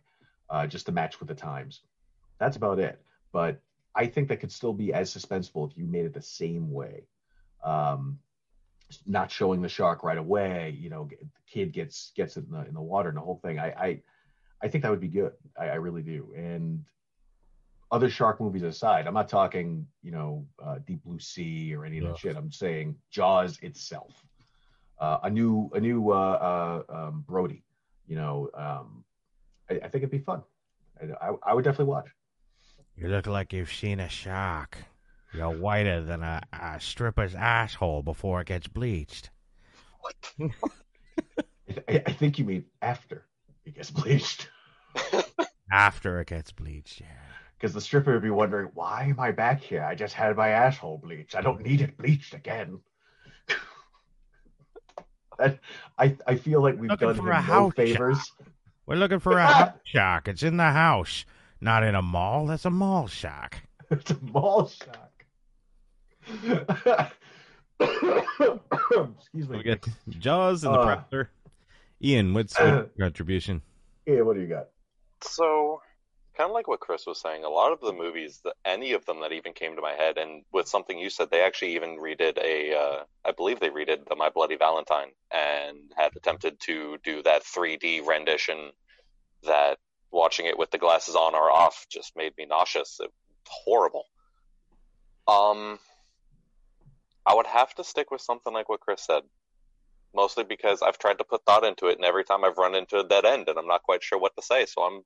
uh, 0.49 0.67
just 0.67 0.85
to 0.87 0.91
match 0.91 1.19
with 1.19 1.29
the 1.29 1.35
times. 1.35 1.81
That's 2.39 2.57
about 2.57 2.79
it. 2.79 3.01
But 3.31 3.59
I 3.95 4.05
think 4.05 4.27
that 4.29 4.39
could 4.39 4.51
still 4.51 4.73
be 4.73 4.93
as 4.93 5.13
suspenseful 5.13 5.69
if 5.69 5.77
you 5.77 5.85
made 5.85 6.05
it 6.05 6.13
the 6.13 6.21
same 6.21 6.71
way. 6.71 7.07
Um, 7.63 8.19
not 9.05 9.31
showing 9.31 9.61
the 9.61 9.69
shark 9.69 10.03
right 10.03 10.17
away. 10.17 10.77
You 10.79 10.89
know, 10.89 11.09
the 11.09 11.27
kid 11.47 11.73
gets 11.73 12.11
gets 12.15 12.37
it 12.37 12.45
in 12.45 12.51
the 12.51 12.65
in 12.65 12.73
the 12.73 12.81
water 12.81 13.09
and 13.09 13.17
the 13.17 13.21
whole 13.21 13.39
thing. 13.43 13.59
I 13.59 13.67
I, 13.67 14.01
I 14.61 14.67
think 14.67 14.83
that 14.83 14.91
would 14.91 15.01
be 15.01 15.07
good. 15.07 15.33
I, 15.59 15.69
I 15.69 15.75
really 15.75 16.03
do. 16.03 16.33
And 16.35 16.83
other 17.91 18.09
shark 18.09 18.39
movies 18.39 18.63
aside, 18.63 19.07
I'm 19.07 19.13
not 19.13 19.29
talking 19.29 19.87
you 20.03 20.11
know 20.11 20.45
uh, 20.63 20.77
Deep 20.85 21.03
Blue 21.03 21.19
Sea 21.19 21.73
or 21.75 21.85
any 21.85 21.97
of 21.97 22.05
that 22.05 22.17
shit. 22.17 22.37
I'm 22.37 22.51
saying 22.51 22.95
Jaws 23.11 23.59
itself. 23.61 24.23
Uh, 24.99 25.19
a 25.23 25.29
new 25.29 25.69
a 25.73 25.79
new 25.79 26.11
uh, 26.11 26.83
uh, 26.89 26.93
um, 26.95 27.23
Brody. 27.27 27.63
You 28.07 28.15
know, 28.15 28.49
um, 28.55 29.03
I, 29.69 29.75
I 29.75 29.89
think 29.89 29.95
it'd 29.95 30.11
be 30.11 30.19
fun. 30.19 30.43
I, 31.01 31.27
I, 31.27 31.33
I 31.43 31.53
would 31.53 31.63
definitely 31.63 31.91
watch. 31.91 32.07
You 32.95 33.09
look 33.09 33.27
like 33.27 33.53
you've 33.53 33.71
seen 33.71 33.99
a 33.99 34.09
shark. 34.09 34.77
You're 35.33 35.51
whiter 35.51 36.01
than 36.03 36.23
a, 36.23 36.41
a 36.51 36.79
stripper's 36.79 37.35
asshole 37.35 38.01
before 38.01 38.41
it 38.41 38.47
gets 38.47 38.67
bleached. 38.67 39.29
I, 41.87 42.01
I 42.05 42.13
think 42.13 42.39
you 42.39 42.45
mean 42.45 42.65
after 42.81 43.25
it 43.65 43.75
gets 43.75 43.91
bleached. 43.91 44.49
After 45.71 46.21
it 46.21 46.27
gets 46.27 46.51
bleached, 46.53 47.01
yeah. 47.01 47.07
Because 47.57 47.73
the 47.73 47.81
stripper 47.81 48.13
would 48.13 48.21
be 48.23 48.29
wondering, 48.29 48.69
why 48.73 49.03
am 49.03 49.19
I 49.19 49.31
back 49.31 49.61
here? 49.61 49.83
I 49.83 49.95
just 49.95 50.13
had 50.13 50.37
my 50.37 50.47
asshole 50.49 50.99
bleached. 50.99 51.35
I 51.35 51.41
don't 51.41 51.61
need 51.61 51.81
it 51.81 51.97
bleached 51.97 52.33
again. 52.33 52.79
That- 55.37 55.59
I, 55.97 56.15
I 56.27 56.35
feel 56.35 56.61
like 56.61 56.77
we've 56.79 56.89
Looking 56.91 57.07
done 57.09 57.15
for 57.17 57.21
him 57.23 57.27
a 57.29 57.31
no 57.33 57.41
house 57.41 57.73
favors. 57.75 58.31
We're 58.85 58.95
looking 58.95 59.19
for 59.19 59.37
a 59.37 59.45
house 59.53 59.71
shark. 59.83 60.27
It's 60.27 60.43
in 60.43 60.57
the 60.57 60.71
house, 60.71 61.25
not 61.61 61.83
in 61.83 61.95
a 61.95 62.01
mall. 62.01 62.45
That's 62.47 62.65
a 62.65 62.69
mall 62.69 63.07
shock. 63.07 63.57
it's 63.91 64.11
a 64.11 64.17
mall 64.21 64.67
shock. 64.69 65.03
Excuse 67.79 69.49
me. 69.49 69.57
We 69.57 69.63
got 69.63 69.79
Jaws 70.09 70.63
and 70.63 70.73
the 70.73 70.79
Uh, 70.79 70.85
Prowler. 71.09 71.29
Ian, 72.03 72.33
what's 72.33 72.57
your 72.59 72.83
contribution? 72.99 73.61
Yeah, 74.05 74.21
what 74.21 74.35
do 74.35 74.41
you 74.41 74.47
got? 74.47 74.67
So, 75.21 75.81
kind 76.37 76.49
of 76.49 76.53
like 76.53 76.67
what 76.67 76.79
Chris 76.79 77.07
was 77.07 77.19
saying, 77.19 77.43
a 77.43 77.49
lot 77.49 77.73
of 77.73 77.81
the 77.81 77.91
movies, 77.91 78.39
the, 78.43 78.53
any 78.63 78.93
of 78.93 79.03
them 79.05 79.21
that 79.21 79.31
even 79.31 79.53
came 79.53 79.75
to 79.75 79.81
my 79.81 79.93
head, 79.93 80.19
and 80.19 80.43
with 80.53 80.67
something 80.67 80.97
you 80.97 81.09
said, 81.09 81.31
they 81.31 81.41
actually 81.41 81.75
even 81.75 81.97
redid 81.97 82.37
a, 82.37 82.77
uh, 82.77 83.03
I 83.25 83.31
believe 83.31 83.59
they 83.59 83.69
redid 83.69 84.07
the 84.07 84.15
My 84.15 84.29
Bloody 84.29 84.55
Valentine 84.55 85.09
and 85.31 85.77
had 85.97 86.15
attempted 86.15 86.59
to 86.61 86.97
do 87.03 87.23
that 87.23 87.43
3D 87.43 88.05
rendition 88.05 88.69
that 89.43 89.79
watching 90.11 90.45
it 90.45 90.59
with 90.59 90.69
the 90.69 90.77
glasses 90.77 91.15
on 91.15 91.33
or 91.33 91.51
off 91.51 91.87
just 91.89 92.15
made 92.15 92.33
me 92.37 92.45
nauseous. 92.45 92.99
It 93.01 93.11
horrible. 93.47 94.05
Um, 95.27 95.79
I 97.25 97.33
would 97.33 97.47
have 97.47 97.73
to 97.75 97.83
stick 97.83 98.11
with 98.11 98.21
something 98.21 98.53
like 98.53 98.69
what 98.69 98.79
Chris 98.79 99.03
said. 99.03 99.23
Mostly 100.15 100.43
because 100.43 100.81
I've 100.81 100.97
tried 100.97 101.17
to 101.17 101.23
put 101.23 101.43
thought 101.45 101.65
into 101.65 101.87
it, 101.87 101.97
and 101.97 102.05
every 102.05 102.23
time 102.23 102.43
I've 102.43 102.57
run 102.57 102.75
into 102.75 102.99
a 102.99 103.07
dead 103.07 103.25
end, 103.25 103.49
and 103.49 103.59
I'm 103.59 103.67
not 103.67 103.83
quite 103.83 104.03
sure 104.03 104.17
what 104.17 104.35
to 104.35 104.41
say, 104.41 104.65
so 104.65 104.83
I'm 104.83 105.01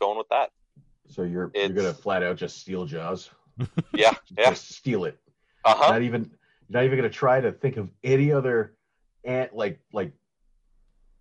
going 0.00 0.18
with 0.18 0.28
that. 0.30 0.50
So 1.08 1.22
you're 1.22 1.50
you're 1.54 1.68
gonna 1.68 1.92
flat 1.92 2.22
out 2.22 2.36
just 2.36 2.58
steal 2.58 2.86
Jaws? 2.86 3.30
Yeah, 3.94 4.14
yeah. 4.38 4.50
Just 4.50 4.72
steal 4.74 5.04
it. 5.04 5.18
Uh 5.64 5.74
huh. 5.76 5.92
Not 5.92 6.02
even 6.02 6.30
you're 6.68 6.80
not 6.80 6.84
even 6.84 6.96
gonna 6.98 7.10
try 7.10 7.40
to 7.40 7.52
think 7.52 7.76
of 7.76 7.90
any 8.02 8.32
other 8.32 8.74
ant 9.24 9.54
like 9.54 9.80
like 9.92 10.12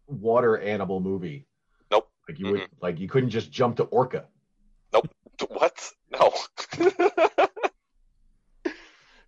water 0.07 0.57
animal 0.57 0.99
movie. 1.01 1.45
Nope. 1.91 2.09
Like 2.27 2.39
you 2.39 2.51
would 2.51 2.67
like 2.81 2.99
you 2.99 3.09
couldn't 3.09 3.29
just 3.29 3.51
jump 3.51 3.77
to 3.77 3.83
Orca. 3.83 4.25
Nope. 4.93 5.09
What? 5.49 5.91
No. 6.11 6.31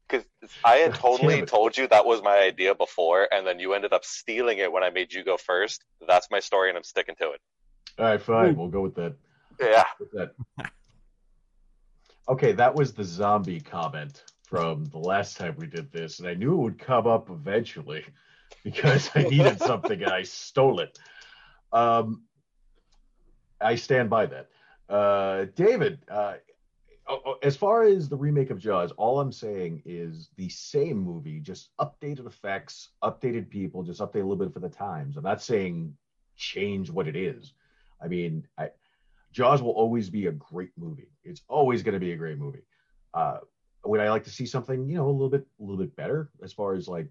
Because 0.08 0.28
I 0.64 0.76
had 0.76 0.94
totally 0.94 1.42
told 1.42 1.76
you 1.76 1.88
that 1.88 2.06
was 2.06 2.22
my 2.22 2.38
idea 2.38 2.76
before, 2.76 3.28
and 3.32 3.48
then 3.48 3.60
you 3.60 3.74
ended 3.74 3.94
up 3.94 4.06
stealing 4.06 4.60
it 4.60 4.72
when 4.72 4.84
I 4.84 4.92
made 4.92 5.12
you 5.12 5.24
go 5.24 5.38
first. 5.38 5.84
That's 6.08 6.28
my 6.30 6.40
story, 6.40 6.70
and 6.70 6.78
I'm 6.78 6.84
sticking 6.84 7.16
to 7.16 7.32
it. 7.32 7.42
All 7.98 8.06
right, 8.06 8.22
fine. 8.22 8.56
We'll 8.56 8.68
go 8.68 8.82
with 8.82 8.94
that. 8.96 9.16
Yeah. 9.60 9.84
Okay, 12.30 12.54
that 12.54 12.74
was 12.74 12.94
the 12.94 13.04
zombie 13.04 13.60
comment 13.60 14.24
from 14.44 14.86
the 14.86 14.98
last 14.98 15.36
time 15.36 15.56
we 15.58 15.68
did 15.68 15.92
this, 15.92 16.20
and 16.20 16.28
I 16.28 16.36
knew 16.36 16.54
it 16.54 16.62
would 16.62 16.80
come 16.80 17.08
up 17.08 17.30
eventually 17.30 18.06
because 18.64 19.10
I 19.16 19.24
needed 19.24 19.60
something 19.60 20.02
and 20.02 20.12
I 20.12 20.24
stole 20.24 20.80
it. 20.80 20.98
Um, 21.72 22.24
I 23.60 23.76
stand 23.76 24.10
by 24.10 24.28
that. 24.28 24.50
Uh, 24.88 25.46
David, 25.56 26.00
uh, 26.10 26.36
oh, 27.08 27.22
oh, 27.26 27.36
as 27.42 27.58
far 27.58 27.84
as 27.84 28.08
the 28.08 28.16
remake 28.16 28.52
of 28.52 28.60
Jaws, 28.60 28.92
all 28.92 29.20
I'm 29.20 29.32
saying 29.32 29.82
is 29.86 30.30
the 30.38 30.50
same 30.50 30.98
movie, 30.98 31.40
just 31.40 31.70
updated 31.80 32.28
effects, 32.28 32.90
updated 33.04 33.50
people, 33.50 33.84
just 33.84 34.02
update 34.02 34.16
a 34.16 34.28
little 34.28 34.36
bit 34.36 34.54
for 34.54 34.60
the 34.60 34.70
times. 34.70 35.18
I'm 35.18 35.24
not 35.24 35.42
saying 35.42 35.96
change 36.36 36.90
what 36.90 37.08
it 37.08 37.16
is. 37.16 37.54
I 38.02 38.08
mean, 38.08 38.46
I, 38.58 38.70
Jaws 39.34 39.62
will 39.62 39.72
always 39.72 40.10
be 40.10 40.28
a 40.28 40.32
great 40.32 40.70
movie. 40.78 41.10
It's 41.24 41.42
always 41.50 41.84
going 41.84 41.94
to 41.94 42.00
be 42.00 42.12
a 42.12 42.16
great 42.16 42.38
movie. 42.38 42.64
Uh, 43.14 43.40
would 43.84 44.00
I 44.00 44.10
like 44.10 44.24
to 44.26 44.30
see 44.30 44.46
something, 44.46 44.88
you 44.88 44.96
know, 44.96 45.10
a 45.10 45.12
little 45.12 45.30
bit, 45.30 45.46
a 45.60 45.64
little 45.64 45.78
bit 45.78 45.96
better 45.96 46.30
as 46.44 46.54
far 46.54 46.76
as 46.76 46.88
like 46.88 47.08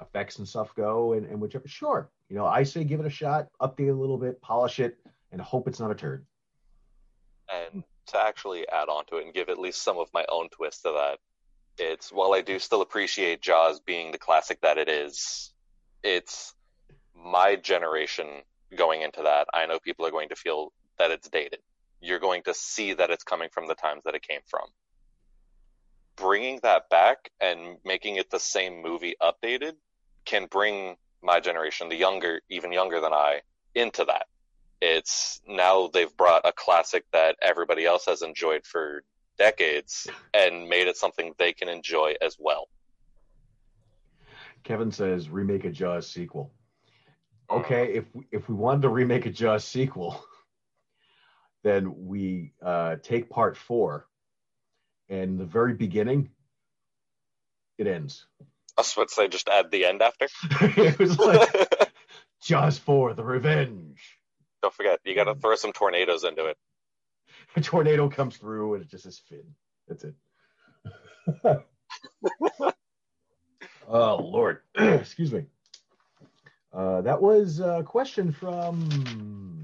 effects 0.00 0.38
and 0.38 0.48
stuff 0.48 0.74
go, 0.74 1.12
and, 1.12 1.26
and 1.26 1.40
whichever? 1.40 1.68
Sure. 1.68 2.10
You 2.28 2.36
know, 2.36 2.46
I 2.46 2.62
say 2.62 2.84
give 2.84 3.00
it 3.00 3.06
a 3.06 3.10
shot, 3.10 3.48
update 3.60 3.90
a 3.90 4.00
little 4.00 4.18
bit, 4.18 4.40
polish 4.40 4.80
it, 4.80 4.98
and 5.30 5.40
hope 5.40 5.68
it's 5.68 5.78
not 5.78 5.90
a 5.90 5.94
turd. 5.94 6.24
And 7.52 7.84
to 8.08 8.18
actually 8.18 8.66
add 8.68 8.88
on 8.88 9.04
to 9.06 9.18
it 9.18 9.26
and 9.26 9.34
give 9.34 9.48
at 9.48 9.58
least 9.58 9.82
some 9.82 9.98
of 9.98 10.08
my 10.12 10.24
own 10.30 10.48
twist 10.48 10.82
to 10.82 10.92
that, 10.92 11.18
it's 11.78 12.10
while 12.10 12.32
I 12.32 12.40
do 12.40 12.58
still 12.58 12.80
appreciate 12.82 13.42
Jaws 13.42 13.80
being 13.80 14.10
the 14.10 14.18
classic 14.18 14.60
that 14.62 14.78
it 14.78 14.88
is, 14.88 15.52
it's 16.02 16.54
my 17.14 17.56
generation 17.56 18.26
going 18.76 19.02
into 19.02 19.22
that. 19.22 19.48
I 19.54 19.66
know 19.66 19.78
people 19.78 20.06
are 20.06 20.10
going 20.10 20.30
to 20.30 20.36
feel 20.36 20.72
that 20.98 21.10
it's 21.10 21.28
dated. 21.28 21.60
You're 22.00 22.18
going 22.18 22.42
to 22.44 22.54
see 22.54 22.94
that 22.94 23.10
it's 23.10 23.24
coming 23.24 23.48
from 23.52 23.66
the 23.66 23.74
times 23.74 24.02
that 24.04 24.14
it 24.14 24.22
came 24.22 24.40
from. 24.46 24.66
Bringing 26.16 26.60
that 26.62 26.88
back 26.88 27.30
and 27.40 27.78
making 27.84 28.16
it 28.16 28.30
the 28.30 28.40
same 28.40 28.82
movie 28.82 29.14
updated 29.22 29.74
can 30.24 30.46
bring 30.46 30.96
my 31.22 31.40
generation, 31.40 31.88
the 31.88 31.96
younger, 31.96 32.40
even 32.50 32.72
younger 32.72 33.00
than 33.00 33.12
I, 33.12 33.40
into 33.74 34.04
that. 34.04 34.26
It's 34.80 35.40
now 35.46 35.88
they've 35.92 36.16
brought 36.16 36.46
a 36.46 36.52
classic 36.52 37.04
that 37.12 37.36
everybody 37.42 37.84
else 37.84 38.06
has 38.06 38.22
enjoyed 38.22 38.64
for 38.64 39.02
decades 39.36 40.06
and 40.34 40.68
made 40.68 40.86
it 40.86 40.96
something 40.96 41.32
they 41.38 41.52
can 41.52 41.68
enjoy 41.68 42.14
as 42.20 42.36
well. 42.38 42.68
Kevin 44.64 44.90
says 44.90 45.30
remake 45.30 45.64
a 45.64 45.70
Jaws 45.70 46.08
sequel. 46.08 46.52
Oh. 47.48 47.60
Okay, 47.60 47.94
if 47.94 48.04
we, 48.14 48.26
if 48.30 48.48
we 48.48 48.54
wanted 48.54 48.82
to 48.82 48.88
remake 48.88 49.26
a 49.26 49.30
Jaws 49.30 49.64
sequel, 49.64 50.22
then 51.68 52.06
we 52.06 52.52
uh, 52.62 52.96
take 53.02 53.28
part 53.28 53.56
four, 53.56 54.06
and 55.08 55.38
the 55.38 55.44
very 55.44 55.74
beginning, 55.74 56.30
it 57.76 57.86
ends. 57.86 58.26
I 58.40 58.80
was 58.80 58.92
about 58.94 59.08
to 59.08 59.14
say 59.14 59.28
just 59.28 59.48
add 59.48 59.70
the 59.70 59.84
end 59.84 60.02
after. 60.02 60.28
it 60.80 60.98
was 60.98 61.18
like 61.18 61.92
Jaws 62.42 62.78
four, 62.78 63.12
the 63.14 63.24
revenge. 63.24 64.00
Don't 64.62 64.72
forget, 64.72 65.00
you 65.04 65.14
got 65.14 65.24
to 65.24 65.34
throw 65.34 65.56
some 65.56 65.72
tornadoes 65.72 66.24
into 66.24 66.46
it. 66.46 66.56
A 67.56 67.60
tornado 67.60 68.08
comes 68.08 68.36
through, 68.36 68.74
and 68.74 68.84
it 68.84 68.90
just 68.90 69.06
is 69.06 69.20
Finn. 69.28 69.54
That's 69.88 70.04
it. 70.04 70.14
oh 73.88 74.16
Lord, 74.16 74.60
excuse 74.74 75.32
me. 75.32 75.44
Uh, 76.72 77.00
that 77.02 77.20
was 77.20 77.60
a 77.60 77.82
question 77.82 78.32
from 78.32 79.57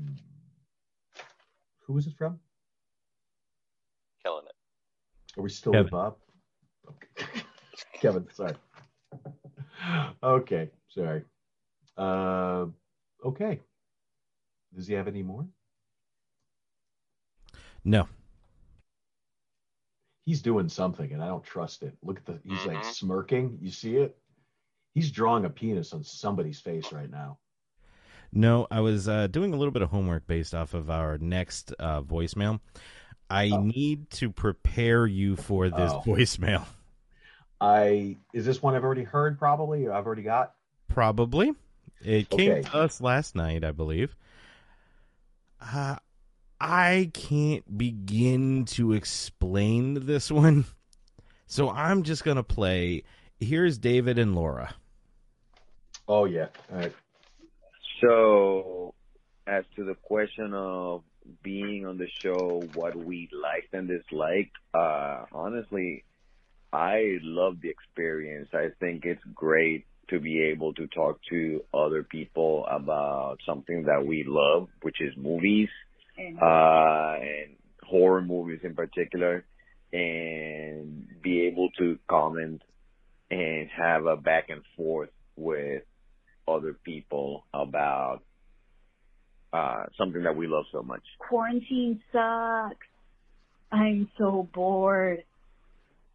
who 1.87 1.93
was 1.95 2.07
it 2.07 2.15
from? 2.17 2.39
Killing 4.25 4.45
it. 4.47 5.39
Are 5.39 5.43
we 5.43 5.51
still 5.51 5.73
Kevin. 5.73 5.85
with 5.85 5.91
Bob? 5.93 6.17
Okay. 6.89 7.43
Kevin, 8.01 8.27
sorry. 8.33 8.55
Okay, 10.23 10.71
sorry. 10.89 11.25
Uh, 11.97 12.67
okay. 13.25 13.61
Does 14.75 14.87
he 14.87 14.95
have 14.95 15.09
any 15.09 15.23
more? 15.23 15.47
No. 17.85 18.09
He's 20.25 20.41
doing 20.41 20.69
something, 20.71 21.13
and 21.13 21.23
I 21.23 21.27
don't 21.29 21.45
trust 21.45 21.83
it. 21.83 21.95
Look 22.03 22.17
at 22.19 22.25
the. 22.25 22.41
He's 22.45 22.65
like 22.65 22.79
Mhm. 22.79 22.85
smirking. 22.95 23.59
You 23.61 23.71
see 23.71 23.97
it? 23.99 24.19
He's 24.95 25.11
drawing 25.11 25.45
a 25.45 25.51
penis 25.51 25.93
on 25.93 26.03
somebody's 26.03 26.61
face 26.61 26.93
right 26.93 27.11
now. 27.11 27.39
No, 28.37 28.67
I 28.71 28.81
was 28.81 29.09
uh, 29.09 29.29
doing 29.29 29.55
a 29.55 29.57
little 29.57 29.71
bit 29.73 29.83
of 29.83 29.91
homework 29.91 30.27
based 30.27 30.55
off 30.55 30.75
of 30.75 30.91
our 30.91 31.19
next 31.19 31.73
uh, 31.79 32.03
voicemail. 32.03 32.61
I 33.31 33.51
Oh. 33.51 33.61
need 33.63 34.11
to 34.11 34.31
prepare 34.31 35.07
you 35.07 35.37
for 35.37 35.71
this 35.71 35.93
Oh. 35.93 36.03
voicemail. 36.05 36.67
I 37.61 38.17
is 38.33 38.45
this 38.45 38.61
one 38.61 38.75
I've 38.75 38.83
already 38.85 39.05
heard? 39.05 39.39
Probably. 39.39 39.89
I've 39.89 40.05
already 40.05 40.23
got. 40.23 40.55
Probably. 40.89 41.55
It 42.03 42.29
came 42.29 42.51
Okay. 42.51 42.63
to 42.63 42.77
us 42.77 43.01
last 43.01 43.35
night, 43.37 43.65
I 43.65 43.71
believe. 43.71 44.15
Uh, 45.61 45.97
I 46.61 47.11
can't 47.15 47.79
begin 47.79 48.65
to 48.67 48.93
explain 48.93 50.07
this 50.07 50.31
one. 50.31 50.65
So 51.47 51.71
I'm 51.71 52.03
just 52.03 52.25
going 52.25 52.37
to 52.37 52.43
play. 52.43 53.05
Here's 53.39 53.79
David 53.79 54.19
and 54.19 54.35
Laura. 54.35 54.75
Oh 56.09 56.25
yeah. 56.25 56.49
All 56.73 56.79
right. 56.79 56.93
So, 58.01 58.95
as 59.47 59.65
to 59.77 59.85
the 59.85 59.95
question 59.95 60.53
of 60.55 61.03
being 61.43 61.87
on 61.87 61.99
the 61.99 62.09
show, 62.23 62.69
what 62.73 62.97
we 62.97 63.29
liked 63.33 63.73
and 63.73 63.89
disliked, 63.89 64.57
uh, 64.75 65.25
honestly, 65.33 66.05
I 66.73 67.19
love 67.23 67.61
the 67.63 67.71
experience. 67.71 68.49
I 68.53 68.69
think 68.81 69.05
it's 69.05 69.23
great 69.35 69.87
to 70.09 70.21
be 70.21 70.43
able 70.43 70.75
to 70.75 70.87
talk 70.89 71.21
to 71.31 71.63
other 71.73 72.03
people 72.03 72.67
about 72.71 73.39
something 73.47 73.85
that 73.85 74.05
we 74.05 74.25
love, 74.27 74.69
which 74.83 75.01
is 75.01 75.15
movies, 75.17 75.69
uh, 76.19 77.15
and 77.21 77.57
horror 77.83 78.23
movies 78.23 78.61
in 78.65 78.75
particular, 78.75 79.45
and 79.93 81.07
be 81.23 81.47
able 81.47 81.71
to 81.79 81.99
comment 82.09 82.63
and 83.31 83.69
have 83.71 84.07
a 84.07 84.17
back 84.17 84.51
and 84.51 84.63
forth 84.77 85.11
with 85.37 85.83
other 86.49 86.77
people 86.85 87.45
about 87.53 88.21
uh, 89.53 89.85
something 89.97 90.25
that 90.25 90.37
we 90.37 90.47
love 90.47 90.65
so 90.73 90.83
much. 90.83 91.03
quarantine 91.19 92.03
sucks. 92.13 92.87
I'm 93.71 94.09
so 94.19 94.49
bored. 94.53 95.25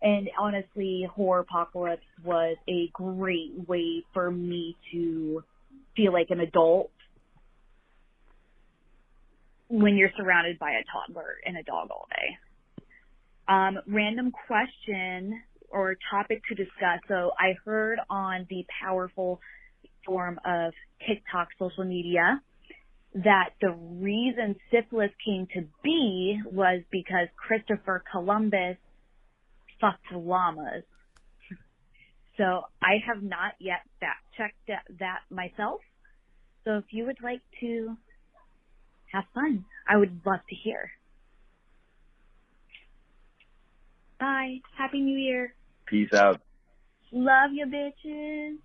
And 0.02 0.30
honestly, 0.40 1.08
Horropocalypse 1.14 2.00
was 2.24 2.58
a 2.70 2.90
great 2.94 3.52
way 3.68 4.04
for 4.14 4.32
me 4.32 4.78
to 4.94 5.44
feel 5.96 6.14
like 6.14 6.28
an 6.30 6.40
adult 6.40 6.92
when 9.70 9.96
you're 9.96 10.12
surrounded 10.18 10.58
by 10.58 10.72
a 10.72 10.84
toddler 10.92 11.36
and 11.46 11.58
a 11.58 11.64
dog 11.64 11.90
all 11.92 12.08
day. 12.10 12.84
Um, 13.48 13.80
random 13.88 14.32
question 14.48 15.42
or 15.70 15.96
topic 16.10 16.42
to 16.50 16.56
discuss. 16.56 17.00
So 17.08 17.32
I 17.38 17.56
heard 17.66 18.00
on 18.10 18.48
the 18.50 18.66
powerful 18.82 19.40
form 20.10 20.40
of 20.44 20.74
TikTok 21.08 21.50
social 21.60 21.86
media 21.86 22.42
that 23.14 23.52
the 23.62 23.72
reason 23.72 24.56
syphilis 24.72 25.12
came 25.24 25.48
to 25.54 25.64
be 25.84 26.42
was 26.52 26.82
because 26.92 27.28
Christopher 27.36 28.04
Columbus 28.12 28.78
fucked 29.80 30.12
llamas. 30.12 30.84
So 32.38 32.64
I 32.82 32.96
have 33.06 33.22
not 33.22 33.54
yet 33.60 33.82
fact 34.00 34.24
checked 34.38 34.68
that, 34.68 34.84
that 35.00 35.20
myself. 35.30 35.82
So 36.66 36.78
if 36.78 36.86
you 36.92 37.06
would 37.06 37.22
like 37.22 37.42
to 37.60 37.96
have 39.12 39.26
fun, 39.34 39.66
I 39.88 39.98
would 39.98 40.22
love 40.26 40.40
to 40.50 40.56
hear. 40.56 40.92
Bye. 44.20 44.60
Happy 44.78 45.02
New 45.02 45.18
Year. 45.18 45.54
Peace 45.86 46.14
out. 46.14 46.42
Love 47.12 47.52
you 47.54 47.66
bitches. 47.66 48.58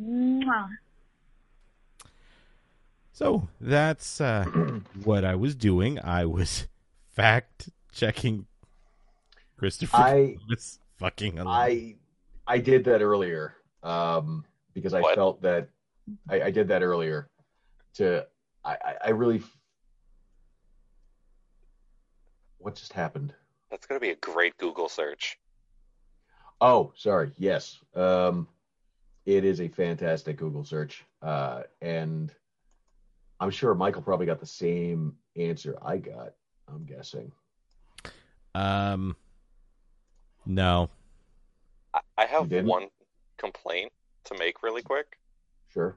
Mwah. 0.00 0.68
So 3.18 3.48
that's 3.60 4.20
uh, 4.20 4.44
what 5.02 5.24
I 5.24 5.34
was 5.34 5.56
doing. 5.56 5.98
I 5.98 6.24
was 6.26 6.68
fact 7.08 7.68
checking 7.90 8.46
Christopher 9.56 9.96
I- 9.96 10.34
Columbus 10.36 10.78
fucking 10.98 11.40
alive. 11.40 11.72
I 11.72 11.96
I 12.46 12.58
did 12.58 12.84
that 12.84 13.02
earlier 13.02 13.56
um, 13.82 14.44
because 14.72 14.94
I 14.94 15.00
What? 15.00 15.16
felt 15.16 15.42
that 15.42 15.68
I, 16.30 16.42
I 16.42 16.50
did 16.52 16.68
that 16.68 16.84
earlier 16.84 17.28
to 17.94 18.24
I, 18.64 18.74
I, 18.84 18.94
I 19.06 19.10
really 19.10 19.42
what 22.58 22.76
just 22.76 22.92
happened? 22.92 23.34
That's 23.68 23.84
going 23.84 24.00
to 24.00 24.06
be 24.06 24.12
a 24.12 24.16
great 24.16 24.56
Google 24.58 24.88
search. 24.88 25.40
Oh, 26.60 26.92
sorry. 26.94 27.32
Yes. 27.36 27.80
Um, 27.96 28.46
it 29.26 29.44
is 29.44 29.60
a 29.60 29.66
fantastic 29.66 30.36
Google 30.36 30.64
search. 30.64 31.04
Uh, 31.20 31.62
and 31.82 32.32
I'm 33.40 33.50
sure 33.50 33.74
Michael 33.74 34.02
probably 34.02 34.26
got 34.26 34.40
the 34.40 34.46
same 34.46 35.14
answer 35.36 35.78
I 35.82 35.98
got. 35.98 36.34
I'm 36.68 36.84
guessing. 36.84 37.32
Um, 38.54 39.16
no. 40.44 40.90
I, 41.94 42.00
I 42.16 42.26
have 42.26 42.50
one 42.50 42.88
complaint 43.38 43.92
to 44.24 44.36
make 44.38 44.62
really 44.62 44.82
quick. 44.82 45.18
Sure. 45.72 45.96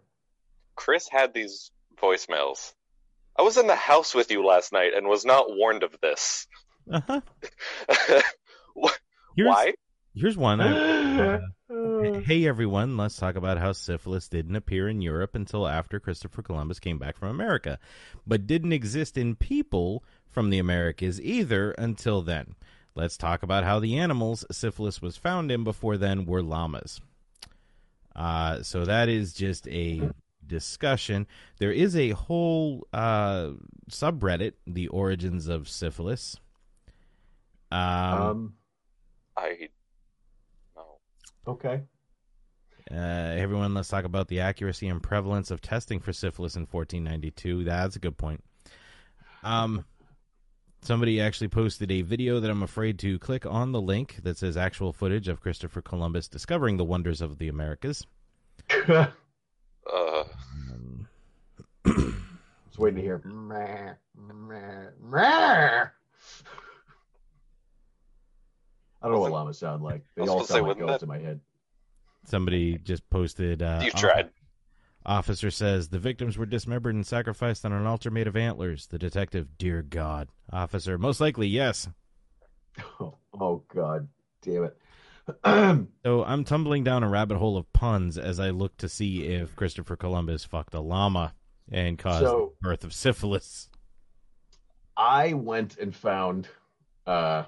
Chris 0.76 1.08
had 1.10 1.34
these 1.34 1.72
voicemails. 2.02 2.74
I 3.38 3.42
was 3.44 3.58
in 3.58 3.68
the 3.68 3.76
house 3.76 4.14
with 4.14 4.32
you 4.32 4.46
last 4.46 4.72
night 4.72 4.94
and 4.96 5.08
was 5.08 5.26
not 5.26 5.46
warned 5.50 5.84
of 5.84 5.96
this. 6.02 6.48
Uh-huh. 6.92 7.22
Wh- 8.82 8.92
Here's, 9.36 9.48
Why? 9.50 9.74
Here's 10.14 10.38
one. 10.38 10.62
I- 10.62 11.36
uh, 11.40 11.40
hey 12.26 12.46
everyone, 12.48 12.98
let's 12.98 13.18
talk 13.18 13.36
about 13.36 13.58
how 13.58 13.72
syphilis 13.72 14.28
didn't 14.28 14.56
appear 14.56 14.88
in 14.88 15.02
Europe 15.02 15.36
until 15.36 15.68
after 15.68 16.00
Christopher 16.00 16.42
Columbus 16.42 16.80
came 16.80 16.98
back 16.98 17.18
from 17.18 17.30
America, 17.30 17.80
but 18.26 18.48
didn't 18.48 18.74
exist 18.74 19.18
in 19.18 19.36
people 19.36 20.04
from 20.30 20.50
the 20.50 20.60
Americas 20.60 21.20
either 21.22 21.72
until 21.72 22.22
then. 22.22 22.56
Let's 22.96 23.18
talk 23.18 23.44
about 23.44 23.64
how 23.64 23.80
the 23.80 23.98
animals 23.98 24.46
syphilis 24.52 25.02
was 25.02 25.16
found 25.18 25.52
in 25.52 25.64
before 25.64 25.98
then 25.98 26.26
were 26.26 26.42
llamas. 26.42 27.00
Uh, 28.16 28.62
so 28.64 28.84
that 28.86 29.08
is 29.08 29.34
just 29.34 29.68
a 29.70 30.10
discussion. 30.46 31.26
There 31.60 31.72
is 31.72 31.96
a 31.96 32.10
whole 32.10 32.86
uh, 32.92 33.52
subreddit, 33.90 34.54
the 34.68 34.90
origins 34.90 35.48
of 35.48 35.70
syphilis. 35.70 36.38
Um, 37.72 37.80
Um, 37.82 38.54
I 39.38 39.70
okay. 41.48 41.82
Uh, 42.90 42.96
everyone, 43.38 43.74
let's 43.74 43.90
talk 43.90 44.06
about 44.06 44.28
the 44.28 44.40
accuracy 44.40 44.88
and 44.88 45.02
prevalence 45.02 45.52
of 45.52 45.62
testing 45.62 46.00
for 46.00 46.12
syphilis 46.12 46.56
in 46.56 46.62
1492. 46.62 47.64
That's 47.64 47.96
a 47.96 48.00
good 48.00 48.18
point. 48.18 48.44
Um, 49.44 49.86
somebody 50.82 51.22
actually 51.22 51.48
posted 51.48 51.92
a 51.92 52.02
video 52.02 52.40
that 52.40 52.50
I'm 52.50 52.64
afraid 52.64 53.00
to 53.00 53.20
click 53.20 53.46
on 53.46 53.72
the 53.72 53.82
link 53.82 54.18
that 54.24 54.38
says 54.38 54.58
actual 54.58 54.94
footage 54.94 55.28
of 55.28 55.42
Christopher 55.42 55.82
Columbus 55.82 56.28
discovering 56.28 56.78
the 56.78 56.84
wonders 56.84 57.22
of 57.22 57.38
the 57.38 57.48
Americas. 57.48 58.06
uh, 58.90 59.06
Just 61.86 62.78
waiting 62.78 62.98
to 62.98 63.02
hear. 63.02 63.22
"Meh, 63.26 63.94
meh, 64.16 64.90
meh." 65.02 65.86
I 69.02 69.08
don't 69.08 69.16
know 69.16 69.22
what 69.22 69.32
llamas 69.32 69.58
sound 69.58 69.84
like. 69.84 70.04
They 70.16 70.24
I 70.24 70.28
all 70.28 70.38
sound 70.40 70.48
say, 70.48 70.54
like 70.56 70.64
wouldn't 70.68 70.80
goats 70.88 71.00
that- 71.00 71.04
in 71.04 71.10
my 71.10 71.18
head. 71.20 71.40
Somebody 72.26 72.78
just 72.78 73.10
posted. 73.10 73.64
Uh, 73.64 73.82
You've 73.84 73.96
tried. 73.96 74.30
Officer 75.04 75.50
says 75.50 75.90
the 75.90 75.98
victims 75.98 76.38
were 76.38 76.46
dismembered 76.46 76.94
and 76.94 77.06
sacrificed 77.06 77.66
on 77.66 77.72
an 77.74 77.88
altar 77.88 78.12
made 78.12 78.28
of 78.28 78.36
antlers. 78.38 78.86
The 78.86 79.00
detective, 79.00 79.58
dear 79.58 79.82
God. 79.82 80.28
Officer, 80.54 81.00
most 81.00 81.20
likely 81.20 81.48
yes. 81.48 81.90
Oh, 83.00 83.18
oh 83.40 83.64
God, 83.74 84.08
damn 84.44 84.66
it. 84.66 84.78
So 86.06 86.24
I'm 86.24 86.44
tumbling 86.44 86.84
down 86.84 87.04
a 87.04 87.10
rabbit 87.10 87.38
hole 87.38 87.58
of 87.58 87.72
puns 87.74 88.18
as 88.20 88.40
I 88.40 88.50
look 88.52 88.76
to 88.78 88.90
see 88.90 89.24
if 89.26 89.56
Christopher 89.56 89.96
Columbus 89.96 90.44
fucked 90.46 90.74
a 90.76 90.80
llama 90.80 91.34
and 91.72 91.98
caused 91.98 92.26
So- 92.26 92.54
the 92.62 92.68
birth 92.70 92.84
of 92.84 92.94
syphilis. 92.94 93.70
I 94.96 95.34
went 95.34 95.78
and 95.78 95.96
found 95.96 96.48
uh, 97.08 97.44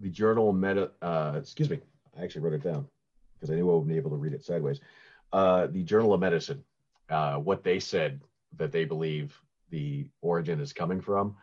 the 0.00 0.08
journal 0.08 0.52
meta. 0.52 0.90
Uh, 1.00 1.34
excuse 1.36 1.70
me, 1.70 1.80
I 2.18 2.24
actually 2.24 2.42
wrote 2.42 2.54
it 2.54 2.62
down 2.62 2.86
because 3.34 3.50
I 3.50 3.54
knew 3.54 3.70
I 3.70 3.74
wouldn't 3.74 3.88
be 3.88 3.96
able 3.96 4.10
to 4.10 4.16
read 4.16 4.32
it 4.32 4.44
sideways. 4.44 4.80
Uh, 5.32 5.66
the 5.68 5.82
Journal 5.82 6.12
of 6.12 6.20
Medicine, 6.20 6.64
uh, 7.08 7.36
what 7.36 7.62
they 7.62 7.78
said 7.78 8.20
that 8.56 8.72
they 8.72 8.84
believe 8.84 9.40
the 9.70 10.06
origin 10.20 10.60
is 10.60 10.72
coming 10.72 11.00
from, 11.00 11.36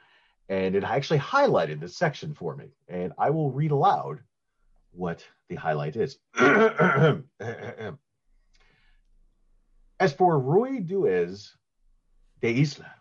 and 0.50 0.76
it 0.76 0.84
actually 0.84 1.20
highlighted 1.20 1.80
this 1.80 1.96
section 1.96 2.34
for 2.34 2.56
me, 2.56 2.66
and 2.90 3.14
I 3.18 3.30
will 3.30 3.52
read 3.52 3.72
aloud 3.72 4.20
what 4.92 5.26
the 5.48 5.56
highlight 5.56 5.96
is. 5.96 6.18
As 10.00 10.14
for 10.14 10.40
Ruiz 10.40 10.84
Diaz 10.86 11.54
de 12.42 12.62
Isla, 12.62 12.94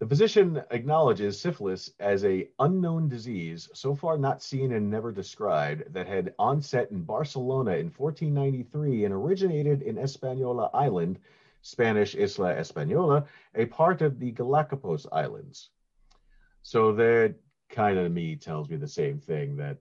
the 0.00 0.06
physician 0.06 0.62
acknowledges 0.70 1.38
syphilis 1.38 1.92
as 2.00 2.24
a 2.24 2.48
unknown 2.58 3.06
disease 3.06 3.68
so 3.74 3.94
far 3.94 4.16
not 4.16 4.42
seen 4.42 4.72
and 4.72 4.90
never 4.90 5.12
described 5.12 5.92
that 5.92 6.06
had 6.06 6.34
onset 6.38 6.90
in 6.90 7.02
Barcelona 7.02 7.72
in 7.72 7.90
1493 7.90 9.04
and 9.04 9.12
originated 9.12 9.82
in 9.82 9.96
Hispaniola 9.96 10.70
Island, 10.72 11.18
Spanish 11.60 12.14
Isla 12.14 12.54
Española, 12.54 13.26
a 13.54 13.66
part 13.66 14.00
of 14.00 14.18
the 14.18 14.30
Galapagos 14.30 15.06
Islands. 15.12 15.68
So 16.62 16.92
that 16.92 17.34
kind 17.68 17.98
of 17.98 18.10
me 18.10 18.36
tells 18.36 18.70
me 18.70 18.76
the 18.76 18.88
same 18.88 19.18
thing 19.18 19.54
that 19.56 19.76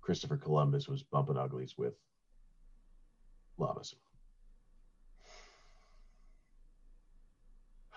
Christopher 0.00 0.38
Columbus 0.38 0.88
was 0.88 1.02
bumping 1.02 1.36
uglies 1.36 1.76
with 1.76 1.92
llamas. 3.58 3.94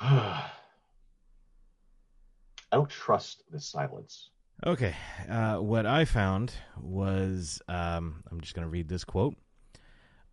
I 2.72 2.78
don't 2.78 2.90
trust 2.90 3.44
this 3.52 3.66
silence. 3.66 4.30
Okay, 4.66 4.96
uh, 5.30 5.58
what 5.58 5.86
I 5.86 6.06
found 6.06 6.54
was 6.80 7.62
um, 7.68 8.24
I'm 8.32 8.42
just 8.42 8.54
going 8.54 8.66
to 8.66 8.70
read 8.70 8.88
this 8.88 9.04
quote. 9.04 9.36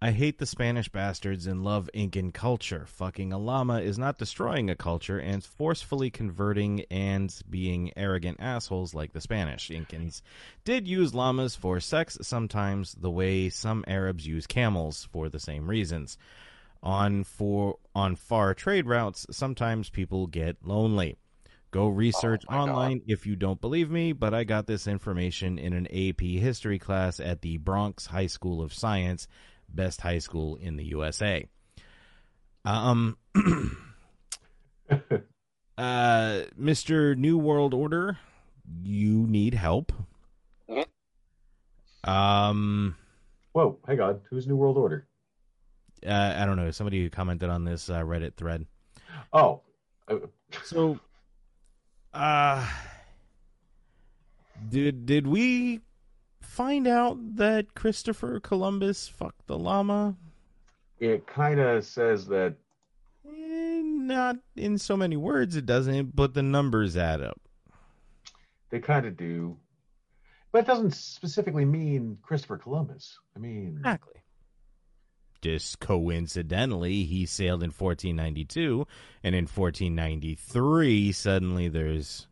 I 0.01 0.13
hate 0.13 0.39
the 0.39 0.47
Spanish 0.47 0.89
bastards 0.89 1.49
and 1.49 1.65
love 1.65 1.91
Incan 1.93 2.31
culture. 2.31 2.87
Fucking 2.87 3.33
a 3.33 3.39
llama 3.39 3.81
is 3.81 3.99
not 3.99 4.17
destroying 4.17 4.71
a 4.71 4.77
culture 4.77 5.19
and 5.19 5.43
forcefully 5.43 6.09
converting 6.09 6.85
and 6.89 7.35
being 7.51 7.91
arrogant 7.97 8.37
assholes 8.39 8.95
like 8.95 9.13
the 9.13 9.21
Spanish. 9.21 9.71
Incans 9.71 10.23
did 10.63 10.87
use 10.87 11.15
llamas 11.15 11.57
for 11.57 11.81
sex 11.81 12.17
sometimes, 12.23 12.93
the 12.93 13.11
way 13.11 13.49
some 13.49 13.85
Arabs 13.89 14.25
use 14.25 14.47
camels 14.47 15.09
for 15.11 15.29
the 15.29 15.41
same 15.41 15.69
reasons. 15.69 16.17
On 16.81 17.25
for 17.25 17.79
on 17.93 18.15
far 18.15 18.55
trade 18.55 18.87
routes, 18.87 19.27
sometimes 19.33 19.91
people 19.91 20.29
get 20.29 20.65
lonely. 20.65 21.17
Go 21.71 21.89
research 21.89 22.45
online 22.51 23.03
if 23.07 23.27
you 23.27 23.37
don't 23.37 23.61
believe 23.61 23.91
me, 23.91 24.13
but 24.13 24.33
I 24.33 24.45
got 24.45 24.67
this 24.67 24.87
information 24.87 25.59
in 25.59 25.73
an 25.75 25.87
AP 25.87 26.21
history 26.21 26.79
class 26.79 27.21
at 27.21 27.43
the 27.43 27.59
Bronx 27.59 28.07
High 28.07 28.27
School 28.27 28.63
of 28.63 28.73
Science, 28.73 29.29
best 29.69 30.01
high 30.01 30.19
school 30.19 30.57
in 30.57 30.77
the 30.77 30.85
USA. 30.85 31.47
Um, 32.65 33.19
uh, 34.91 34.97
Mr. 36.59 37.17
New 37.17 37.37
World 37.37 37.75
Order, 37.75 38.19
you 38.83 39.27
need 39.27 39.55
help. 39.55 39.93
Um, 42.05 42.97
Whoa, 43.53 43.79
hang 43.87 44.01
on. 44.01 44.21
Who's 44.31 44.47
New 44.47 44.57
World 44.57 44.79
Order? 44.79 45.07
uh, 46.07 46.35
I 46.37 46.47
don't 46.47 46.57
know. 46.57 46.71
Somebody 46.71 47.03
who 47.03 47.11
commented 47.11 47.51
on 47.51 47.65
this 47.65 47.91
uh, 47.91 48.01
Reddit 48.01 48.35
thread. 48.35 48.67
Oh, 49.33 49.63
so, 50.65 50.99
uh, 52.19 52.67
did 54.69 55.07
did 55.07 55.27
we 55.27 55.81
find 56.41 56.87
out 56.89 57.37
that 57.37 57.75
Christopher 57.75 58.41
Columbus 58.41 59.09
fucked 59.09 59.47
the 59.47 59.59
llama? 59.59 60.17
It 60.99 61.27
kind 61.27 61.61
of 61.61 61.85
says 61.85 62.27
that 62.27 62.55
Eh, 63.27 63.83
not 63.85 64.37
in 64.57 64.79
so 64.79 64.97
many 64.97 65.17
words, 65.17 65.55
it 65.55 65.67
doesn't, 65.67 66.17
but 66.17 66.35
the 66.35 66.43
numbers 66.43 66.97
add 66.97 67.21
up. 67.23 67.41
they 68.71 68.81
kind 68.81 69.07
of 69.07 69.17
do, 69.17 69.57
but 70.53 70.59
it 70.61 70.67
doesn't 70.67 70.95
specifically 70.95 71.65
mean 71.65 72.19
Christopher 72.23 72.59
Columbus. 72.59 73.19
I 73.37 73.39
mean, 73.39 73.77
Exactly. 73.79 74.15
Just 75.41 75.79
coincidentally, 75.79 77.05
he 77.05 77.25
sailed 77.27 77.63
in 77.63 77.71
1492, 77.71 78.87
and 79.23 79.35
in 79.35 79.45
1493, 79.45 81.13
suddenly 81.13 81.69
there's 81.69 82.27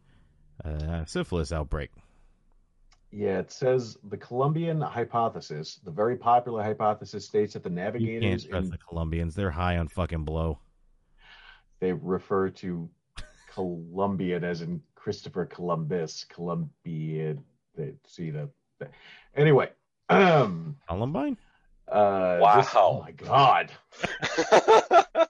a 0.65 1.05
syphilis 1.07 1.53
outbreak. 1.53 1.91
yeah, 3.13 3.39
it 3.39 3.53
says 3.53 3.97
the 4.09 4.17
Columbian 4.17 4.81
hypothesis, 4.81 5.79
the 5.85 5.91
very 5.91 6.17
popular 6.17 6.63
hypothesis, 6.63 7.25
states 7.25 7.53
that 7.55 7.63
the 7.63 7.71
You 7.71 7.77
can't 7.77 7.95
navigators 7.95 8.45
trust 8.47 8.65
in, 8.65 8.71
the 8.71 8.79
Colombians; 8.79 9.35
they're 9.35 9.51
high 9.53 9.77
on 9.79 9.89
fucking 9.89 10.25
blow. 10.25 10.59
they 11.79 11.93
refer 11.93 12.51
to 12.51 12.89
Columbian 13.55 14.43
as 14.45 14.63
in 14.63 14.83
Christopher 14.97 15.47
Columbus, 15.47 16.25
Columbian. 16.29 17.45
They 17.77 17.93
see 18.07 18.31
the, 18.31 18.51
the 18.81 18.89
anyway. 19.37 19.71
Um, 20.09 20.77
Columbine. 20.89 21.37
Uh, 21.89 22.39
Wow. 22.41 22.57
this- 22.57 22.71
oh 22.75 23.01
my 23.01 23.13
god. 23.13 23.71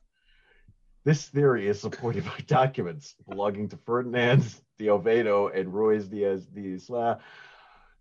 this 1.05 1.27
theory 1.29 1.69
is 1.69 1.81
supported 1.81 2.25
by 2.25 2.39
documents 2.47 3.15
belonging 3.29 3.69
to 3.69 3.77
Ferdinand 3.77 4.43
de 4.79 4.91
Oviedo 4.91 5.49
and 5.49 5.73
Ruiz 5.73 6.09
Diaz 6.09 6.47
de 6.47 6.75
Isla, 6.75 7.21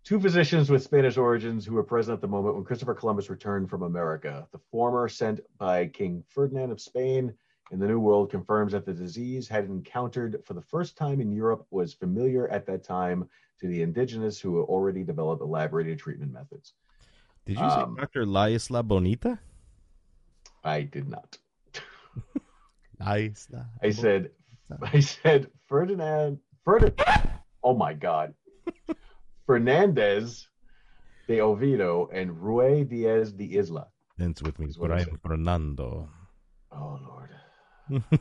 Two 0.06 0.20
physicians 0.20 0.70
with 0.70 0.84
Spanish 0.84 1.16
origins 1.16 1.66
who 1.66 1.74
were 1.74 1.82
present 1.82 2.14
at 2.14 2.20
the 2.20 2.28
moment 2.28 2.54
when 2.54 2.62
Christopher 2.62 2.94
Columbus 2.94 3.28
returned 3.28 3.68
from 3.68 3.82
America. 3.82 4.46
The 4.52 4.60
former, 4.70 5.08
sent 5.08 5.40
by 5.58 5.88
King 5.88 6.22
Ferdinand 6.28 6.70
of 6.70 6.80
Spain 6.80 7.34
in 7.72 7.80
the 7.80 7.88
New 7.88 7.98
World, 7.98 8.30
confirms 8.30 8.70
that 8.70 8.86
the 8.86 8.94
disease 8.94 9.48
had 9.48 9.64
encountered 9.64 10.44
for 10.44 10.54
the 10.54 10.62
first 10.62 10.96
time 10.96 11.20
in 11.20 11.32
Europe 11.32 11.66
was 11.70 11.92
familiar 11.92 12.46
at 12.46 12.66
that 12.66 12.84
time 12.84 13.28
to 13.58 13.66
the 13.66 13.82
indigenous 13.82 14.38
who 14.38 14.58
had 14.58 14.66
already 14.66 15.02
developed 15.02 15.42
elaborated 15.42 15.98
treatment 15.98 16.32
methods. 16.32 16.74
Did 17.46 17.58
you 17.58 17.64
Um, 17.64 17.94
say 17.96 18.00
Dr. 18.02 18.26
La 18.26 18.46
Isla 18.46 18.82
Bonita? 18.82 19.38
I 20.64 20.82
did 20.82 21.08
not. 21.08 21.38
Isla. 23.00 23.66
I 23.82 23.90
said, 23.90 24.30
I 24.82 25.00
said 25.00 25.48
Ferdinand, 25.68 26.38
Ferdinand. 26.64 27.30
Oh 27.62 27.74
my 27.74 27.92
God, 27.94 28.34
Fernandez 29.46 30.48
de 31.28 31.40
Oviedo 31.40 32.08
and 32.12 32.40
Rue 32.40 32.84
Diaz 32.84 33.32
de 33.32 33.56
Isla. 33.56 33.86
Dance 34.18 34.42
with 34.42 34.58
me, 34.58 34.66
what 34.76 34.90
I 34.90 35.04
Brian 35.04 35.18
Fernando. 35.22 36.08
Oh 36.72 36.98
Lord. 37.02 37.30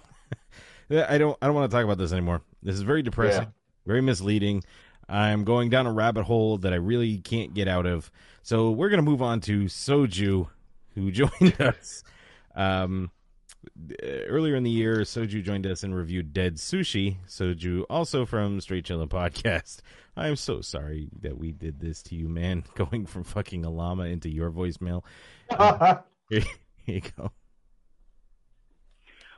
I 0.92 1.18
don't. 1.18 1.38
I 1.42 1.48
don't 1.48 1.56
want 1.56 1.70
to 1.72 1.76
talk 1.76 1.84
about 1.84 1.98
this 1.98 2.12
anymore. 2.12 2.42
This 2.62 2.76
is 2.76 2.82
very 2.82 3.02
depressing, 3.02 3.44
Yeah. 3.44 3.50
very 3.88 4.02
misleading. 4.02 4.64
I'm 5.08 5.44
going 5.44 5.70
down 5.70 5.88
a 5.88 5.94
rabbit 5.94 6.24
hole 6.24 6.58
that 6.60 6.74
I 6.74 6.78
really 6.78 7.18
can't 7.18 7.54
get 7.54 7.68
out 7.68 7.86
of. 7.86 8.12
So 8.44 8.72
we're 8.72 8.90
gonna 8.90 9.02
move 9.02 9.22
on 9.22 9.42
to 9.42 9.66
Soju, 9.66 10.48
who 10.96 11.12
joined 11.14 11.60
us. 11.62 12.04
Um, 12.56 13.12
uh, 13.92 14.06
earlier 14.28 14.56
in 14.56 14.64
the 14.64 14.72
year, 14.72 14.98
Soju 14.98 15.44
joined 15.44 15.66
us 15.68 15.84
and 15.84 15.96
reviewed 15.96 16.34
Dead 16.34 16.56
Sushi. 16.56 17.18
Soju, 17.28 17.86
also 17.90 18.26
from 18.26 18.62
Straight 18.62 18.86
Chillin' 18.86 19.10
Podcast. 19.10 19.80
I'm 20.18 20.36
so 20.36 20.62
sorry 20.62 21.10
that 21.22 21.38
we 21.38 21.52
did 21.52 21.80
this 21.80 22.02
to 22.04 22.16
you, 22.16 22.30
man. 22.30 22.64
Going 22.76 23.06
from 23.06 23.24
fucking 23.24 23.66
a 23.66 23.70
llama 23.70 24.04
into 24.04 24.30
your 24.30 24.52
voicemail. 24.52 25.04
Uh, 25.50 25.98
here, 26.30 26.42
here 26.86 26.96
you 26.96 27.02
go. 27.18 27.32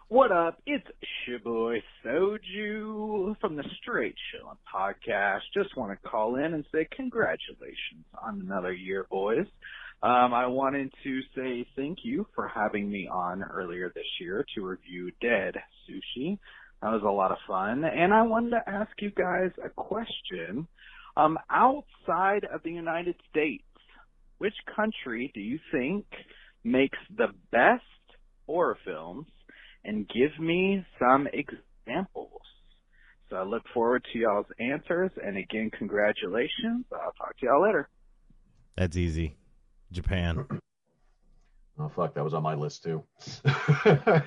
What 0.10 0.32
up? 0.32 0.62
It's 0.66 0.88
your 1.28 1.82
Soju 2.06 3.38
from 3.42 3.58
the 3.58 3.64
Straight 3.82 4.16
Chillin' 4.32 4.56
Podcast. 4.74 5.42
Just 5.54 5.76
want 5.76 5.92
to 5.92 6.10
call 6.10 6.38
in 6.38 6.54
and 6.54 6.64
say 6.74 6.88
congratulations 6.96 8.06
on 8.24 8.40
another 8.40 8.72
year, 8.72 9.06
boys. 9.12 9.46
Um, 10.02 10.34
I 10.34 10.48
wanted 10.48 10.94
to 11.04 11.20
say 11.36 11.68
thank 11.76 12.00
you 12.04 12.26
for 12.34 12.48
having 12.48 12.90
me 12.90 13.10
on 13.10 13.44
earlier 13.44 13.92
this 13.94 14.06
year 14.22 14.46
to 14.56 14.66
review 14.66 15.12
Dead 15.20 15.56
Sushi. 15.90 16.40
That 16.82 16.92
was 16.94 17.04
a 17.04 17.12
lot 17.12 17.32
of 17.32 17.38
fun. 17.46 17.84
And 17.84 18.14
I 18.14 18.22
wanted 18.22 18.52
to 18.52 18.64
ask 18.66 18.92
you 19.00 19.12
guys 19.12 19.52
a 19.62 19.68
question. 19.68 20.70
Um, 21.18 21.38
outside 21.50 22.46
of 22.46 22.64
the 22.64 22.72
United 22.72 23.16
States, 23.30 23.66
which 24.38 24.56
country 24.74 25.32
do 25.34 25.42
you 25.42 25.60
think 25.70 26.06
makes 26.64 26.98
the 27.18 27.34
best 27.52 27.84
horror 28.46 28.78
films? 28.86 29.26
And 29.84 30.08
give 30.08 30.38
me 30.40 30.86
some 31.00 31.28
examples. 31.28 32.42
So 33.30 33.36
I 33.38 33.44
look 33.44 33.64
forward 33.74 34.06
to 34.12 34.20
y'all's 34.20 34.46
answers. 34.60 35.12
And 35.24 35.38
again, 35.38 35.72
congratulations. 35.78 36.86
I'll 36.92 37.14
talk 37.14 37.38
to 37.40 37.46
y'all 37.46 37.64
later. 37.64 37.90
That's 38.76 38.98
easy. 38.98 39.36
Japan. 39.92 40.46
Oh 41.80 41.92
fuck, 41.96 42.16
that 42.16 42.24
was 42.24 42.34
on 42.34 42.42
my 42.42 42.56
list 42.56 42.84
too. 42.84 43.04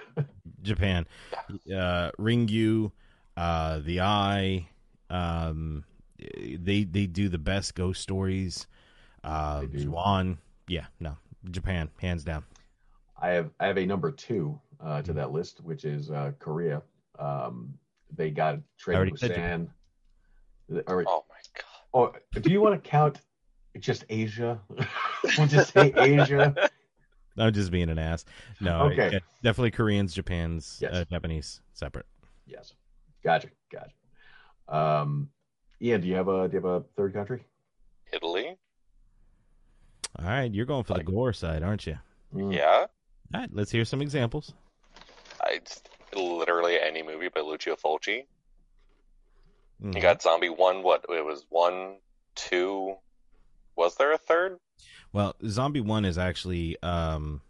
Japan. 0.63 1.05
Uh, 1.51 2.13
Ringu, 2.17 2.93
uh, 3.37 3.81
The 3.81 4.03
Eye. 4.03 4.69
Um, 5.09 5.85
they 6.19 6.85
they 6.85 7.07
do 7.07 7.29
the 7.29 7.39
best 7.39 7.75
ghost 7.75 8.03
stories. 8.03 8.69
Uh, 9.25 9.65
Ju-On. 9.65 10.39
Yeah, 10.69 10.87
no, 11.01 11.17
Japan, 11.51 11.91
hands 12.01 12.23
down. 12.23 12.45
I 13.21 13.31
have 13.31 13.51
I 13.59 13.67
have 13.67 13.79
a 13.79 13.87
number 13.87 14.13
two 14.13 14.61
uh, 14.83 15.03
to 15.03 15.13
that 15.13 15.33
list, 15.33 15.61
which 15.63 15.85
is 15.85 16.11
uh, 16.11 16.33
Korea. 16.39 16.83
Um, 17.19 17.75
they 18.17 18.31
got 18.31 18.59
Train 18.79 19.11
with 19.11 19.21
to 19.21 19.29
said 19.29 19.69
Oh 21.09 21.25
my 21.29 21.37
god. 21.55 21.65
Oh, 21.93 22.13
do 22.41 22.51
you 22.51 22.61
want 22.61 22.83
to 22.83 22.89
count 22.91 23.19
just 23.79 24.05
Asia? 24.09 24.61
we'll 25.39 25.47
just 25.47 25.73
say 25.73 25.93
Asia. 25.97 26.55
I'm 27.39 27.53
just 27.53 27.71
being 27.71 27.89
an 27.89 27.99
ass. 27.99 28.25
No, 28.61 28.83
Okay. 28.91 29.11
yeah, 29.13 29.19
definitely 29.43 29.71
Koreans, 29.71 30.13
Japan's, 30.13 30.79
Yes. 30.81 30.93
uh, 30.95 31.05
Japanese, 31.11 31.61
separate. 31.73 32.07
Yes, 32.47 32.75
gotcha, 33.25 33.49
gotcha. 33.73 33.95
Um, 34.69 35.31
Ian, 35.81 36.01
do 36.01 36.09
you 36.09 36.15
have 36.17 36.29
a 36.29 36.49
do 36.49 36.57
you 36.57 36.63
have 36.63 36.83
a 36.83 36.85
third 36.97 37.15
country? 37.15 37.45
Italy? 38.13 38.57
All 40.19 40.27
right, 40.27 40.53
you're 40.53 40.67
going 40.67 40.85
for 40.85 40.95
the 40.95 41.05
gore 41.05 41.33
side, 41.33 41.63
aren't 41.63 41.87
you? 41.87 41.99
Yeah. 42.37 42.87
All 43.33 43.41
right, 43.41 43.49
let's 43.53 43.71
hear 43.71 43.85
some 43.85 44.03
examples. 44.03 44.53
Just, 45.65 45.89
literally 46.15 46.79
any 46.81 47.03
movie 47.03 47.29
by 47.29 47.41
Lucio 47.41 47.77
Fulci. 47.77 48.27
Mhm. 49.83 49.95
You 49.95 50.03
got 50.03 50.23
Zombie 50.23 50.49
One. 50.49 50.83
What 50.83 51.05
it 51.09 51.25
was 51.25 51.45
one, 51.49 51.97
two. 52.35 52.97
Was 53.77 53.97
there 53.97 54.13
a 54.13 54.19
third? 54.19 54.59
Well, 55.13 55.37
Zombie 55.47 55.81
One 55.81 56.05
is 56.05 56.19
actually 56.19 56.81
um, 56.83 57.41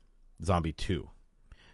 Zombie 0.42 0.72
Two. 0.72 1.10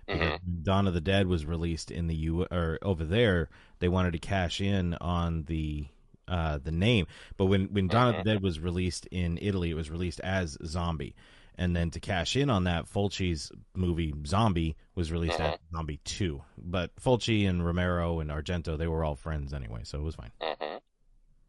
Because 0.06 0.38
Dawn 0.62 0.86
of 0.86 0.94
the 0.94 1.00
Dead 1.00 1.26
was 1.26 1.44
released 1.44 1.90
in 1.90 2.06
the 2.06 2.14
U 2.14 2.46
or 2.52 2.78
over 2.80 3.04
there, 3.04 3.48
they 3.80 3.88
wanted 3.88 4.12
to 4.12 4.20
cash 4.20 4.60
in 4.60 4.94
on 4.94 5.42
the 5.44 5.86
uh, 6.28 6.58
the 6.62 6.70
name. 6.70 7.06
But 7.36 7.46
when 7.46 7.66
when 7.72 7.88
Dawn 7.88 8.14
of 8.14 8.16
the 8.24 8.30
Dead 8.30 8.42
was 8.42 8.60
released 8.60 9.06
in 9.06 9.38
Italy, 9.42 9.70
it 9.70 9.74
was 9.74 9.90
released 9.90 10.20
as 10.20 10.56
Zombie. 10.64 11.14
And 11.58 11.74
then 11.74 11.90
to 11.92 12.00
cash 12.00 12.36
in 12.36 12.50
on 12.50 12.64
that, 12.64 12.84
Fulci's 12.84 13.50
movie 13.74 14.12
Zombie 14.26 14.76
was 14.94 15.10
released 15.10 15.40
at 15.40 15.58
Zombie 15.74 16.00
Two. 16.04 16.42
But 16.58 16.94
Fulci 16.96 17.48
and 17.48 17.64
Romero 17.64 18.20
and 18.20 18.30
Argento, 18.30 18.76
they 18.76 18.86
were 18.86 19.02
all 19.04 19.16
friends 19.16 19.54
anyway, 19.54 19.80
so 19.84 19.98
it 19.98 20.02
was 20.02 20.14
fine. 20.14 20.32
hmm 20.40 20.76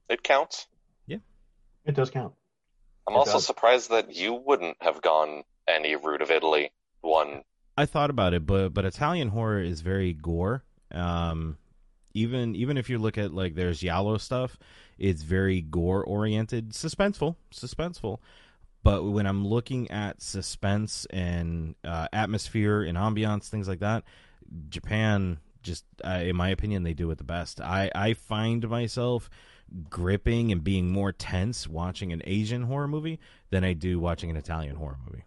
It 0.10 0.24
counts. 0.24 0.68
Yeah. 1.08 1.18
It 1.86 1.96
does 1.96 2.10
count. 2.10 2.34
I'm 3.08 3.16
It 3.16 3.18
also 3.18 3.34
does. 3.34 3.46
surprised 3.46 3.90
that 3.92 4.16
you 4.16 4.34
wouldn't 4.34 4.78
have 4.82 5.02
gone 5.02 5.44
any 5.68 5.96
route 5.96 6.22
of 6.22 6.32
Italy. 6.32 6.72
One. 7.02 7.44
I 7.78 7.86
thought 7.86 8.10
about 8.10 8.34
it, 8.34 8.46
but 8.46 8.70
but 8.74 8.86
Italian 8.86 9.28
horror 9.30 9.62
is 9.62 9.82
very 9.82 10.14
gore. 10.14 10.64
Um, 10.92 11.58
even 12.14 12.56
even 12.56 12.78
if 12.78 12.90
you 12.90 12.98
look 12.98 13.18
at 13.18 13.34
like 13.34 13.56
there's 13.56 13.82
Giallo 13.82 14.18
stuff, 14.18 14.58
it's 14.98 15.22
very 15.22 15.62
gore 15.62 16.04
oriented, 16.04 16.72
suspenseful, 16.72 17.36
suspenseful. 17.54 18.20
But 18.88 19.04
when 19.04 19.28
I'm 19.28 19.46
looking 19.46 19.92
at 19.92 20.22
suspense 20.22 21.06
and 21.10 21.76
uh, 21.84 22.08
atmosphere 22.14 22.84
and 22.84 22.98
ambiance, 22.98 23.50
things 23.50 23.68
like 23.68 23.80
that, 23.80 24.06
Japan 24.70 25.40
just, 25.62 25.84
uh, 26.06 26.22
in 26.24 26.38
my 26.38 26.48
opinion, 26.48 26.84
they 26.84 26.94
do 26.94 27.12
it 27.12 27.18
the 27.18 27.26
best. 27.26 27.60
I 27.60 27.92
I 27.94 28.14
find 28.14 28.66
myself 28.70 29.30
gripping 29.90 30.54
and 30.54 30.64
being 30.64 30.90
more 30.90 31.12
tense 31.12 31.68
watching 31.68 32.14
an 32.14 32.22
Asian 32.24 32.64
horror 32.64 32.88
movie 32.88 33.20
than 33.50 33.66
I 33.66 33.74
do 33.74 34.00
watching 34.00 34.30
an 34.30 34.38
Italian 34.38 34.78
horror 34.78 35.00
movie. 35.06 35.26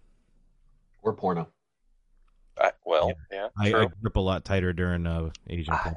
Or 1.03 1.13
porno. 1.13 1.47
I, 2.59 2.71
well, 2.87 3.13
yeah, 3.31 3.49
I, 3.59 3.75
I 3.75 3.89
grip 4.01 4.17
a 4.17 4.21
lot 4.21 4.43
tighter 4.43 4.73
during 4.73 5.07
uh, 5.07 5.29
Asian 5.51 5.77
porn. 5.77 5.97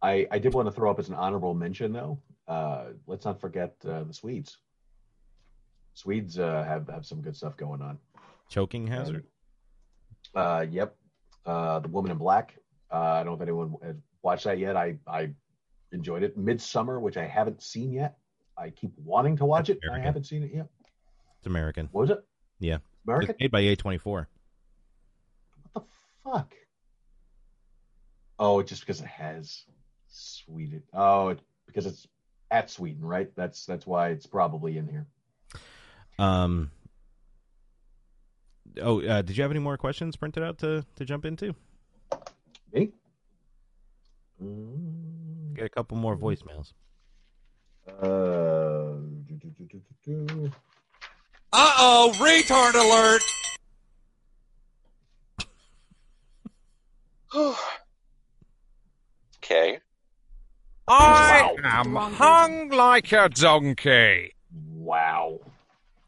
I, 0.00 0.26
I 0.30 0.38
did 0.38 0.54
want 0.54 0.68
to 0.68 0.72
throw 0.72 0.90
up 0.90 0.98
as 0.98 1.10
an 1.10 1.16
honorable 1.16 1.52
mention 1.52 1.92
though. 1.92 2.18
Uh, 2.48 2.84
let's 3.06 3.26
not 3.26 3.38
forget 3.38 3.76
uh, 3.86 4.04
the 4.04 4.14
Swedes. 4.14 4.56
Swedes 5.94 6.38
uh, 6.38 6.64
have 6.64 6.88
have 6.88 7.04
some 7.06 7.20
good 7.20 7.36
stuff 7.36 7.56
going 7.56 7.82
on. 7.82 7.98
Choking 8.48 8.86
hazard. 8.86 9.24
Uh, 10.34 10.64
yep. 10.70 10.96
Uh, 11.46 11.80
the 11.80 11.88
Woman 11.88 12.10
in 12.12 12.18
Black. 12.18 12.54
Uh, 12.92 12.96
I 12.98 13.16
don't 13.18 13.26
know 13.26 13.34
if 13.34 13.40
anyone 13.42 13.74
has 13.82 13.96
watched 14.22 14.44
that 14.44 14.58
yet. 14.58 14.76
I 14.76 14.96
I 15.06 15.30
enjoyed 15.92 16.22
it. 16.22 16.38
Midsommar, 16.38 17.00
which 17.00 17.16
I 17.16 17.26
haven't 17.26 17.62
seen 17.62 17.92
yet. 17.92 18.16
I 18.56 18.70
keep 18.70 18.92
wanting 18.96 19.36
to 19.38 19.44
watch 19.44 19.70
it. 19.70 19.78
I 19.82 19.86
American. 19.86 20.04
haven't 20.06 20.24
seen 20.24 20.42
it 20.42 20.52
yet. 20.54 20.66
It's 21.38 21.46
American. 21.46 21.88
What 21.92 22.02
was 22.02 22.10
it? 22.10 22.24
Yeah. 22.58 22.78
American? 23.06 23.30
It's 23.30 23.40
made 23.40 23.50
by 23.50 23.62
A24. 23.62 24.04
What 24.04 24.26
the 25.74 25.80
Fuck. 26.24 26.54
Oh, 28.38 28.62
just 28.62 28.82
because 28.82 29.00
it 29.00 29.06
has 29.06 29.64
Sweden. 30.08 30.82
Oh, 30.92 31.28
it- 31.28 31.40
because 31.66 31.86
it's 31.86 32.08
at 32.50 32.68
Sweden, 32.68 33.04
right? 33.04 33.30
That's 33.36 33.64
that's 33.64 33.86
why 33.86 34.08
it's 34.08 34.26
probably 34.26 34.76
in 34.76 34.88
here. 34.88 35.06
Um. 36.20 36.70
Oh, 38.80 39.00
uh, 39.02 39.22
did 39.22 39.36
you 39.36 39.42
have 39.42 39.50
any 39.50 39.60
more 39.60 39.76
questions 39.78 40.16
printed 40.16 40.42
out 40.42 40.58
to 40.58 40.84
to 40.96 41.04
jump 41.04 41.24
into? 41.24 41.54
Me? 42.72 42.90
Get 45.54 45.64
a 45.66 45.68
couple 45.68 45.96
more 45.96 46.16
voicemails. 46.16 46.72
Uh, 47.88 49.00
do, 49.26 49.34
do, 49.38 49.48
do, 49.58 49.64
do, 49.64 49.80
do, 50.04 50.26
do. 50.26 50.52
Uh 51.52 51.74
oh, 51.78 52.12
retard 52.18 52.74
alert! 52.74 53.22
Okay. 59.42 59.78
I 60.86 61.54
Wow. 61.62 61.82
am 61.82 61.96
hung 62.14 62.68
like 62.68 63.10
a 63.12 63.28
donkey. 63.28 64.34
Wow. 64.52 65.40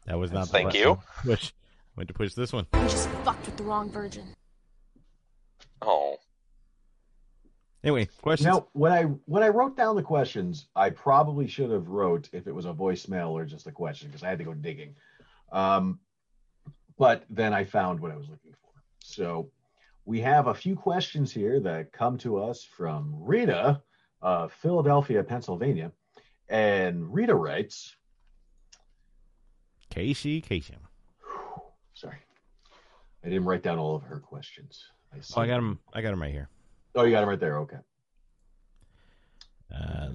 That 0.05 0.17
was 0.17 0.31
not. 0.31 0.49
Thank 0.49 0.69
button. 0.69 0.81
you. 0.81 0.99
Push. 1.23 1.51
Went 1.95 2.07
to 2.07 2.13
push 2.13 2.33
this 2.33 2.51
one. 2.51 2.65
You 2.73 2.81
just 2.81 3.07
fucked 3.23 3.45
with 3.45 3.55
the 3.55 3.63
wrong 3.63 3.89
virgin. 3.89 4.35
Oh. 5.81 6.17
Anyway, 7.83 8.07
questions. 8.21 8.47
Now, 8.47 8.67
when 8.73 8.91
I 8.91 9.03
when 9.03 9.43
I 9.43 9.49
wrote 9.49 9.75
down 9.75 9.95
the 9.95 10.01
questions, 10.01 10.67
I 10.75 10.89
probably 10.89 11.47
should 11.47 11.69
have 11.69 11.89
wrote 11.89 12.29
if 12.31 12.47
it 12.47 12.55
was 12.55 12.65
a 12.65 12.73
voicemail 12.73 13.31
or 13.31 13.45
just 13.45 13.67
a 13.67 13.71
question 13.71 14.07
because 14.07 14.23
I 14.23 14.29
had 14.29 14.39
to 14.39 14.45
go 14.45 14.53
digging. 14.53 14.95
Um, 15.51 15.99
but 16.97 17.25
then 17.29 17.53
I 17.53 17.65
found 17.65 17.99
what 17.99 18.11
I 18.11 18.15
was 18.15 18.29
looking 18.29 18.53
for. 18.53 18.71
So 19.03 19.49
we 20.05 20.21
have 20.21 20.47
a 20.47 20.53
few 20.53 20.75
questions 20.75 21.31
here 21.31 21.59
that 21.59 21.91
come 21.91 22.17
to 22.19 22.37
us 22.39 22.63
from 22.63 23.13
Rita, 23.19 23.81
uh, 24.21 24.47
Philadelphia, 24.47 25.23
Pennsylvania, 25.23 25.91
and 26.49 27.13
Rita 27.13 27.35
writes. 27.35 27.95
Casey, 29.93 30.41
Casey. 30.41 30.75
Sorry, 31.93 32.17
I 33.23 33.29
didn't 33.29 33.45
write 33.45 33.61
down 33.61 33.77
all 33.77 33.95
of 33.95 34.03
her 34.03 34.19
questions. 34.19 34.85
I 35.13 35.17
Oh, 35.35 35.41
I 35.41 35.47
got 35.47 35.57
them. 35.57 35.79
I 35.93 36.01
got 36.01 36.13
him 36.13 36.21
right 36.21 36.31
here. 36.31 36.49
Oh, 36.95 37.03
you 37.03 37.11
got 37.11 37.19
them 37.21 37.29
right 37.29 37.39
there. 37.39 37.59
Okay. 37.59 37.77
Uh, 39.73 40.09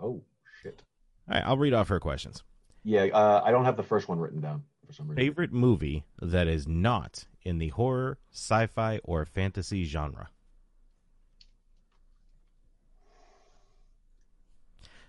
Oh 0.00 0.22
shit. 0.62 0.82
All 1.28 1.34
right, 1.34 1.44
I'll 1.44 1.58
read 1.58 1.74
off 1.74 1.88
her 1.88 1.98
questions. 2.00 2.42
Yeah, 2.84 3.04
uh, 3.12 3.42
I 3.44 3.50
don't 3.50 3.64
have 3.64 3.76
the 3.76 3.82
first 3.82 4.08
one 4.08 4.18
written 4.18 4.40
down 4.40 4.62
for 4.86 4.92
some 4.92 5.08
reason. 5.08 5.16
Favorite 5.24 5.52
movie 5.52 6.04
that 6.22 6.46
is 6.46 6.66
not 6.68 7.26
in 7.42 7.58
the 7.58 7.68
horror, 7.68 8.18
sci-fi, 8.32 9.00
or 9.04 9.24
fantasy 9.24 9.84
genre. 9.84 10.28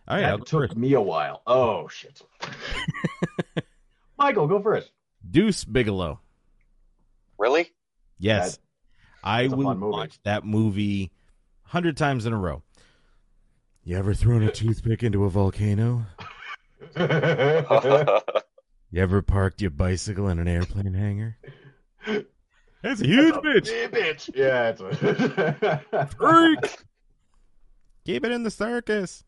Oh, 0.10 0.16
All 0.16 0.22
right, 0.22 0.30
that 0.40 0.46
took 0.46 0.70
first. 0.70 0.76
me 0.76 0.94
a 0.94 1.02
while. 1.02 1.42
Oh 1.46 1.88
shit. 1.88 2.22
Michael, 4.18 4.48
go 4.48 4.62
first. 4.62 4.92
Deuce 5.30 5.64
Bigalow. 5.64 6.20
Really? 7.38 7.72
Yes, 8.18 8.58
That- 8.58 8.62
I 9.24 9.44
that's 9.44 9.56
will 9.56 9.76
watch 9.76 10.20
that 10.24 10.44
movie 10.46 11.12
hundred 11.64 11.96
times 11.98 12.26
in 12.26 12.34
a 12.34 12.38
row. 12.38 12.64
You 13.84 13.98
ever 13.98 14.14
thrown 14.14 14.44
a 14.44 14.52
toothpick 14.52 15.04
into 15.04 15.26
a 15.26 15.30
volcano? 15.30 16.06
You 18.92 19.04
ever 19.04 19.22
parked 19.22 19.62
your 19.62 19.70
bicycle 19.70 20.30
in 20.30 20.40
an 20.40 20.48
airplane 20.48 20.96
hangar? 20.96 21.38
That's 22.82 23.02
a 23.02 23.06
huge 23.06 23.36
bitch. 23.36 23.92
Bitch. 23.92 24.32
Yeah, 24.34 24.70
it's 24.70 24.82
a 24.82 26.08
Freak. 26.18 26.80
Keep 28.04 28.26
it 28.26 28.32
in 28.32 28.42
the 28.42 28.50
circus. 28.50 29.24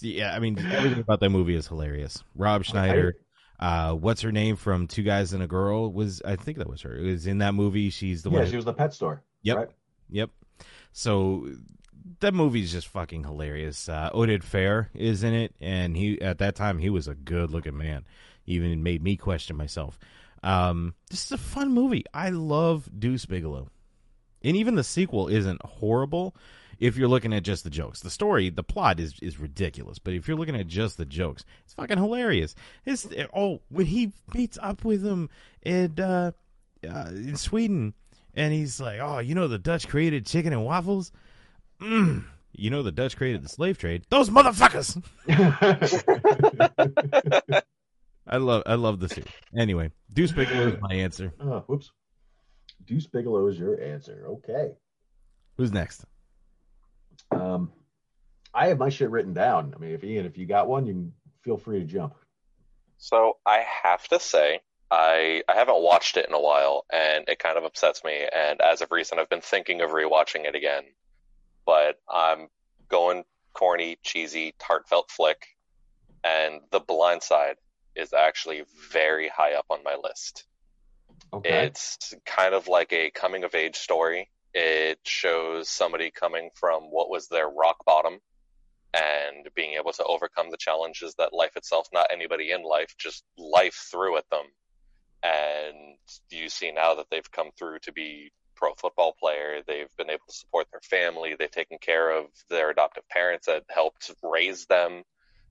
Yeah, 0.00 0.34
I 0.34 0.38
mean, 0.38 0.58
everything 0.58 1.00
about 1.00 1.20
that 1.20 1.30
movie 1.30 1.54
is 1.54 1.66
hilarious. 1.66 2.22
Rob 2.34 2.64
Schneider, 2.64 3.16
uh, 3.58 3.92
what's 3.92 4.22
her 4.22 4.32
name 4.32 4.56
from 4.56 4.86
Two 4.86 5.02
Guys 5.02 5.32
and 5.32 5.42
a 5.42 5.46
Girl 5.46 5.92
was, 5.92 6.22
I 6.24 6.36
think 6.36 6.58
that 6.58 6.68
was 6.68 6.82
her. 6.82 6.96
It 6.96 7.10
was 7.10 7.26
in 7.26 7.38
that 7.38 7.54
movie. 7.54 7.90
She's 7.90 8.22
the 8.22 8.30
yeah, 8.30 8.36
one. 8.36 8.44
Yeah, 8.44 8.50
she 8.50 8.56
was 8.56 8.64
the 8.64 8.74
pet 8.74 8.94
store. 8.94 9.22
Yep. 9.42 9.56
right? 9.56 9.68
Yep. 10.10 10.30
So 10.92 11.48
that 12.20 12.34
movie's 12.34 12.72
just 12.72 12.88
fucking 12.88 13.24
hilarious. 13.24 13.88
Uh, 13.88 14.10
Oded 14.12 14.42
Fehr 14.42 14.88
is 14.94 15.22
in 15.22 15.34
it, 15.34 15.54
and 15.60 15.96
he 15.96 16.20
at 16.20 16.38
that 16.38 16.54
time 16.54 16.78
he 16.78 16.90
was 16.90 17.08
a 17.08 17.14
good 17.14 17.50
looking 17.50 17.76
man. 17.76 18.04
Even 18.46 18.82
made 18.82 19.02
me 19.02 19.16
question 19.16 19.56
myself. 19.56 19.98
Um, 20.42 20.94
this 21.10 21.24
is 21.26 21.32
a 21.32 21.38
fun 21.38 21.72
movie. 21.72 22.04
I 22.14 22.30
love 22.30 22.88
Deuce 22.98 23.26
Bigalow, 23.26 23.68
and 24.42 24.56
even 24.56 24.74
the 24.74 24.84
sequel 24.84 25.28
isn't 25.28 25.62
horrible. 25.64 26.34
If 26.78 26.96
you're 26.96 27.08
looking 27.08 27.32
at 27.32 27.42
just 27.42 27.64
the 27.64 27.70
jokes, 27.70 28.00
the 28.00 28.10
story, 28.10 28.50
the 28.50 28.62
plot 28.62 29.00
is 29.00 29.14
is 29.20 29.38
ridiculous. 29.38 29.98
But 29.98 30.14
if 30.14 30.28
you're 30.28 30.36
looking 30.36 30.56
at 30.56 30.66
just 30.66 30.96
the 30.96 31.04
jokes, 31.04 31.44
it's 31.64 31.74
fucking 31.74 31.98
hilarious. 31.98 32.54
His 32.84 33.08
oh, 33.34 33.60
when 33.68 33.86
he 33.86 34.12
meets 34.34 34.58
up 34.62 34.84
with 34.84 35.04
him 35.04 35.28
in 35.62 35.98
uh, 35.98 36.32
uh, 36.88 37.08
in 37.08 37.36
Sweden, 37.36 37.94
and 38.34 38.52
he's 38.52 38.80
like, 38.80 39.00
"Oh, 39.00 39.18
you 39.18 39.34
know 39.34 39.48
the 39.48 39.58
Dutch 39.58 39.88
created 39.88 40.26
chicken 40.26 40.52
and 40.52 40.64
waffles. 40.64 41.12
Mm. 41.80 42.24
You 42.52 42.70
know 42.70 42.82
the 42.82 42.92
Dutch 42.92 43.16
created 43.16 43.42
the 43.42 43.48
slave 43.48 43.78
trade. 43.78 44.04
Those 44.08 44.30
motherfuckers." 44.30 45.02
I 48.26 48.36
love 48.36 48.62
I 48.66 48.74
love 48.74 49.00
the 49.00 49.08
series. 49.08 49.30
Anyway, 49.56 49.90
Deuce 50.12 50.32
Bigalow 50.32 50.74
is 50.74 50.80
my 50.80 50.94
answer. 50.94 51.32
Oh, 51.40 51.64
whoops. 51.66 51.90
Deuce 52.86 53.06
Bigalow 53.06 53.46
is 53.48 53.58
your 53.58 53.80
answer. 53.80 54.24
Okay. 54.28 54.72
Who's 55.56 55.72
next? 55.72 56.04
Um, 57.30 57.72
I 58.54 58.68
have 58.68 58.78
my 58.78 58.88
shit 58.88 59.10
written 59.10 59.34
down. 59.34 59.74
I 59.76 59.78
mean, 59.78 59.92
if 59.92 60.04
Ian, 60.04 60.26
if 60.26 60.38
you 60.38 60.46
got 60.46 60.68
one, 60.68 60.86
you 60.86 60.92
can 60.94 61.12
feel 61.42 61.56
free 61.56 61.80
to 61.80 61.84
jump. 61.84 62.14
So 62.98 63.36
I 63.46 63.64
have 63.84 64.06
to 64.08 64.18
say, 64.18 64.60
I 64.90 65.42
I 65.48 65.54
haven't 65.54 65.80
watched 65.80 66.16
it 66.16 66.26
in 66.26 66.34
a 66.34 66.40
while, 66.40 66.84
and 66.92 67.24
it 67.28 67.38
kind 67.38 67.58
of 67.58 67.64
upsets 67.64 68.02
me. 68.04 68.26
And 68.34 68.60
as 68.60 68.80
of 68.80 68.90
recent, 68.90 69.20
I've 69.20 69.28
been 69.28 69.40
thinking 69.40 69.80
of 69.80 69.90
rewatching 69.90 70.46
it 70.46 70.54
again, 70.54 70.84
but 71.66 72.00
I'm 72.08 72.48
going 72.88 73.24
corny, 73.52 73.98
cheesy, 74.02 74.54
heartfelt 74.60 75.10
flick, 75.10 75.46
and 76.24 76.60
The 76.70 76.80
Blind 76.80 77.22
Side 77.22 77.56
is 77.94 78.12
actually 78.12 78.62
very 78.90 79.28
high 79.28 79.54
up 79.54 79.66
on 79.70 79.82
my 79.84 79.96
list. 80.02 80.44
Okay. 81.32 81.66
It's 81.66 82.14
kind 82.24 82.54
of 82.54 82.68
like 82.68 82.92
a 82.92 83.10
coming 83.10 83.44
of 83.44 83.54
age 83.54 83.76
story. 83.76 84.30
It 84.60 84.98
shows 85.04 85.68
somebody 85.68 86.10
coming 86.10 86.50
from 86.52 86.90
what 86.90 87.08
was 87.08 87.28
their 87.28 87.48
rock 87.48 87.84
bottom 87.84 88.18
and 88.92 89.48
being 89.54 89.74
able 89.74 89.92
to 89.92 90.02
overcome 90.02 90.50
the 90.50 90.56
challenges 90.56 91.14
that 91.16 91.32
life 91.32 91.54
itself, 91.54 91.86
not 91.92 92.08
anybody 92.12 92.50
in 92.50 92.64
life, 92.64 92.92
just 92.98 93.22
life 93.38 93.86
threw 93.88 94.16
at 94.16 94.28
them. 94.30 94.46
And 95.22 95.96
you 96.30 96.48
see 96.48 96.72
now 96.72 96.96
that 96.96 97.06
they've 97.08 97.30
come 97.30 97.50
through 97.56 97.78
to 97.84 97.92
be 97.92 98.32
pro 98.56 98.74
football 98.74 99.14
player. 99.20 99.62
They've 99.64 99.96
been 99.96 100.10
able 100.10 100.26
to 100.28 100.34
support 100.34 100.66
their 100.72 100.80
family. 100.80 101.36
They've 101.38 101.48
taken 101.48 101.78
care 101.78 102.10
of 102.10 102.24
their 102.50 102.70
adoptive 102.70 103.08
parents 103.08 103.46
that 103.46 103.62
helped 103.68 104.10
raise 104.24 104.66
them 104.66 105.04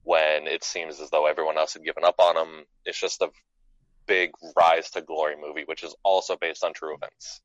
when 0.03 0.47
it 0.47 0.65
seems 0.65 0.99
as 0.99 1.11
though 1.11 1.27
everyone 1.27 1.57
else 1.57 1.75
had 1.75 1.85
given 1.85 2.03
up 2.03 2.15
on 2.19 2.35
them. 2.35 2.65
It's 2.83 2.99
just 2.99 3.21
a 3.21 3.29
big 4.05 4.31
rise 4.57 4.89
to 4.91 5.01
glory 5.01 5.35
movie, 5.41 5.63
which 5.65 5.85
is 5.85 5.95
also 6.03 6.35
based 6.35 6.65
on 6.65 6.73
true 6.73 6.93
events. 6.93 7.41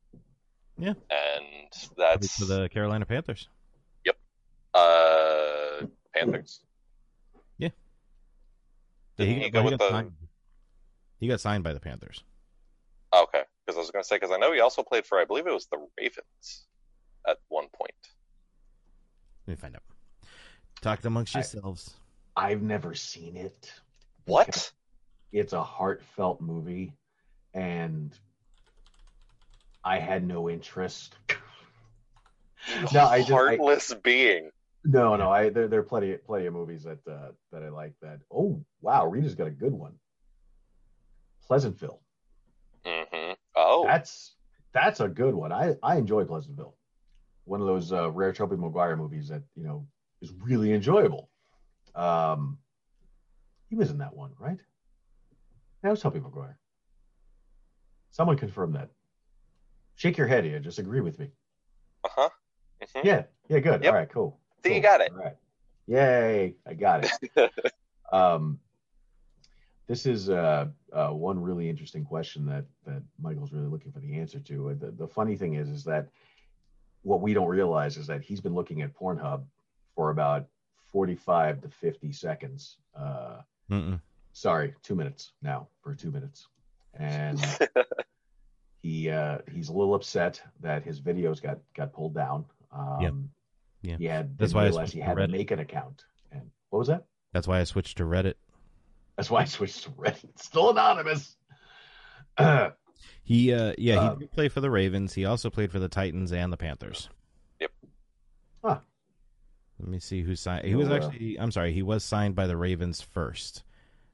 Yeah. 0.79 0.95
And 1.11 1.73
that's 1.97 2.39
for 2.39 2.45
the 2.47 2.69
Carolina 2.69 3.07
Panthers. 3.07 3.49
Yep. 4.05 4.17
Uh 4.75 5.87
Panthers. 6.15 6.61
Yeah, 7.59 7.69
Didn't 9.19 9.35
he, 9.37 9.41
he 9.45 9.51
got, 9.51 9.53
go 9.53 9.61
he 9.61 9.71
with 9.71 9.79
got 9.79 9.85
the- 9.89 9.91
signed. 9.91 10.13
He 11.19 11.29
got 11.29 11.41
signed 11.41 11.63
by 11.65 11.73
the 11.73 11.81
Panthers. 11.81 12.25
Okay, 13.15 13.43
because 13.65 13.77
I 13.77 13.81
was 13.81 13.91
going 13.91 14.03
to 14.03 14.09
say 14.09 14.17
because 14.17 14.31
I 14.33 14.39
know 14.39 14.53
he 14.53 14.61
also 14.61 14.83
played 14.83 15.05
for 15.07 15.19
I 15.21 15.25
believe 15.25 15.47
it 15.47 15.53
was 15.53 15.67
the 15.67 15.79
Ravens 16.01 16.67
at 17.29 17.37
one 17.49 17.67
point. 17.75 17.93
Let 19.47 19.53
me 19.53 19.57
find 19.61 19.77
out. 19.77 19.83
Talk 20.81 21.05
amongst 21.05 21.35
yourselves. 21.35 21.95
I've 22.37 22.63
never 22.63 22.95
seen 22.95 23.37
it. 23.37 23.73
What? 24.25 24.73
It's 25.33 25.53
a 25.53 25.63
heartfelt 25.63 26.41
movie, 26.41 26.93
and 27.55 28.17
I 29.85 29.99
had 29.99 30.27
no 30.27 30.49
interest. 30.49 31.17
no, 32.93 33.01
I 33.07 33.19
just 33.21 33.31
I, 33.33 33.35
Heartless 33.35 33.95
being. 34.03 34.51
no, 34.85 35.17
no. 35.17 35.31
I 35.31 35.49
there, 35.49 35.69
there 35.69 35.81
are 35.81 35.85
plenty 35.85 36.15
plenty 36.15 36.47
of 36.47 36.55
movies 36.55 36.85
that 36.85 36.99
uh, 37.11 37.33
that 37.53 37.63
I 37.63 37.69
like. 37.69 37.95
That 38.01 38.21
oh 38.33 38.65
wow, 38.81 39.07
Rita's 39.07 39.35
got 39.35 39.47
a 39.49 39.51
good 39.51 39.73
one. 39.73 39.95
Pleasantville. 41.47 42.01
hmm 42.85 43.33
Oh, 43.55 43.85
That's 43.87 44.37
that's 44.73 45.01
a 45.01 45.09
good 45.09 45.35
one. 45.35 45.53
I 45.53 45.75
I 45.83 45.97
enjoy 45.97 46.25
Pleasantville. 46.25 46.77
One 47.45 47.61
of 47.61 47.67
those 47.67 47.93
uh, 47.93 48.11
rare 48.11 48.33
Tobey 48.33 48.57
Maguire 48.57 48.97
movies 48.97 49.29
that 49.29 49.43
you 49.57 49.65
know 49.65 49.87
is 50.21 50.33
really 50.41 50.73
enjoyable. 50.73 51.29
Um, 51.95 52.59
he 53.69 53.75
was 53.77 53.91
in 53.91 53.99
that 53.99 54.15
one, 54.15 54.31
right? 54.39 54.61
That 55.83 55.91
was 55.91 56.01
Tobey 56.01 56.21
Maguire. 56.21 56.59
Someone 58.13 58.37
confirm 58.37 58.73
that. 58.73 58.91
Shake 59.97 60.17
your 60.17 60.27
head, 60.27 60.47
Ian. 60.47 60.63
Just 60.63 60.79
agree 60.79 61.01
with 61.01 61.19
me. 61.19 61.31
uh 62.05 62.09
huh. 62.11 62.29
hmm 62.95 63.07
Yeah, 63.07 63.23
yeah, 63.49 63.59
good. 63.61 63.83
Yep. 63.83 63.93
All 63.93 63.99
right, 63.99 64.09
cool. 64.11 64.39
See, 64.65 64.75
you 64.75 64.81
got 64.81 65.01
it. 65.01 65.11
All 65.13 65.19
right. 65.19 65.37
Yay, 65.87 66.55
I 66.67 66.75
got 66.75 67.05
it. 67.37 67.51
um, 68.13 68.59
this 69.89 70.07
is 70.07 70.31
uh, 70.31 70.67
uh, 70.93 71.09
one 71.09 71.41
really 71.41 71.69
interesting 71.69 72.05
question 72.05 72.47
that 72.47 72.65
that 72.87 73.03
Michael's 73.21 73.53
really 73.53 73.67
looking 73.67 73.93
for 73.93 74.01
the 74.01 74.17
answer 74.19 74.39
to. 74.41 74.75
The, 74.79 74.93
the 74.93 75.07
funny 75.09 75.37
thing 75.37 75.55
is, 75.55 75.69
is 75.69 75.85
that 75.85 76.09
what 77.03 77.21
we 77.21 77.35
don't 77.35 77.49
realize 77.49 77.97
is 77.97 78.07
that 78.07 78.23
he's 78.23 78.41
been 78.41 78.55
looking 78.55 78.83
at 78.83 78.95
Pornhub 78.95 79.45
for 79.95 80.11
about 80.11 80.47
45 80.93 81.63
to 81.63 81.69
50 81.69 82.13
seconds. 82.13 82.79
Uh, 82.97 83.41
sorry, 84.33 84.75
two 84.83 84.95
minutes 84.95 85.33
now 85.43 85.69
for 85.83 85.95
two 85.95 86.11
minutes, 86.13 86.47
and 86.95 87.41
he 88.83 89.09
uh, 89.11 89.39
he's 89.51 89.69
a 89.69 89.73
little 89.73 89.95
upset 89.95 90.43
that 90.61 90.83
his 90.83 91.01
videos 91.01 91.41
got 91.41 91.59
got 91.75 91.93
pulled 91.93 92.15
down. 92.15 92.45
Um, 92.73 92.99
Yep. 93.01 93.15
Yeah, 93.83 93.97
he 93.99 94.05
had 94.05 94.39
That's 94.39 94.53
didn't 94.53 94.57
why 94.57 94.63
I 94.63 94.67
realize 94.67 94.93
he 94.93 95.01
had 95.01 95.17
to 95.17 95.27
to 95.27 95.33
make 95.33 95.51
an 95.51 95.59
account. 95.59 96.05
And 96.31 96.43
what 96.71 96.79
was 96.79 96.89
that? 96.89 97.05
That's 97.33 97.49
why 97.49 97.59
I 97.61 97.65
switched 97.65 97.97
to 97.99 98.05
Reddit. 98.05 98.35
That's 99.17 99.31
why 99.31 99.41
I 99.43 99.45
switched 99.45 99.85
to 99.85 99.91
Reddit. 99.91 100.25
It's 100.25 100.45
still 100.45 100.71
anonymous. 100.71 101.37
Uh, 102.39 102.71
He, 103.25 103.53
uh, 103.53 103.75
yeah, 103.79 103.97
Um, 103.97 104.15
he 104.19 104.21
did 104.27 104.33
play 104.33 104.49
for 104.49 104.61
the 104.61 104.71
Ravens. 104.71 105.15
He 105.15 105.25
also 105.25 105.51
played 105.51 105.71
for 105.73 105.79
the 105.81 105.89
Titans 105.89 106.33
and 106.33 106.53
the 106.53 106.57
Panthers. 106.57 107.09
Yep. 107.61 107.73
Huh. 108.65 108.79
Let 109.81 109.89
me 109.89 109.99
see 109.99 110.23
who 110.23 110.37
signed. 110.37 110.65
He 110.65 110.75
was 110.77 110.89
uh, 110.89 110.95
actually, 110.95 111.39
I'm 111.39 111.51
sorry, 111.51 111.73
he 111.73 111.83
was 111.83 112.05
signed 112.05 112.35
by 112.37 112.47
the 112.47 112.57
Ravens 112.57 113.01
first, 113.01 113.65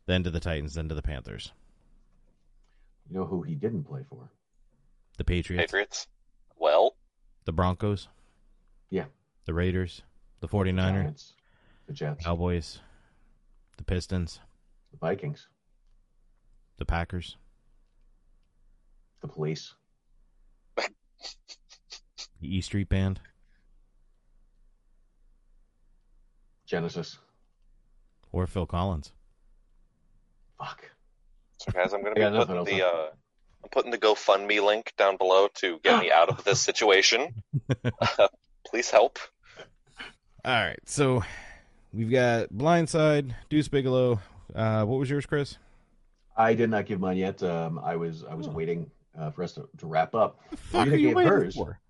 then 0.07 0.25
to 0.25 0.31
the 0.31 0.41
Titans, 0.41 0.75
then 0.75 0.89
to 0.89 0.95
the 0.95 1.03
Panthers. 1.03 1.53
you 3.11 3.17
know 3.19 3.25
who 3.27 3.43
he 3.43 3.55
didn't 3.55 3.85
play 3.85 4.03
for? 4.09 4.31
The 5.19 5.25
Patriots, 5.25 5.71
Patriots. 5.73 6.07
Well, 6.57 6.97
the 7.45 7.53
Broncos, 7.53 8.09
Yeah. 8.91 9.05
the 9.45 9.53
Raiders, 9.55 10.03
the 10.41 10.49
49ers, 10.49 10.93
Giants, 11.03 11.35
the 11.87 11.93
Jets, 11.93 12.25
Cowboys, 12.25 12.79
the 13.77 13.85
Pistons, 13.85 14.41
the 14.93 14.97
Vikings, 14.99 15.49
the 16.79 16.85
Packers, 16.85 17.37
the 19.21 19.29
police. 19.29 19.75
the 20.77 20.87
E 22.57 22.61
Street 22.61 22.89
Band. 22.89 23.21
Genesis. 26.65 27.19
or 28.31 28.47
Phil 28.47 28.67
Collins. 28.67 29.13
Fuck. 30.59 30.91
so 31.59 31.73
guys, 31.73 31.93
I'm 31.93 32.03
gonna 32.05 32.15
got 32.15 32.33
be 32.33 32.39
putting 32.55 32.65
the 32.79 32.87
uh, 32.87 33.07
I'm 33.63 33.71
putting 33.71 33.91
the 33.91 33.99
GoFundMe 33.99 34.65
link 34.65 34.93
down 34.97 35.17
below 35.17 35.49
to 35.55 35.79
get 35.83 36.01
me 36.01 36.11
out 36.11 36.29
of 36.29 36.45
this 36.45 36.61
situation. 36.61 37.43
Please 38.67 38.91
help. 38.91 39.19
All 40.45 40.55
right, 40.55 40.79
so 40.87 41.23
we've 41.93 42.11
got 42.11 42.49
Blindside, 42.51 43.35
Deuce 43.51 43.69
Bigalow. 43.69 44.21
Uh, 44.55 44.85
what 44.85 44.99
was 44.99 45.11
yours, 45.11 45.27
Chris? 45.27 45.59
I 46.37 46.55
did 46.55 46.71
not 46.71 46.87
give 46.87 47.01
mine 47.01 47.17
yet. 47.17 47.43
Um, 47.43 47.81
I 47.83 47.97
was 47.97 48.25
I 48.25 48.35
was 48.35 48.49
waiting 48.49 48.91
uh, 49.19 49.31
for 49.31 49.43
us 49.43 49.53
to, 49.55 49.69
to 49.79 49.87
wrap 49.87 50.15
up. 50.15 50.41
fuck 50.57 50.85
Rita 50.85 50.95
are 50.95 50.99
you 50.99 51.15
gave 51.15 51.27
hers. 51.27 51.57
for? 51.57 51.81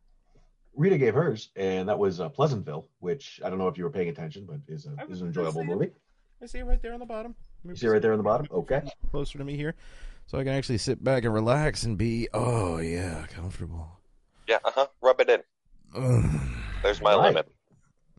Rita 0.75 0.97
gave 0.97 1.15
hers, 1.15 1.51
and 1.57 1.89
that 1.89 1.99
was 1.99 2.21
uh, 2.21 2.29
Pleasantville, 2.29 2.87
which 3.01 3.41
I 3.45 3.51
don't 3.51 3.59
know 3.59 3.69
if 3.69 3.77
you 3.77 3.85
were 3.85 3.91
paying 3.91 4.09
attention, 4.09 4.47
but 4.47 4.61
is 4.73 4.87
a 4.87 4.95
is 5.11 5.21
an 5.21 5.29
enjoyable 5.29 5.65
movie. 5.65 5.91
I 6.43 6.47
see 6.47 6.59
it 6.59 6.65
right 6.65 6.81
there 6.81 6.95
on 6.95 7.01
the 7.01 7.07
bottom. 7.07 7.35
You 7.65 7.75
see 7.75 7.87
it 7.87 7.91
right 7.91 8.01
there 8.01 8.13
on 8.13 8.19
the 8.19 8.25
bottom. 8.25 8.47
Okay. 8.51 8.83
Closer 9.11 9.39
to 9.39 9.45
me 9.45 9.57
here, 9.57 9.75
so 10.29 10.39
I 10.39 10.45
can 10.45 10.53
actually 10.53 10.79
sit 10.79 11.03
back 11.03 11.25
and 11.25 11.35
relax 11.35 11.83
and 11.83 11.99
be, 11.99 12.29
oh 12.33 12.79
yeah, 12.79 13.27
comfortable. 13.35 13.89
Yeah, 14.47 14.59
uh 14.65 14.71
huh. 14.73 14.87
Rub 15.03 15.21
it 15.21 15.29
in. 15.29 15.41
Ugh. 15.97 16.41
There's 16.85 17.01
my 17.03 17.15
Right. 17.17 17.25
limit. 17.35 17.51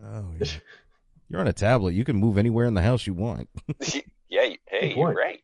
Oh 0.03 0.25
yeah. 0.39 0.47
You're 1.29 1.39
on 1.41 1.47
a 1.47 1.53
tablet. 1.53 1.93
You 1.93 2.03
can 2.03 2.17
move 2.17 2.37
anywhere 2.37 2.65
in 2.65 2.73
the 2.73 2.81
house 2.81 3.07
you 3.07 3.13
want. 3.13 3.47
yeah. 4.29 4.43
you- 4.43 4.57
Hey, 4.67 4.93
you're 4.95 5.13
right. 5.13 5.39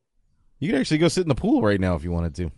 You 0.60 0.70
can 0.72 0.80
actually 0.82 0.98
go 1.00 1.08
sit 1.08 1.22
in 1.22 1.30
the 1.30 1.36
pool 1.36 1.62
right 1.62 1.80
now 1.80 1.96
if 1.96 2.04
you 2.04 2.12
wanted 2.12 2.36
to. 2.36 2.52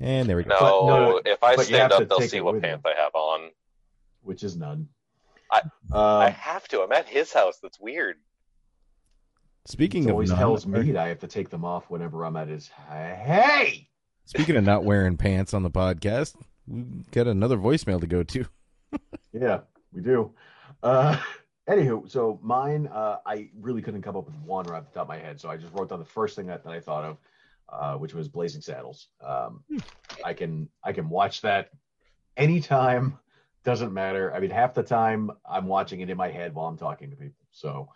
And 0.00 0.28
there 0.28 0.36
we 0.36 0.42
go. 0.44 0.50
No, 0.50 0.58
But- 0.60 0.86
no, 0.86 1.10
no, 1.10 1.20
if 1.24 1.42
I 1.42 1.56
stand 1.56 1.92
up, 1.92 2.08
they'll 2.08 2.20
see 2.20 2.40
what 2.40 2.54
with 2.54 2.62
you. 2.64 2.68
pants 2.70 2.84
I 2.86 3.00
have 3.00 3.14
on. 3.14 3.50
Which 4.22 4.42
is 4.42 4.56
none. 4.56 4.88
I- 5.50 5.62
I 5.92 6.26
Um, 6.26 6.32
have 6.32 6.66
to. 6.68 6.82
I'm 6.82 6.92
at 6.92 7.08
his 7.08 7.32
house. 7.32 7.58
That's 7.62 7.78
weird. 7.80 8.16
Speaking 9.66 10.02
he 10.04 10.08
of 10.08 10.12
always 10.14 10.30
not- 10.30 10.38
tells 10.38 10.66
me 10.66 10.92
that 10.92 11.04
I 11.04 11.08
have 11.08 11.18
to 11.20 11.26
take 11.26 11.50
them 11.50 11.64
off 11.64 11.90
whenever 11.90 12.24
I'm 12.24 12.36
at 12.36 12.48
his. 12.48 12.68
Hey. 12.88 13.88
Speaking 14.24 14.56
of 14.56 14.64
not 14.64 14.84
wearing 14.84 15.16
pants 15.16 15.54
on 15.54 15.62
the 15.62 15.70
podcast, 15.70 16.34
we 16.66 16.82
got 17.12 17.26
another 17.26 17.56
voicemail 17.56 18.00
to 18.00 18.06
go 18.06 18.22
to. 18.22 18.46
Yeah, 19.32 19.60
we 19.92 20.00
do. 20.00 20.32
Uh, 20.82 21.18
anywho, 21.68 22.10
so 22.10 22.38
mine, 22.42 22.86
uh, 22.86 23.18
I 23.26 23.50
really 23.60 23.82
couldn't 23.82 24.00
come 24.00 24.16
up 24.16 24.24
with 24.24 24.34
one 24.36 24.64
right 24.64 24.78
off 24.78 24.86
the 24.86 24.94
top 24.94 25.02
of 25.02 25.08
my 25.08 25.18
head, 25.18 25.38
so 25.38 25.50
I 25.50 25.58
just 25.58 25.74
wrote 25.74 25.90
down 25.90 25.98
the 25.98 26.06
first 26.06 26.36
thing 26.36 26.46
that, 26.46 26.64
that 26.64 26.72
I 26.72 26.80
thought 26.80 27.04
of, 27.04 27.18
uh, 27.68 27.98
which 27.98 28.14
was 28.14 28.28
Blazing 28.28 28.62
Saddles. 28.62 29.08
Um, 29.22 29.62
I 30.24 30.32
can 30.32 30.70
I 30.82 30.92
can 30.94 31.10
watch 31.10 31.42
that 31.42 31.68
anytime, 32.38 33.18
doesn't 33.62 33.92
matter. 33.92 34.32
I 34.34 34.40
mean, 34.40 34.50
half 34.50 34.72
the 34.72 34.82
time 34.82 35.30
I'm 35.48 35.66
watching 35.66 36.00
it 36.00 36.08
in 36.08 36.16
my 36.16 36.30
head 36.30 36.54
while 36.54 36.66
I'm 36.66 36.78
talking 36.78 37.10
to 37.10 37.16
people. 37.16 37.44
So 37.50 37.90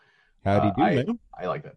Howdy 0.45 0.69
uh, 0.69 0.73
do, 0.73 0.83
I, 0.83 0.95
man. 0.95 1.19
I 1.39 1.47
like 1.47 1.65
that. 1.65 1.77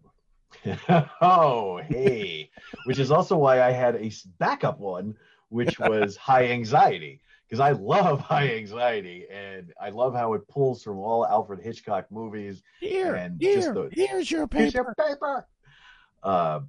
oh, 1.20 1.80
hey, 1.88 2.50
which 2.84 2.98
is 2.98 3.10
also 3.10 3.36
why 3.36 3.62
I 3.62 3.70
had 3.70 3.96
a 3.96 4.10
backup 4.38 4.78
one, 4.78 5.14
which 5.48 5.78
was 5.80 6.16
High 6.16 6.48
Anxiety, 6.48 7.20
because 7.46 7.60
I 7.60 7.72
love 7.72 8.20
High 8.32 8.54
Anxiety, 8.56 9.26
and 9.30 9.72
I 9.80 9.90
love 9.90 10.14
how 10.14 10.34
it 10.34 10.46
pulls 10.48 10.82
from 10.82 10.98
all 10.98 11.26
Alfred 11.26 11.60
Hitchcock 11.60 12.10
movies. 12.10 12.62
Here, 12.80 13.14
and 13.14 13.40
here, 13.40 13.56
just 13.56 13.74
the, 13.74 13.88
here's 13.92 14.30
your 14.30 14.48
here's 14.50 14.72
paper. 14.72 14.94
your 14.98 15.08
paper. 15.08 15.46
Uh, 16.22 16.60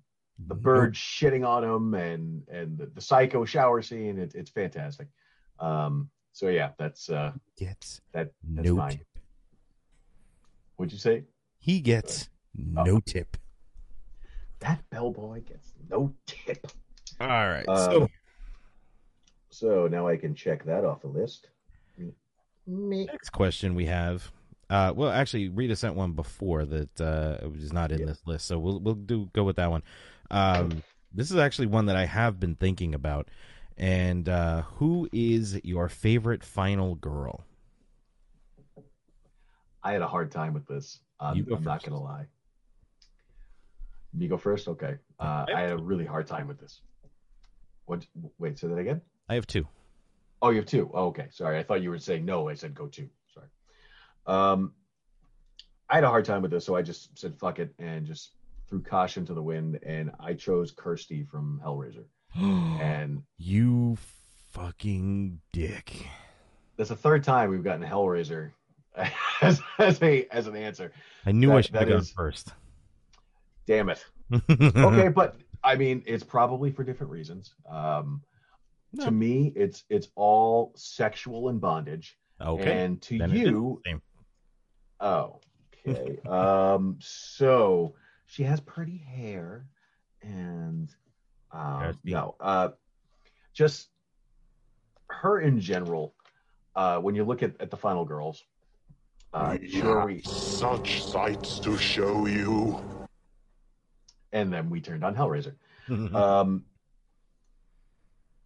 the 0.48 0.56
bird 0.56 0.96
shitting 0.96 1.48
on 1.48 1.64
him, 1.64 1.94
and 1.94 2.44
and 2.50 2.78
the, 2.78 2.88
the 2.88 3.02
psycho 3.02 3.46
shower 3.46 3.82
scene. 3.82 4.20
It, 4.20 4.36
it's 4.36 4.52
fantastic. 4.52 5.08
Um, 5.60 6.10
so 6.34 6.50
yeah, 6.50 6.72
that's 6.78 7.10
uh, 7.10 7.32
Gets 7.58 8.02
that. 8.12 8.32
That's 8.44 8.68
no 8.68 8.76
mine. 8.76 9.00
What'd 10.76 10.92
you 10.92 11.00
say? 11.00 11.24
He 11.66 11.80
gets 11.80 12.30
no 12.54 13.00
tip. 13.00 13.38
That 14.60 14.88
bellboy 14.92 15.42
gets 15.42 15.74
no 15.90 16.14
tip. 16.28 16.68
All 17.20 17.28
right. 17.28 17.68
Um, 17.68 17.78
so 17.92 18.08
So 19.50 19.88
now 19.88 20.08
I 20.08 20.16
can 20.16 20.36
check 20.36 20.64
that 20.66 20.86
off 20.86 21.02
the 21.02 21.08
list. 21.08 21.48
next 22.68 23.32
question 23.32 23.74
we 23.74 23.88
have. 23.88 24.32
Uh, 24.70 24.94
well, 24.96 25.10
actually, 25.10 25.50
Rita 25.50 25.76
sent 25.76 25.96
one 25.96 26.12
before 26.12 26.66
that 26.66 27.02
uh, 27.02 27.50
was 27.50 27.74
not 27.74 27.92
in 27.92 28.06
this 28.06 28.22
list, 28.28 28.46
so 28.46 28.60
we'll 28.60 28.80
we'll 28.80 28.94
do 28.94 29.32
go 29.34 29.44
with 29.44 29.56
that 29.56 29.72
one. 29.72 29.82
Um, 30.30 30.84
this 31.12 31.32
is 31.32 31.38
actually 31.38 31.66
one 31.66 31.88
that 31.88 31.96
I 31.96 32.06
have 32.06 32.40
been 32.40 32.54
thinking 32.54 32.94
about. 32.94 33.30
And 33.76 34.30
uh, 34.30 34.62
who 34.76 35.10
is 35.12 35.60
your 35.64 35.90
favorite 35.90 36.44
final 36.44 36.94
girl? 36.94 37.44
I 39.82 39.94
had 39.94 40.04
a 40.04 40.08
hard 40.08 40.32
time 40.32 40.54
with 40.54 40.68
this. 40.68 41.00
Um, 41.20 41.38
You 41.38 41.44
go 41.44 41.56
I'm 41.56 41.64
not 41.64 41.84
gonna 41.84 42.02
lie. 42.02 42.26
Me 44.14 44.28
go 44.28 44.38
first? 44.38 44.68
Okay. 44.68 44.96
Uh, 45.20 45.46
I 45.54 45.62
had 45.62 45.72
a 45.72 45.78
really 45.78 46.06
hard 46.06 46.28
time 46.28 46.48
with 46.48 46.60
this. 46.60 46.82
What? 47.86 48.06
Wait, 48.40 48.58
say 48.58 48.68
that 48.68 48.78
again. 48.78 49.02
I 49.30 49.36
have 49.36 49.48
two. 49.48 49.68
Oh, 50.42 50.50
you 50.50 50.58
have 50.58 50.66
two. 50.66 50.90
Oh, 50.94 51.08
okay. 51.08 51.28
Sorry, 51.32 51.58
I 51.58 51.64
thought 51.64 51.82
you 51.82 51.90
were 51.90 52.00
saying 52.00 52.26
no. 52.26 52.48
I 52.50 52.54
said 52.54 52.74
go 52.74 52.88
two. 52.88 53.10
Sorry. 53.34 53.48
Um, 54.26 54.74
I 55.90 55.96
had 55.96 56.04
a 56.04 56.10
hard 56.10 56.26
time 56.26 56.42
with 56.42 56.52
this, 56.52 56.66
so 56.66 56.76
I 56.76 56.82
just 56.82 57.18
said 57.18 57.36
fuck 57.38 57.60
it 57.60 57.74
and 57.80 58.06
just 58.06 58.32
threw 58.70 58.82
caution 58.82 59.26
to 59.26 59.34
the 59.34 59.42
wind, 59.44 59.80
and 59.84 60.12
I 60.20 60.34
chose 60.34 60.72
Kirsty 60.72 61.24
from 61.24 61.62
Hellraiser. 61.64 62.06
and 62.36 63.22
you 63.38 63.98
fucking 64.52 65.42
dick. 65.54 66.08
that's 66.78 66.90
the 66.90 66.96
third 66.96 67.24
time 67.24 67.50
we've 67.50 67.64
gotten 67.64 67.86
Hellraiser 67.86 68.52
as, 69.42 69.62
as 69.80 70.02
a 70.02 70.28
as 70.32 70.48
an 70.48 70.56
answer. 70.56 70.92
I 71.26 71.32
knew 71.32 71.54
I 71.54 71.62
should 71.62 71.76
have 71.76 71.88
that 71.88 71.94
gone 71.94 72.04
first. 72.04 72.54
Damn 73.68 73.90
it. 73.90 74.06
okay, 74.50 75.10
but 75.10 75.38
I 75.64 75.76
mean, 75.76 76.04
it's 76.06 76.24
probably 76.24 76.72
for 76.72 76.84
different 76.84 77.12
reasons. 77.12 77.54
Um, 77.70 78.22
No. 78.94 79.06
To 79.06 79.12
me, 79.12 79.52
it's 79.56 79.84
it's 79.90 80.10
all 80.16 80.72
sexual 80.76 81.50
and 81.50 81.60
bondage. 81.60 82.18
Okay, 82.40 82.84
And 82.84 83.02
to 83.04 83.18
then 83.18 83.32
you, 83.32 83.82
oh, 85.00 85.40
okay. 85.88 86.20
um, 86.28 86.98
so 87.00 87.96
she 88.26 88.44
has 88.44 88.60
pretty 88.60 88.98
hair, 88.98 89.66
and 90.22 90.94
um, 91.52 91.98
no, 92.04 92.36
uh, 92.40 92.70
just 93.54 93.90
her 95.10 95.40
in 95.40 95.60
general. 95.60 96.14
Uh, 96.76 97.00
when 97.00 97.16
you 97.16 97.24
look 97.24 97.42
at, 97.42 97.54
at 97.62 97.72
the 97.72 97.78
final 97.78 98.04
girls, 98.04 98.44
uh, 99.36 99.58
sure 99.70 100.06
we 100.06 100.22
Such 100.22 101.04
sights 101.04 101.60
to 101.60 101.78
show 101.78 102.26
you. 102.26 102.80
and 104.32 104.52
then 104.52 104.70
we 104.70 104.82
turned 104.82 105.04
on 105.04 105.16
Hellraiser. 105.16 105.56
um, 106.16 106.64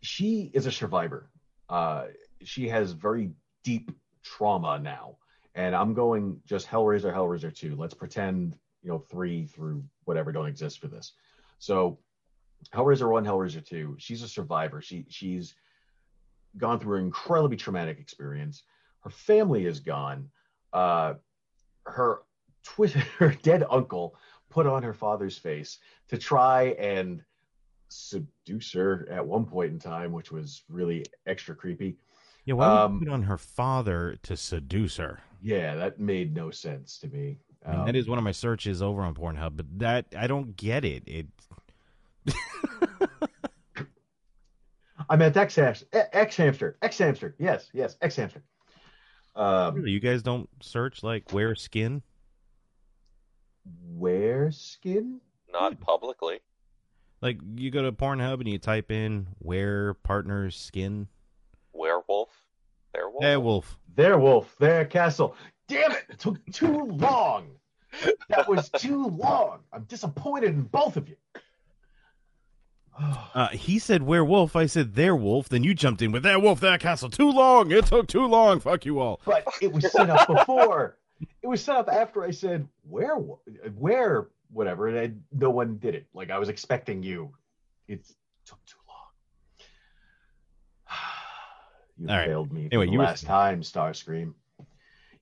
she 0.01 0.49
is 0.53 0.65
a 0.65 0.71
survivor. 0.71 1.29
Uh, 1.69 2.05
she 2.43 2.67
has 2.69 2.91
very 2.93 3.31
deep 3.63 3.91
trauma 4.23 4.79
now, 4.79 5.17
and 5.55 5.75
I'm 5.75 5.93
going 5.93 6.41
just 6.45 6.67
Hellraiser, 6.67 7.13
Hellraiser 7.13 7.53
two. 7.53 7.75
Let's 7.75 7.93
pretend 7.93 8.57
you 8.81 8.89
know 8.89 8.99
three 8.99 9.45
through 9.45 9.83
whatever 10.05 10.31
don't 10.31 10.47
exist 10.47 10.79
for 10.79 10.87
this. 10.87 11.13
So 11.59 11.99
Hellraiser 12.73 13.11
one, 13.11 13.25
Hellraiser 13.25 13.65
two. 13.65 13.95
She's 13.99 14.23
a 14.23 14.27
survivor. 14.27 14.81
She 14.81 15.05
she's 15.09 15.53
gone 16.57 16.79
through 16.79 16.97
an 16.97 17.05
incredibly 17.05 17.57
traumatic 17.57 17.99
experience. 17.99 18.63
Her 19.01 19.09
family 19.11 19.65
is 19.65 19.79
gone. 19.79 20.29
Uh, 20.73 21.15
her 21.85 22.21
twi- 22.63 22.87
her 23.19 23.29
dead 23.41 23.63
uncle 23.69 24.15
put 24.49 24.65
on 24.67 24.83
her 24.83 24.93
father's 24.93 25.37
face 25.37 25.79
to 26.07 26.17
try 26.17 26.69
and 26.79 27.23
seduce 27.89 28.71
her 28.73 29.07
at 29.11 29.25
one 29.25 29.45
point 29.45 29.71
in 29.71 29.79
time, 29.79 30.11
which 30.11 30.31
was 30.31 30.63
really 30.69 31.05
extra 31.25 31.55
creepy. 31.55 31.97
Yeah, 32.45 32.53
why 32.55 32.67
would 32.67 32.77
Um, 32.77 32.99
put 32.99 33.09
on 33.09 33.23
her 33.23 33.37
father 33.37 34.17
to 34.23 34.35
seduce 34.37 34.97
her? 34.97 35.19
Yeah, 35.41 35.75
that 35.75 35.99
made 35.99 36.35
no 36.35 36.51
sense 36.51 36.97
to 36.99 37.07
me. 37.07 37.37
I 37.65 37.71
mean, 37.71 37.79
Um, 37.81 37.85
that 37.85 37.95
is 37.95 38.07
one 38.07 38.17
of 38.17 38.23
my 38.23 38.31
searches 38.31 38.81
over 38.81 39.01
on 39.01 39.13
Pornhub, 39.15 39.55
but 39.57 39.65
that 39.79 40.05
I 40.17 40.27
don't 40.27 40.55
get 40.55 40.85
it. 40.85 41.03
It 41.07 41.27
I 45.09 45.15
meant 45.15 45.35
X 45.37 45.55
hamster, 45.55 45.87
X 45.93 46.35
hamster, 46.35 46.77
X 46.81 46.97
hamster. 46.97 47.35
Yes, 47.39 47.69
yes, 47.73 47.97
X 48.01 48.15
hamster. 48.15 48.43
Um, 49.39 49.75
really, 49.75 49.91
you 49.91 50.01
guys 50.01 50.21
don't 50.21 50.49
search 50.61 51.01
like 51.01 51.31
wear 51.31 51.55
skin. 51.55 52.01
wear 53.93 54.51
skin? 54.51 55.21
Not 55.49 55.79
publicly. 55.79 56.39
Like 57.21 57.39
you 57.55 57.71
go 57.71 57.83
to 57.83 57.93
Pornhub 57.93 58.39
and 58.39 58.49
you 58.49 58.59
type 58.59 58.91
in 58.91 59.27
wear 59.39 59.93
partner's 59.93 60.57
skin. 60.57 61.07
Werewolf. 61.71 62.29
Werewolf. 62.93 63.21
Werewolf. 63.21 63.77
There, 63.95 64.17
wolf. 64.17 64.55
There, 64.59 64.85
castle. 64.85 65.35
Damn 65.69 65.91
it! 65.93 66.03
It 66.09 66.19
took 66.19 66.45
too 66.51 66.83
long. 66.85 67.47
That 68.27 68.47
was 68.47 68.69
too 68.69 69.07
long. 69.07 69.59
I'm 69.71 69.83
disappointed 69.83 70.49
in 70.49 70.63
both 70.63 70.97
of 70.97 71.07
you. 71.07 71.15
Uh, 73.35 73.47
he 73.49 73.79
said 73.79 74.03
werewolf. 74.03 74.55
I 74.55 74.65
said 74.65 74.95
their 74.95 75.15
wolf. 75.15 75.47
Then 75.47 75.63
you 75.63 75.73
jumped 75.73 76.01
in 76.01 76.11
with 76.11 76.23
that 76.23 76.41
wolf, 76.41 76.59
that 76.61 76.79
castle. 76.81 77.09
Too 77.09 77.31
long. 77.31 77.71
It 77.71 77.85
took 77.85 78.07
too 78.07 78.25
long. 78.25 78.59
Fuck 78.59 78.85
you 78.85 78.99
all. 78.99 79.21
But 79.23 79.45
it 79.61 79.71
was 79.71 79.89
set 79.91 80.09
up 80.09 80.27
before. 80.27 80.97
It 81.41 81.47
was 81.47 81.63
set 81.63 81.75
up 81.75 81.87
after 81.87 82.23
I 82.23 82.31
said 82.31 82.67
where, 82.89 83.15
where, 83.77 84.27
whatever, 84.51 84.87
and 84.87 84.99
I, 84.99 85.11
no 85.31 85.51
one 85.51 85.77
did 85.77 85.95
it. 85.95 86.07
Like 86.13 86.31
I 86.31 86.39
was 86.39 86.49
expecting 86.49 87.03
you. 87.03 87.31
It 87.87 88.05
took 88.45 88.63
too 88.65 88.77
long. 88.87 88.97
You 91.97 92.09
All 92.09 92.15
right. 92.15 92.27
failed 92.27 92.51
me 92.51 92.67
Anyway, 92.71 92.87
you 92.87 92.97
were 92.97 93.03
last 93.05 93.25
time, 93.25 93.61
Starscream. 93.61 94.33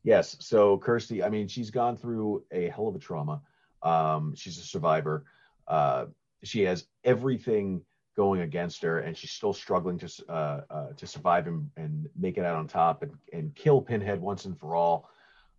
Yes. 0.04 0.38
So 0.40 0.78
Kirsty, 0.78 1.24
I 1.24 1.30
mean, 1.30 1.48
she's 1.48 1.72
gone 1.72 1.98
through 1.98 2.44
a 2.52 2.70
hell 2.70 2.88
of 2.88 2.96
a 2.96 3.00
trauma. 3.00 3.42
Um, 3.84 4.34
she's 4.36 4.58
a 4.58 4.62
survivor. 4.62 5.26
Uh, 5.68 6.06
she 6.48 6.64
has 6.64 6.88
everything 7.04 7.82
going 8.16 8.42
against 8.42 8.82
her, 8.82 9.00
and 9.00 9.16
she's 9.16 9.32
still 9.32 9.54
struggling 9.54 9.98
to 10.00 10.12
uh, 10.30 10.62
uh, 10.70 10.88
to 10.98 11.06
survive 11.06 11.48
and, 11.48 11.70
and 11.78 12.08
make 12.18 12.38
it 12.38 12.46
out 12.46 12.56
on 12.56 12.68
top 12.68 13.04
and, 13.04 13.12
and 13.34 13.54
kill 13.56 13.82
Pinhead 13.82 14.20
once 14.22 14.46
and 14.46 14.60
for 14.60 14.76
all. 14.76 15.10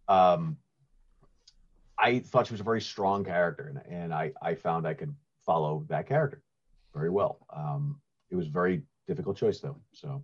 Um, 0.09 0.56
I 1.98 2.20
thought 2.20 2.47
she 2.47 2.55
was 2.55 2.60
a 2.60 2.65
very 2.65 2.81
strong 2.81 3.24
character, 3.24 3.69
and, 3.69 3.94
and 3.94 4.15
I, 4.15 4.32
I 4.40 4.55
found 4.55 4.86
I 4.86 4.94
could 4.94 5.15
follow 5.44 5.85
that 5.89 6.09
character 6.09 6.43
very 6.94 7.10
well. 7.10 7.39
Um, 7.55 8.01
it 8.31 8.36
was 8.36 8.47
a 8.47 8.51
very 8.51 8.82
difficult 9.06 9.36
choice, 9.36 9.60
though. 9.60 9.77
So, 9.93 10.23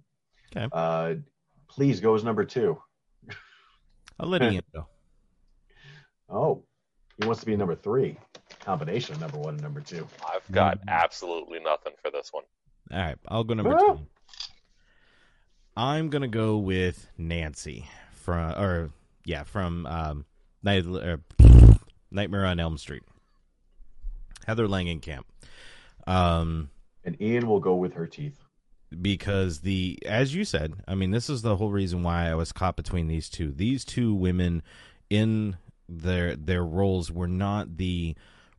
Okay. 0.57 0.69
uh, 0.73 1.15
please 1.69 2.01
go 2.01 2.15
as 2.15 2.23
number 2.23 2.45
two. 2.45 2.81
I'll 4.21 4.29
let 4.29 4.43
Ian 4.43 4.63
go. 4.75 4.87
Oh, 6.29 6.65
he 7.21 7.27
wants 7.27 7.41
to 7.41 7.47
be 7.47 7.57
number 7.57 7.75
three. 7.75 8.19
Combination 8.65 9.15
of 9.15 9.21
number 9.21 9.39
one 9.39 9.55
and 9.55 9.63
number 9.63 9.81
two. 9.81 10.07
I've 10.27 10.51
got 10.51 10.79
Mm-hmm. 10.79 10.89
absolutely 10.89 11.61
nothing 11.61 11.93
for 12.03 12.11
this 12.11 12.33
one. 12.33 12.45
All 12.93 12.99
right, 12.99 13.17
I'll 13.29 13.45
go 13.45 13.55
number 13.55 13.75
Ah. 13.75 13.79
two. 13.95 14.01
I'm 15.77 16.09
gonna 16.09 16.29
go 16.29 16.57
with 16.59 17.09
Nancy 17.19 17.89
from, 18.13 18.53
or 18.53 18.91
yeah, 19.25 19.43
from 19.43 19.87
um, 19.87 20.25
Night, 20.63 20.87
uh, 20.87 21.17
Nightmare 22.11 22.47
on 22.47 22.61
Elm 22.61 22.79
Street. 22.79 23.03
Heather 24.47 24.67
Langenkamp. 24.69 25.25
Um, 26.07 26.71
and 27.05 27.21
Ian 27.21 27.47
will 27.49 27.61
go 27.61 27.75
with 27.75 27.95
her 27.95 28.07
teeth 28.07 28.39
because 29.01 29.61
the, 29.61 29.99
as 30.07 30.35
you 30.35 30.45
said, 30.45 30.75
I 30.87 30.95
mean, 30.95 31.11
this 31.11 31.29
is 31.31 31.43
the 31.43 31.57
whole 31.57 31.71
reason 31.71 32.03
why 32.03 32.29
I 32.31 32.35
was 32.35 32.53
caught 32.53 32.77
between 32.77 33.09
these 33.09 33.29
two. 33.29 33.53
These 33.53 33.85
two 33.85 34.15
women 34.15 34.63
in 35.11 35.57
their 35.89 36.37
their 36.37 36.65
roles 36.65 37.11
were 37.11 37.29
not 37.29 37.77
the 37.79 38.15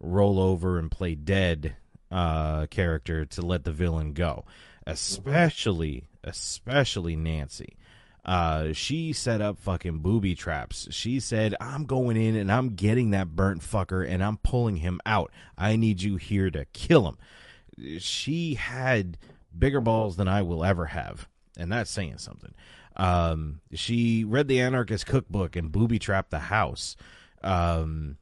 roll 0.06 0.40
over 0.40 0.78
and 0.80 0.92
play 0.92 1.16
dead 1.16 1.76
uh, 2.12 2.68
character 2.68 3.26
to 3.26 3.42
let 3.42 3.64
the 3.64 3.72
villain 3.72 4.14
go, 4.14 4.46
especially 4.86 6.08
especially 6.24 7.16
Nancy. 7.16 7.78
Uh, 8.24 8.74
she 8.74 9.14
set 9.14 9.40
up 9.40 9.60
fucking 9.60 10.00
booby 10.00 10.34
traps. 10.34 10.88
She 10.92 11.20
said, 11.20 11.56
"I'm 11.62 11.86
going 11.86 12.18
in 12.18 12.36
and 12.36 12.52
I'm 12.52 12.76
getting 12.76 13.12
that 13.12 13.36
burnt 13.36 13.62
fucker 13.62 14.08
and 14.08 14.24
I'm 14.24 14.38
pulling 14.38 14.78
him 14.78 15.00
out. 15.06 15.32
I 15.58 15.76
need 15.76 16.02
you 16.02 16.16
here 16.16 16.50
to 16.50 16.66
kill 16.66 17.08
him." 17.08 17.18
She 18.00 18.56
had 18.56 19.18
bigger 19.58 19.82
balls 19.82 20.16
than 20.16 20.28
I 20.28 20.42
will 20.42 20.64
ever 20.64 20.88
have, 20.88 21.28
and 21.58 21.72
that's 21.72 21.92
saying 21.92 22.18
something. 22.18 22.54
Um, 22.96 23.62
she 23.74 24.24
read 24.24 24.48
the 24.48 24.62
Anarchist 24.62 25.06
Cookbook 25.06 25.56
and 25.56 25.72
booby 25.72 26.00
trapped 26.00 26.32
the 26.32 26.40
house. 26.40 26.96
Um, 27.44 28.18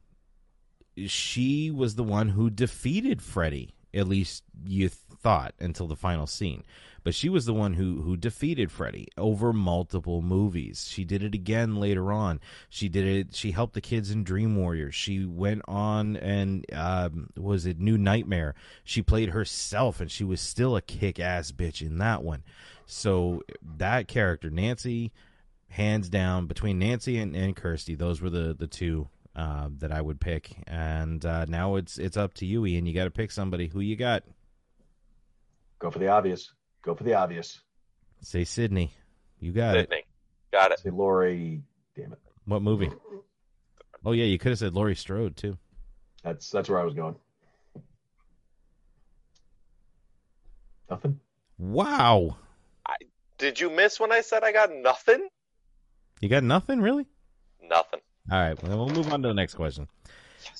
she 1.06 1.70
was 1.70 1.94
the 1.94 2.04
one 2.04 2.30
who 2.30 2.50
defeated 2.50 3.22
Freddy. 3.22 3.74
At 3.92 4.08
least 4.08 4.42
you 4.66 4.88
thought 4.88 5.54
until 5.60 5.86
the 5.86 5.96
final 5.96 6.26
scene. 6.26 6.64
But 7.04 7.14
she 7.14 7.28
was 7.28 7.44
the 7.44 7.54
one 7.54 7.74
who 7.74 8.00
who 8.00 8.16
defeated 8.16 8.72
Freddy 8.72 9.08
over 9.18 9.52
multiple 9.52 10.22
movies. 10.22 10.88
She 10.90 11.04
did 11.04 11.22
it 11.22 11.34
again 11.34 11.76
later 11.76 12.10
on. 12.10 12.40
She 12.70 12.88
did 12.88 13.04
it. 13.04 13.34
She 13.34 13.50
helped 13.50 13.74
the 13.74 13.82
kids 13.82 14.10
in 14.10 14.24
Dream 14.24 14.56
Warriors. 14.56 14.94
She 14.94 15.26
went 15.26 15.62
on 15.68 16.16
and 16.16 16.64
um, 16.72 17.28
was 17.36 17.66
it 17.66 17.78
New 17.78 17.98
Nightmare? 17.98 18.54
She 18.84 19.02
played 19.02 19.30
herself, 19.30 20.00
and 20.00 20.10
she 20.10 20.24
was 20.24 20.40
still 20.40 20.76
a 20.76 20.82
kick 20.82 21.20
ass 21.20 21.52
bitch 21.52 21.82
in 21.82 21.98
that 21.98 22.24
one. 22.24 22.42
So 22.86 23.42
that 23.76 24.08
character, 24.08 24.48
Nancy, 24.48 25.12
hands 25.68 26.08
down 26.08 26.46
between 26.46 26.78
Nancy 26.78 27.18
and, 27.18 27.36
and 27.36 27.54
Kirsty, 27.54 27.94
those 27.94 28.22
were 28.22 28.30
the 28.30 28.54
the 28.58 28.66
two 28.66 29.08
uh, 29.36 29.68
that 29.78 29.92
I 29.92 30.00
would 30.00 30.20
pick. 30.20 30.54
And 30.66 31.24
uh, 31.24 31.44
now 31.46 31.76
it's 31.76 31.98
it's 31.98 32.16
up 32.16 32.34
to 32.34 32.46
you, 32.46 32.66
Ian. 32.66 32.86
You 32.86 32.94
got 32.94 33.04
to 33.04 33.10
pick 33.10 33.30
somebody. 33.30 33.68
Who 33.68 33.80
you 33.80 33.96
got? 33.96 34.24
Go 35.78 35.90
for 35.90 35.98
the 35.98 36.08
obvious. 36.08 36.52
Go 36.82 36.94
for 36.94 37.04
the 37.04 37.14
obvious. 37.14 37.60
Say 38.20 38.44
Sidney. 38.44 38.92
You 39.40 39.52
got 39.52 39.76
it. 39.76 39.88
Sidney. 39.88 40.04
Got 40.52 40.72
it. 40.72 40.78
Say 40.80 40.90
Laurie. 40.90 41.62
Damn 41.96 42.12
it. 42.12 42.18
What 42.46 42.62
movie? 42.62 42.90
Oh 44.04 44.12
yeah, 44.12 44.24
you 44.24 44.38
could 44.38 44.50
have 44.50 44.58
said 44.58 44.74
Laurie 44.74 44.94
Strode 44.94 45.36
too. 45.36 45.56
That's 46.22 46.50
that's 46.50 46.68
where 46.68 46.78
I 46.78 46.84
was 46.84 46.94
going. 46.94 47.16
Nothing. 50.90 51.20
Wow, 51.58 52.36
Did 53.38 53.60
you 53.60 53.70
miss 53.70 53.98
when 53.98 54.12
I 54.12 54.20
said 54.20 54.42
I 54.44 54.52
got 54.52 54.70
nothing? 54.74 55.28
you 56.20 56.28
got 56.28 56.42
nothing 56.44 56.80
really. 56.80 57.06
Nothing. 57.62 58.00
All 58.30 58.40
right, 58.40 58.62
well, 58.62 58.78
we'll 58.78 58.94
move 58.94 59.12
on 59.12 59.22
to 59.22 59.28
the 59.28 59.34
next 59.34 59.54
question. 59.54 59.88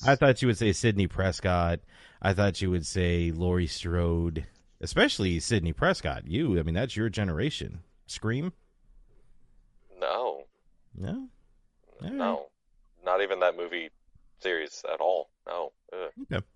I 0.07 0.17
thought 0.17 0.43
you 0.43 0.49
would 0.49 0.59
say 0.59 0.73
Sidney 0.73 1.07
Prescott. 1.07 1.81
I 2.21 2.33
thought 2.35 2.61
you 2.61 2.71
would 2.71 2.87
say 2.87 3.31
Laurie 3.31 3.67
Strode, 3.67 4.47
especially 4.81 5.41
Sidney 5.41 5.73
Prescott. 5.73 6.27
You, 6.27 6.59
I 6.59 6.63
mean, 6.63 6.75
that's 6.75 6.97
your 6.97 7.09
generation. 7.09 7.81
Scream? 8.07 8.53
No. 9.99 10.45
No. 10.97 11.29
All 12.03 12.09
right. 12.09 12.13
No. 12.13 12.47
Not 13.05 13.23
even 13.23 13.41
that 13.41 13.57
movie 13.57 13.91
series 14.41 14.85
at 14.93 15.01
all. 15.01 15.31
No. 15.47 15.73
Ugh. 15.93 16.11
Okay. 16.33 16.47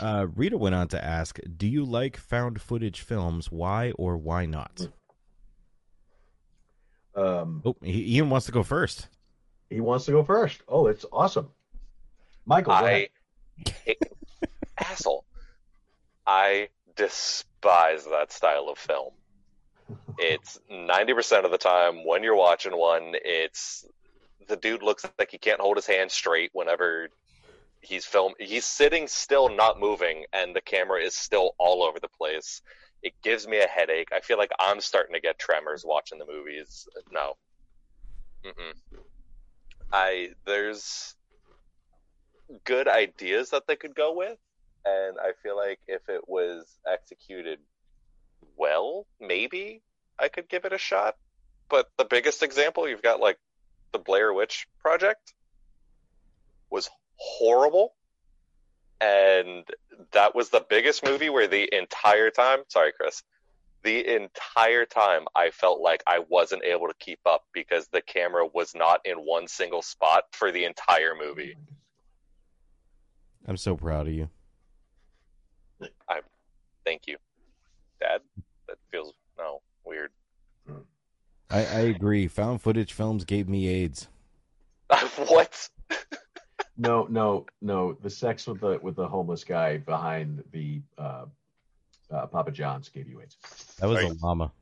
Uh, 0.00 0.26
Rita 0.34 0.56
went 0.56 0.74
on 0.74 0.88
to 0.88 1.02
ask, 1.04 1.38
"Do 1.56 1.66
you 1.66 1.84
like 1.84 2.16
found 2.16 2.60
footage 2.60 3.00
films? 3.02 3.52
Why 3.52 3.92
or 3.92 4.16
why 4.16 4.46
not?" 4.46 4.88
Um, 7.14 7.62
oh, 7.64 7.76
Ian 7.84 8.30
wants 8.30 8.46
to 8.46 8.52
go 8.52 8.62
first. 8.62 9.08
He 9.70 9.80
wants 9.80 10.04
to 10.06 10.12
go 10.12 10.22
first. 10.22 10.62
Oh, 10.68 10.86
it's 10.86 11.04
awesome. 11.12 11.48
Michael. 12.46 12.72
I 12.72 13.08
asshole. 14.78 15.24
I 16.26 16.68
despise 16.96 18.04
that 18.04 18.32
style 18.32 18.68
of 18.68 18.78
film. 18.78 19.12
It's 20.18 20.58
ninety 20.70 21.12
percent 21.12 21.44
of 21.44 21.50
the 21.50 21.58
time 21.58 22.06
when 22.06 22.22
you're 22.22 22.36
watching 22.36 22.76
one, 22.76 23.12
it's 23.24 23.84
the 24.48 24.56
dude 24.56 24.82
looks 24.82 25.04
like 25.18 25.30
he 25.30 25.38
can't 25.38 25.60
hold 25.60 25.76
his 25.76 25.86
hand 25.86 26.10
straight 26.10 26.50
whenever 26.52 27.08
he's 27.80 28.04
film. 28.04 28.34
He's 28.38 28.64
sitting 28.64 29.08
still, 29.08 29.48
not 29.48 29.80
moving, 29.80 30.24
and 30.32 30.54
the 30.54 30.60
camera 30.60 31.00
is 31.00 31.14
still 31.14 31.54
all 31.58 31.82
over 31.82 32.00
the 32.00 32.08
place. 32.08 32.62
It 33.02 33.12
gives 33.22 33.46
me 33.46 33.58
a 33.58 33.66
headache. 33.66 34.08
I 34.12 34.20
feel 34.20 34.38
like 34.38 34.50
I'm 34.58 34.80
starting 34.80 35.14
to 35.14 35.20
get 35.20 35.38
tremors 35.38 35.84
watching 35.84 36.18
the 36.18 36.26
movies. 36.26 36.88
No. 37.10 37.34
Mm-mm. 38.44 38.98
I 39.92 40.30
there's 40.46 41.14
good 42.64 42.88
ideas 42.88 43.50
that 43.50 43.66
they 43.66 43.76
could 43.76 43.94
go 43.94 44.14
with, 44.14 44.38
and 44.84 45.16
I 45.18 45.32
feel 45.42 45.56
like 45.56 45.80
if 45.86 46.08
it 46.08 46.28
was 46.28 46.78
executed 46.90 47.58
well, 48.56 49.06
maybe 49.20 49.82
I 50.18 50.28
could 50.28 50.48
give 50.48 50.64
it 50.64 50.72
a 50.72 50.78
shot. 50.78 51.16
But 51.68 51.90
the 51.96 52.04
biggest 52.04 52.42
example, 52.42 52.88
you've 52.88 53.02
got 53.02 53.20
like 53.20 53.38
the 53.92 53.98
Blair 53.98 54.32
Witch 54.32 54.66
Project 54.80 55.34
was 56.70 56.90
horrible. 57.16 57.94
And 59.00 59.64
that 60.12 60.34
was 60.34 60.50
the 60.50 60.64
biggest 60.68 61.04
movie 61.04 61.30
where 61.30 61.48
the 61.48 61.68
entire 61.76 62.30
time, 62.30 62.60
sorry, 62.68 62.92
Chris, 62.92 63.22
the 63.84 64.14
entire 64.16 64.86
time 64.86 65.26
I 65.36 65.50
felt 65.50 65.80
like 65.80 66.02
I 66.06 66.20
wasn't 66.28 66.64
able 66.64 66.88
to 66.88 66.94
keep 66.98 67.20
up 67.26 67.44
because 67.52 67.86
the 67.88 68.00
camera 68.00 68.46
was 68.52 68.74
not 68.74 69.00
in 69.04 69.18
one 69.18 69.46
single 69.46 69.82
spot 69.82 70.24
for 70.32 70.50
the 70.50 70.64
entire 70.64 71.14
movie. 71.14 71.54
I'm 73.46 73.58
so 73.58 73.76
proud 73.76 74.08
of 74.08 74.14
you. 74.14 74.30
I 76.08 76.20
thank 76.84 77.06
you, 77.06 77.18
Dad. 78.00 78.22
That 78.68 78.78
feels 78.90 79.12
no 79.38 79.60
weird. 79.84 80.10
I, 81.50 81.58
I 81.58 81.80
agree. 81.80 82.26
Found 82.26 82.62
footage 82.62 82.94
films 82.94 83.24
gave 83.24 83.48
me 83.48 83.68
AIDS. 83.68 84.08
what? 85.28 85.68
No, 86.78 87.06
no, 87.10 87.44
no. 87.60 87.92
The 87.92 88.08
sex 88.08 88.46
with 88.46 88.60
the 88.60 88.78
with 88.82 88.96
the 88.96 89.06
homeless 89.06 89.44
guy 89.44 89.76
behind 89.76 90.42
the 90.52 90.80
uh, 90.96 91.26
uh, 92.14 92.26
Papa 92.26 92.50
John's 92.52 92.88
gave 92.88 93.08
you 93.08 93.20
AIDS. 93.20 93.36
That 93.80 93.88
was 93.88 94.02
a 94.02 94.14
llama. 94.24 94.52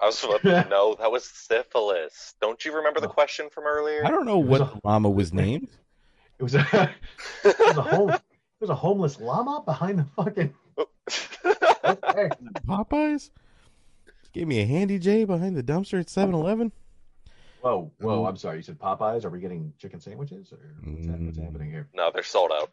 I 0.00 0.06
was 0.06 0.24
no, 0.44 0.96
that 0.98 1.10
was 1.12 1.24
syphilis. 1.24 2.34
Don't 2.40 2.64
you 2.64 2.74
remember 2.76 3.00
the 3.00 3.08
question 3.08 3.48
from 3.50 3.64
earlier? 3.64 4.04
I 4.04 4.10
don't 4.10 4.26
know 4.26 4.38
what 4.38 4.58
the 4.58 4.80
llama 4.84 5.10
was 5.10 5.32
named. 5.44 5.68
It 6.38 6.42
was 6.42 6.54
a 6.54 6.60
it 7.44 7.58
was 7.58 7.76
a 7.76 7.82
home 7.82 8.10
it 8.10 8.20
was 8.60 8.70
a 8.70 8.74
homeless 8.74 9.20
llama 9.20 9.62
behind 9.64 9.98
the 10.00 10.04
fucking. 10.16 10.54
Okay. 11.84 12.28
Popeyes 12.66 13.30
gave 14.32 14.46
me 14.46 14.60
a 14.60 14.66
handy 14.66 14.98
J 14.98 15.24
behind 15.24 15.56
the 15.56 15.62
dumpster 15.62 15.98
at 16.00 16.06
7-Eleven. 16.06 16.72
Whoa, 17.60 17.90
whoa! 18.00 18.20
Um, 18.22 18.26
I'm 18.26 18.36
sorry. 18.36 18.56
You 18.58 18.62
said 18.62 18.78
Popeyes. 18.78 19.24
Are 19.24 19.30
we 19.30 19.38
getting 19.40 19.72
chicken 19.78 20.00
sandwiches, 20.00 20.52
or 20.52 20.58
what's, 20.84 21.06
hap- 21.06 21.16
Mm. 21.16 21.26
what's 21.26 21.38
happening 21.38 21.70
here? 21.70 21.88
No, 21.94 22.10
they're 22.12 22.22
sold 22.24 22.50
out. 22.52 22.70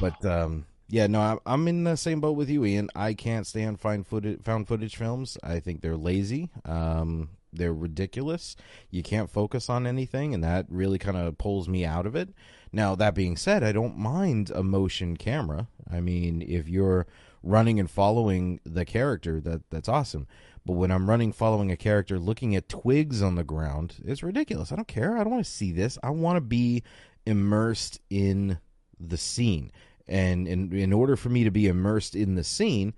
But 0.00 0.24
um, 0.24 0.66
yeah, 0.88 1.06
no, 1.06 1.40
I'm, 1.46 1.68
in 1.68 1.84
the 1.84 1.96
same 1.96 2.20
boat 2.20 2.36
with 2.36 2.50
you, 2.50 2.64
Ian. 2.64 2.90
I 2.94 3.14
can't 3.14 3.46
stand 3.46 3.80
find 3.80 4.06
footage, 4.06 4.42
found 4.42 4.68
footage 4.68 4.96
films. 4.96 5.38
I 5.42 5.60
think 5.60 5.80
they're 5.80 5.96
lazy. 5.96 6.50
Um, 6.64 7.30
they're 7.52 7.72
ridiculous. 7.72 8.56
You 8.90 9.02
can't 9.02 9.30
focus 9.30 9.70
on 9.70 9.86
anything, 9.86 10.34
and 10.34 10.44
that 10.44 10.66
really 10.68 10.98
kind 10.98 11.16
of 11.16 11.38
pulls 11.38 11.68
me 11.68 11.84
out 11.84 12.06
of 12.06 12.14
it. 12.14 12.30
Now, 12.72 12.94
that 12.96 13.14
being 13.14 13.36
said, 13.36 13.62
I 13.62 13.72
don't 13.72 13.96
mind 13.96 14.50
a 14.50 14.62
motion 14.62 15.16
camera. 15.16 15.68
I 15.90 16.00
mean, 16.00 16.42
if 16.42 16.68
you're 16.68 17.06
running 17.42 17.78
and 17.78 17.90
following 17.90 18.60
the 18.64 18.84
character, 18.84 19.40
that 19.40 19.62
that's 19.70 19.88
awesome. 19.88 20.26
But 20.66 20.74
when 20.74 20.90
I'm 20.90 21.08
running, 21.08 21.32
following 21.32 21.70
a 21.70 21.76
character, 21.76 22.18
looking 22.18 22.56
at 22.56 22.68
twigs 22.68 23.22
on 23.22 23.34
the 23.34 23.44
ground, 23.44 23.96
it's 24.04 24.22
ridiculous. 24.22 24.72
I 24.72 24.76
don't 24.76 24.88
care. 24.88 25.16
I 25.16 25.22
don't 25.22 25.34
want 25.34 25.44
to 25.44 25.50
see 25.50 25.72
this. 25.72 25.98
I 26.02 26.10
want 26.10 26.36
to 26.36 26.40
be 26.40 26.82
immersed 27.26 28.00
in 28.10 28.58
the 28.98 29.18
scene. 29.18 29.70
And 30.06 30.46
in, 30.46 30.72
in 30.72 30.92
order 30.92 31.16
for 31.16 31.28
me 31.28 31.44
to 31.44 31.50
be 31.50 31.66
immersed 31.66 32.14
in 32.14 32.34
the 32.34 32.44
scene, 32.44 32.94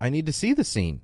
I 0.00 0.08
need 0.08 0.26
to 0.26 0.32
see 0.32 0.52
the 0.52 0.64
scene. 0.64 1.02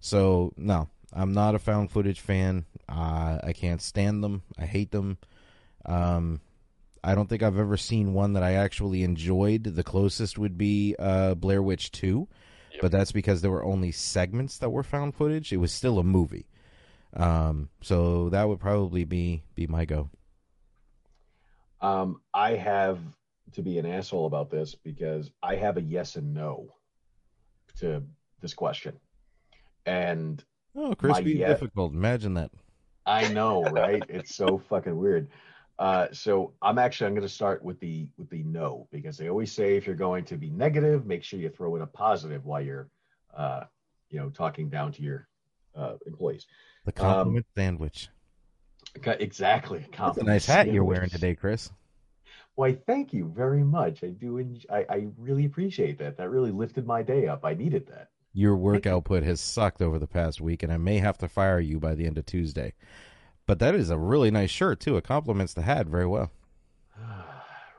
So, 0.00 0.54
no, 0.56 0.88
I'm 1.12 1.32
not 1.32 1.54
a 1.54 1.58
found 1.58 1.90
footage 1.90 2.20
fan. 2.20 2.64
Uh, 2.88 3.38
I 3.42 3.52
can't 3.52 3.82
stand 3.82 4.24
them. 4.24 4.42
I 4.58 4.64
hate 4.66 4.90
them. 4.90 5.18
Um, 5.84 6.40
I 7.02 7.14
don't 7.14 7.28
think 7.28 7.42
I've 7.42 7.58
ever 7.58 7.76
seen 7.76 8.14
one 8.14 8.34
that 8.34 8.42
I 8.42 8.54
actually 8.54 9.02
enjoyed. 9.02 9.64
The 9.64 9.84
closest 9.84 10.38
would 10.38 10.58
be 10.58 10.94
uh, 10.98 11.34
Blair 11.34 11.62
Witch 11.62 11.90
2, 11.92 12.28
but 12.80 12.92
that's 12.92 13.12
because 13.12 13.40
there 13.40 13.50
were 13.50 13.64
only 13.64 13.90
segments 13.90 14.58
that 14.58 14.70
were 14.70 14.82
found 14.82 15.14
footage. 15.14 15.52
It 15.52 15.56
was 15.58 15.72
still 15.72 15.98
a 15.98 16.04
movie. 16.04 16.46
Um, 17.14 17.70
so 17.82 18.28
that 18.28 18.48
would 18.48 18.60
probably 18.60 19.04
be 19.04 19.42
be 19.54 19.66
my 19.66 19.84
go. 19.84 20.10
Um, 21.80 22.20
I 22.34 22.52
have 22.52 22.98
to 23.52 23.62
be 23.62 23.78
an 23.78 23.86
asshole 23.86 24.26
about 24.26 24.50
this 24.50 24.74
because 24.74 25.30
I 25.42 25.56
have 25.56 25.76
a 25.76 25.82
yes 25.82 26.16
and 26.16 26.34
no 26.34 26.74
to 27.78 28.02
this 28.40 28.54
question, 28.54 28.98
and 29.86 30.42
Oh, 30.76 30.94
crispy 30.94 31.38
my 31.40 31.46
difficult. 31.46 31.92
Imagine 31.92 32.34
that. 32.34 32.50
I 33.06 33.28
know, 33.28 33.62
right? 33.64 34.04
it's 34.08 34.34
so 34.34 34.58
fucking 34.68 34.96
weird. 34.96 35.28
Uh, 35.78 36.08
so 36.12 36.52
I'm 36.60 36.78
actually 36.78 37.06
I'm 37.08 37.14
going 37.14 37.26
to 37.26 37.32
start 37.32 37.64
with 37.64 37.80
the 37.80 38.06
with 38.18 38.28
the 38.28 38.42
no 38.42 38.86
because 38.92 39.16
they 39.16 39.28
always 39.30 39.50
say 39.50 39.76
if 39.76 39.86
you're 39.86 39.96
going 39.96 40.24
to 40.26 40.36
be 40.36 40.50
negative, 40.50 41.06
make 41.06 41.24
sure 41.24 41.40
you 41.40 41.48
throw 41.48 41.74
in 41.76 41.82
a 41.82 41.86
positive 41.86 42.44
while 42.44 42.60
you're, 42.60 42.90
uh, 43.34 43.64
you 44.10 44.18
know, 44.20 44.28
talking 44.28 44.68
down 44.68 44.92
to 44.92 45.02
your 45.02 45.26
uh, 45.74 45.94
employees. 46.06 46.46
The 46.84 46.92
compliment 46.92 47.46
sandwich. 47.56 48.08
Co- 49.02 49.12
Exactly. 49.12 49.78
That's 49.78 49.92
a 49.92 49.96
compliment 49.96 50.28
nice 50.28 50.46
hat 50.46 50.70
you're 50.70 50.84
wearing 50.84 51.10
today, 51.10 51.34
Chris. 51.34 51.70
Why, 52.54 52.74
thank 52.74 53.12
you 53.12 53.32
very 53.34 53.64
much. 53.64 54.04
I 54.04 54.08
do. 54.08 54.38
En- 54.38 54.60
I, 54.70 54.84
I 54.88 55.06
really 55.16 55.46
appreciate 55.46 55.98
that. 55.98 56.16
That 56.16 56.30
really 56.30 56.50
lifted 56.50 56.86
my 56.86 57.02
day 57.02 57.26
up. 57.26 57.44
I 57.44 57.54
needed 57.54 57.86
that. 57.88 58.10
Your 58.32 58.56
work 58.56 58.86
output 58.86 59.22
has 59.24 59.40
sucked 59.40 59.82
over 59.82 59.98
the 59.98 60.06
past 60.06 60.40
week, 60.40 60.62
and 60.62 60.72
I 60.72 60.76
may 60.76 60.98
have 60.98 61.18
to 61.18 61.28
fire 61.28 61.58
you 61.58 61.80
by 61.80 61.94
the 61.94 62.06
end 62.06 62.16
of 62.16 62.26
Tuesday. 62.26 62.74
But 63.46 63.58
that 63.58 63.74
is 63.74 63.90
a 63.90 63.98
really 63.98 64.30
nice 64.30 64.50
shirt 64.50 64.78
too. 64.78 64.96
It 64.96 65.04
complements 65.04 65.54
the 65.54 65.62
hat 65.62 65.86
very 65.86 66.06
well. 66.06 66.30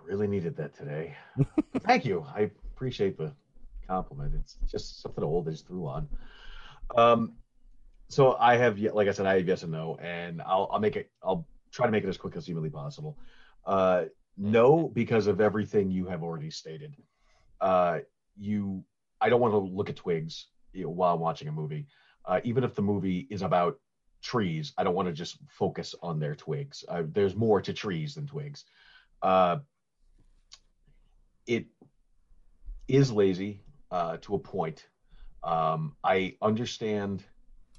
really 0.06 0.27
needed 0.27 0.57
that 0.57 0.73
today. 0.73 1.15
Thank 1.80 2.03
you. 2.03 2.26
I 2.35 2.52
appreciate 2.73 3.18
the 3.18 3.31
compliment. 3.88 4.34
It's 4.35 4.57
just 4.69 5.02
something 5.02 5.23
old 5.23 5.48
I 5.48 5.52
just 5.52 5.68
threw 5.68 5.88
on. 5.88 6.10
Um, 6.98 7.34
so 8.10 8.35
I 8.38 8.57
have, 8.57 8.77
like 8.80 9.07
I 9.07 9.11
said, 9.11 9.26
I 9.26 9.38
have 9.38 9.48
yes 9.48 9.64
and 9.64 9.72
no, 9.72 9.98
and 10.02 10.41
I'll, 10.41 10.69
I'll 10.73 10.80
make 10.80 10.98
it. 10.98 11.10
I'll 11.23 11.48
try 11.72 11.85
to 11.85 11.91
make 11.91 12.03
it 12.03 12.10
as 12.10 12.18
quick 12.18 12.35
as 12.35 12.45
humanly 12.45 12.69
possible. 12.69 13.18
Uh, 13.65 14.06
no, 14.37 14.89
because 14.93 15.27
of 15.27 15.41
everything 15.41 15.91
you 15.91 16.07
have 16.07 16.23
already 16.23 16.49
stated. 16.49 16.95
Uh, 17.59 17.99
you, 18.37 18.83
I 19.19 19.29
don't 19.29 19.41
want 19.41 19.53
to 19.53 19.57
look 19.57 19.89
at 19.89 19.95
twigs 19.95 20.47
you 20.73 20.83
know, 20.83 20.89
while 20.89 21.13
I'm 21.13 21.19
watching 21.19 21.47
a 21.47 21.51
movie. 21.51 21.87
Uh, 22.25 22.39
even 22.43 22.63
if 22.63 22.75
the 22.75 22.81
movie 22.81 23.27
is 23.29 23.41
about 23.41 23.79
trees, 24.21 24.73
I 24.77 24.83
don't 24.83 24.95
want 24.95 25.07
to 25.07 25.13
just 25.13 25.37
focus 25.49 25.95
on 26.01 26.19
their 26.19 26.35
twigs. 26.35 26.83
Uh, 26.87 27.03
there's 27.11 27.35
more 27.35 27.61
to 27.61 27.73
trees 27.73 28.15
than 28.15 28.27
twigs. 28.27 28.65
Uh, 29.21 29.57
it 31.47 31.65
is 32.87 33.11
lazy 33.11 33.61
uh, 33.91 34.17
to 34.21 34.35
a 34.35 34.39
point. 34.39 34.87
Um, 35.43 35.95
I 36.03 36.35
understand 36.41 37.23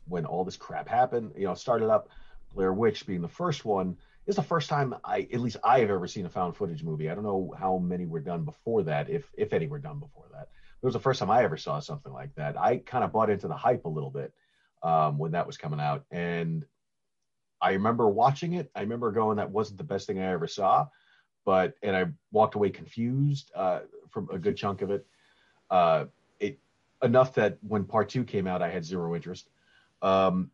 when 0.07 0.27
all 0.27 0.45
this 0.45 0.57
crap 0.57 0.89
happened. 0.89 1.33
You 1.37 1.47
know, 1.47 1.55
started 1.55 1.89
up 1.91 2.09
Blair 2.53 2.73
Witch 2.73 3.07
being 3.07 3.23
the 3.23 3.29
first 3.29 3.65
one 3.65 3.97
is 4.27 4.37
the 4.37 4.43
first 4.43 4.69
time 4.69 4.95
I, 5.05 5.29
at 5.33 5.41
least 5.41 5.57
I 5.65 5.81
have 5.81 5.91
ever 5.91 6.07
seen 6.07 6.27
a 6.27 6.31
found 6.31 6.57
footage 6.57 6.83
movie. 6.83 7.11
I 7.11 7.15
don't 7.15 7.25
know 7.25 7.55
how 7.59 7.79
many 7.79 8.07
were 8.07 8.21
done 8.21 8.45
before 8.45 8.83
that, 8.85 9.11
if 9.11 9.31
if 9.37 9.53
any 9.53 9.67
were 9.67 9.79
done 9.79 9.99
before 9.99 10.27
that. 10.33 10.49
It 10.83 10.87
was 10.87 10.95
the 10.95 11.01
first 11.01 11.21
time 11.21 11.31
I 11.31 11.43
ever 11.43 11.57
saw 11.57 11.81
something 11.81 12.13
like 12.13 12.35
that. 12.37 12.59
I 12.59 12.79
kind 12.79 13.05
of 13.05 13.13
bought 13.13 13.31
into 13.31 13.49
the 13.49 13.57
hype 13.57 13.85
a 13.85 13.89
little 13.89 14.11
bit 14.11 14.33
um, 14.83 15.19
when 15.19 15.33
that 15.33 15.47
was 15.47 15.57
coming 15.57 15.81
out, 15.81 16.05
and 16.11 16.65
I 17.61 17.73
remember 17.73 18.09
watching 18.09 18.55
it. 18.55 18.71
I 18.75 18.81
remember 18.81 19.11
going, 19.13 19.37
"That 19.37 19.51
wasn't 19.51 19.79
the 19.79 19.85
best 19.85 20.07
thing 20.07 20.21
I 20.21 20.33
ever 20.33 20.47
saw," 20.47 20.87
but 21.45 21.75
and 21.83 21.97
I 21.97 22.07
walked 22.31 22.55
away 22.55 22.71
confused 22.71 23.51
uh, 23.55 23.81
from 24.11 24.29
a 24.31 24.39
good 24.39 24.57
chunk 24.57 24.83
of 24.83 24.91
it. 24.91 25.07
Uh, 25.71 26.07
it 26.39 26.59
enough 27.03 27.35
that 27.35 27.59
when 27.67 27.85
part 27.85 28.09
two 28.09 28.25
came 28.25 28.47
out, 28.47 28.63
I 28.63 28.71
had 28.71 28.85
zero 28.85 29.15
interest. 29.15 29.49
Um, 30.01 30.51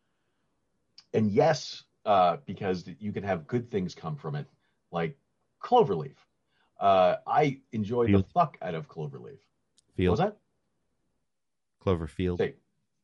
and 1.15 1.31
yes, 1.31 1.85
uh, 2.05 2.39
because 2.47 2.89
you 2.99 3.13
can 3.13 3.23
have 3.23 3.47
good 3.47 3.71
things 3.71 3.95
come 3.95 4.17
from 4.17 4.35
it, 4.35 4.47
like 4.91 5.17
Cloverleaf. 5.63 6.17
Uh, 6.81 7.17
I 7.27 7.59
enjoyed 7.73 8.09
Field. 8.09 8.25
the 8.25 8.29
fuck 8.31 8.57
out 8.63 8.75
of 8.75 8.89
Cloverleaf. 8.89 9.39
Field. 9.97 10.11
What 10.11 10.11
was 10.11 10.21
that? 10.21 10.37
Cloverfield. 11.85 12.39
Say, 12.39 12.55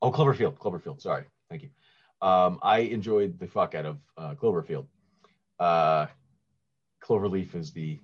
oh, 0.02 0.12
Cloverfield, 0.12 0.56
Cloverfield. 0.58 1.00
Sorry, 1.00 1.24
thank 1.48 1.62
you. 1.62 1.70
Um, 2.22 2.58
I 2.62 2.78
enjoyed 2.78 3.38
the 3.38 3.46
fuck 3.46 3.74
out 3.74 3.86
of 3.86 3.98
uh, 4.16 4.34
Cloverfield. 4.34 4.86
Uh, 5.58 6.06
Cloverleaf 7.02 7.54
is 7.54 7.72
the 7.72 7.98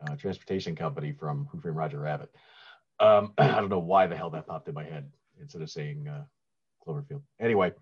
uh, 0.00 0.16
transportation 0.16 0.74
company 0.74 1.12
from 1.12 1.48
Who 1.50 1.60
Framed 1.60 1.76
Roger 1.76 2.00
Rabbit. 2.00 2.30
Um, 2.98 3.32
I 3.38 3.60
don't 3.60 3.68
know 3.68 3.78
why 3.78 4.06
the 4.06 4.16
hell 4.16 4.30
that 4.30 4.46
popped 4.46 4.68
in 4.68 4.74
my 4.74 4.84
head 4.84 5.10
instead 5.40 5.62
of 5.62 5.70
saying 5.70 6.08
uh, 6.08 6.24
Cloverfield. 6.86 7.22
Anyway, 7.40 7.72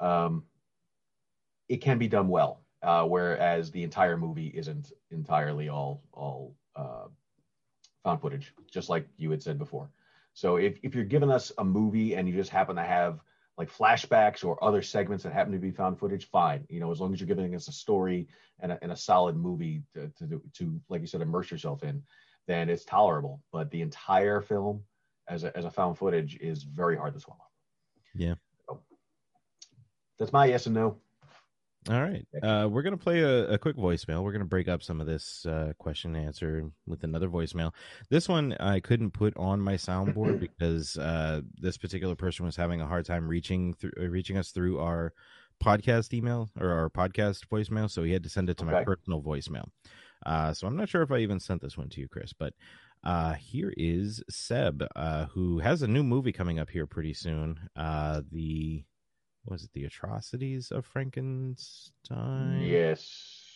um, 0.00 0.44
it 1.68 1.78
can 1.78 1.98
be 1.98 2.08
done 2.08 2.28
well, 2.28 2.60
uh, 2.82 3.04
whereas 3.04 3.70
the 3.70 3.82
entire 3.82 4.16
movie 4.16 4.48
isn't 4.48 4.92
entirely 5.10 5.68
all 5.68 6.02
all 6.12 6.54
uh, 6.76 7.06
found 8.02 8.20
footage, 8.20 8.52
just 8.70 8.88
like 8.88 9.06
you 9.16 9.30
had 9.30 9.42
said 9.42 9.58
before. 9.58 9.90
So 10.34 10.56
if, 10.56 10.78
if 10.82 10.94
you're 10.94 11.04
giving 11.04 11.30
us 11.30 11.52
a 11.58 11.64
movie 11.64 12.16
and 12.16 12.28
you 12.28 12.34
just 12.34 12.50
happen 12.50 12.76
to 12.76 12.82
have 12.82 13.20
like 13.56 13.72
flashbacks 13.72 14.44
or 14.44 14.62
other 14.62 14.82
segments 14.82 15.22
that 15.22 15.32
happen 15.32 15.52
to 15.52 15.58
be 15.58 15.70
found 15.70 15.98
footage, 15.98 16.28
fine. 16.28 16.66
You 16.68 16.80
know, 16.80 16.90
as 16.90 17.00
long 17.00 17.12
as 17.12 17.20
you're 17.20 17.28
giving 17.28 17.54
us 17.54 17.68
a 17.68 17.72
story 17.72 18.26
and 18.58 18.72
a, 18.72 18.78
and 18.82 18.90
a 18.90 18.96
solid 18.96 19.36
movie 19.36 19.82
to, 19.94 20.08
to, 20.18 20.42
to, 20.54 20.80
like 20.88 21.00
you 21.00 21.06
said, 21.06 21.20
immerse 21.20 21.52
yourself 21.52 21.84
in, 21.84 22.02
then 22.48 22.68
it's 22.68 22.84
tolerable. 22.84 23.40
But 23.52 23.70
the 23.70 23.80
entire 23.80 24.40
film 24.40 24.82
as 25.28 25.44
a, 25.44 25.56
as 25.56 25.64
a 25.64 25.70
found 25.70 25.98
footage 25.98 26.36
is 26.40 26.64
very 26.64 26.96
hard 26.96 27.14
to 27.14 27.20
swallow. 27.20 27.46
Yeah. 28.12 28.34
That's 30.18 30.32
my 30.32 30.46
yes 30.46 30.66
and 30.66 30.74
no. 30.74 30.98
All 31.90 32.00
right. 32.00 32.26
Uh, 32.42 32.66
we're 32.70 32.82
going 32.82 32.96
to 32.96 33.02
play 33.02 33.20
a, 33.20 33.52
a 33.52 33.58
quick 33.58 33.76
voicemail. 33.76 34.22
We're 34.22 34.32
going 34.32 34.40
to 34.40 34.48
break 34.48 34.68
up 34.68 34.82
some 34.82 35.02
of 35.02 35.06
this 35.06 35.44
uh, 35.44 35.74
question 35.78 36.16
and 36.16 36.26
answer 36.26 36.70
with 36.86 37.04
another 37.04 37.28
voicemail. 37.28 37.72
This 38.08 38.26
one 38.26 38.56
I 38.58 38.80
couldn't 38.80 39.10
put 39.10 39.36
on 39.36 39.60
my 39.60 39.74
soundboard 39.74 40.40
because 40.40 40.96
uh, 40.96 41.42
this 41.58 41.76
particular 41.76 42.14
person 42.14 42.46
was 42.46 42.56
having 42.56 42.80
a 42.80 42.86
hard 42.86 43.04
time 43.04 43.28
reaching 43.28 43.74
through, 43.74 43.92
uh, 44.00 44.06
reaching 44.06 44.38
us 44.38 44.50
through 44.50 44.78
our 44.80 45.12
podcast 45.62 46.14
email 46.14 46.48
or 46.58 46.70
our 46.70 46.88
podcast 46.88 47.48
voicemail. 47.52 47.90
So 47.90 48.02
he 48.02 48.12
had 48.12 48.22
to 48.22 48.30
send 48.30 48.48
it 48.48 48.56
to 48.58 48.64
my 48.64 48.82
personal 48.82 49.22
voicemail. 49.22 49.66
Uh, 50.24 50.54
so 50.54 50.66
I'm 50.66 50.76
not 50.76 50.88
sure 50.88 51.02
if 51.02 51.12
I 51.12 51.18
even 51.18 51.38
sent 51.38 51.60
this 51.60 51.76
one 51.76 51.90
to 51.90 52.00
you, 52.00 52.08
Chris, 52.08 52.32
but 52.32 52.54
uh, 53.04 53.34
here 53.34 53.74
is 53.76 54.22
Seb, 54.30 54.82
uh, 54.96 55.26
who 55.26 55.58
has 55.58 55.82
a 55.82 55.88
new 55.88 56.02
movie 56.02 56.32
coming 56.32 56.58
up 56.58 56.70
here 56.70 56.86
pretty 56.86 57.12
soon. 57.12 57.60
Uh, 57.76 58.22
the 58.32 58.84
was 59.46 59.64
it 59.64 59.70
the 59.72 59.84
atrocities 59.84 60.70
of 60.70 60.86
Frankenstein? 60.86 62.60
Yes. 62.60 63.50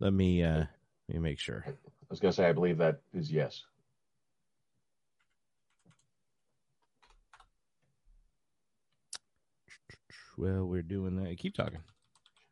Let 0.00 0.12
me 0.12 0.42
uh 0.42 0.64
let 1.08 1.14
me 1.14 1.18
make 1.18 1.38
sure. 1.38 1.64
I 1.66 1.72
was 2.10 2.20
gonna 2.20 2.32
say 2.32 2.46
I 2.46 2.52
believe 2.52 2.78
that 2.78 3.00
is 3.14 3.30
yes. 3.30 3.62
Well, 10.38 10.66
we're 10.66 10.82
doing 10.82 11.16
that. 11.22 11.38
Keep 11.38 11.54
talking. 11.54 11.80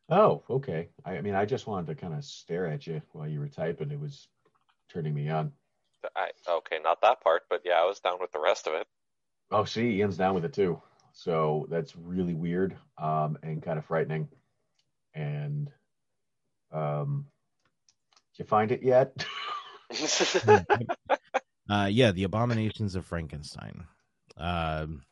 Oh, 0.08 0.42
okay. 0.48 0.88
I, 1.04 1.18
I 1.18 1.20
mean, 1.20 1.34
I 1.34 1.44
just 1.44 1.66
wanted 1.66 1.86
to 1.88 1.94
kind 1.94 2.14
of 2.14 2.24
stare 2.24 2.66
at 2.66 2.86
you 2.86 3.02
while 3.12 3.28
you 3.28 3.40
were 3.40 3.48
typing. 3.48 3.90
It 3.90 4.00
was 4.00 4.28
turning 4.90 5.14
me 5.14 5.28
on. 5.28 5.52
I, 6.16 6.30
okay, 6.48 6.78
not 6.82 7.00
that 7.02 7.22
part, 7.22 7.42
but 7.48 7.62
yeah, 7.64 7.74
I 7.74 7.86
was 7.86 8.00
down 8.00 8.18
with 8.20 8.32
the 8.32 8.40
rest 8.40 8.66
of 8.66 8.74
it. 8.74 8.86
Oh, 9.50 9.64
see, 9.64 9.98
Ian's 9.98 10.16
down 10.16 10.34
with 10.34 10.44
it 10.44 10.52
too. 10.52 10.80
So 11.12 11.66
that's 11.70 11.94
really 11.96 12.34
weird 12.34 12.76
um, 12.98 13.38
and 13.42 13.62
kind 13.62 13.78
of 13.78 13.84
frightening. 13.84 14.28
And 15.14 15.70
um, 16.72 17.26
did 18.36 18.44
you 18.44 18.48
find 18.48 18.72
it 18.72 18.82
yet? 18.82 19.24
Uh 21.70 21.88
yeah, 21.90 22.12
The 22.12 22.24
Abominations 22.24 22.94
of 22.94 23.06
Frankenstein. 23.06 23.86
Um 24.36 25.02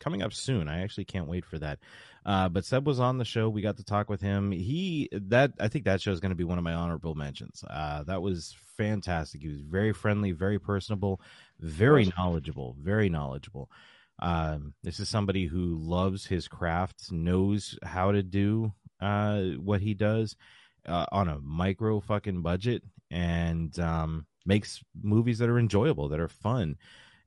coming 0.00 0.22
up 0.22 0.32
soon. 0.32 0.68
I 0.68 0.82
actually 0.82 1.04
can't 1.04 1.28
wait 1.28 1.44
for 1.44 1.58
that. 1.58 1.78
Uh 2.24 2.48
but 2.48 2.64
Seb 2.64 2.86
was 2.86 3.00
on 3.00 3.18
the 3.18 3.24
show. 3.24 3.48
We 3.48 3.62
got 3.62 3.76
to 3.78 3.84
talk 3.84 4.08
with 4.08 4.20
him. 4.20 4.50
He 4.50 5.08
that 5.12 5.52
I 5.60 5.68
think 5.68 5.84
that 5.84 6.00
show 6.00 6.12
is 6.12 6.20
going 6.20 6.30
to 6.30 6.36
be 6.36 6.44
one 6.44 6.58
of 6.58 6.64
my 6.64 6.74
honorable 6.74 7.14
mentions. 7.14 7.64
Uh 7.68 8.02
that 8.04 8.22
was 8.22 8.56
fantastic. 8.76 9.42
He 9.42 9.48
was 9.48 9.60
very 9.60 9.92
friendly, 9.92 10.32
very 10.32 10.58
personable, 10.58 11.20
very 11.60 12.10
knowledgeable, 12.16 12.76
very 12.80 13.08
knowledgeable. 13.08 13.70
Um 14.18 14.74
this 14.82 15.00
is 15.00 15.08
somebody 15.08 15.46
who 15.46 15.78
loves 15.78 16.26
his 16.26 16.48
craft, 16.48 17.10
knows 17.12 17.78
how 17.82 18.12
to 18.12 18.22
do 18.22 18.72
uh 19.00 19.42
what 19.58 19.80
he 19.80 19.94
does 19.94 20.36
uh, 20.86 21.04
on 21.12 21.28
a 21.28 21.38
micro 21.40 22.00
fucking 22.00 22.42
budget 22.42 22.82
and 23.10 23.78
um 23.78 24.26
makes 24.46 24.80
movies 25.02 25.38
that 25.38 25.48
are 25.48 25.58
enjoyable, 25.58 26.08
that 26.08 26.20
are 26.20 26.28
fun, 26.28 26.76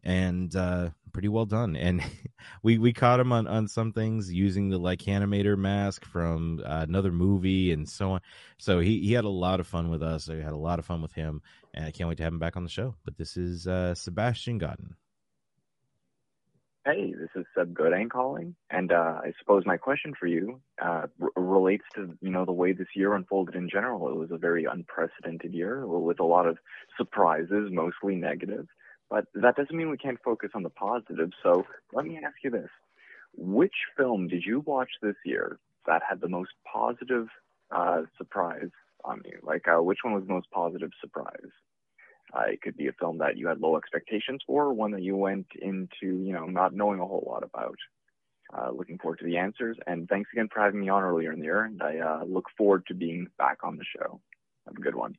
and 0.04 0.56
uh, 0.56 0.90
pretty 1.12 1.28
well 1.28 1.46
done. 1.46 1.76
And 1.76 2.04
we 2.64 2.78
we 2.78 2.94
caught 2.94 3.20
him 3.20 3.32
on 3.32 3.48
on 3.48 3.68
some 3.68 3.92
things 3.92 4.32
using 4.32 4.70
the 4.70 4.78
like 4.78 5.00
animator 5.00 5.58
mask 5.58 6.06
from 6.06 6.62
uh, 6.66 6.86
another 6.88 7.12
movie 7.12 7.72
and 7.72 7.88
so 7.88 8.12
on. 8.12 8.22
So 8.58 8.80
he 8.80 9.00
he 9.00 9.14
had 9.14 9.26
a 9.26 9.30
lot 9.30 9.60
of 9.60 9.68
fun 9.68 9.90
with 9.90 10.04
us. 10.04 10.30
I 10.30 10.36
had 10.36 10.54
a 10.54 10.58
lot 10.58 10.80
of 10.80 10.86
fun 10.86 11.02
with 11.02 11.14
him, 11.14 11.42
and 11.74 11.86
I 11.86 11.92
can't 11.92 12.08
wait 12.08 12.18
to 12.18 12.24
have 12.24 12.34
him 12.34 12.40
back 12.40 12.58
on 12.58 12.64
the 12.64 12.70
show. 12.70 12.96
But 13.04 13.18
this 13.18 13.38
is 13.38 13.68
uh, 13.68 13.96
Sebastian 13.96 14.58
Godden. 14.58 14.96
Hey, 16.86 17.14
this 17.14 17.30
is 17.36 17.46
Seb 17.56 17.74
Godin 17.76 18.10
calling, 18.10 18.56
and 18.72 18.92
uh, 18.92 19.20
I 19.22 19.34
suppose 19.38 19.64
my 19.66 19.76
question 19.78 20.14
for 20.18 20.28
you 20.28 20.62
uh, 20.82 21.08
r- 21.22 21.30
relates 21.36 21.84
to 21.96 22.18
you 22.22 22.32
know 22.32 22.46
the 22.46 22.54
way 22.54 22.72
this 22.72 22.88
year 22.96 23.14
unfolded 23.14 23.56
in 23.56 23.70
general. 23.70 24.10
It 24.10 24.16
was 24.16 24.32
a 24.32 24.38
very 24.38 24.66
unprecedented 24.66 25.54
year 25.54 25.86
with 25.86 26.20
a 26.22 26.26
lot 26.26 26.48
of 26.48 26.58
surprises, 26.98 27.70
mostly 27.70 28.16
negative. 28.16 28.66
But 29.10 29.26
that 29.34 29.56
doesn't 29.56 29.76
mean 29.76 29.90
we 29.90 29.98
can't 29.98 30.20
focus 30.24 30.52
on 30.54 30.64
the 30.64 30.70
positive. 30.70 31.32
So 31.42 31.66
let 31.94 32.06
me 32.06 32.20
ask 32.24 32.36
you 32.44 32.52
this: 32.52 32.70
Which 33.36 33.74
film 33.98 34.28
did 34.28 34.44
you 34.46 34.62
watch 34.66 34.90
this 35.02 35.16
year 35.26 35.60
that 35.88 36.02
had 36.08 36.22
the 36.22 36.30
most 36.30 36.52
positive 36.72 37.28
uh, 37.72 38.04
surprise 38.18 38.70
on 39.04 39.22
you? 39.26 39.40
Like, 39.42 39.68
uh, 39.68 39.82
which 39.82 40.00
one 40.04 40.14
was 40.14 40.24
the 40.28 40.34
most 40.34 40.50
positive 40.52 40.92
surprise? 41.02 41.52
Uh, 42.34 42.44
it 42.52 42.62
could 42.62 42.78
be 42.78 42.88
a 42.88 42.94
film 42.94 43.18
that 43.18 43.38
you 43.38 43.48
had 43.48 43.60
low 43.60 43.76
expectations 43.76 44.42
for, 44.46 44.72
one 44.72 44.92
that 44.92 45.02
you 45.02 45.16
went 45.16 45.48
into, 45.60 46.24
you 46.24 46.32
know, 46.32 46.46
not 46.46 46.76
knowing 46.76 47.00
a 47.00 47.06
whole 47.06 47.24
lot 47.28 47.44
about. 47.44 47.78
Uh, 48.56 48.72
looking 48.72 48.98
forward 48.98 49.20
to 49.20 49.26
the 49.26 49.38
answers, 49.38 49.78
and 49.86 50.10
thanks 50.10 50.30
again 50.34 50.48
for 50.52 50.60
having 50.60 50.82
me 50.82 50.90
on 50.90 51.04
earlier 51.04 51.32
in 51.32 51.40
the 51.40 51.46
year. 51.46 51.66
And 51.66 51.82
I 51.84 51.98
uh, 52.00 52.24
look 52.26 52.46
forward 52.58 52.84
to 52.88 52.96
being 52.96 53.28
back 53.38 53.60
on 53.64 53.78
the 53.78 53.84
show. 53.96 54.20
Have 54.66 54.76
a 54.76 54.82
good 54.82 54.96
one. 54.96 55.16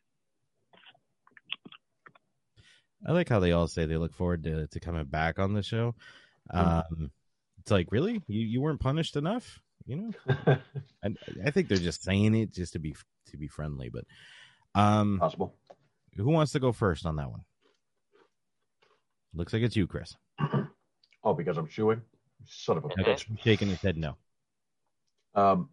I 3.06 3.12
like 3.12 3.28
how 3.28 3.40
they 3.40 3.52
all 3.52 3.66
say 3.66 3.86
they 3.86 3.96
look 3.96 4.14
forward 4.14 4.44
to, 4.44 4.66
to 4.66 4.80
coming 4.80 5.04
back 5.04 5.38
on 5.38 5.54
the 5.54 5.62
show. 5.62 5.94
Um, 6.50 7.10
it's 7.60 7.70
like, 7.70 7.90
really, 7.90 8.22
you 8.26 8.40
you 8.40 8.60
weren't 8.60 8.80
punished 8.80 9.16
enough, 9.16 9.60
you 9.86 9.96
know? 9.96 10.12
I, 11.04 11.14
I 11.44 11.50
think 11.50 11.68
they're 11.68 11.78
just 11.78 12.02
saying 12.02 12.34
it 12.34 12.52
just 12.52 12.74
to 12.74 12.78
be 12.78 12.94
to 13.30 13.36
be 13.36 13.48
friendly, 13.48 13.88
but 13.88 14.04
um, 14.74 15.18
possible. 15.20 15.54
Who 16.16 16.30
wants 16.30 16.52
to 16.52 16.60
go 16.60 16.72
first 16.72 17.06
on 17.06 17.16
that 17.16 17.30
one? 17.30 17.42
Looks 19.34 19.52
like 19.52 19.62
it's 19.62 19.76
you, 19.76 19.86
Chris. 19.86 20.16
Oh, 21.22 21.34
because 21.34 21.58
I'm 21.58 21.68
chewing. 21.68 22.00
Son 22.46 22.78
of 22.78 22.84
a 22.86 22.88
bitch. 22.88 23.26
Shaking 23.42 23.68
his 23.68 23.82
head, 23.82 23.98
no. 23.98 24.16
Um, 25.34 25.68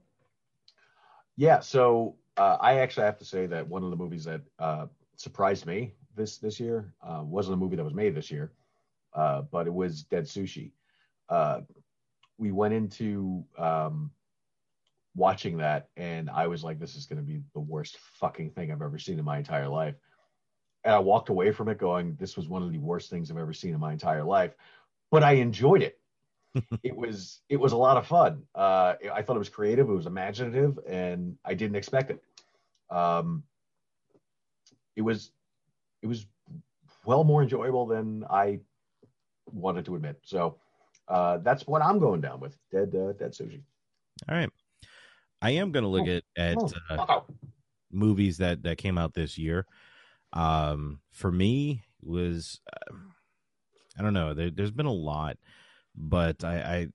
yeah, 1.38 1.62
so 1.62 2.16
uh, 2.36 2.58
I 2.60 2.80
actually 2.80 3.06
have 3.06 3.20
to 3.20 3.26
say 3.26 3.46
that 3.46 3.68
one 3.68 3.84
of 3.84 3.90
the 3.90 3.96
movies 3.96 4.26
that 4.26 4.42
uh, 4.60 4.88
surprised 5.16 5.66
me 5.66 5.94
this 6.18 6.38
this 6.38 6.60
year 6.60 6.94
uh, 7.02 7.22
wasn't 7.24 7.54
a 7.54 7.58
movie 7.58 7.76
that 7.76 7.84
was 7.84 7.94
made 7.94 8.16
this 8.16 8.30
year, 8.32 8.52
uh, 9.14 9.44
but 9.44 9.68
it 9.68 9.74
was 9.74 10.04
Dead 10.04 10.26
Sushi. 10.26 10.72
Uh, 11.30 11.62
we 12.38 12.52
went 12.52 12.74
into 12.74 13.44
um, 13.58 14.12
watching 15.16 15.58
that, 15.58 15.90
and 15.96 16.30
I 16.30 16.48
was 16.48 16.64
like, 16.64 16.80
"This 16.80 16.96
is 16.96 17.06
going 17.06 17.20
to 17.20 17.26
be 17.26 17.42
the 17.54 17.60
worst 17.60 17.98
fucking 18.20 18.52
thing 18.52 18.72
I've 18.72 18.82
ever 18.82 19.00
seen 19.00 19.20
in 19.20 19.26
my 19.26 19.38
entire 19.38 19.70
life." 19.70 19.96
And 20.84 20.94
I 20.94 21.00
walked 21.00 21.30
away 21.30 21.52
from 21.52 21.70
it 21.70 21.78
going, 21.78 22.18
"This 22.20 22.36
was 22.36 22.50
one 22.50 22.64
of 22.64 22.72
the 22.72 22.80
worst 22.80 23.10
things 23.10 23.32
I've 23.32 23.38
ever 23.38 23.54
seen 23.54 23.74
in 23.74 23.80
my 23.80 23.94
entire 23.94 24.24
life," 24.24 24.54
but 25.12 25.24
I 25.24 25.34
enjoyed 25.34 25.84
it 25.84 26.00
it 26.84 26.96
was 26.96 27.42
it 27.50 27.58
was 27.58 27.72
a 27.72 27.78
lot 27.78 27.98
of 27.98 28.08
fun. 28.08 28.44
Uh, 28.56 28.94
I 29.14 29.22
thought 29.22 29.36
it 29.36 29.40
was 29.40 29.50
creative, 29.50 29.90
it 29.90 29.94
was 29.94 30.06
imaginative, 30.06 30.80
and 30.88 31.38
I 31.46 31.54
didn't 31.54 31.76
expect 31.76 32.12
it. 32.12 32.22
Um, 32.90 33.44
it 34.96 35.02
was 35.02 35.32
it 36.08 36.10
was 36.10 36.26
well 37.06 37.24
more 37.26 37.44
enjoyable 37.44 37.86
than 37.86 38.24
I 38.30 38.60
wanted 39.52 39.86
to 39.86 39.96
admit. 39.96 40.18
So 40.24 40.58
uh, 41.10 41.38
that's 41.40 41.68
what 41.68 41.82
I'm 41.82 42.00
going 42.00 42.22
down 42.22 42.40
with. 42.40 42.58
Dead 42.72 42.96
uh, 42.96 43.12
Dead 43.14 43.34
Sushi. 43.34 43.62
All 44.30 44.38
right. 44.38 44.50
I 45.42 45.52
am 45.52 45.72
going 45.72 45.84
to 45.84 45.90
look 45.90 46.08
at 46.08 46.24
at 46.38 46.58
Oh, 46.58 46.72
uh, 46.90 47.20
movies 47.92 48.38
that 48.38 48.64
that 48.64 48.78
came 48.78 48.98
out 48.98 49.14
this 49.14 49.38
year. 49.38 49.66
Um, 50.34 51.02
for 51.12 51.32
me 51.32 51.84
was 52.02 52.62
uh, 52.72 52.96
I 54.00 54.02
don't 54.02 54.14
know. 54.14 54.34
There, 54.34 54.50
there's 54.50 54.72
been 54.72 54.86
a 54.86 54.92
lot, 54.92 55.38
but 55.96 56.44
I, 56.44 56.56
I 56.56 56.88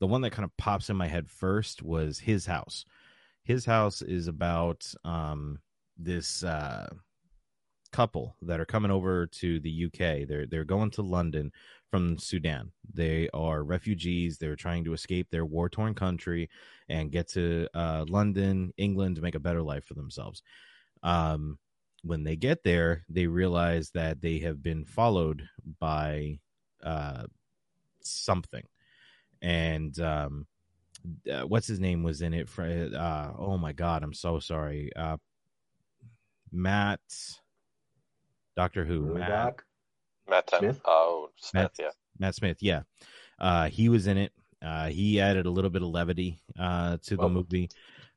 the 0.00 0.06
one 0.06 0.20
that 0.20 0.32
kind 0.32 0.44
of 0.44 0.56
pops 0.58 0.90
in 0.90 0.96
my 0.96 1.08
head 1.08 1.30
first 1.30 1.82
was 1.82 2.18
His 2.18 2.44
House. 2.44 2.84
His 3.42 3.64
House 3.64 4.02
is 4.02 4.28
about 4.28 4.86
um 5.04 5.60
this 5.96 6.44
uh 6.44 6.88
couple 7.92 8.36
that 8.42 8.60
are 8.60 8.66
coming 8.66 8.90
over 8.90 9.26
to 9.26 9.60
the 9.60 9.86
UK. 9.86 10.26
They're 10.28 10.46
they're 10.46 10.64
going 10.64 10.90
to 10.92 11.02
London 11.02 11.52
from 11.90 12.18
Sudan. 12.18 12.72
They 12.92 13.28
are 13.34 13.64
refugees. 13.64 14.38
They're 14.38 14.56
trying 14.56 14.84
to 14.84 14.92
escape 14.92 15.28
their 15.30 15.44
war 15.44 15.68
torn 15.68 15.94
country 15.94 16.48
and 16.88 17.10
get 17.10 17.28
to 17.28 17.68
uh, 17.74 18.04
London, 18.08 18.72
England, 18.76 19.16
to 19.16 19.22
make 19.22 19.34
a 19.34 19.40
better 19.40 19.62
life 19.62 19.84
for 19.84 19.94
themselves. 19.94 20.42
Um, 21.02 21.58
when 22.02 22.24
they 22.24 22.36
get 22.36 22.62
there, 22.64 23.04
they 23.08 23.26
realize 23.26 23.90
that 23.90 24.20
they 24.20 24.38
have 24.38 24.62
been 24.62 24.84
followed 24.84 25.48
by 25.78 26.38
uh, 26.82 27.24
something, 28.02 28.64
and 29.42 29.98
um, 30.00 30.46
uh, 31.30 31.42
what's 31.42 31.66
his 31.66 31.80
name 31.80 32.02
was 32.02 32.22
in 32.22 32.34
it. 32.34 32.48
For 32.48 32.64
uh, 32.64 33.32
oh 33.38 33.58
my 33.58 33.72
god, 33.72 34.02
I'm 34.02 34.14
so 34.14 34.38
sorry. 34.38 34.90
Uh, 34.96 35.18
Matt, 36.52 37.00
Doctor 38.60 38.84
Who, 38.84 39.14
Matt, 39.14 39.28
Murdoch? 39.30 39.64
Matt 40.28 40.50
Smith? 40.58 40.80
Oh, 40.84 41.30
Smith, 41.36 41.62
Matt, 41.62 41.72
yeah. 41.78 41.90
Matt 42.18 42.34
Smith, 42.34 42.58
yeah. 42.60 42.82
Uh, 43.38 43.70
he 43.70 43.88
was 43.88 44.06
in 44.06 44.18
it. 44.18 44.32
Uh, 44.60 44.88
he 44.88 45.18
added 45.18 45.46
a 45.46 45.50
little 45.50 45.70
bit 45.70 45.80
of 45.80 45.88
levity 45.88 46.42
uh, 46.58 46.98
to 47.04 47.16
the 47.16 47.26
movie. 47.30 47.70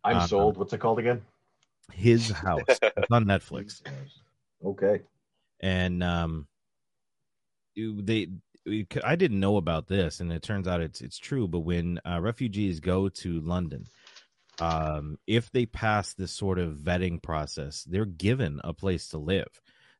I'm 0.03 0.17
Uh, 0.17 0.27
sold. 0.27 0.57
What's 0.57 0.73
it 0.73 0.79
called 0.81 0.99
again? 0.99 1.21
His 1.93 2.29
House 2.29 2.59
it's 2.67 3.09
on 3.11 3.23
Netflix, 3.23 3.81
Okay. 4.65 4.99
and 5.61 6.03
um, 6.03 6.45
they 7.77 8.27
I 9.01 9.15
didn't 9.15 9.39
know 9.39 9.55
about 9.55 9.87
this, 9.87 10.19
and 10.19 10.29
it 10.33 10.41
turns 10.43 10.67
out 10.67 10.81
it's 10.81 10.99
it's 10.99 11.17
true. 11.19 11.47
But 11.47 11.59
when 11.61 12.01
uh, 12.05 12.19
refugees 12.19 12.81
go 12.81 13.07
to 13.07 13.39
London, 13.39 13.85
um, 14.59 15.17
if 15.25 15.49
they 15.53 15.65
pass 15.65 16.13
this 16.13 16.33
sort 16.33 16.59
of 16.59 16.75
vetting 16.75 17.21
process, 17.23 17.85
they're 17.85 18.03
given 18.03 18.59
a 18.61 18.73
place 18.73 19.07
to 19.09 19.17
live. 19.17 19.47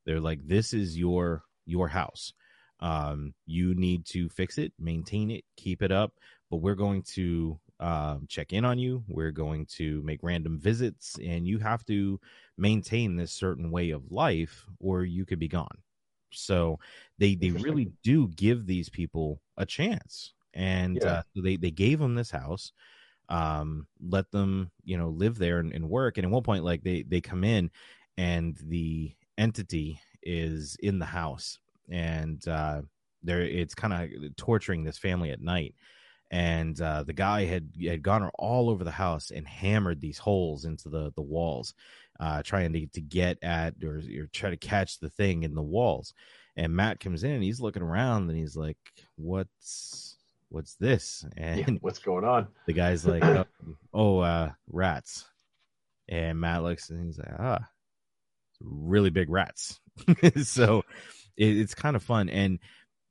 They're 0.05 0.19
like, 0.21 0.45
"This 0.47 0.73
is 0.73 0.97
your 0.97 1.43
your 1.65 1.88
house. 1.89 2.34
Um, 2.80 3.34
you 3.45 3.73
need 3.75 4.05
to 4.07 4.30
fix 4.30 4.57
it, 4.57 4.73
maintain 4.77 5.31
it, 5.31 5.45
keep 5.55 5.81
it 5.81 5.91
up. 5.91 6.13
But 6.49 6.57
we're 6.57 6.75
going 6.75 7.03
to 7.13 7.59
um, 7.80 8.25
check 8.27 8.53
in 8.53 8.65
on 8.65 8.77
you. 8.80 9.03
We're 9.07 9.31
going 9.31 9.65
to 9.77 10.01
make 10.03 10.19
random 10.23 10.59
visits, 10.59 11.17
and 11.19 11.47
you 11.47 11.59
have 11.59 11.85
to 11.85 12.19
maintain 12.57 13.15
this 13.15 13.31
certain 13.31 13.71
way 13.71 13.91
of 13.91 14.11
life, 14.11 14.65
or 14.80 15.03
you 15.05 15.25
could 15.25 15.39
be 15.39 15.47
gone." 15.47 15.81
So 16.31 16.80
they 17.19 17.35
they 17.35 17.51
really 17.51 17.91
do 18.03 18.27
give 18.30 18.65
these 18.65 18.89
people 18.89 19.41
a 19.57 19.65
chance, 19.65 20.34
and 20.53 21.03
Yeah. 21.03 21.05
uh, 21.05 21.21
they 21.35 21.57
they 21.57 21.71
gave 21.71 21.99
them 21.99 22.15
this 22.15 22.31
house, 22.31 22.71
um, 23.30 23.88
let 24.01 24.31
them 24.31 24.71
you 24.84 24.97
know 24.97 25.09
live 25.09 25.38
there 25.38 25.59
and, 25.59 25.73
and 25.73 25.89
work. 25.89 26.17
And 26.17 26.25
at 26.25 26.31
one 26.31 26.43
point, 26.43 26.63
like 26.63 26.84
they 26.84 27.03
they 27.03 27.21
come 27.21 27.43
in, 27.43 27.71
and 28.17 28.57
the 28.57 29.15
entity 29.38 29.99
is 30.22 30.77
in 30.81 30.99
the 30.99 31.05
house, 31.05 31.60
and 31.89 32.45
uh, 32.47 32.81
there 33.22 33.41
it's 33.41 33.76
kind 33.76 33.93
of 33.93 34.35
torturing 34.35 34.84
this 34.84 34.97
family 34.97 35.31
at 35.31 35.41
night. 35.41 35.76
And 36.31 36.80
uh, 36.81 37.03
the 37.03 37.14
guy 37.14 37.45
had 37.45 37.69
had 37.85 38.01
gone 38.01 38.30
all 38.39 38.69
over 38.69 38.84
the 38.84 38.91
house 38.91 39.30
and 39.30 39.47
hammered 39.47 40.01
these 40.01 40.18
holes 40.18 40.65
into 40.65 40.89
the 40.89 41.11
the 41.15 41.22
walls, 41.22 41.73
uh, 42.19 42.41
trying 42.43 42.73
to, 42.73 42.88
to 42.88 43.01
get 43.01 43.38
at 43.43 43.76
or, 43.84 43.97
or 43.97 44.27
try 44.31 44.49
to 44.49 44.57
catch 44.57 44.99
the 44.99 45.10
thing 45.10 45.43
in 45.43 45.53
the 45.53 45.61
walls. 45.61 46.14
And 46.55 46.76
Matt 46.76 46.99
comes 46.99 47.23
in 47.23 47.31
and 47.31 47.43
he's 47.43 47.61
looking 47.61 47.84
around 47.84 48.30
and 48.30 48.38
he's 48.38 48.55
like, 48.55 48.77
"What's 49.15 50.18
what's 50.49 50.76
this?" 50.76 51.26
And 51.38 51.60
Yeah, 51.60 51.73
what's 51.81 51.99
going 51.99 52.26
on? 52.26 52.47
the 52.65 52.73
guy's 52.73 53.05
like, 53.05 53.23
"Oh, 53.23 53.45
oh 53.93 54.19
uh, 54.19 54.51
rats." 54.72 55.26
And 56.10 56.39
Matt 56.39 56.64
looks 56.64 56.89
and 56.89 57.05
he's 57.05 57.18
like, 57.18 57.34
"Ah, 57.39 57.68
really 58.64 59.10
big 59.10 59.30
rats." 59.30 59.80
so 60.44 60.84
it, 61.38 61.57
it's 61.57 61.76
kind 61.76 61.95
of 61.95 62.03
fun. 62.03 62.30
And 62.30 62.60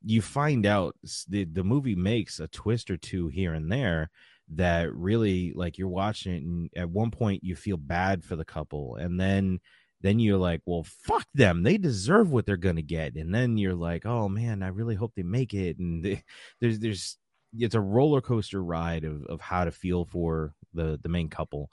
you 0.05 0.23
find 0.23 0.67
out 0.67 0.97
the 1.29 1.45
the 1.45 1.65
movie 1.65 1.95
makes 1.95 2.41
a 2.41 2.49
twist 2.49 2.91
or 2.91 2.97
two 2.97 3.29
here 3.29 3.55
and 3.55 3.71
there 3.71 4.11
that 4.55 4.93
really 4.95 5.53
like 5.55 5.79
you're 5.79 5.89
watching 5.89 6.33
it 6.35 6.43
and 6.43 6.71
at 6.77 6.91
one 6.91 7.11
point 7.11 7.45
you 7.45 7.57
feel 7.57 7.77
bad 7.77 8.25
for 8.25 8.37
the 8.37 8.45
couple 8.45 8.97
and 8.97 9.19
then 9.19 9.61
then 10.01 10.19
you're 10.19 10.39
like 10.39 10.61
well 10.67 10.85
fuck 10.85 11.27
them. 11.35 11.63
They 11.63 11.79
deserve 11.79 12.33
what 12.33 12.45
they're 12.45 12.57
gonna 12.57 12.83
get. 12.83 13.15
And 13.15 13.35
then 13.35 13.57
you're 13.57 13.75
like 13.75 14.05
oh 14.05 14.29
man 14.29 14.63
i 14.63 14.69
really 14.69 14.97
hope 14.97 15.13
they 15.15 15.23
make 15.23 15.55
it. 15.55 15.79
And 15.79 16.05
they, 16.05 16.23
there's 16.61 16.79
there's 16.81 17.19
it's 17.59 17.75
a 17.75 17.81
roller 17.81 18.21
coaster 18.21 18.63
ride 18.63 19.05
of, 19.05 19.25
of 19.27 19.41
how 19.41 19.65
to 19.65 19.71
feel 19.71 20.05
for 20.05 20.55
the 20.75 20.99
the 21.03 21.09
main 21.09 21.29
couple. 21.29 21.71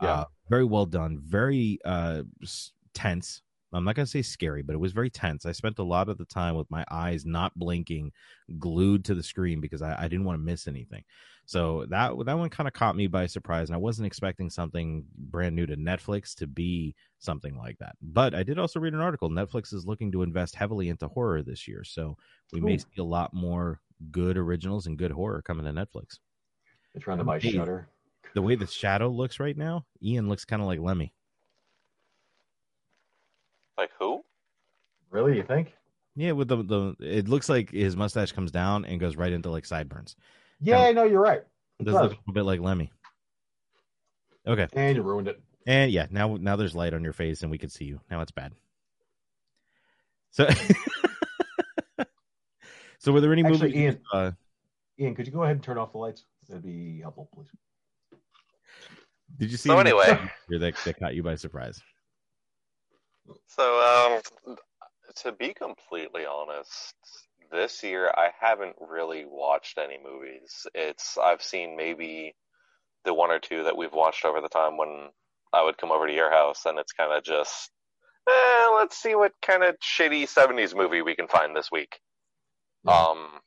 Yeah. 0.00 0.12
uh, 0.12 0.24
very 0.48 0.64
well 0.64 0.86
done. 0.86 1.18
Very 1.20 1.80
uh 1.84 2.22
tense. 2.94 3.42
I'm 3.74 3.84
not 3.84 3.94
gonna 3.94 4.06
say 4.06 4.20
scary 4.20 4.62
but 4.62 4.74
it 4.74 4.78
was 4.78 4.92
very 4.92 5.08
tense. 5.10 5.46
I 5.46 5.52
spent 5.52 5.78
a 5.78 5.82
lot 5.82 6.08
of 6.08 6.18
the 6.18 6.26
time 6.26 6.56
with 6.56 6.70
my 6.70 6.84
eyes 6.90 7.24
not 7.24 7.58
blinking 7.58 8.12
glued 8.58 9.04
to 9.06 9.14
the 9.14 9.22
screen 9.22 9.60
because 9.60 9.80
i, 9.80 9.96
I 9.98 10.08
didn't 10.08 10.24
want 10.24 10.38
to 10.38 10.44
miss 10.44 10.68
anything. 10.68 11.04
So 11.46 11.86
that 11.88 12.12
that 12.26 12.38
one 12.38 12.50
kind 12.50 12.68
of 12.68 12.74
caught 12.74 12.96
me 12.96 13.06
by 13.06 13.26
surprise 13.26 13.68
and 13.70 13.74
i 13.74 13.78
wasn't 13.78 14.06
expecting 14.06 14.50
something 14.50 15.04
brand 15.16 15.56
new 15.56 15.66
to 15.66 15.76
netflix 15.76 16.34
to 16.36 16.46
be 16.46 16.94
something 17.18 17.56
like 17.56 17.78
that. 17.78 17.96
But 18.02 18.34
i 18.34 18.42
did 18.42 18.58
also 18.58 18.78
read 18.78 18.92
an 18.94 19.00
article. 19.00 19.30
Netflix 19.30 19.72
is 19.72 19.86
looking 19.86 20.12
to 20.12 20.22
invest 20.22 20.54
heavily 20.54 20.90
into 20.90 21.08
horror 21.08 21.42
this 21.42 21.66
year 21.66 21.82
so 21.82 22.16
we 22.52 22.60
may 22.60 22.76
see 22.76 22.86
a 22.98 23.02
lot 23.02 23.32
more 23.32 23.80
good 24.10 24.36
originals 24.36 24.86
and 24.86 24.98
good 24.98 25.12
horror 25.12 25.40
coming 25.40 25.64
to 25.64 25.72
netflix. 25.72 26.18
They're 26.92 27.00
trying 27.00 27.18
to 27.18 27.24
buy 27.24 27.38
Shudder. 27.38 27.88
the 28.34 28.42
way 28.42 28.54
the 28.54 28.66
shadow 28.66 29.08
looks 29.08 29.40
right 29.40 29.56
now 29.56 29.86
ian 30.02 30.28
looks 30.28 30.44
kind 30.44 30.60
of 30.60 30.68
like 30.68 30.80
lemmy 30.80 31.14
Like 33.82 33.90
who? 33.98 34.24
Really, 35.10 35.36
you 35.36 35.42
think? 35.42 35.74
Yeah, 36.14 36.32
with 36.32 36.46
the 36.46 36.62
the 36.62 36.94
it 37.00 37.26
looks 37.28 37.48
like 37.48 37.70
his 37.72 37.96
mustache 37.96 38.30
comes 38.30 38.52
down 38.52 38.84
and 38.84 39.00
goes 39.00 39.16
right 39.16 39.32
into 39.32 39.50
like 39.50 39.64
sideburns. 39.66 40.14
Yeah, 40.60 40.92
no, 40.92 41.02
you're 41.02 41.20
right. 41.20 41.40
It 41.40 41.46
It 41.80 41.84
does 41.86 41.94
does. 41.94 42.02
look 42.02 42.12
a 42.12 42.16
little 42.20 42.32
bit 42.32 42.44
like 42.44 42.60
Lemmy. 42.60 42.92
Okay. 44.46 44.68
And 44.74 44.96
you 44.96 45.02
ruined 45.02 45.26
it. 45.26 45.42
And 45.66 45.90
yeah, 45.90 46.06
now 46.12 46.36
now 46.36 46.54
there's 46.54 46.76
light 46.76 46.94
on 46.94 47.02
your 47.02 47.12
face 47.12 47.42
and 47.42 47.50
we 47.50 47.58
can 47.58 47.70
see 47.70 47.86
you. 47.86 48.00
Now 48.08 48.20
it's 48.20 48.30
bad. 48.30 48.52
So 50.30 50.48
So 53.00 53.10
were 53.10 53.20
there 53.20 53.32
any 53.32 53.42
Actually, 53.44 53.70
movies 53.70 53.76
Ian, 53.80 54.00
uh 54.12 54.30
Ian, 55.00 55.14
could 55.16 55.26
you 55.26 55.32
go 55.32 55.42
ahead 55.42 55.56
and 55.56 55.62
turn 55.64 55.76
off 55.76 55.90
the 55.90 55.98
lights? 55.98 56.24
That'd 56.48 56.62
be 56.62 57.00
helpful, 57.00 57.28
please. 57.34 57.48
did 59.38 59.50
you 59.50 59.56
see 59.56 59.70
So 59.70 59.78
anyway. 59.80 60.18
here 60.48 60.60
that, 60.60 60.76
that 60.84 61.00
caught 61.00 61.16
you 61.16 61.24
by 61.24 61.34
surprise? 61.34 61.82
So, 63.46 64.20
um, 64.46 64.56
to 65.16 65.32
be 65.32 65.54
completely 65.54 66.24
honest, 66.26 66.94
this 67.50 67.82
year 67.82 68.10
I 68.16 68.30
haven't 68.40 68.76
really 68.80 69.24
watched 69.26 69.78
any 69.78 69.98
movies. 70.02 70.66
It's 70.74 71.18
I've 71.18 71.42
seen 71.42 71.76
maybe 71.76 72.34
the 73.04 73.14
one 73.14 73.30
or 73.30 73.38
two 73.38 73.64
that 73.64 73.76
we've 73.76 73.92
watched 73.92 74.24
over 74.24 74.40
the 74.40 74.48
time 74.48 74.76
when 74.76 75.08
I 75.52 75.62
would 75.62 75.76
come 75.76 75.92
over 75.92 76.06
to 76.06 76.14
your 76.14 76.30
house, 76.30 76.64
and 76.64 76.78
it's 76.78 76.92
kind 76.92 77.12
of 77.12 77.22
just, 77.24 77.70
eh, 78.28 78.68
let's 78.74 78.96
see 78.96 79.14
what 79.14 79.32
kind 79.42 79.62
of 79.62 79.76
shitty 79.80 80.22
'70s 80.22 80.74
movie 80.74 81.02
we 81.02 81.14
can 81.14 81.28
find 81.28 81.54
this 81.54 81.70
week. 81.70 82.00
Um, 82.88 83.40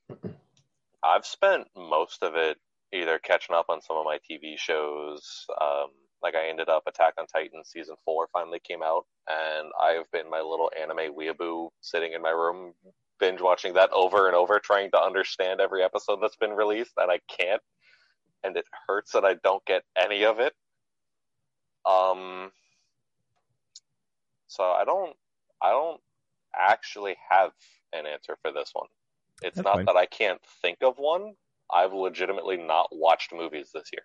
I've 1.03 1.25
spent 1.25 1.67
most 1.75 2.23
of 2.23 2.35
it 2.35 2.57
either 2.93 3.19
catching 3.19 3.55
up 3.55 3.65
on 3.69 3.81
some 3.81 3.97
of 3.97 4.05
my 4.05 4.19
TV 4.29 4.57
shows. 4.57 5.45
Um, 5.61 5.89
like 6.25 6.33
I 6.33 6.49
ended 6.49 6.69
up 6.69 6.83
Attack 6.87 7.13
on 7.19 7.27
Titan 7.27 7.63
season 7.63 7.95
four 8.03 8.27
finally 8.33 8.59
came 8.67 8.81
out, 8.81 9.05
and 9.29 9.67
I've 9.79 10.09
been 10.11 10.27
my 10.27 10.41
little 10.41 10.71
anime 10.81 11.13
weeaboo 11.15 11.69
sitting 11.81 12.13
in 12.13 12.21
my 12.23 12.31
room 12.31 12.73
binge 13.19 13.41
watching 13.41 13.73
that 13.75 13.91
over 13.93 14.25
and 14.25 14.35
over, 14.35 14.59
trying 14.59 14.89
to 14.89 14.99
understand 14.99 15.61
every 15.61 15.83
episode 15.83 16.17
that's 16.21 16.35
been 16.35 16.49
released, 16.51 16.93
and 16.97 17.11
I 17.11 17.19
can't. 17.29 17.61
And 18.43 18.57
it 18.57 18.65
hurts 18.87 19.11
that 19.11 19.23
I 19.23 19.35
don't 19.43 19.63
get 19.65 19.83
any 19.95 20.25
of 20.25 20.39
it. 20.39 20.53
Um, 21.85 22.51
so 24.47 24.63
I 24.63 24.83
don't, 24.83 25.15
I 25.61 25.69
don't 25.69 26.01
actually 26.57 27.15
have 27.29 27.51
an 27.93 28.07
answer 28.07 28.35
for 28.41 28.51
this 28.51 28.71
one. 28.73 28.87
It's 29.43 29.57
That's 29.57 29.65
not 29.65 29.75
fine. 29.75 29.85
that 29.85 29.95
I 29.95 30.07
can't 30.07 30.41
think 30.63 30.79
of 30.81 30.95
one. 30.97 31.33
I've 31.71 31.93
legitimately 31.93 32.57
not 32.57 32.87
watched 32.91 33.31
movies 33.31 33.69
this 33.73 33.89
year, 33.93 34.03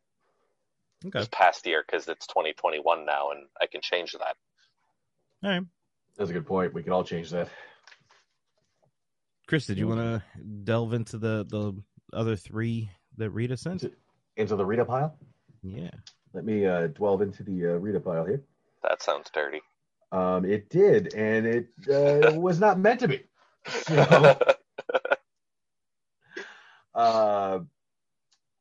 Okay. 1.06 1.18
this 1.18 1.28
past 1.32 1.66
year, 1.66 1.82
because 1.86 2.08
it's 2.08 2.26
2021 2.26 3.06
now, 3.06 3.30
and 3.30 3.46
I 3.60 3.66
can 3.66 3.80
change 3.80 4.12
that. 4.12 4.36
All 5.42 5.50
right. 5.50 5.62
That's 6.16 6.30
a 6.30 6.32
good 6.32 6.46
point. 6.46 6.74
We 6.74 6.82
can 6.82 6.92
all 6.92 7.04
change 7.04 7.30
that. 7.30 7.48
Chris, 9.46 9.66
did 9.66 9.78
you 9.78 9.88
want 9.88 10.00
to 10.00 10.22
delve 10.64 10.94
into 10.94 11.18
the 11.18 11.44
the 11.48 11.72
other 12.12 12.36
three 12.36 12.90
that 13.16 13.30
Rita 13.30 13.56
sent? 13.56 13.84
Into 14.36 14.56
the 14.56 14.64
Rita 14.64 14.84
pile? 14.84 15.16
Yeah. 15.62 15.90
Let 16.32 16.44
me 16.44 16.66
uh, 16.66 16.88
delve 16.88 17.22
into 17.22 17.42
the 17.42 17.66
uh, 17.66 17.72
Rita 17.78 18.00
pile 18.00 18.24
here. 18.26 18.42
That 18.82 19.02
sounds 19.02 19.30
dirty. 19.32 19.60
Um, 20.12 20.44
it 20.44 20.68
did, 20.70 21.14
and 21.14 21.46
it 21.46 21.68
uh, 21.88 22.32
was 22.38 22.60
not 22.60 22.78
meant 22.78 23.00
to 23.00 23.08
be. 23.08 23.24
So, 23.66 24.38
uh, 26.94 27.60